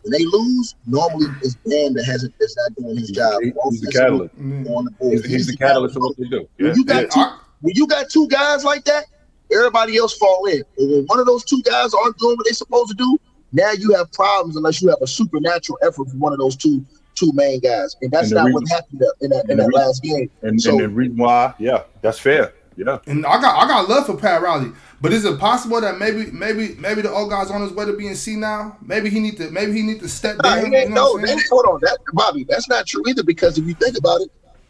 When 0.07 0.19
they 0.19 0.25
lose, 0.25 0.75
normally 0.85 1.27
it's 1.41 1.55
Bam 1.65 1.93
that 1.95 2.05
hasn't 2.05 2.33
that's 2.39 2.55
not 2.55 2.75
doing 2.75 2.97
his 2.97 3.11
job. 3.11 3.41
He's, 3.43 3.53
he's 3.69 3.81
the 3.81 3.91
catalyst. 3.91 4.35
On 4.37 4.49
the 4.49 4.55
mm-hmm. 4.55 4.63
board. 4.63 4.93
He's, 5.01 5.21
he's, 5.23 5.31
he's 5.31 5.47
the, 5.47 5.51
the 5.51 5.57
catalyst 5.57 5.97
of 5.97 6.03
what 6.03 6.17
they 6.17 6.29
do. 6.29 6.47
Yeah. 6.57 6.73
you 6.73 6.85
got 6.85 7.03
yeah. 7.03 7.07
two, 7.09 7.25
when 7.59 7.75
you 7.75 7.87
got 7.87 8.09
two 8.09 8.27
guys 8.29 8.63
like 8.63 8.85
that, 8.85 9.05
everybody 9.51 9.97
else 9.97 10.17
fall 10.17 10.45
in. 10.45 10.63
And 10.77 10.91
when 10.91 11.05
one 11.07 11.19
of 11.19 11.25
those 11.25 11.43
two 11.43 11.61
guys 11.63 11.93
aren't 11.93 12.17
doing 12.17 12.37
what 12.37 12.45
they're 12.45 12.53
supposed 12.53 12.89
to 12.89 12.95
do, 12.95 13.17
now 13.51 13.71
you 13.73 13.93
have 13.95 14.09
problems 14.13 14.55
unless 14.55 14.81
you 14.81 14.87
have 14.87 15.01
a 15.01 15.07
supernatural 15.07 15.77
effort 15.81 16.09
from 16.09 16.19
one 16.19 16.31
of 16.31 16.39
those 16.39 16.55
two 16.55 16.85
two 17.15 17.31
main 17.33 17.59
guys, 17.59 17.95
and 18.01 18.11
that's 18.11 18.31
and 18.31 18.35
not 18.35 18.45
reason, 18.45 18.53
what 18.53 18.69
happened 18.69 19.01
in 19.21 19.29
that, 19.31 19.49
in 19.49 19.57
that 19.57 19.67
reason, 19.67 19.81
last 19.81 20.03
game. 20.03 20.29
And, 20.43 20.61
so, 20.61 20.69
and 20.71 20.79
the 20.79 20.89
reason 20.89 21.17
why, 21.17 21.53
yeah, 21.57 21.83
that's 22.01 22.19
fair. 22.19 22.53
Yeah, 22.77 22.99
and 23.07 23.25
I 23.25 23.41
got 23.41 23.57
I 23.57 23.67
got 23.67 23.89
love 23.89 24.05
for 24.05 24.15
Pat 24.15 24.39
Riley, 24.43 24.71
but 25.01 25.11
is 25.11 25.25
it 25.25 25.39
possible 25.39 25.81
that 25.81 25.97
maybe 25.97 26.29
maybe 26.31 26.75
maybe 26.75 27.01
the 27.01 27.09
old 27.09 27.31
guy's 27.31 27.49
on 27.49 27.61
his 27.61 27.71
way 27.71 27.85
to 27.85 27.93
being 27.93 28.13
C 28.13 28.35
now? 28.35 28.77
Maybe 28.83 29.09
he 29.09 29.19
need 29.19 29.35
to 29.37 29.49
maybe 29.49 29.73
he 29.73 29.81
need 29.81 29.99
to 30.01 30.07
step 30.07 30.37
down. 30.43 30.71
you 30.71 30.87
know 30.87 31.15
no, 31.15 31.25
that, 31.25 31.43
hold 31.49 31.65
on, 31.65 31.79
that 31.81 31.97
Bobby, 32.13 32.43
that's 32.43 32.69
not 32.69 32.85
true 32.85 33.01
either. 33.07 33.23
Because 33.23 33.57
if 33.57 33.65
you 33.65 33.73
think 33.73 33.97
about 33.97 34.21
it, 34.21 34.29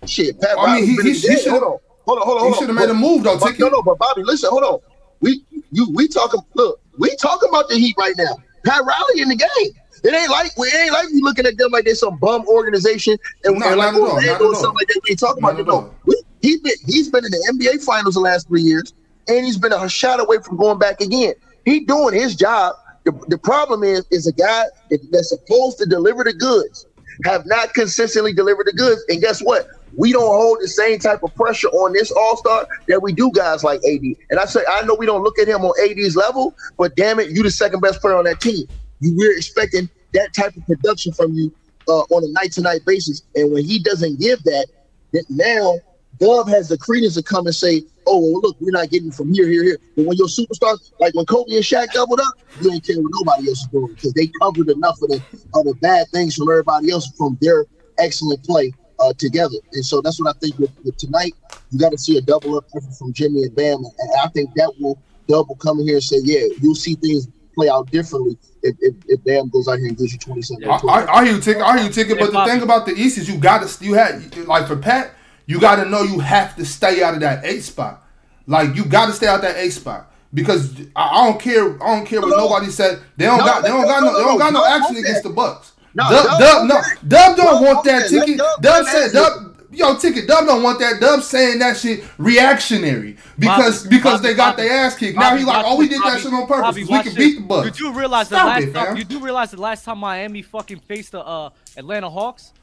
shit, 0.10 0.40
Pat 0.40 0.56
I 0.58 0.76
mean, 0.76 0.86
he, 0.86 0.96
he, 0.96 1.12
he 1.12 1.38
should 1.38 1.52
hold 1.52 1.64
on. 1.64 1.78
Hold 2.06 2.20
on, 2.20 2.26
hold 2.26 2.42
on, 2.42 2.48
He 2.48 2.60
should 2.60 2.70
have 2.70 2.78
made 2.78 2.90
a 2.90 2.94
move 2.94 3.24
though. 3.24 3.38
But, 3.38 3.60
no, 3.60 3.68
no, 3.68 3.82
but 3.82 3.98
Bobby, 3.98 4.24
listen, 4.24 4.50
hold 4.52 4.64
on. 4.64 4.80
We 5.20 5.44
you 5.72 5.90
we 5.94 6.08
talking 6.08 6.40
look, 6.54 6.80
we 6.98 7.14
talking 7.18 7.50
about 7.50 7.68
the 7.68 7.76
Heat 7.76 7.96
right 7.98 8.16
now. 8.18 8.38
Pat 8.66 8.86
Riley 8.86 9.22
in 9.22 9.28
the 9.28 9.36
game. 9.36 9.74
It 10.04 10.14
ain't 10.14 10.30
like 10.30 10.56
we 10.58 10.72
ain't 10.72 10.94
like 10.94 11.10
we 11.10 11.22
looking 11.22 11.46
at 11.46 11.58
them 11.58 11.72
like 11.72 11.84
they're 11.84 11.96
some 11.96 12.18
bum 12.20 12.48
organization 12.48 13.18
and, 13.44 13.60
no, 13.60 13.68
and 13.68 13.78
like 13.78 13.96
or 13.96 14.08
oh, 14.12 14.54
something 14.54 14.76
like 14.76 14.88
that. 14.88 15.02
We 15.04 15.12
ain't 15.12 15.20
talking 15.20 15.44
about 15.44 15.60
it. 15.60 15.68
No, 15.68 15.94
we, 16.06 16.16
he 16.42 16.58
been 16.58 16.74
he's 16.86 17.10
been 17.10 17.26
in 17.26 17.32
the 17.32 17.54
NBA 17.54 17.84
finals 17.84 18.16
the 18.16 18.22
last 18.22 18.48
three 18.48 18.62
years, 18.62 18.94
and 19.28 19.46
he's 19.46 19.58
been 19.58 19.74
a 19.74 19.90
shot 19.90 20.20
away 20.20 20.38
from 20.40 20.58
going 20.58 20.80
back 20.80 21.02
again. 21.02 21.34
He 21.66 21.82
doing 21.82 22.14
his 22.14 22.36
job. 22.36 22.76
The, 23.04 23.12
the 23.28 23.38
problem 23.38 23.84
is 23.84 24.06
is 24.12 24.28
a 24.28 24.34
guy 24.34 24.66
that, 24.90 25.00
that's 25.12 25.30
supposed 25.30 25.78
to 25.80 25.86
deliver 25.86 26.24
the 26.24 26.34
goods 26.34 26.86
have 27.26 27.46
not 27.46 27.74
consistently 27.74 28.34
delivered 28.34 28.68
the 28.68 28.74
goods. 28.74 29.04
And 29.10 29.22
guess 29.22 29.42
what? 29.42 29.68
we 29.96 30.12
don't 30.12 30.28
hold 30.28 30.60
the 30.62 30.68
same 30.68 31.00
type 31.00 31.24
of 31.24 31.34
pressure 31.36 31.68
on 31.70 31.94
this 31.94 32.12
All 32.12 32.38
Star 32.38 32.68
that 32.88 33.02
we 33.02 33.14
do 33.14 33.32
guys 33.32 33.64
like 33.64 33.80
AD. 33.80 34.02
And 34.30 34.40
I 34.40 34.46
say 34.46 34.62
I 34.70 34.84
know 34.84 34.96
we 34.96 35.06
don't 35.06 35.24
look 35.24 35.40
at 35.40 35.48
him 35.48 35.62
on 35.62 35.74
AD's 35.84 36.16
level, 36.16 36.56
but 36.78 36.96
damn 36.96 37.20
it, 37.20 37.32
you're 37.32 37.44
the 37.44 37.52
second 37.52 37.82
best 37.82 38.02
player 38.02 38.16
on 38.16 38.26
that 38.26 38.40
team. 38.40 38.68
You 39.00 39.16
we're 39.16 39.36
expecting 39.36 39.90
that 40.14 40.34
type 40.34 40.56
of 40.56 40.66
production 40.66 41.14
from 41.14 41.34
you 41.34 41.54
uh, 41.88 42.02
on 42.02 42.24
a 42.24 42.32
night 42.32 42.52
to 42.54 42.62
night 42.62 42.86
basis. 42.86 43.24
And 43.36 43.52
when 43.52 43.66
he 43.66 43.80
doesn't 43.80 44.20
give 44.20 44.44
that, 44.44 44.68
that 45.14 45.26
now 45.30 45.80
Dub 46.20 46.50
has 46.50 46.70
the 46.70 46.78
credence 46.78 47.16
to 47.16 47.24
come 47.24 47.46
and 47.46 47.56
say, 47.56 47.84
"Oh, 48.06 48.20
well, 48.20 48.42
look, 48.42 48.58
we're 48.60 48.72
not 48.72 48.90
getting 48.90 49.12
from 49.12 49.34
here, 49.34 49.48
here, 49.48 49.64
here." 49.64 49.80
But 49.96 50.06
when 50.06 50.18
your 50.18 50.28
superstars, 50.28 50.92
like 51.00 51.14
when 51.14 51.26
Kobe 51.26 51.56
and 51.56 51.64
Shaq 51.64 51.92
doubled 51.94 52.20
up, 52.20 52.34
you 52.62 52.72
ain't 52.72 52.86
care 52.86 52.96
what 53.00 53.12
nobody 53.14 53.50
else 53.50 53.62
is 53.62 53.68
doing 53.68 53.94
because 53.94 54.14
they 54.14 54.28
covered 54.42 54.70
enough 54.70 55.02
of 55.02 55.10
the 55.10 55.22
of 55.54 55.66
the 55.66 55.76
bad 55.82 56.08
things 56.14 56.36
from 56.36 56.50
everybody 56.50 56.92
else 56.92 57.12
from 57.18 57.38
their 57.42 57.66
excellent 58.00 58.44
play 58.44 58.72
uh, 59.00 59.14
together. 59.18 59.58
And 59.74 59.86
so 59.86 60.02
that's 60.02 60.20
what 60.20 60.36
I 60.36 60.40
think 60.40 60.58
with, 60.58 60.72
with 60.84 60.98
tonight. 60.98 61.34
You 61.72 61.80
got 61.80 61.92
to 61.92 61.98
see 61.98 62.18
a 62.18 62.22
double 62.22 62.58
up 62.58 62.66
effort 62.76 62.94
from 62.98 63.14
Jimmy 63.14 63.44
and 63.44 63.56
Bam, 63.56 63.78
and 63.78 64.12
I 64.24 64.28
think 64.30 64.54
that 64.56 64.74
will 64.80 64.98
double 65.28 65.56
come 65.56 65.80
in 65.80 65.86
here 65.88 65.96
and 65.96 66.04
say, 66.04 66.18
yeah, 66.24 66.48
you'll 66.62 66.76
see 66.76 66.96
things 66.96 67.28
play 67.56 67.70
out 67.70 67.90
differently 67.92 68.38
if, 68.64 68.76
if, 68.82 68.96
if 69.08 69.24
Bam 69.24 69.50
goes 69.50 69.68
out 69.68 69.80
here 69.80 69.88
and 69.88 69.98
gives 69.98 70.14
you 70.14 70.20
27. 70.20 70.64
I, 70.64 70.78
I, 70.88 71.14
I 71.18 71.26
hear 71.26 71.36
you 71.36 71.42
ticket. 71.42 71.64
I 71.64 71.78
hear 71.78 71.88
you 71.88 71.94
ticket. 71.94 72.20
But 72.20 72.32
the 72.32 72.46
thing 72.46 72.62
about 72.62 72.86
the 72.86 72.94
East 72.94 73.18
is 73.18 73.28
you 73.28 73.38
got 73.38 73.68
to 73.68 73.84
you 73.84 73.94
had 73.94 74.36
like 74.48 74.68
for 74.68 74.78
Pat, 74.78 75.14
you 75.48 75.60
got 75.60 75.78
to 75.78 75.90
know 75.90 76.04
you 76.04 76.20
have 76.20 76.56
to 76.58 76.66
stay 76.66 77.02
out 77.02 77.16
of 77.16 77.22
that 77.22 77.44
eight 77.44 77.62
spot. 77.62 78.04
Like 78.46 78.76
you 78.76 78.86
got 78.86 79.08
to 79.08 79.14
stay 79.14 79.28
out 79.28 79.42
that 79.42 79.58
eight 79.58 79.72
spot 79.72 80.12
because 80.34 80.80
I, 80.96 81.08
I, 81.08 81.26
don't 81.26 81.40
care. 81.40 81.82
I 81.82 81.96
don't 81.96 82.06
care 82.06 82.22
what 82.22 82.30
no. 82.30 82.38
nobody 82.38 82.68
said. 82.68 83.02
They 83.16 83.26
don't 83.26 83.40
no, 83.40 83.46
got. 83.46 83.64
They 83.64 83.70
don't 83.70 83.86
got 83.86 84.04
no. 84.04 84.18
They 84.18 84.24
don't 84.24 84.38
got 84.38 84.54
no 84.54 84.66
action 84.66 84.98
against 84.98 85.24
the 85.24 85.30
Bucks. 85.30 85.74
No, 85.94 86.04
Dub, 86.10 86.26
Dub, 86.26 86.40
Dub 86.40 86.68
no, 86.68 86.82
Dub 87.08 87.38
don't 87.38 87.64
want 87.64 87.84
that 87.86 88.10
ticket. 88.10 88.40
Dub 88.62 88.86
said 88.86 89.12
Dub. 89.14 89.56
Yo, 89.72 89.96
ticket. 89.98 90.28
Dub 90.28 90.46
don't 90.46 90.64
want 90.64 90.80
that. 90.80 91.00
Dub 91.00 91.22
saying 91.22 91.60
that 91.60 91.78
shit 91.78 92.04
reactionary 92.18 93.18
because 93.38 93.84
Bobby, 93.84 93.98
because 93.98 94.22
Bobby, 94.22 94.28
they 94.28 94.34
got 94.34 94.58
their 94.58 94.72
ass 94.72 94.96
kicked. 94.96 95.16
Bobby, 95.16 95.36
now 95.36 95.38
he 95.38 95.44
like, 95.44 95.66
oh, 95.68 95.78
we 95.78 95.88
did 95.88 96.02
that 96.02 96.22
shit 96.22 96.34
on 96.34 96.48
purpose. 96.48 96.76
we 96.76 96.86
can 96.86 97.16
beat 97.16 97.36
the 97.36 97.42
Bucks. 97.42 97.80
You 97.80 97.92
do 97.92 97.98
realize 97.98 98.30
the 98.30 98.36
last 98.36 98.64
it, 98.64 98.74
time, 98.74 98.98
you 98.98 99.04
do 99.04 99.20
realize 99.20 99.52
the 99.52 99.62
last 99.62 99.86
time 99.86 99.98
Miami 100.00 100.42
fucking 100.42 100.80
faced 100.80 101.12
the 101.12 101.20
uh, 101.20 101.50
Atlanta 101.76 102.10
Hawks. 102.10 102.54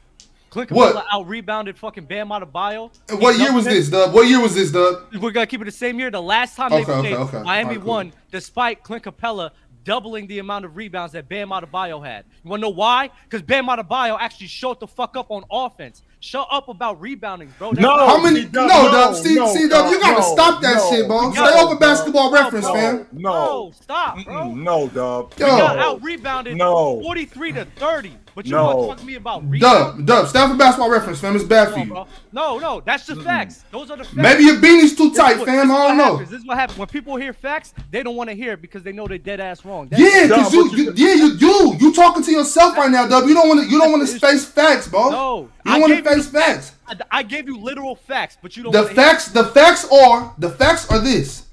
Clint 0.55 0.69
Capela 0.69 1.03
out 1.11 1.27
rebounded 1.27 1.77
fucking 1.77 2.05
Bam 2.05 2.29
Adebayo. 2.29 2.89
And 3.09 3.19
what 3.19 3.37
year 3.37 3.53
was 3.53 3.65
this, 3.65 3.89
Dub? 3.89 4.13
What 4.13 4.29
year 4.29 4.39
was 4.39 4.55
this, 4.55 4.71
Dub? 4.71 5.03
We're 5.19 5.31
gonna 5.31 5.45
keep 5.45 5.61
it 5.61 5.65
the 5.65 5.71
same 5.71 5.99
year. 5.99 6.09
The 6.09 6.21
last 6.21 6.55
time 6.55 6.71
okay, 6.71 6.85
they 6.85 6.85
played, 6.85 7.13
okay, 7.13 7.37
okay. 7.37 7.43
Miami 7.43 7.71
right, 7.71 7.77
cool. 7.79 7.87
won 7.87 8.13
despite 8.31 8.81
Clint 8.81 9.03
Capela 9.03 9.51
doubling 9.83 10.27
the 10.27 10.39
amount 10.39 10.63
of 10.63 10.77
rebounds 10.77 11.11
that 11.11 11.27
Bam 11.27 11.49
Adebayo 11.49 12.03
had. 12.03 12.23
You 12.41 12.49
want 12.49 12.61
to 12.61 12.69
know 12.69 12.73
why? 12.73 13.09
Because 13.25 13.41
Bam 13.41 13.67
Adebayo 13.67 14.17
actually 14.17 14.47
showed 14.47 14.79
the 14.79 14.87
fuck 14.87 15.17
up 15.17 15.29
on 15.29 15.43
offense. 15.51 16.03
Shut 16.21 16.47
up 16.49 16.69
about 16.69 17.01
rebounding, 17.01 17.53
bro. 17.59 17.71
That's 17.71 17.81
no, 17.81 18.07
how 18.07 18.23
many? 18.23 18.45
No, 18.45 18.65
no, 18.65 18.91
Dub, 18.91 19.15
Steve, 19.15 19.35
no, 19.35 19.53
see, 19.53 19.67
Dub, 19.67 19.91
you 19.91 19.99
gotta 19.99 20.21
no, 20.21 20.33
stop 20.33 20.61
that 20.61 20.77
no, 20.77 20.89
shit, 20.89 21.05
bro. 21.05 21.33
Stay 21.33 21.59
over 21.59 21.75
basketball 21.75 22.31
reference, 22.31 22.65
man. 22.67 23.07
No, 23.11 23.73
stop, 23.75 24.23
bro. 24.23 24.55
No, 24.55 24.87
Dub. 24.87 25.33
You 25.37 25.47
got 25.47 25.77
out 25.79 26.01
rebounded. 26.01 26.55
No, 26.55 27.01
forty-three 27.01 27.51
to 27.51 27.65
thirty. 27.65 28.17
But 28.35 28.45
you 28.45 28.51
no. 28.51 28.65
want 28.65 28.79
to 28.79 28.87
talk 28.87 28.97
to 28.97 29.05
me 29.05 29.15
about 29.15 29.49
rebound? 29.49 30.05
Dub, 30.05 30.05
Dub, 30.05 30.27
stay 30.27 30.45
for 30.45 30.55
basketball 30.55 30.89
reference, 30.89 31.21
fam. 31.21 31.37
It's 31.37 31.45
bad 31.45 31.71
for 31.71 31.79
you. 31.79 31.85
Bro. 31.85 32.07
No, 32.33 32.59
no, 32.59 32.81
that's 32.81 33.05
the 33.05 33.15
facts. 33.15 33.63
Those 33.71 33.89
are 33.89 33.95
the 33.95 34.03
facts. 34.03 34.17
Maybe 34.17 34.43
your 34.43 34.57
beanie's 34.57 34.93
too 34.93 35.13
tight, 35.13 35.37
what, 35.37 35.45
fam. 35.45 35.71
I 35.71 35.87
don't 35.87 35.97
know. 35.97 36.03
Happens. 36.17 36.29
This 36.31 36.41
is 36.41 36.45
what 36.45 36.57
happens. 36.57 36.77
When 36.77 36.89
people 36.89 37.15
hear 37.15 37.31
facts, 37.31 37.73
they 37.91 38.03
don't 38.03 38.17
want 38.17 38.29
to 38.29 38.35
hear 38.35 38.51
it 38.51 38.61
because 38.61 38.83
they 38.83 38.91
know 38.91 39.07
they're 39.07 39.17
dead 39.17 39.39
ass 39.39 39.63
wrong. 39.63 39.87
That's 39.87 40.01
yeah, 40.01 40.27
because 40.27 40.53
you, 40.53 40.69
you, 40.71 40.93
yeah, 40.97 41.13
you 41.13 41.37
do. 41.37 41.77
You 41.79 41.93
talking 41.93 42.23
to 42.23 42.31
yourself 42.31 42.75
right 42.75 42.91
now, 42.91 43.07
Dub. 43.07 43.25
You 43.25 43.33
don't 43.33 43.47
want 43.47 43.61
to. 43.61 43.69
You 43.69 43.79
don't 43.79 43.93
want 43.93 44.05
to 44.05 44.19
face 44.19 44.43
facts, 44.43 44.89
bro. 44.89 45.11
No, 45.11 45.49
you 45.65 45.71
don't 45.71 45.81
want 45.81 45.93
to 45.93 46.03
face 46.03 46.27
facts. 46.27 46.73
I, 46.87 46.97
I 47.11 47.23
gave 47.23 47.47
you 47.47 47.57
literal 47.57 47.95
facts, 47.95 48.37
but 48.41 48.57
you 48.57 48.63
don't. 48.63 48.73
The 48.73 48.83
facts. 48.83 49.29
The 49.29 49.45
facts 49.45 49.89
are. 49.89 50.35
The 50.39 50.49
facts 50.49 50.91
are 50.91 50.99
this. 50.99 51.45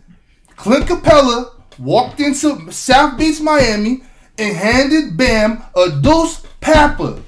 Clint 0.56 0.86
Capela 0.86 1.52
walked 1.78 2.18
into 2.18 2.72
South 2.72 3.16
Beach, 3.16 3.40
Miami, 3.40 4.02
and 4.36 4.56
handed 4.56 5.16
Bam 5.16 5.62
a 5.76 6.00
deuce 6.00 6.42
papa. 6.62 7.22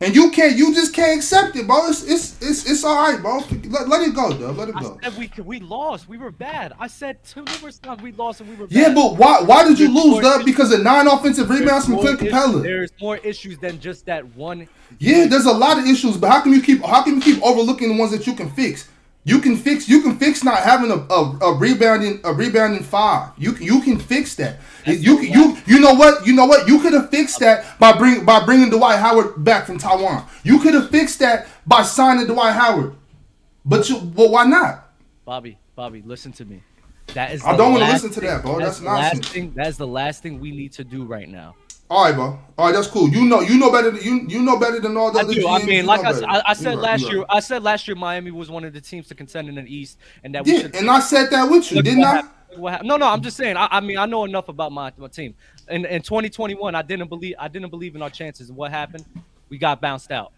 And 0.00 0.14
you 0.14 0.30
can't, 0.30 0.56
you 0.56 0.74
just 0.74 0.92
can't 0.92 1.16
accept 1.16 1.56
it, 1.56 1.66
bro. 1.66 1.86
It's 1.86 2.02
it's 2.02 2.42
it's, 2.42 2.68
it's 2.70 2.84
all 2.84 3.10
right, 3.10 3.22
bro. 3.22 3.38
Let, 3.70 3.88
let 3.88 4.06
it 4.06 4.14
go, 4.14 4.36
Dub. 4.36 4.58
Let 4.58 4.68
it 4.68 4.74
go. 4.74 4.98
I 5.02 5.08
said 5.08 5.18
we 5.18 5.42
we 5.42 5.60
lost. 5.60 6.08
We 6.08 6.18
were 6.18 6.30
bad. 6.30 6.74
I 6.78 6.88
said 6.88 7.24
two 7.24 7.44
numerous 7.44 7.78
times 7.78 8.02
we 8.02 8.12
lost 8.12 8.40
and 8.40 8.50
we 8.50 8.56
were. 8.56 8.66
Yeah, 8.68 8.92
but 8.92 9.16
why 9.16 9.40
why 9.40 9.66
did 9.66 9.78
you 9.78 9.86
there's 9.86 10.04
lose, 10.04 10.22
Dub? 10.22 10.44
Because 10.44 10.72
of 10.72 10.82
nine 10.82 11.06
offensive 11.06 11.48
rebounds 11.48 11.86
from 11.86 11.98
Clint 11.98 12.20
Capela. 12.20 12.62
There's 12.62 12.90
more 13.00 13.16
issues 13.18 13.56
than 13.58 13.80
just 13.80 14.04
that 14.04 14.26
one. 14.34 14.68
Yeah, 14.98 15.26
there's 15.26 15.46
a 15.46 15.52
lot 15.52 15.78
of 15.78 15.86
issues, 15.86 16.18
but 16.18 16.30
how 16.30 16.42
can 16.42 16.52
you 16.52 16.60
keep 16.60 16.82
how 16.84 17.02
can 17.02 17.14
you 17.14 17.20
keep 17.22 17.42
overlooking 17.42 17.88
the 17.88 17.98
ones 17.98 18.10
that 18.10 18.26
you 18.26 18.34
can 18.34 18.50
fix? 18.50 18.90
You 19.26 19.38
can 19.40 19.56
fix 19.56 19.88
you 19.88 20.02
can 20.02 20.18
fix 20.18 20.44
not 20.44 20.58
having 20.58 20.90
a, 20.90 20.96
a, 20.96 21.38
a 21.40 21.54
rebounding 21.56 22.20
a 22.24 22.32
rebounding 22.32 22.82
five. 22.82 23.30
You 23.38 23.52
can 23.52 23.64
you 23.64 23.80
can 23.80 23.98
fix 23.98 24.34
that. 24.34 24.60
That's 24.84 25.00
you 25.00 25.16
can, 25.16 25.32
you 25.32 25.56
you 25.66 25.80
know 25.80 25.94
what 25.94 26.26
you 26.26 26.34
know 26.34 26.44
what 26.44 26.68
you 26.68 26.78
could 26.80 26.92
have 26.92 27.08
fixed 27.10 27.40
that 27.40 27.78
by 27.78 27.96
bring 27.96 28.26
by 28.26 28.44
bringing 28.44 28.68
Dwight 28.68 28.98
Howard 28.98 29.42
back 29.42 29.64
from 29.64 29.78
Taiwan. 29.78 30.26
You 30.42 30.58
could 30.58 30.74
have 30.74 30.90
fixed 30.90 31.20
that 31.20 31.48
by 31.66 31.82
signing 31.82 32.26
Dwight 32.26 32.54
Howard. 32.54 32.96
But 33.64 33.88
you 33.88 33.98
but 33.98 34.30
why 34.30 34.44
not? 34.44 34.90
Bobby, 35.24 35.56
Bobby, 35.74 36.02
listen 36.04 36.32
to 36.32 36.44
me. 36.44 36.62
That 37.14 37.32
is. 37.32 37.42
I 37.44 37.56
don't 37.56 37.72
wanna 37.72 37.86
listen 37.86 38.10
to 38.10 38.20
that, 38.20 38.42
bro. 38.42 38.58
That's 38.58 38.80
the 38.80 38.84
last 38.86 39.14
nonsense. 39.14 39.28
thing. 39.28 39.52
That's 39.54 39.78
the 39.78 39.86
last 39.86 40.22
thing 40.22 40.38
we 40.38 40.50
need 40.50 40.72
to 40.74 40.84
do 40.84 41.04
right 41.04 41.28
now. 41.28 41.54
All 41.90 42.04
right, 42.04 42.14
bro. 42.14 42.38
All 42.56 42.66
right, 42.66 42.72
that's 42.74 42.86
cool. 42.86 43.08
You 43.08 43.24
know 43.26 43.40
you 43.40 43.58
know 43.58 43.70
better 43.70 43.90
than 43.90 44.02
you 44.02 44.26
you 44.28 44.42
know 44.42 44.58
better 44.58 44.80
than 44.80 44.96
all 44.96 45.12
the 45.12 45.18
I 45.18 45.22
other 45.22 45.34
do. 45.34 45.46
I 45.48 45.62
mean, 45.64 45.86
like 45.86 46.04
I. 46.04 46.10
I, 46.38 46.42
I 46.50 46.54
said 46.54 46.76
right, 46.76 46.78
last 46.78 47.02
year. 47.10 47.24
I 47.28 47.40
said 47.40 47.62
last 47.62 47.86
year 47.86 47.96
Miami 47.96 48.30
was 48.30 48.50
one 48.50 48.64
of 48.64 48.72
the 48.72 48.80
teams 48.80 49.08
to 49.08 49.14
contend 49.14 49.48
in 49.48 49.56
the 49.56 49.62
East, 49.74 49.98
and 50.22 50.34
that 50.34 50.44
we 50.44 50.52
Yeah, 50.54 50.60
should. 50.62 50.76
and 50.76 50.90
I 50.90 51.00
said 51.00 51.30
that 51.30 51.50
with 51.50 51.70
you, 51.70 51.82
didn't 51.82 52.04
I? 52.04 52.22
what. 52.56 52.84
No, 52.84 52.96
no, 52.96 53.06
I'm 53.08 53.20
just 53.22 53.36
saying. 53.36 53.56
I, 53.56 53.68
I 53.70 53.80
mean, 53.80 53.98
I 53.98 54.06
know 54.06 54.24
enough 54.24 54.48
about 54.48 54.72
my, 54.72 54.92
my 54.96 55.08
team. 55.08 55.34
In 55.68 55.84
in 55.84 56.00
2021, 56.02 56.74
I 56.74 56.82
didn't 56.82 57.08
believe 57.08 57.34
I 57.38 57.48
didn't 57.48 57.70
believe 57.70 57.94
in 57.96 58.02
our 58.02 58.10
chances. 58.10 58.48
And 58.48 58.56
what 58.56 58.70
happened? 58.70 59.04
We 59.48 59.58
got 59.58 59.80
bounced 59.80 60.10
out. 60.10 60.32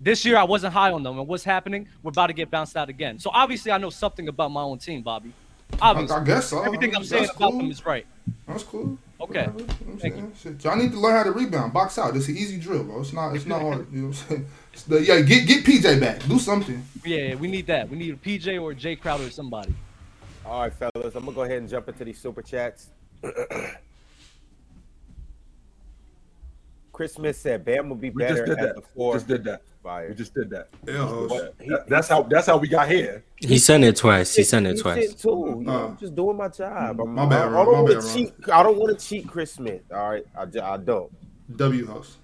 This 0.00 0.24
year, 0.24 0.36
I 0.36 0.42
wasn't 0.44 0.74
high 0.74 0.90
on 0.90 1.02
them, 1.02 1.18
and 1.18 1.28
what's 1.28 1.44
happening? 1.44 1.88
We're 2.02 2.10
about 2.10 2.26
to 2.26 2.32
get 2.32 2.50
bounced 2.50 2.76
out 2.76 2.88
again. 2.88 3.18
So 3.18 3.30
obviously, 3.32 3.70
I 3.72 3.78
know 3.78 3.90
something 3.90 4.26
about 4.28 4.50
my 4.50 4.62
own 4.62 4.78
team, 4.78 5.02
Bobby. 5.02 5.32
I, 5.80 5.90
Obviously, 5.90 6.16
I 6.16 6.24
guess 6.24 6.48
so. 6.48 6.62
everything 6.62 6.90
I'm 6.94 7.02
That's 7.02 7.08
saying 7.08 7.24
about 7.36 7.52
cool. 7.52 7.58
them 7.58 7.70
is 7.70 7.86
right. 7.86 8.06
That's 8.46 8.62
cool. 8.64 8.98
Okay. 9.22 9.46
Whatever, 9.46 9.58
you 9.60 9.66
know 9.66 9.72
I'm 9.92 9.98
Thank 9.98 10.14
saying? 10.14 10.32
Shit, 10.42 10.64
Y'all 10.64 10.76
need 10.76 10.90
to 10.92 10.98
learn 10.98 11.14
how 11.14 11.22
to 11.22 11.30
rebound, 11.30 11.72
box 11.72 11.96
out. 11.98 12.16
It's 12.16 12.28
an 12.28 12.36
easy 12.36 12.58
drill, 12.58 12.84
bro. 12.84 13.00
It's 13.00 13.12
not. 13.12 13.34
It's 13.36 13.46
not 13.46 13.62
hard. 13.62 13.86
You 13.92 14.02
know 14.02 14.08
what 14.08 14.22
I'm 14.22 14.28
saying? 14.28 14.46
The- 14.88 15.02
yeah, 15.04 15.20
get 15.20 15.46
get 15.46 15.64
PJ 15.64 16.00
back. 16.00 16.26
Do 16.26 16.38
something. 16.38 16.82
Yeah, 17.04 17.34
we 17.36 17.48
need 17.48 17.66
that. 17.68 17.88
We 17.88 17.96
need 17.96 18.14
a 18.14 18.16
PJ 18.16 18.60
or 18.60 18.72
a 18.72 18.74
Jae 18.74 18.98
Crowder 18.98 19.24
or 19.26 19.30
somebody. 19.30 19.74
All 20.44 20.62
right, 20.62 20.72
fellas, 20.72 21.14
I'm 21.14 21.24
gonna 21.24 21.32
go 21.32 21.42
ahead 21.42 21.58
and 21.58 21.68
jump 21.68 21.88
into 21.88 22.04
these 22.04 22.18
super 22.18 22.42
chats. 22.42 22.88
Chris 27.02 27.14
Smith 27.14 27.34
said 27.34 27.64
Bam 27.64 27.88
will 27.88 27.96
be 27.96 28.10
We 28.10 28.22
better 28.22 28.46
just 28.46 28.46
did 28.46 28.58
at 28.60 28.62
that. 28.62 28.74
the 28.76 28.82
four. 28.94 29.14
Just 29.14 29.26
did 29.26 29.42
that. 29.42 29.62
Fire. 29.82 30.08
We 30.10 30.14
just 30.14 30.32
did 30.34 30.48
that. 30.50 30.68
Yeah, 30.86 30.98
hoes. 31.04 31.30
That- 31.66 31.88
That's 31.88 32.06
how. 32.06 32.22
That's 32.22 32.46
how 32.46 32.58
we 32.58 32.68
got 32.68 32.88
here. 32.88 33.24
He 33.38 33.58
sent 33.58 33.82
it 33.82 33.96
twice. 33.96 34.36
He 34.36 34.44
sent 34.44 34.68
it 34.68 34.76
He 34.76 34.82
twice. 34.82 35.08
said 35.10 35.18
too. 35.18 35.56
You 35.58 35.64
know, 35.66 35.72
Uh, 35.72 35.86
I'm 35.88 35.96
just 35.98 36.14
doing 36.14 36.36
my 36.36 36.46
job. 36.46 37.00
I'm, 37.00 37.12
my 37.12 37.26
bad, 37.26 37.48
I, 37.48 37.60
I 37.60 37.64
don't 37.64 37.82
want 37.82 38.00
to 38.00 38.14
cheat. 38.14 38.32
I 38.52 38.62
don't 38.62 38.78
want 38.78 38.96
to 38.96 39.04
cheat 39.04 39.26
Chris 39.26 39.50
Smith. 39.54 39.82
All 39.92 40.10
right, 40.10 40.24
I, 40.38 40.42
I 40.62 40.76
don't. 40.76 41.10
W 41.56 41.86
host. 41.86 42.18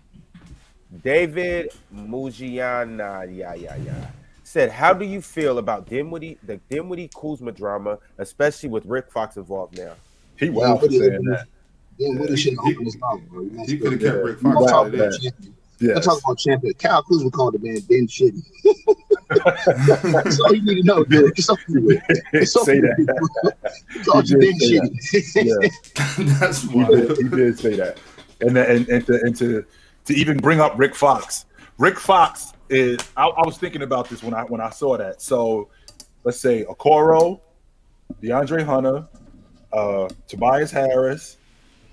David 1.02 1.72
Mujiana, 1.92 3.26
yeah, 3.36 3.54
yeah, 3.54 3.74
yeah, 3.84 4.06
said, 4.44 4.70
"How 4.70 4.92
do 4.92 5.04
you 5.04 5.20
feel 5.20 5.58
about 5.58 5.88
Dinwiddie, 5.88 6.38
the 6.44 6.58
Dinwiddie 6.70 7.10
Kuzma 7.20 7.50
drama, 7.50 7.98
especially 8.18 8.68
with 8.68 8.86
Rick 8.86 9.10
Fox 9.10 9.36
involved 9.36 9.76
now?" 9.76 9.94
He 10.36 10.46
Yeah, 10.46 10.52
was 10.52 10.80
but 10.82 10.90
saying 10.92 11.24
that. 11.24 11.46
Dinwiddie 11.98 12.36
should 12.36 12.52
have 12.54 12.60
opened 12.60 12.86
his 12.86 12.98
mouth, 12.98 13.20
bro. 13.28 13.42
You 13.42 13.50
know, 13.50 13.64
He 13.66 13.78
could 13.78 13.92
have 13.92 14.00
kept 14.00 14.24
Rick 14.24 14.38
I'm 14.44 14.52
Fox 14.54 14.64
out 14.64 14.68
talking 14.70 14.94
of 14.94 15.00
about 15.00 15.12
that. 15.12 15.20
champion. 15.20 15.54
Yeah. 15.80 15.94
I'm 15.94 16.02
talking 16.02 16.20
about 16.24 16.38
champion. 16.38 16.74
Kyle 16.74 17.02
Kuzma 17.04 17.30
called 17.30 17.54
the 17.54 17.58
man 17.60 17.78
Ben 17.88 18.06
Shitty. 18.08 18.42
That's 20.12 20.40
all 20.40 20.54
you 20.54 20.62
need 20.62 20.76
to 20.76 20.82
know, 20.82 21.04
dude. 21.04 21.32
It's 21.38 21.48
over 21.48 21.60
with. 21.68 22.02
It's 22.32 22.56
over 22.56 22.64
Say 22.64 22.80
with. 22.80 23.06
that. 23.06 23.72
He 23.92 24.00
called 24.00 24.28
you 24.28 24.38
He 24.40 24.50
Ben 24.50 24.58
did 24.58 25.02
say 25.02 25.20
Shitty. 25.20 25.62
Yeah. 25.62 26.34
That's 26.40 26.62
he 26.62 26.84
did, 26.84 27.16
he 27.18 27.28
did 27.28 27.58
say 27.58 27.76
that, 27.76 27.98
and 28.40 28.56
and 28.56 28.88
and 28.88 29.06
to, 29.06 29.20
and 29.22 29.36
to 29.36 29.64
to 30.06 30.14
even 30.14 30.36
bring 30.38 30.60
up 30.60 30.78
Rick 30.78 30.94
Fox. 30.94 31.46
Rick 31.78 31.98
Fox 31.98 32.52
is. 32.68 32.98
I, 33.16 33.26
I 33.28 33.46
was 33.46 33.56
thinking 33.58 33.82
about 33.82 34.08
this 34.08 34.22
when 34.22 34.34
I 34.34 34.42
when 34.44 34.60
I 34.60 34.70
saw 34.70 34.96
that. 34.96 35.22
So 35.22 35.68
let's 36.24 36.40
say 36.40 36.64
Okoro, 36.64 37.40
DeAndre 38.22 38.64
Hunter, 38.64 39.06
uh, 39.72 40.08
Tobias 40.26 40.70
Harris. 40.72 41.36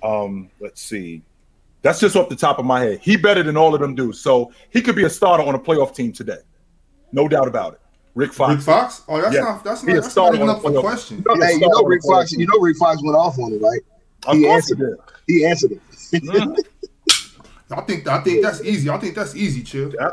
Um, 0.05 0.49
let's 0.59 0.81
see. 0.81 1.21
That's 1.81 1.99
just 1.99 2.15
off 2.15 2.29
the 2.29 2.35
top 2.35 2.57
of 2.59 2.65
my 2.65 2.79
head. 2.81 2.99
He 2.99 3.15
better 3.15 3.43
than 3.43 3.57
all 3.57 3.73
of 3.75 3.81
them 3.81 3.95
do. 3.95 4.11
So 4.11 4.51
he 4.71 4.81
could 4.81 4.95
be 4.95 5.03
a 5.03 5.09
starter 5.09 5.43
on 5.43 5.55
a 5.55 5.59
playoff 5.59 5.95
team 5.95 6.11
today, 6.11 6.39
no 7.11 7.27
doubt 7.27 7.47
about 7.47 7.73
it. 7.73 7.81
Rick 8.15 8.33
Fox. 8.33 8.53
Rick 8.55 8.61
Fox? 8.61 9.01
Oh, 9.09 9.21
that's 9.21 9.35
Yeah. 9.35 9.41
not. 9.41 9.63
That's 9.63 9.81
He 9.81 9.87
not. 9.87 9.97
is 9.97 10.03
That's 10.05 10.15
not 10.15 10.21
starting 10.23 10.41
even 10.41 10.49
up 10.55 10.61
for 10.61 10.79
question. 10.79 11.23
No, 11.27 11.35
Yeah, 11.35 11.47
hey, 11.47 11.53
you 11.55 11.67
know 11.67 11.83
Rick 11.83 12.01
Fox. 12.03 12.31
You 12.31 12.47
know 12.47 12.59
Rick 12.59 12.77
Fox 12.77 13.01
went 13.03 13.15
off 13.15 13.37
on 13.39 13.53
it, 13.53 13.61
right? 13.61 13.81
Of 14.25 14.37
He 14.37 14.43
course 14.45 14.67
he 14.67 14.73
answered 14.73 14.79
did. 14.79 14.97
He 15.27 15.45
answered 15.45 15.71
it. 15.73 15.81
Mhm. 16.23 16.57
I 17.71 17.81
think. 17.81 18.07
I 18.07 18.19
think 18.21 18.41
that's 18.43 18.61
easy. 18.63 18.89
I 18.89 18.97
think 18.97 19.15
that's 19.15 19.35
easy, 19.35 19.63
chill. 19.63 19.91
Yeah, 19.99 20.11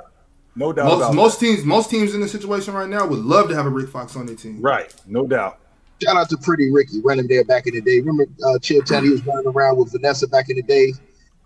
no 0.57 0.73
doubt 0.73 0.87
Most 0.87 0.97
about 0.99 1.15
most 1.15 1.39
teams 1.41 1.65
most 1.65 1.91
teams 1.91 2.15
in 2.15 2.21
this 2.21 2.33
situation 2.33 2.75
right 2.75 2.89
now 2.89 3.07
would 3.07 3.21
love 3.21 3.49
to 3.51 3.55
have 3.55 3.67
a 3.67 3.71
Rick 3.71 3.89
Fox 3.91 4.17
on 4.17 4.27
their 4.27 4.35
team. 4.37 4.61
Right, 4.61 4.93
no 5.07 5.27
doubt. 5.27 5.59
Shout 6.05 6.17
out 6.17 6.29
to 6.31 6.37
Pretty 6.39 6.71
Ricky 6.71 7.01
running 7.05 7.27
there 7.29 7.45
back 7.45 7.67
in 7.67 7.75
the 7.75 7.81
day. 7.81 8.01
Remember 8.01 8.27
uh, 8.47 8.59
Chill 8.59 8.83
Town? 8.83 9.05
He 9.05 9.11
was 9.11 9.25
running 9.27 9.47
around 9.47 9.77
with 9.79 9.93
Vanessa 9.93 10.27
back 10.29 10.49
in 10.51 10.57
the 10.57 10.63
day. 10.63 10.93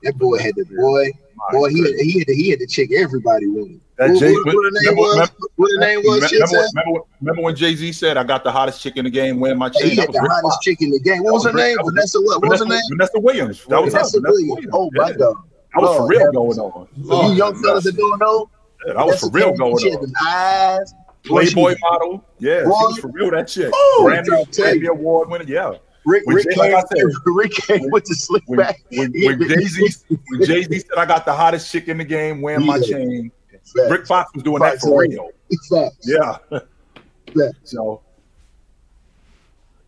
That 0.03 0.17
boy 0.19 0.39
had 0.39 0.55
the 0.57 0.65
boy. 0.65 1.11
Boy, 1.53 1.69
he 1.69 1.81
had, 1.83 1.95
he 2.01 2.19
had 2.19 2.29
the, 2.29 2.35
he 2.35 2.51
had 2.51 2.59
the 2.61 2.67
chick 2.67 2.91
everybody 2.93 3.47
wanted. 3.47 3.81
That 3.99 4.11
What, 4.11 4.21
Jay- 4.21 4.33
what, 4.33 4.45
what 4.47 4.53
the 4.53 4.81
name 4.83 4.97
remember- 4.97 5.01
was? 5.01 5.15
remember- 5.15 5.35
What 5.57 5.71
the 5.73 5.81
name 5.81 5.99
was? 6.05 6.33
Remember, 6.33 6.57
remember, 6.57 6.93
when- 6.93 7.03
remember 7.21 7.43
when 7.43 7.57
Jay 7.57 7.75
Z 7.77 7.93
said, 7.93 8.17
"I 8.17 8.25
got 8.25 8.43
the 8.45 8.53
hottest 8.53 8.81
chick 8.83 8.97
in 8.97 9.05
the 9.05 9.11
game 9.11 9.39
wearing 9.41 9.59
my 9.59 9.69
chain"? 9.69 9.91
he 9.91 9.97
had 9.97 10.13
the 10.13 10.21
hottest 10.21 10.43
Fox. 10.43 10.59
chick 10.65 10.81
in 10.83 10.91
the 10.91 11.01
game. 11.01 11.23
What 11.25 11.35
was 11.35 11.45
her 11.45 11.53
name? 11.53 11.77
Was- 11.83 11.93
Vanessa. 11.95 12.21
What, 12.21 12.41
what 12.43 12.51
was 12.51 12.61
her 12.61 12.67
name? 12.67 12.81
Vanessa 12.91 13.21
Williams. 13.21 13.65
That 13.69 13.83
was 13.83 13.93
Vanessa. 13.93 14.21
Vanessa 14.21 14.33
Williams. 14.33 14.51
Williams. 14.51 14.75
Oh 14.75 14.91
my 14.95 15.09
Yeah. 15.11 15.17
God. 15.17 15.37
That 15.75 15.83
was 15.83 15.97
for 15.99 16.07
real 16.09 16.33
going 16.33 16.59
on. 16.59 16.89
For 17.07 17.25
you 17.29 17.35
young 17.35 17.63
fellas 17.63 17.85
that 17.85 17.97
don't 17.97 18.19
know, 18.19 18.51
Yeah, 18.87 18.95
that 18.95 19.07
was 19.07 19.21
for 19.21 19.31
real 19.31 19.53
going 19.55 19.79
She 19.79 19.91
had 19.91 19.99
on. 19.99 20.03
them 20.07 20.13
eyes. 20.27 20.95
Boy, 21.29 21.45
she 21.45 21.55
Playboy 21.55 21.77
model. 21.81 22.25
Yeah, 22.39 22.63
she 22.63 22.67
was 22.69 22.99
for 22.99 23.09
real. 23.09 23.31
That 23.31 23.49
chick. 23.49 23.71
Oh, 23.73 24.05
Grammy, 24.09 24.47
Grammy. 24.51 24.87
Award 24.89 25.29
winner. 25.31 25.45
Yeah. 25.47 25.75
Rick, 26.05 26.25
When 26.27 26.37
Rick, 26.37 26.51
Jay- 26.51 26.57
like 26.57 26.71
came, 26.71 26.77
I 26.77 26.83
said, 26.83 27.05
Rick 27.27 27.53
came 27.53 27.91
with 27.91 28.05
the 28.05 28.15
slick 28.15 28.43
When, 28.47 28.59
back. 28.61 28.81
when, 28.93 29.13
when 29.13 29.41
Jay 29.49 29.65
Z 29.65 29.89
when 30.29 30.45
Jay 30.45 30.63
Z 30.63 30.79
said, 30.79 30.97
"I 30.99 31.05
got 31.05 31.25
the 31.27 31.33
hottest 31.33 31.71
chick 31.73 31.89
in 31.89 31.99
the 31.99 32.05
game 32.05 32.41
wearing 32.43 32.65
my 32.65 32.79
chain," 32.81 33.33
Facts. 33.51 33.91
Rick 33.91 34.07
Fox 34.07 34.31
was 34.35 34.45
doing 34.45 34.61
that 34.63 34.79
for 34.81 35.01
real. 35.01 35.31
Facts. 35.71 35.97
Yeah. 36.05 36.39
Facts. 36.51 37.59
So 37.65 38.03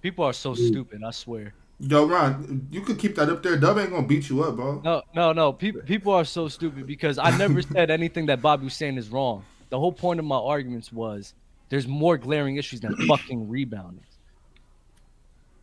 People 0.03 0.25
are 0.25 0.33
so 0.33 0.53
Mm. 0.55 0.69
stupid. 0.69 1.03
I 1.05 1.11
swear. 1.11 1.55
Yo, 1.81 2.07
Ron, 2.07 2.67
you 2.71 2.81
could 2.81 2.99
keep 2.99 3.15
that 3.17 3.29
up 3.29 3.43
there. 3.43 3.57
Dub 3.57 3.79
ain't 3.79 3.91
gonna 3.91 4.07
beat 4.07 4.29
you 4.29 4.43
up, 4.43 4.57
bro. 4.57 4.81
No, 4.85 5.03
no, 5.15 5.33
no. 5.33 5.53
People, 5.53 5.83
people 5.83 6.13
are 6.13 6.25
so 6.25 6.49
stupid 6.49 6.87
because 6.87 7.19
I 7.19 7.37
never 7.37 7.63
said 7.75 7.91
anything 7.91 8.27
that 8.27 8.43
Bobby 8.43 8.65
was 8.65 8.75
saying 8.75 8.97
is 8.97 9.09
wrong. 9.11 9.45
The 9.71 9.79
whole 9.79 9.93
point 9.93 10.19
of 10.19 10.25
my 10.27 10.37
arguments 10.37 10.93
was 10.93 11.35
there's 11.69 11.87
more 11.87 12.17
glaring 12.17 12.57
issues 12.57 12.81
than 12.81 12.97
fucking 13.09 13.49
rebounding. 13.49 14.05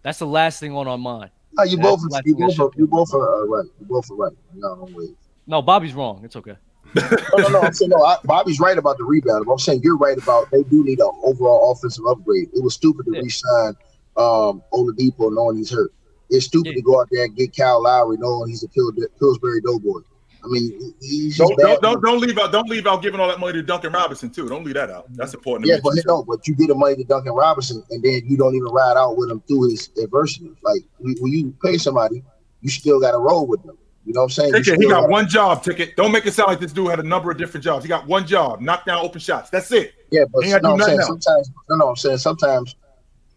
That's 0.04 0.20
the 0.20 0.28
last 0.28 0.60
thing 0.60 0.76
on 0.76 0.88
our 0.88 0.98
mind. 0.98 1.32
No, 1.54 1.64
you 1.64 1.78
both, 1.78 2.02
the 2.02 2.10
last 2.10 2.26
you 2.26 2.36
both, 2.36 2.60
are, 2.60 2.70
you 2.76 2.86
both 2.88 3.14
are 3.14 3.44
uh, 3.44 3.46
right. 3.48 3.66
You 3.80 3.86
both 3.88 4.12
are 4.12 4.16
right. 4.16 4.34
No, 4.54 4.76
no 4.76 4.84
way. 4.96 5.08
No, 5.48 5.62
Bobby's 5.62 5.94
wrong. 5.94 6.22
It's 6.24 6.36
okay. 6.36 6.56
No, 6.96 7.38
no, 7.38 7.48
no. 7.50 7.62
I'm 7.62 7.74
saying 7.74 7.90
no. 7.90 8.04
I, 8.04 8.18
Bobby's 8.24 8.60
right 8.60 8.78
about 8.78 8.98
the 8.98 9.04
rebound. 9.04 9.46
But 9.46 9.54
I'm 9.54 9.60
saying 9.60 9.82
you're 9.84 9.98
right 9.98 10.18
about 10.18 10.50
they 10.52 10.64
do 10.64 10.84
need 10.84 11.00
an 11.00 11.10
overall 11.24 11.72
offensive 11.72 12.06
upgrade. 12.08 12.50
It 12.54 12.64
was 12.64 12.76
stupid 12.76 13.06
to 13.08 13.14
Yeah. 13.14 13.22
re-sign 13.22 13.74
um, 14.18 14.62
Oladipo 14.72 15.34
knowing 15.34 15.58
he's 15.58 15.72
hurt. 15.72 15.92
It's 16.30 16.46
stupid 16.46 16.70
Yeah. 16.70 16.76
to 16.76 16.82
go 16.84 17.02
out 17.02 17.08
there 17.12 17.26
and 17.26 17.36
get 17.36 17.56
Kyle 17.56 17.82
Lowry 17.84 18.18
knowing 18.18 18.50
he's 18.50 18.64
a 18.64 18.70
Pill- 18.70 18.94
Pillsbury 19.20 19.62
Doughboy. 19.62 20.02
I 20.46 20.48
mean, 20.48 20.94
he's 21.02 21.38
don't, 21.38 21.58
don't, 21.58 21.82
don't 21.82 22.04
don't 22.04 22.20
leave 22.20 22.38
out 22.38 22.52
don't 22.52 22.70
leave 22.70 22.86
out 22.86 23.02
giving 23.02 23.20
all 23.20 23.28
that 23.28 23.40
money 23.40 23.54
to 23.54 23.64
Duncan 23.64 23.92
Robinson 23.94 24.30
too. 24.30 24.48
Don't 24.48 24.64
leave 24.64 24.76
that 24.76 24.92
out. 24.92 25.08
That's 25.16 25.34
important. 25.34 25.66
to 25.66 25.74
Yeah, 25.74 25.80
but 25.84 25.96
too. 25.96 26.02
no, 26.06 26.24
but 26.24 26.48
you 26.48 26.56
get 26.56 26.68
the 26.68 26.76
money 26.76 26.96
to 26.96 27.04
Duncan 27.04 27.34
Robinson, 27.34 27.84
and 27.90 28.04
then 28.04 28.22
you 28.26 28.38
don't 28.38 28.54
even 28.56 28.68
ride 28.68 28.96
out 28.98 29.18
with 29.18 29.32
him 29.32 29.42
through 29.48 29.70
his 29.70 29.90
adversity. 30.02 30.52
Like 30.64 30.82
when 31.00 31.16
you 31.32 31.56
pay 31.64 31.78
somebody, 31.78 32.24
you 32.62 32.70
still 32.70 33.00
got 33.00 33.12
to 33.12 33.18
roll 33.18 33.48
with 33.48 33.64
them. 33.64 33.78
You 34.06 34.14
know 34.14 34.22
what 34.22 34.26
I'm 34.26 34.30
saying? 34.30 34.54
Ticket, 34.54 34.80
he 34.80 34.88
got 34.88 35.02
gotta- 35.02 35.12
one 35.12 35.28
job. 35.28 35.64
Ticket. 35.64 35.96
Don't 35.96 36.12
make 36.12 36.28
it 36.28 36.34
sound 36.34 36.50
like 36.50 36.60
this 36.60 36.72
dude 36.72 36.90
had 36.92 37.00
a 37.00 37.04
number 37.04 37.32
of 37.32 37.38
different 37.38 37.64
jobs. 37.64 37.84
He 37.84 37.90
got 37.90 38.06
one 38.06 38.28
job. 38.28 38.62
Knock 38.62 38.86
down 38.86 39.04
open 39.04 39.20
shots. 39.20 39.50
That's 39.50 39.72
it. 39.72 39.94
Yeah, 40.12 40.26
but 40.32 40.46
no, 40.46 40.74
I'm 40.74 40.80
saying 40.80 40.98
nothing 40.98 41.02
sometimes. 41.02 41.52
No, 41.70 41.76
no, 41.78 41.90
I'm 41.90 41.96
saying 41.96 42.20
sometimes 42.20 42.76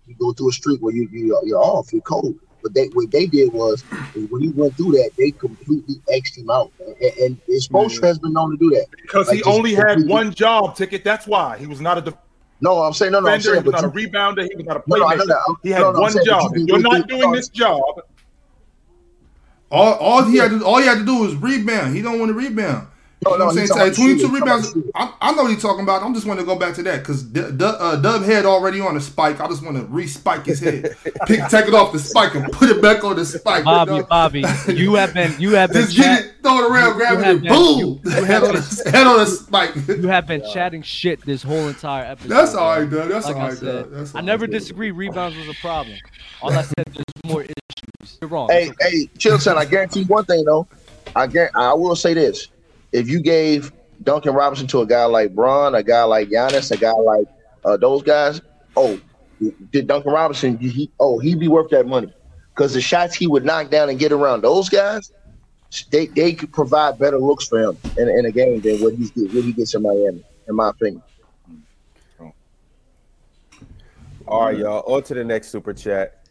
you 0.06 0.14
go 0.20 0.32
through 0.32 0.50
a 0.50 0.52
streak 0.52 0.80
where 0.80 0.94
you, 0.94 1.08
you 1.10 1.40
you're 1.44 1.58
off, 1.58 1.90
you're 1.92 2.02
cold. 2.02 2.38
But 2.68 2.74
they 2.74 2.88
what 2.88 3.10
they 3.10 3.26
did 3.26 3.50
was 3.52 3.80
when 4.28 4.42
he 4.42 4.48
went 4.50 4.76
through 4.76 4.92
that, 4.92 5.10
they 5.16 5.30
completely 5.30 5.96
xed 6.12 6.36
him 6.36 6.50
out, 6.50 6.70
and, 6.86 7.12
and 7.18 7.40
his 7.46 7.66
mm-hmm. 7.66 7.76
post 7.76 8.04
has 8.04 8.18
been 8.18 8.34
known 8.34 8.50
to 8.50 8.56
do 8.58 8.68
that. 8.70 8.86
Because 8.90 9.28
Like, 9.28 9.38
he 9.38 9.42
only 9.44 9.74
had 9.74 10.06
one 10.06 10.34
job. 10.34 10.76
Ticket. 10.76 11.02
That's 11.02 11.26
why 11.26 11.56
he 11.56 11.66
was 11.66 11.80
not 11.80 11.96
a 11.96 12.14
No, 12.60 12.82
I'm 12.82 12.92
saying 12.92 13.12
no, 13.12 13.20
no, 13.20 13.30
I'm 13.30 13.40
saying, 13.40 13.62
he 13.62 13.68
was 13.70 13.80
but 13.80 13.82
not 13.82 13.96
a 13.96 13.96
rebounder. 13.96 14.46
He 14.50 14.54
was 14.56 14.66
not 14.66 14.76
a 14.76 14.82
No, 14.86 14.96
no, 14.96 15.06
I 15.06 15.14
know 15.14 15.24
playmaker. 15.24 15.26
that. 15.28 15.42
I'm- 15.48 15.56
He 15.62 15.70
had 15.70 15.80
no, 15.80 15.92
no, 15.92 16.00
one 16.00 16.12
saying, 16.12 16.26
job. 16.26 16.56
You 16.56 16.66
you're 16.66 16.76
did- 16.78 16.82
not 16.84 17.08
doing 17.08 17.32
this 17.32 17.48
job, 17.48 17.82
All 19.70 19.94
all 19.94 20.24
he 20.24 20.36
had 20.36 20.50
to 20.50 20.64
all 20.64 20.78
he 20.78 20.86
had 20.86 20.98
to 20.98 21.04
do 21.06 21.20
was 21.20 21.34
rebound. 21.36 21.96
He 21.96 22.02
don't 22.02 22.18
want 22.18 22.28
to 22.30 22.34
rebound. 22.34 22.86
Oh, 23.26 23.36
no, 23.36 23.48
I'm 23.48 23.54
saying 23.54 23.68
hey, 23.74 23.92
22 23.92 24.28
rebounds. 24.28 24.76
I, 24.94 25.12
I, 25.20 25.32
know 25.32 25.42
what 25.42 25.50
you're 25.50 25.58
talking 25.58 25.82
about. 25.82 26.02
I'm 26.02 26.14
just 26.14 26.24
want 26.24 26.38
to 26.38 26.46
go 26.46 26.56
back 26.56 26.74
to 26.74 26.82
that 26.84 27.00
because 27.00 27.24
D- 27.24 27.40
D- 27.40 27.64
uh, 27.64 27.96
Dub 27.96 28.22
head 28.22 28.46
already 28.46 28.80
on 28.80 28.94
the 28.94 29.00
spike. 29.00 29.40
I 29.40 29.48
just 29.48 29.64
want 29.64 29.76
to 29.76 29.84
re-spike 29.86 30.46
his 30.46 30.60
head, 30.60 30.96
Pick, 31.26 31.48
take 31.48 31.66
it 31.66 31.74
off 31.74 31.92
the 31.92 31.98
spike 31.98 32.36
and 32.36 32.50
put 32.52 32.70
it 32.70 32.80
back 32.80 33.02
on 33.02 33.16
the 33.16 33.24
spike. 33.24 33.64
Bobby, 33.64 33.92
you 33.92 33.98
know? 33.98 34.06
Bobby, 34.06 34.44
you 34.68 34.94
have 34.94 35.14
been, 35.14 35.34
you 35.40 35.54
have 35.54 35.72
been, 35.72 35.82
just 35.82 35.96
chat- 35.96 36.22
get 36.22 36.24
it, 36.26 36.34
throw 36.42 36.58
it 36.58 36.70
around, 36.70 36.96
grab 36.96 37.18
it, 37.18 37.42
been, 37.42 37.52
boom, 37.52 37.78
you, 37.78 38.00
you 38.04 38.24
head 38.24 38.44
on 38.44 38.54
the 38.54 38.90
head 38.92 39.06
on 39.06 39.18
the 39.18 39.26
spike. 39.26 39.74
You 39.88 40.06
have 40.08 40.26
been 40.28 40.42
chatting 40.52 40.82
shit 40.82 41.20
this 41.24 41.42
whole 41.42 41.66
entire 41.66 42.04
episode. 42.04 42.28
That's 42.28 42.54
all 42.54 42.78
right, 42.78 42.88
Doug. 42.88 43.08
That's 43.08 43.26
like 43.26 43.36
all 43.36 43.48
right, 43.48 43.60
Doug. 43.60 43.90
That's 43.90 44.14
I 44.14 44.20
never 44.20 44.46
disagree. 44.46 44.92
Rebounds 44.92 45.36
was 45.36 45.48
a 45.48 45.54
problem. 45.60 45.96
All 46.40 46.52
I 46.52 46.62
said 46.62 46.84
there's 46.86 47.04
more 47.24 47.42
issues. 47.42 48.18
You're 48.20 48.30
wrong. 48.30 48.48
Hey, 48.48 48.70
okay. 48.70 48.90
hey, 48.90 49.10
Chilltown, 49.18 49.56
I 49.56 49.64
guarantee 49.64 50.04
one 50.04 50.24
thing 50.24 50.44
though. 50.44 50.68
I 51.16 51.26
guarantee, 51.26 51.58
I 51.58 51.72
will 51.72 51.96
say 51.96 52.14
this: 52.14 52.48
if 52.92 53.08
you 53.08 53.20
gave 53.20 53.72
Duncan 54.02 54.34
Robinson 54.34 54.66
to 54.68 54.80
a 54.80 54.86
guy 54.86 55.04
like 55.04 55.34
Bron, 55.34 55.74
a 55.74 55.82
guy 55.82 56.04
like 56.04 56.28
Giannis, 56.28 56.70
a 56.70 56.76
guy 56.76 56.92
like 56.92 57.26
uh, 57.64 57.76
those 57.76 58.02
guys, 58.02 58.40
oh, 58.76 59.00
did 59.72 59.86
Duncan 59.86 60.12
Robinson? 60.12 60.58
He, 60.58 60.90
oh, 61.00 61.18
he'd 61.18 61.38
be 61.38 61.48
worth 61.48 61.70
that 61.70 61.86
money 61.86 62.12
because 62.54 62.74
the 62.74 62.80
shots 62.80 63.14
he 63.14 63.26
would 63.26 63.44
knock 63.44 63.70
down 63.70 63.88
and 63.88 63.98
get 63.98 64.12
around 64.12 64.42
those 64.42 64.68
guys, 64.68 65.12
they 65.90 66.06
they 66.06 66.32
could 66.32 66.52
provide 66.52 66.98
better 66.98 67.18
looks 67.18 67.46
for 67.46 67.60
him 67.60 67.76
in, 67.96 68.08
in 68.08 68.26
a 68.26 68.32
game 68.32 68.60
than 68.60 68.80
what 68.80 68.94
he's 68.94 69.12
what 69.14 69.44
he 69.44 69.52
gets 69.52 69.74
in 69.74 69.82
Miami, 69.82 70.24
in 70.48 70.54
my 70.56 70.70
opinion. 70.70 71.02
All 74.26 74.44
right, 74.44 74.58
y'all. 74.58 74.80
On 74.92 75.02
to 75.04 75.14
the 75.14 75.24
next 75.24 75.48
super 75.48 75.72
chat. 75.72 76.26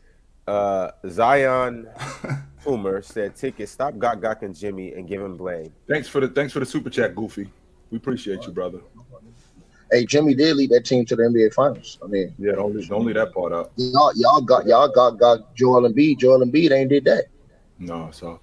Uh, 0.46 0.92
Zion 1.10 1.88
Boomer 2.68 3.02
said, 3.02 3.34
"Ticket, 3.34 3.70
stop 3.70 3.94
Gok 3.94 4.22
Gok 4.22 4.42
and 4.42 4.54
Jimmy 4.54 4.94
and 4.94 5.08
give 5.08 5.22
him 5.22 5.38
blame." 5.38 5.72
Thanks 5.88 6.10
for 6.10 6.20
the 6.20 6.28
thanks 6.28 6.52
for 6.52 6.60
the 6.60 6.66
super 6.66 6.90
chat, 6.90 7.16
Goofy. 7.16 7.50
We 7.92 7.98
appreciate 7.98 8.44
you, 8.44 8.52
brother. 8.52 8.80
Hey, 9.90 10.06
Jimmy 10.06 10.36
did 10.36 10.58
lead 10.58 10.72
that 10.72 10.84
team 10.84 11.06
to 11.06 11.16
the 11.16 11.24
NBA 11.24 11.54
Finals. 11.54 11.98
I 12.04 12.08
mean, 12.08 12.36
yeah, 12.38 12.56
only 12.58 12.86
only 12.92 13.14
that 13.14 13.34
part 13.34 13.54
up. 13.54 13.72
Y'all, 13.78 14.12
y'all 14.16 14.42
got 14.42 14.66
y'all 14.66 14.90
got 14.90 15.12
got 15.12 15.56
Joel 15.56 15.90
Embiid. 15.90 16.20
Joel 16.20 16.46
Embiid 16.46 16.72
ain't 16.72 16.90
did 16.90 17.06
that. 17.06 17.28
No, 17.80 18.10
so 18.12 18.42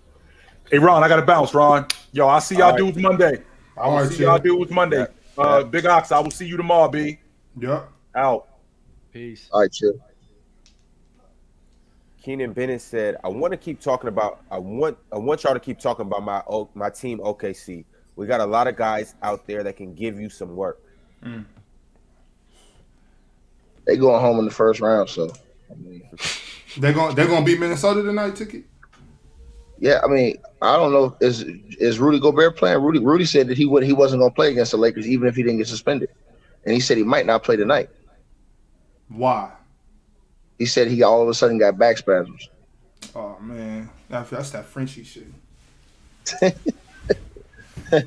hey, 0.71 0.79
Ron, 0.79 1.05
I 1.05 1.09
got 1.09 1.17
to 1.17 1.27
bounce, 1.27 1.53
Ron. 1.53 1.87
Yo, 2.13 2.27
I'll 2.27 2.41
see 2.41 2.57
y'all 2.57 2.71
all 2.71 2.79
dudes. 2.79 2.97
Monday. 2.97 3.43
I'll 3.77 3.95
right, 3.95 4.11
see 4.11 4.23
y'all 4.23 4.39
dudes 4.39 4.71
Monday. 4.71 5.07
Yeah. 5.37 5.45
Uh, 5.45 5.59
yeah. 5.59 5.65
Big 5.65 5.85
Ox, 5.85 6.13
I 6.13 6.21
will 6.21 6.31
see 6.31 6.47
you 6.47 6.57
tomorrow, 6.57 6.89
B. 6.89 7.19
Yep. 7.61 7.91
Out. 8.15 8.49
Peace. 9.13 9.51
All 9.53 9.61
right, 9.61 9.71
chill. 9.71 10.01
Keenan 12.25 12.55
Bennett 12.55 12.81
said, 12.81 13.19
"I 13.23 13.29
want 13.29 13.53
to 13.53 13.59
keep 13.59 13.81
talking 13.81 14.09
about. 14.09 14.41
I 14.51 14.57
want. 14.57 14.97
I 15.13 15.19
want 15.19 15.45
y'all 15.45 15.53
to 15.53 15.61
keep 15.61 15.79
talking 15.79 16.07
about 16.07 16.23
my 16.23 16.43
my 16.75 16.89
team 16.89 17.19
OKC. 17.19 17.85
We 18.17 18.27
got 18.27 18.41
a 18.41 18.47
lot 18.47 18.67
of 18.67 18.77
guys 18.77 19.15
out 19.23 19.47
there 19.47 19.63
that 19.63 19.77
can 19.77 19.95
give 19.95 20.19
you 20.19 20.31
some 20.31 20.57
work. 20.57 20.81
Mm. 21.23 21.45
They 23.87 23.99
going 23.99 24.23
home 24.23 24.39
in 24.39 24.47
the 24.47 24.51
first 24.51 24.81
round, 24.81 25.11
so 25.11 25.31
I 25.71 25.75
mean, 25.75 26.09
they're 26.79 26.95
going 26.95 27.15
they're 27.15 27.27
going 27.27 27.45
to 27.45 27.47
beat 27.47 27.61
Minnesota 27.61 28.03
tonight. 28.03 28.37
Ticket. 28.37 28.65
Yeah, 29.79 30.01
I 30.03 30.07
mean, 30.07 30.39
I 30.63 30.77
don't 30.77 30.93
know. 30.93 31.15
Is 31.21 31.43
is 31.43 31.99
Rudy 31.99 32.19
Gobert 32.19 32.57
playing? 32.57 32.81
Rudy 32.81 33.01
Rudy 33.01 33.27
said 33.27 33.49
that 33.49 33.59
he 33.59 33.67
would 33.67 33.83
he 33.83 33.93
wasn't 33.93 34.21
going 34.21 34.31
to 34.31 34.35
play 34.35 34.51
against 34.51 34.71
the 34.71 34.79
Lakers 34.79 35.07
even 35.07 35.29
if 35.29 35.37
he 35.37 35.43
didn't 35.43 35.59
get 35.59 35.69
suspended, 35.69 36.09
and 36.65 36.73
he 36.73 36.81
said 36.81 36.97
he 36.97 37.03
might 37.03 37.27
not 37.27 37.43
play 37.43 37.57
tonight. 37.57 37.91
Why? 39.09 39.53
He 40.59 40.67
said 40.67 40.89
he 40.89 41.03
all 41.03 41.23
of 41.23 41.29
a 41.29 41.35
sudden 41.35 41.59
got 41.59 41.79
back 41.79 41.99
spasms. 41.99 42.49
Oh 43.15 43.39
man, 43.41 43.91
that's, 44.09 44.31
that's 44.31 44.51
that 44.51 44.65
Frenchy 44.65 45.05
shit. 45.05 45.27
yeah, 46.43 48.01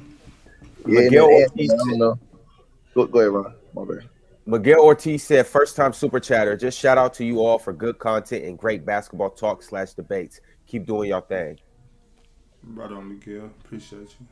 Miguel 0.86 1.26
Ortiz, 1.26 1.74
I 1.74 1.78
don't 1.78 1.98
know. 1.98 2.20
Go, 2.96 3.06
go 3.06 3.20
ahead, 3.20 3.32
Ron. 3.32 3.54
My 3.74 3.86
bad. 3.86 4.10
Miguel 4.46 4.80
Ortiz 4.80 5.24
said, 5.24 5.46
first 5.46 5.76
time 5.76 5.92
super 5.92 6.20
chatter. 6.20 6.56
Just 6.56 6.80
shout 6.80 6.98
out 6.98 7.14
to 7.16 7.26
you 7.26 7.42
all 7.42 7.60
for 7.60 7.74
good 7.74 8.00
content 8.00 8.46
and 8.46 8.58
great 8.58 8.86
basketball 8.86 9.30
talk 9.30 9.62
slash 9.62 9.94
debates. 9.94 10.40
Keep 10.68 10.88
doing 10.88 11.10
your 11.10 11.22
thing. 11.22 11.60
Right 12.64 12.92
on, 12.92 13.10
Miguel. 13.10 13.52
Appreciate 13.64 14.16
you. 14.20 14.26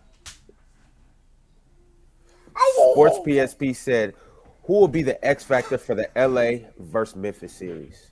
Sports 2.94 3.20
PSP 3.20 3.76
said, 3.76 4.14
who 4.66 4.74
will 4.74 4.88
be 4.88 5.04
the 5.04 5.24
X 5.26 5.44
factor 5.44 5.78
for 5.78 5.96
the 5.96 6.10
LA 6.16 6.68
versus 6.80 7.16
Memphis 7.16 7.54
series? 7.54 8.12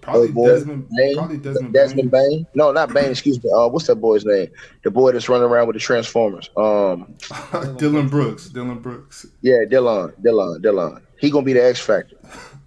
Probably, 0.00 0.32
oh, 0.34 0.46
Desmond, 0.46 0.88
Bane. 0.96 1.14
probably 1.16 1.36
Desmond, 1.36 1.74
Desmond 1.74 2.10
Bane. 2.10 2.30
Bane. 2.30 2.46
No, 2.54 2.72
not 2.72 2.94
Bain. 2.94 3.10
Excuse 3.10 3.42
me. 3.44 3.50
Uh, 3.54 3.68
what's 3.68 3.86
that 3.88 3.96
boy's 3.96 4.24
name? 4.24 4.48
The 4.82 4.90
boy 4.90 5.12
that's 5.12 5.28
running 5.28 5.46
around 5.46 5.66
with 5.66 5.74
the 5.74 5.80
Transformers. 5.80 6.48
Um, 6.56 7.14
Dillon 7.76 8.08
Brooks. 8.08 8.48
Dillon 8.48 8.78
Brooks. 8.78 9.26
Yeah, 9.42 9.64
Dillon. 9.68 10.14
Dillon. 10.22 10.62
Dillon. 10.62 11.02
He 11.18 11.30
gonna 11.30 11.44
be 11.44 11.52
the 11.52 11.64
X 11.64 11.80
factor. 11.80 12.16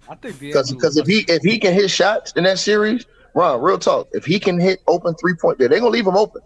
I 0.08 0.14
think 0.14 0.38
because 0.38 0.70
because 0.70 0.96
if 0.96 1.06
he 1.06 1.24
if 1.28 1.42
he 1.42 1.58
can 1.58 1.72
hit 1.72 1.90
shots 1.90 2.32
in 2.36 2.44
that 2.44 2.60
series, 2.60 3.04
Ron, 3.34 3.60
real 3.60 3.78
talk. 3.78 4.08
If 4.12 4.24
he 4.24 4.38
can 4.38 4.60
hit 4.60 4.80
open 4.86 5.14
three 5.14 5.34
point, 5.34 5.58
they're 5.58 5.68
gonna 5.68 5.86
leave 5.88 6.06
him 6.06 6.16
open. 6.16 6.42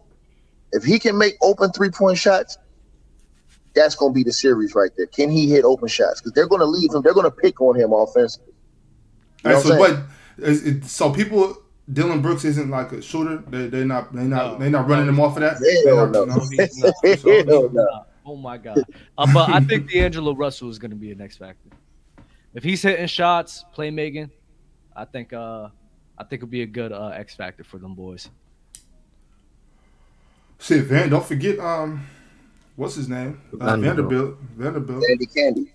If 0.73 0.85
he 0.85 0.98
can 0.98 1.18
make 1.18 1.35
open 1.43 1.70
three 1.73 1.90
point 1.90 2.16
shots, 2.16 2.56
that's 3.77 3.94
going 3.94 4.12
to 4.12 4.15
be 4.15 4.24
the 4.24 4.32
series 4.32 4.74
right 4.74 4.90
there. 4.97 5.07
Can 5.07 5.31
he 5.31 5.48
hit 5.48 5.65
open 5.65 5.86
shots? 5.86 6.20
Because 6.20 6.32
they're 6.32 6.48
going 6.48 6.61
to 6.61 6.66
leave 6.66 6.93
him. 6.93 7.03
They're 7.03 7.15
going 7.15 7.31
to 7.31 7.31
pick 7.31 7.61
on 7.61 7.78
him 7.78 7.93
offensively. 7.93 8.55
You 9.44 9.51
know 9.51 9.61
so 9.61 9.78
what? 9.78 10.01
It, 10.39 10.85
so 10.85 11.12
people, 11.12 11.57
Dillon 11.93 12.20
Brooks 12.20 12.44
isn't 12.44 12.69
like 12.69 12.90
a 12.93 13.01
shooter. 13.01 13.39
They 13.48 13.69
they 13.69 13.85
not 13.85 14.12
They're 14.12 14.24
not 14.24 14.55
no. 14.55 14.59
they 14.59 14.70
not 14.70 14.89
running 14.89 15.09
him 15.09 15.20
off 15.20 15.36
of 15.36 15.43
that. 15.43 15.59
Hell 15.86 16.09
no. 16.09 16.24
no. 16.24 17.69
no. 17.69 18.07
Oh 18.28 18.35
my 18.35 18.59
god! 18.59 18.82
Uh, 19.16 19.32
but 19.32 19.51
I 19.51 19.61
think 19.61 19.93
D'Angelo 19.93 20.35
Russell 20.35 20.69
is 20.69 20.81
going 20.81 20.90
to 20.90 20.97
be 20.97 21.12
a 21.12 21.15
next 21.15 21.36
factor. 21.36 21.70
If 22.55 22.65
he's 22.65 22.82
hitting 22.82 23.07
shots, 23.07 23.65
playmaking, 23.77 24.31
I 24.97 25.05
think 25.05 25.32
uh 25.32 25.69
I 26.19 26.24
think 26.24 26.40
it'll 26.43 26.48
be 26.48 26.62
a 26.62 26.66
good 26.66 26.90
uh, 26.90 27.09
X 27.09 27.35
factor 27.35 27.62
for 27.62 27.78
them 27.78 27.94
boys. 27.94 28.31
Shit, 30.59 30.85
Van, 30.86 31.11
don't 31.11 31.24
forget 31.24 31.61
um 31.61 32.05
what's 32.77 32.94
his 32.94 33.09
name? 33.09 33.40
Uh, 33.61 33.77
Vanderbilt. 33.77 34.36
Vanderbilt. 34.57 35.05
Andy 35.11 35.27
Candy. 35.27 35.73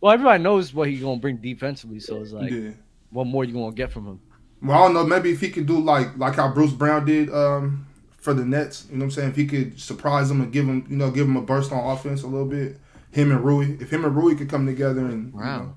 Well, 0.00 0.12
everybody 0.12 0.42
knows 0.42 0.72
what 0.72 0.88
he's 0.88 1.02
gonna 1.02 1.20
bring 1.20 1.36
defensively, 1.36 2.00
so 2.00 2.16
it's 2.16 2.32
like, 2.32 2.50
yeah. 2.50 2.70
what 3.10 3.26
more 3.26 3.44
you 3.44 3.52
gonna 3.52 3.72
get 3.72 3.92
from 3.92 4.06
him? 4.06 4.20
Well, 4.62 4.78
I 4.78 4.84
don't 4.84 4.94
know. 4.94 5.04
Maybe 5.04 5.30
if 5.30 5.40
he 5.40 5.50
could 5.50 5.66
do 5.66 5.78
like 5.78 6.16
like 6.16 6.36
how 6.36 6.52
Bruce 6.52 6.72
Brown 6.72 7.04
did 7.04 7.32
um, 7.32 7.86
for 8.18 8.34
the 8.34 8.44
Nets, 8.44 8.86
you 8.90 8.96
know 8.96 9.00
what 9.00 9.04
I'm 9.06 9.10
saying? 9.10 9.30
If 9.30 9.36
he 9.36 9.46
could 9.46 9.80
surprise 9.80 10.28
them 10.28 10.40
and 10.40 10.52
give 10.52 10.66
him, 10.66 10.86
you 10.88 10.96
know, 10.96 11.10
give 11.10 11.26
him 11.26 11.36
a 11.36 11.42
burst 11.42 11.72
on 11.72 11.90
offense 11.90 12.22
a 12.22 12.26
little 12.26 12.46
bit. 12.46 12.78
Him 13.10 13.30
and 13.30 13.44
Rui, 13.44 13.76
if 13.78 13.92
him 13.92 14.04
and 14.04 14.16
Rui 14.16 14.34
could 14.34 14.48
come 14.48 14.64
together 14.64 15.04
and 15.04 15.32
wow. 15.34 15.40
You 15.42 15.62
know, 15.62 15.76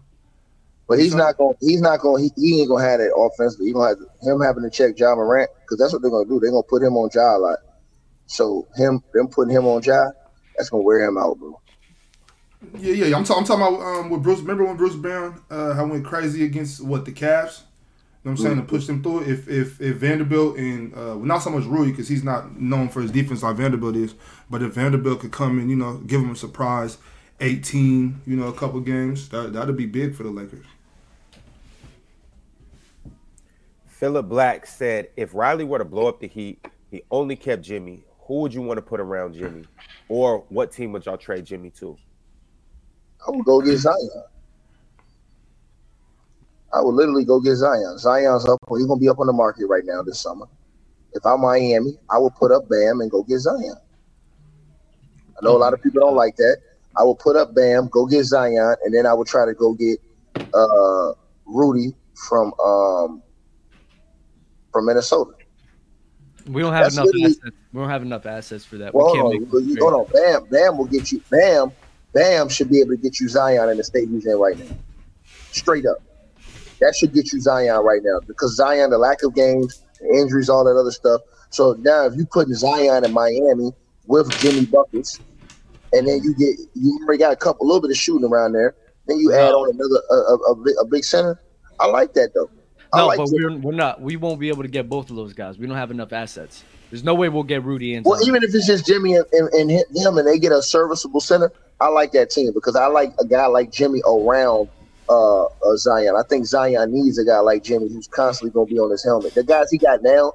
but 0.88 1.00
he's 1.00 1.16
not 1.16 1.38
going. 1.38 1.56
He's 1.62 1.82
not 1.82 2.00
going. 2.00 2.24
He, 2.24 2.32
he 2.36 2.62
ain't 2.62 2.70
gonna 2.70 2.84
have 2.84 3.00
that 3.00 3.14
offense. 3.16 3.58
He 3.60 3.74
gonna 3.74 3.90
have 3.90 3.98
him 4.22 4.40
having 4.40 4.64
to 4.64 4.70
check 4.70 4.98
Ja 5.00 5.16
Morant 5.16 5.50
because 5.62 5.80
that's 5.80 5.94
what 5.94 6.02
they're 6.02 6.12
gonna 6.12 6.30
do. 6.30 6.40
They're 6.40 6.52
gonna 6.52 6.64
put 6.64 6.84
him 6.84 6.96
on 6.96 7.10
Ja 7.14 7.38
a 7.38 7.40
lot. 7.40 7.60
So 8.28 8.68
him, 8.76 9.04
them 9.14 9.28
putting 9.28 9.54
him 9.54 9.66
on 9.66 9.82
Ja, 9.84 10.12
that's 10.58 10.70
gonna 10.70 10.84
wear 10.84 11.04
him 11.04 11.18
out, 11.18 11.38
bro. 11.38 11.60
Yeah, 12.78 12.94
yeah. 12.94 13.16
I'm, 13.16 13.24
talking. 13.24 13.42
I'm 13.42 13.48
talking 13.48 13.76
about 13.76 13.82
um, 13.82 14.10
with 14.10 14.24
Bruce. 14.24 14.40
Remember 14.40 14.66
when 14.66 14.78
Bruce 14.78 14.96
Brown 14.96 15.42
uh, 15.50 15.74
how 15.74 15.86
went 15.86 16.06
crazy 16.06 16.44
against 16.44 16.84
what 16.84 17.06
the 17.06 17.12
Cavs? 17.12 17.62
You 18.24 18.32
know 18.32 18.32
what 18.32 18.32
I'm 18.32 18.38
saying 18.38 18.56
mm-hmm. 18.56 18.66
to 18.66 18.68
push 18.68 18.88
them 18.88 19.04
through. 19.04 19.24
If 19.24 19.48
if 19.48 19.80
if 19.80 19.98
Vanderbilt 19.98 20.58
and 20.58 20.94
uh, 20.94 20.98
well, 20.98 21.20
not 21.20 21.40
so 21.40 21.52
much 21.52 21.66
Rui 21.66 21.92
because 21.92 22.08
he's 22.08 22.24
not 22.24 22.60
known 22.60 22.90
for 22.90 23.02
his 23.02 23.12
defense 23.12 23.44
like 23.44 23.56
Vanderbilt 23.56 23.96
is, 23.96 24.16
but 24.50 24.64
if 24.64 24.74
Vanderbilt 24.74 25.20
could 25.20 25.32
come 25.32 25.60
and 25.60 25.70
you 25.70 25.76
know 25.76 25.98
give 25.98 26.22
him 26.22 26.32
a 26.32 26.36
surprise, 26.36 26.98
18, 27.40 28.22
you 28.26 28.36
know, 28.36 28.48
a 28.48 28.54
couple 28.54 28.80
games, 28.80 29.30
that 29.30 29.54
that'd 29.54 29.76
be 29.76 29.86
big 29.86 30.16
for 30.16 30.24
the 30.24 30.30
Lakers. 30.30 30.66
Philip 33.88 34.28
Black 34.28 34.66
said, 34.66 35.10
if 35.16 35.34
Riley 35.34 35.64
were 35.64 35.78
to 35.78 35.86
blow 35.86 36.08
up 36.08 36.20
the 36.20 36.28
Heat, 36.28 36.66
he 36.92 37.04
only 37.12 37.36
kept 37.36 37.64
Jimmy 37.64 38.04
who 38.26 38.42
would 38.42 38.54
you 38.54 38.62
want 38.62 38.78
to 38.78 38.82
put 38.82 39.00
around 39.00 39.34
Jimmy, 39.36 39.64
or 40.10 40.46
what 40.50 40.72
team 40.72 40.92
would 40.92 41.06
y'all 41.06 41.18
trade 41.18 41.46
Jimmy 41.46 41.70
to? 41.72 41.98
I 43.26 43.32
would 43.32 43.46
go 43.46 43.62
get 43.62 43.78
Zion. 43.78 44.24
I 46.74 46.82
would 46.82 46.96
literally 46.96 47.24
go 47.24 47.40
get 47.40 47.56
Zion. 47.56 47.98
Zion's 47.98 48.48
up. 48.48 48.60
He's 48.70 48.86
gonna 48.86 49.00
be 49.00 49.10
up 49.10 49.20
on 49.20 49.28
the 49.28 49.34
market 49.34 49.68
right 49.68 49.84
now 49.86 50.02
this 50.02 50.20
summer. 50.20 50.48
If 51.14 51.26
I'm 51.26 51.42
Miami, 51.42 51.98
I 52.10 52.18
would 52.18 52.34
put 52.36 52.52
up 52.52 52.68
Bam 52.68 53.00
and 53.02 53.10
go 53.10 53.24
get 53.24 53.40
Zion. 53.40 53.76
I 55.38 55.46
know 55.46 55.56
a 55.56 55.58
lot 55.58 55.74
of 55.74 55.82
people 55.82 56.02
don't 56.02 56.16
like 56.16 56.36
that. 56.38 56.58
I 56.98 57.04
would 57.04 57.20
put 57.20 57.36
up 57.36 57.54
Bam, 57.54 57.88
go 57.90 58.06
get 58.06 58.24
Zion, 58.24 58.76
and 58.84 58.94
then 58.94 59.06
I 59.06 59.14
would 59.14 59.28
try 59.28 59.46
to 59.46 59.54
go 59.54 59.74
get 59.74 60.00
uh, 60.54 61.14
Rudy 61.46 61.94
from 62.28 62.54
um, 62.60 63.22
from 64.72 64.88
Minnesota. 64.88 65.32
We 66.48 66.62
don't 66.62 66.74
have 66.74 66.86
That's 66.86 66.98
enough. 66.98 67.10
Assets. 67.24 67.56
We 67.76 67.82
don't 67.82 67.90
have 67.90 68.04
enough 68.04 68.26
assets 68.26 68.64
for 68.64 68.78
that. 68.78 68.96
Well, 68.96 69.08
we 69.08 69.38
can't 69.38 69.50
hold, 69.50 69.66
on, 69.66 69.78
hold 69.78 69.94
on. 69.94 70.14
Bam, 70.14 70.50
Bam 70.50 70.78
will 70.78 70.86
get 70.86 71.12
you. 71.12 71.22
Bam, 71.30 71.74
Bam 72.14 72.48
should 72.48 72.70
be 72.70 72.80
able 72.80 72.92
to 72.92 72.98
get 72.98 73.20
you 73.20 73.28
Zion 73.28 73.68
in 73.68 73.76
the 73.76 73.84
state 73.84 74.08
he's 74.08 74.26
in 74.26 74.40
right 74.40 74.58
now. 74.58 74.78
Straight 75.52 75.86
up, 75.86 75.98
that 76.80 76.96
should 76.96 77.14
get 77.14 77.34
you 77.34 77.42
Zion 77.42 77.84
right 77.84 78.00
now 78.02 78.22
because 78.28 78.56
Zion, 78.56 78.92
the 78.92 78.98
lack 78.98 79.24
of 79.24 79.36
games, 79.36 79.84
the 80.00 80.08
injuries, 80.08 80.48
all 80.48 80.64
that 80.64 80.80
other 80.80 80.92
stuff. 80.92 81.20
So 81.50 81.76
now 81.80 82.06
if 82.06 82.16
you 82.16 82.26
put 82.26 82.48
Zion 82.48 83.04
in 83.04 83.12
Miami 83.12 83.74
with 84.08 84.32
Jimmy 84.40 84.68
buckets, 84.68 85.20
and 85.92 86.08
then 86.08 86.24
you 86.24 86.34
get 86.34 86.58
you 86.76 86.98
already 87.04 87.20
got 87.20 87.34
a 87.34 87.36
couple, 87.36 87.66
a 87.66 87.68
little 87.68 87.82
bit 87.82 87.92
of 87.92 87.98
shooting 87.98 88.26
around 88.26 88.54
there. 88.54 88.74
Then 89.06 89.18
you 89.18 89.34
add 89.34 89.52
on 89.52 89.70
another 89.72 90.02
a, 90.12 90.16
a, 90.16 90.82
a 90.82 90.86
big 90.86 91.04
center. 91.04 91.42
I 91.82 91.88
like 91.88 92.14
that 92.14 92.34
though. 92.34 92.50
No, 92.96 93.08
like 93.08 93.18
but 93.18 93.28
we're, 93.32 93.58
we're 93.58 93.74
not. 93.74 94.00
We 94.00 94.16
won't 94.16 94.40
be 94.40 94.48
able 94.48 94.64
to 94.64 94.70
get 94.70 94.88
both 94.88 95.10
of 95.10 95.18
those 95.18 95.34
guys. 95.34 95.58
We 95.58 95.68
don't 95.68 95.76
have 95.76 95.92
enough 95.92 96.14
assets. 96.14 96.64
There's 96.90 97.04
no 97.04 97.16
way 97.16 97.30
we'll 97.30 97.44
get 97.44 97.64
Rudy 97.64 97.96
in. 97.96 98.04
Well, 98.04 98.26
even 98.28 98.44
if 98.44 98.54
it's 98.54 98.68
just 98.68 98.86
Jimmy 98.86 99.16
and, 99.16 99.26
and, 99.32 99.50
and 99.54 99.72
him, 99.72 100.18
and 100.18 100.28
they 100.28 100.40
get 100.40 100.52
a 100.52 100.62
serviceable 100.62 101.20
center, 101.20 101.52
I 101.80 101.90
like 101.90 102.12
that 102.14 102.30
team 102.30 102.54
because 102.54 102.76
I 102.76 102.88
like 102.88 103.14
a 103.20 103.26
guy 103.26 103.48
like 103.48 103.72
Jimmy 103.72 104.02
around 104.08 104.70
uh, 105.10 105.46
uh, 105.46 105.76
Zion. 105.76 106.16
I 106.18 106.24
think 106.28 106.46
Zion 106.46 106.94
needs 106.94 107.18
a 107.18 107.26
guy 107.26 107.40
like 107.40 107.64
Jimmy 107.64 107.90
who's 107.90 108.08
constantly 108.08 108.52
going 108.52 108.68
to 108.68 108.74
be 108.74 108.80
on 108.80 108.92
his 108.92 109.04
helmet. 109.04 109.34
The 109.34 109.44
guys 109.44 109.70
he 109.72 109.78
got 109.78 110.04
now, 110.04 110.34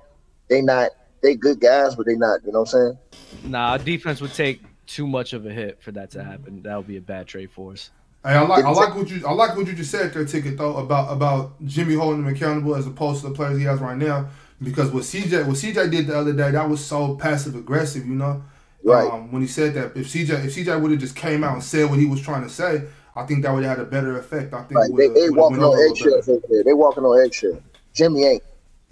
they 0.49 0.61
not 0.61 0.91
they 1.23 1.35
good 1.35 1.61
guys, 1.61 1.95
but 1.95 2.07
they 2.07 2.17
not. 2.17 2.41
You 2.45 2.53
know 2.53 2.61
what 2.61 2.75
I'm 2.75 2.97
saying? 3.43 3.51
Nah, 3.51 3.71
our 3.73 3.79
defense 3.79 4.21
would 4.21 4.35
take 4.35 4.63
too 4.87 5.07
much 5.07 5.33
of 5.33 5.47
a 5.47 5.51
hit 5.53 5.83
for 5.83 5.93
that 5.93 6.11
to 6.13 6.25
happen. 6.25 6.63
That 6.63 6.77
would 6.77 6.89
be 6.89 6.97
a 6.97 7.03
bad 7.03 7.27
trade 7.27 7.51
for 7.51 7.73
us. 7.73 7.91
Hey, 8.25 8.31
I 8.33 8.43
like 8.43 8.65
I 8.65 8.71
like 8.71 8.95
what 8.95 9.09
you 9.09 9.27
I 9.27 9.33
like 9.33 9.57
what 9.57 9.67
you 9.67 9.73
just 9.73 9.91
said 9.91 10.13
there, 10.13 10.25
ticket 10.27 10.59
though 10.59 10.77
about 10.77 11.11
about 11.11 11.65
Jimmy 11.65 11.95
holding 11.95 12.21
him 12.21 12.35
accountable 12.35 12.75
as 12.75 12.87
opposed 12.87 13.23
to 13.23 13.29
the 13.29 13.35
players 13.35 13.59
he 13.59 13.65
has 13.65 13.81
right 13.81 13.97
now. 13.97 14.29
Because 14.63 14.91
what 14.91 15.05
CJ 15.05 15.47
what 15.47 15.57
CJ 15.57 15.91
did 15.91 16.07
the 16.07 16.19
other 16.19 16.33
day, 16.33 16.51
that 16.51 16.69
was 16.69 16.85
so 16.85 17.17
passive 17.17 17.55
aggressive, 17.55 18.07
you 18.07 18.15
know. 18.15 18.43
Right. 18.83 19.11
Um, 19.11 19.31
when 19.33 19.43
he 19.43 19.49
said 19.49 19.75
that, 19.75 19.97
if 19.97 20.09
CJ 20.09 20.45
if 20.45 20.55
CJ 20.55 20.81
would 20.81 20.91
have 20.91 21.01
just 21.01 21.17
came 21.17 21.45
out 21.45 21.55
and 21.55 21.65
said 21.65 21.89
what 21.89 21.99
he 21.99 22.07
was 22.07 22.21
trying 22.21 22.43
to 22.43 22.51
say, 22.51 22.85
I 23.17 23.25
think 23.27 23.43
that 23.43 23.53
would 23.53 23.65
have 23.65 23.79
had 23.79 23.87
a 23.87 23.89
better 23.89 24.19
effect. 24.19 24.55
I 24.55 24.63
think 24.63 24.81
right. 24.81 24.91
they, 24.97 25.09
they 25.09 25.31
walking 25.31 25.63
on 25.63 25.91
eggshells 25.91 26.29
over 26.29 26.47
there. 26.49 26.65
They 26.65 26.73
walking 26.73 27.05
on 27.05 27.25
eggshells. 27.25 27.61
Jimmy 27.95 28.25
ain't. 28.25 28.43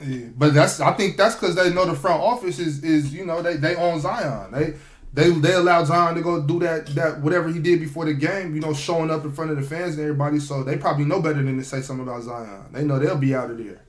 Yeah, 0.01 0.29
but 0.37 0.55
that's 0.55 0.81
I 0.81 0.93
think 0.93 1.17
that's 1.17 1.35
because 1.35 1.55
they 1.55 1.73
know 1.73 1.85
the 1.85 1.95
front 1.95 2.23
office 2.23 2.59
is 2.59 2.85
is 2.85 3.13
you 3.13 3.27
know 3.27 3.43
they 3.43 3.57
they 3.57 3.75
own 3.77 4.01
Zion. 4.01 4.53
They 4.53 4.75
they 5.13 5.31
they 5.31 5.55
allowed 5.55 5.87
Zion 5.87 6.15
to 6.15 6.21
go 6.21 6.43
do 6.43 6.61
that 6.61 6.87
that 6.95 7.21
whatever 7.21 7.49
he 7.49 7.59
did 7.59 7.81
before 7.81 8.05
the 8.05 8.15
game, 8.15 8.55
you 8.55 8.61
know, 8.61 8.75
showing 8.75 9.11
up 9.11 9.25
in 9.25 9.33
front 9.33 9.51
of 9.51 9.57
the 9.57 9.63
fans 9.63 9.95
and 9.95 10.03
everybody. 10.03 10.39
So 10.39 10.63
they 10.63 10.77
probably 10.77 11.05
know 11.05 11.21
better 11.21 11.43
than 11.43 11.57
to 11.57 11.65
say 11.65 11.81
something 11.81 12.07
about 12.07 12.23
Zion. 12.23 12.67
They 12.73 12.85
know 12.85 12.99
they'll 12.99 13.17
be 13.17 13.35
out 13.35 13.51
of 13.51 13.59
there. 13.59 13.81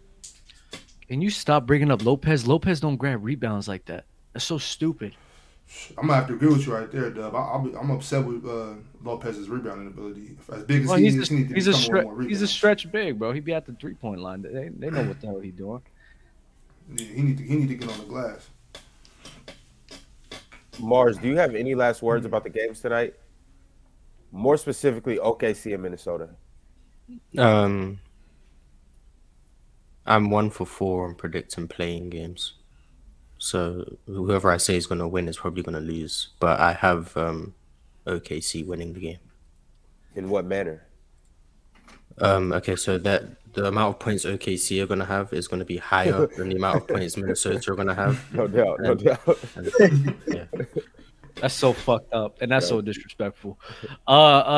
Can 1.09 1.21
you 1.21 1.31
stop 1.31 1.65
bringing 1.65 1.89
up 1.89 2.05
Lopez? 2.05 2.47
Lopez 2.47 2.79
don't 2.79 2.95
grab 2.95 3.25
rebounds 3.25 3.67
like 3.67 3.83
that. 3.85 4.05
That's 4.31 4.45
so 4.45 4.59
stupid. 4.59 5.15
I'm 5.97 6.05
gonna 6.05 6.19
have 6.19 6.27
to 6.27 6.35
agree 6.35 6.49
with 6.49 6.67
you 6.67 6.75
right 6.75 6.91
there, 6.91 7.09
Dub. 7.09 7.35
I, 7.35 7.55
am 7.79 7.89
upset 7.89 8.23
with 8.23 8.45
uh, 8.45 8.75
Lopez's 9.03 9.49
rebounding 9.49 9.87
ability. 9.87 10.37
As 10.53 10.63
big 10.63 10.83
as 10.83 10.87
well, 10.87 10.97
he 10.97 11.05
he's 11.05 11.15
is, 11.15 11.31
a, 11.31 11.35
he 11.35 11.43
he's 11.45 11.67
a 11.67 11.71
stre- 11.71 12.27
he's 12.27 12.41
a 12.43 12.47
stretch 12.47 12.91
big, 12.91 13.17
bro. 13.17 13.31
He'd 13.31 13.43
be 13.43 13.55
at 13.55 13.65
the 13.65 13.73
three 13.73 13.95
point 13.95 14.21
line. 14.21 14.43
They, 14.43 14.69
they 14.69 14.91
know 14.91 15.03
what 15.03 15.19
the 15.19 15.27
hell 15.27 15.39
he 15.39 15.49
doing. 15.49 15.81
Yeah, 16.95 17.05
he 17.05 17.21
need 17.23 17.37
to 17.39 17.43
he 17.43 17.55
need 17.55 17.69
to 17.69 17.75
get 17.75 17.91
on 17.91 17.97
the 17.97 18.05
glass. 18.05 18.47
Marz, 20.73 21.19
do 21.19 21.27
you 21.27 21.37
have 21.37 21.55
any 21.55 21.73
last 21.73 22.03
words 22.03 22.25
about 22.25 22.43
the 22.43 22.49
games 22.51 22.81
tonight? 22.81 23.15
More 24.31 24.57
specifically, 24.57 25.17
OKC 25.17 25.73
and 25.73 25.81
Minnesota. 25.81 26.29
Um, 27.37 27.99
I'm 30.09 30.31
one 30.31 30.49
for 30.49 30.65
four 30.65 31.07
on 31.07 31.15
predicting 31.15 31.67
playing 31.67 32.09
games. 32.09 32.53
So 33.37 33.97
whoever 34.07 34.51
I 34.51 34.57
say 34.57 34.75
is 34.75 34.87
going 34.87 34.99
to 34.99 35.07
win 35.07 35.29
is 35.29 35.37
probably 35.37 35.63
going 35.63 35.75
to 35.75 35.79
lose. 35.93 36.29
But 36.39 36.59
I 36.59 36.73
have 36.73 37.15
um, 37.15 37.53
OKC 38.05 38.65
winning 38.65 38.93
the 38.93 38.99
game. 38.99 39.19
In 40.15 40.29
what 40.29 40.45
manner? 40.45 40.87
Um, 42.17 42.51
okay, 42.53 42.75
so 42.75 42.97
that 42.97 43.23
the 43.53 43.65
amount 43.65 43.95
of 43.95 43.99
points 43.99 44.25
OKC 44.25 44.81
are 44.83 44.87
going 44.87 44.99
to 44.99 45.05
have 45.05 45.31
is 45.31 45.47
going 45.47 45.59
to 45.59 45.65
be 45.65 45.77
higher 45.77 46.27
than 46.37 46.49
the 46.49 46.55
amount 46.55 46.77
of 46.77 46.87
points 46.87 47.15
Minnesota 47.15 47.71
are 47.71 47.75
going 47.75 47.87
to 47.87 47.93
have. 47.93 48.33
No 48.33 48.47
doubt, 48.47 48.81
no 48.81 48.95
doubt. 48.95 49.39
And, 49.55 50.15
yeah. 50.27 50.45
That's 51.35 51.53
so 51.53 51.71
fucked 51.71 52.13
up, 52.13 52.41
and 52.41 52.51
that's 52.51 52.67
so 52.67 52.81
disrespectful. 52.81 53.57
Uh, 54.07 54.11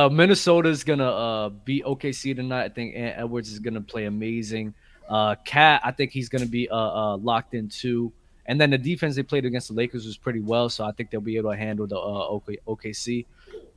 uh, 0.05 0.09
Minnesota's 0.11 0.83
gonna 0.83 1.05
uh 1.05 1.49
beat 1.49 1.85
OKC 1.85 2.35
tonight. 2.35 2.63
I 2.63 2.69
think 2.69 2.95
Ant 2.95 3.19
Edwards 3.19 3.51
is 3.51 3.59
gonna 3.59 3.81
play 3.81 4.05
amazing. 4.05 4.73
Uh, 5.11 5.35
KAT, 5.43 5.81
I 5.83 5.91
think 5.91 6.11
he's 6.11 6.29
gonna 6.29 6.45
be 6.45 6.69
uh, 6.69 6.75
uh 6.75 7.17
locked 7.17 7.53
in 7.53 7.67
too. 7.67 8.13
And 8.45 8.59
then 8.59 8.69
the 8.69 8.77
defense 8.77 9.15
they 9.15 9.23
played 9.23 9.45
against 9.45 9.67
the 9.67 9.73
Lakers 9.73 10.05
was 10.05 10.15
pretty 10.15 10.39
well, 10.39 10.69
so 10.69 10.85
I 10.85 10.93
think 10.93 11.11
they'll 11.11 11.19
be 11.19 11.35
able 11.35 11.51
to 11.51 11.57
handle 11.57 11.85
the 11.85 11.99
uh, 11.99 12.39
OKC. 12.65 13.25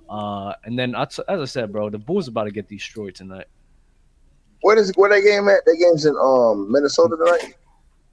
Uh, 0.08 0.54
and 0.64 0.78
then 0.78 0.94
as 0.94 1.20
I 1.28 1.44
said, 1.44 1.72
bro, 1.72 1.90
the 1.90 1.98
Bulls 1.98 2.28
about 2.28 2.44
to 2.44 2.52
get 2.52 2.68
destroyed 2.68 3.16
tonight. 3.16 3.46
What 4.60 4.78
is 4.78 4.92
where 4.96 5.10
that 5.10 5.22
game 5.22 5.48
at? 5.48 5.64
That 5.64 5.76
game's 5.78 6.06
in 6.06 6.16
um 6.16 6.70
Minnesota 6.70 7.16
tonight. 7.16 7.56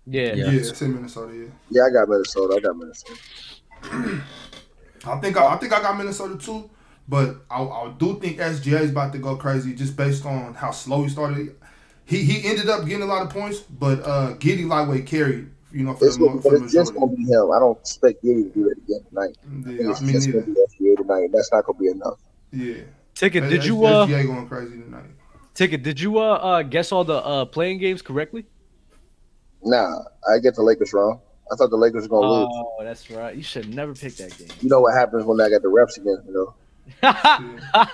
Yeah, 0.07 0.34
yeah, 0.34 0.52
it's 0.52 0.81
in 0.81 0.95
Minnesota. 0.95 1.34
Yeah, 1.35 1.45
yeah, 1.69 1.84
I 1.84 1.89
got 1.91 2.10
Minnesota. 2.10 2.56
I 2.57 2.60
got 2.60 2.76
Minnesota. 2.76 3.19
I 5.06 5.19
think 5.19 5.38
I, 5.38 5.53
I, 5.53 5.57
think 5.57 5.73
I 5.73 5.81
got 5.81 5.95
Minnesota 5.98 6.38
too, 6.43 6.69
but 7.07 7.45
I, 7.49 7.61
I 7.61 7.93
do 7.98 8.19
think 8.19 8.39
SGA 8.39 8.81
is 8.81 8.91
about 8.91 9.14
to 9.14 9.19
go 9.19 9.35
crazy 9.35 9.76
just 9.76 9.95
based 9.95 10.26
on 10.26 10.56
how 10.56 10.72
slow 10.72 11.03
he 11.03 11.10
started. 11.10 11.56
He 12.12 12.26
he 12.26 12.46
ended 12.46 12.68
up 12.68 12.86
getting 12.86 13.04
a 13.04 13.06
lot 13.06 13.22
of 13.22 13.30
points, 13.30 13.60
but 13.60 14.02
uh 14.02 14.34
Giddey 14.34 14.68
lightweight 14.68 15.06
carried. 15.06 15.50
You 15.72 15.86
know, 15.86 15.94
for 15.94 16.08
it's, 16.08 16.18
the, 16.18 16.28
gonna, 16.28 16.42
for 16.42 16.56
it's 16.56 16.74
just 16.74 16.94
gonna 16.94 17.08
be 17.08 17.24
him. 17.24 17.54
I 17.54 17.60
don't 17.60 17.80
expect 17.80 18.22
Giddey 18.22 18.52
to 18.52 18.60
do 18.60 18.70
it 18.70 18.78
again 18.80 19.00
tonight. 19.08 19.38
Yeah, 19.80 19.92
it's 19.92 20.02
I 20.02 20.04
mean, 20.04 20.14
just 20.14 20.30
gonna 20.30 20.46
be 20.46 20.52
SGA 20.52 20.98
tonight. 20.98 21.30
That's 21.32 21.50
not 21.54 21.66
gonna 21.66 21.80
be 21.80 21.88
enough. 21.88 22.20
Yeah. 22.52 22.84
Ticket, 23.16 23.50
did 23.50 23.64
you 23.64 23.86
uh 23.86 24.06
SGA 24.06 24.28
going 24.28 24.46
crazy 24.50 24.82
tonight? 24.82 25.06
Ticket, 25.54 25.84
did 25.84 26.02
you 26.02 26.20
uh, 26.20 26.34
uh 26.34 26.64
guess 26.64 26.92
all 26.92 27.06
the 27.06 27.16
uh 27.16 27.46
playing 27.46 27.78
games 27.78 28.02
correctly? 28.02 28.46
Nah, 29.64 30.00
I 30.30 30.40
get 30.40 30.56
the 30.56 30.64
Lakers 30.64 30.92
wrong. 30.92 31.22
I 31.50 31.56
thought 31.56 31.70
the 31.70 31.78
Lakers 31.78 32.10
were 32.10 32.20
gonna 32.20 32.28
oh, 32.28 32.40
lose. 32.42 32.50
Oh, 32.52 32.84
that's 32.84 33.10
right. 33.10 33.34
You 33.34 33.44
should 33.44 33.74
never 33.74 33.94
pick 33.94 34.18
that 34.18 34.38
game. 34.38 34.50
You 34.60 34.68
know 34.68 34.82
what 34.82 34.94
happens 34.94 35.24
when 35.24 35.40
I 35.40 35.50
got 35.50 35.62
the 35.62 35.70
refs 35.70 35.96
again, 35.96 36.18
you 36.28 36.34
know. 36.34 36.56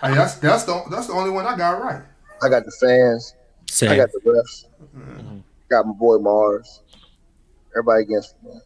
hey, 0.01 0.15
that's 0.15 0.35
that's 0.35 0.63
the 0.63 0.83
that's 0.89 1.05
the 1.05 1.13
only 1.13 1.29
one 1.29 1.45
I 1.45 1.55
got 1.55 1.79
right. 1.79 2.01
I 2.41 2.49
got 2.49 2.65
the 2.65 2.71
fans. 2.71 3.35
Same. 3.69 3.91
I 3.91 3.97
got 3.97 4.09
the 4.11 4.19
refs. 4.19 4.65
Mm-hmm. 4.95 5.39
Got 5.69 5.87
my 5.87 5.93
boy 5.93 6.17
Marz. 6.17 6.81
Everybody 7.75 8.03
against 8.03 8.35
me. 8.43 8.61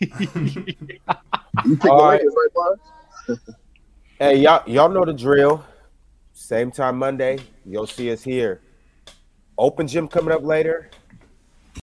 you 0.00 1.76
pick 1.76 1.90
All 1.90 1.98
the 1.98 2.04
right. 2.04 2.20
Lakers, 2.20 2.34
right, 2.36 2.78
Marz? 3.28 3.38
hey, 4.18 4.36
y'all, 4.36 4.68
y'all 4.68 4.88
know 4.88 5.04
the 5.04 5.12
drill. 5.12 5.64
Same 6.32 6.70
time 6.70 6.98
Monday, 6.98 7.38
you'll 7.64 7.86
see 7.86 8.10
us 8.12 8.22
here. 8.22 8.60
Open 9.56 9.86
gym 9.86 10.08
coming 10.08 10.34
up 10.34 10.42
later. 10.42 10.90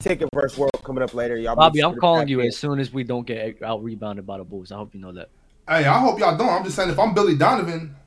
Ticket 0.02 0.27
versus 0.34 0.57
world 0.57 0.72
coming 0.84 1.03
up 1.03 1.14
later. 1.14 1.38
Y'all 1.38 1.56
Bobby, 1.56 1.81
I'm 1.81 1.95
calling 1.95 2.27
you 2.27 2.41
in. 2.41 2.48
as 2.48 2.57
soon 2.57 2.80
as 2.80 2.91
we 2.91 3.03
don't 3.03 3.26
get 3.26 3.61
out 3.64 3.81
rebounded 3.84 4.27
by 4.27 4.38
the 4.38 4.43
Bulls. 4.43 4.72
I 4.72 4.76
hope 4.76 4.93
you 4.93 4.99
know 4.99 5.14
that. 5.14 5.30
Hey, 5.68 5.85
I 5.85 5.99
hope 5.99 6.19
y'all 6.19 6.38
don't. 6.38 6.49
I'm 6.49 6.64
just 6.64 6.76
saying, 6.76 6.89
if 6.89 6.99
I'm 6.99 7.14
Billy 7.14 7.35
Donovan, 7.35 7.95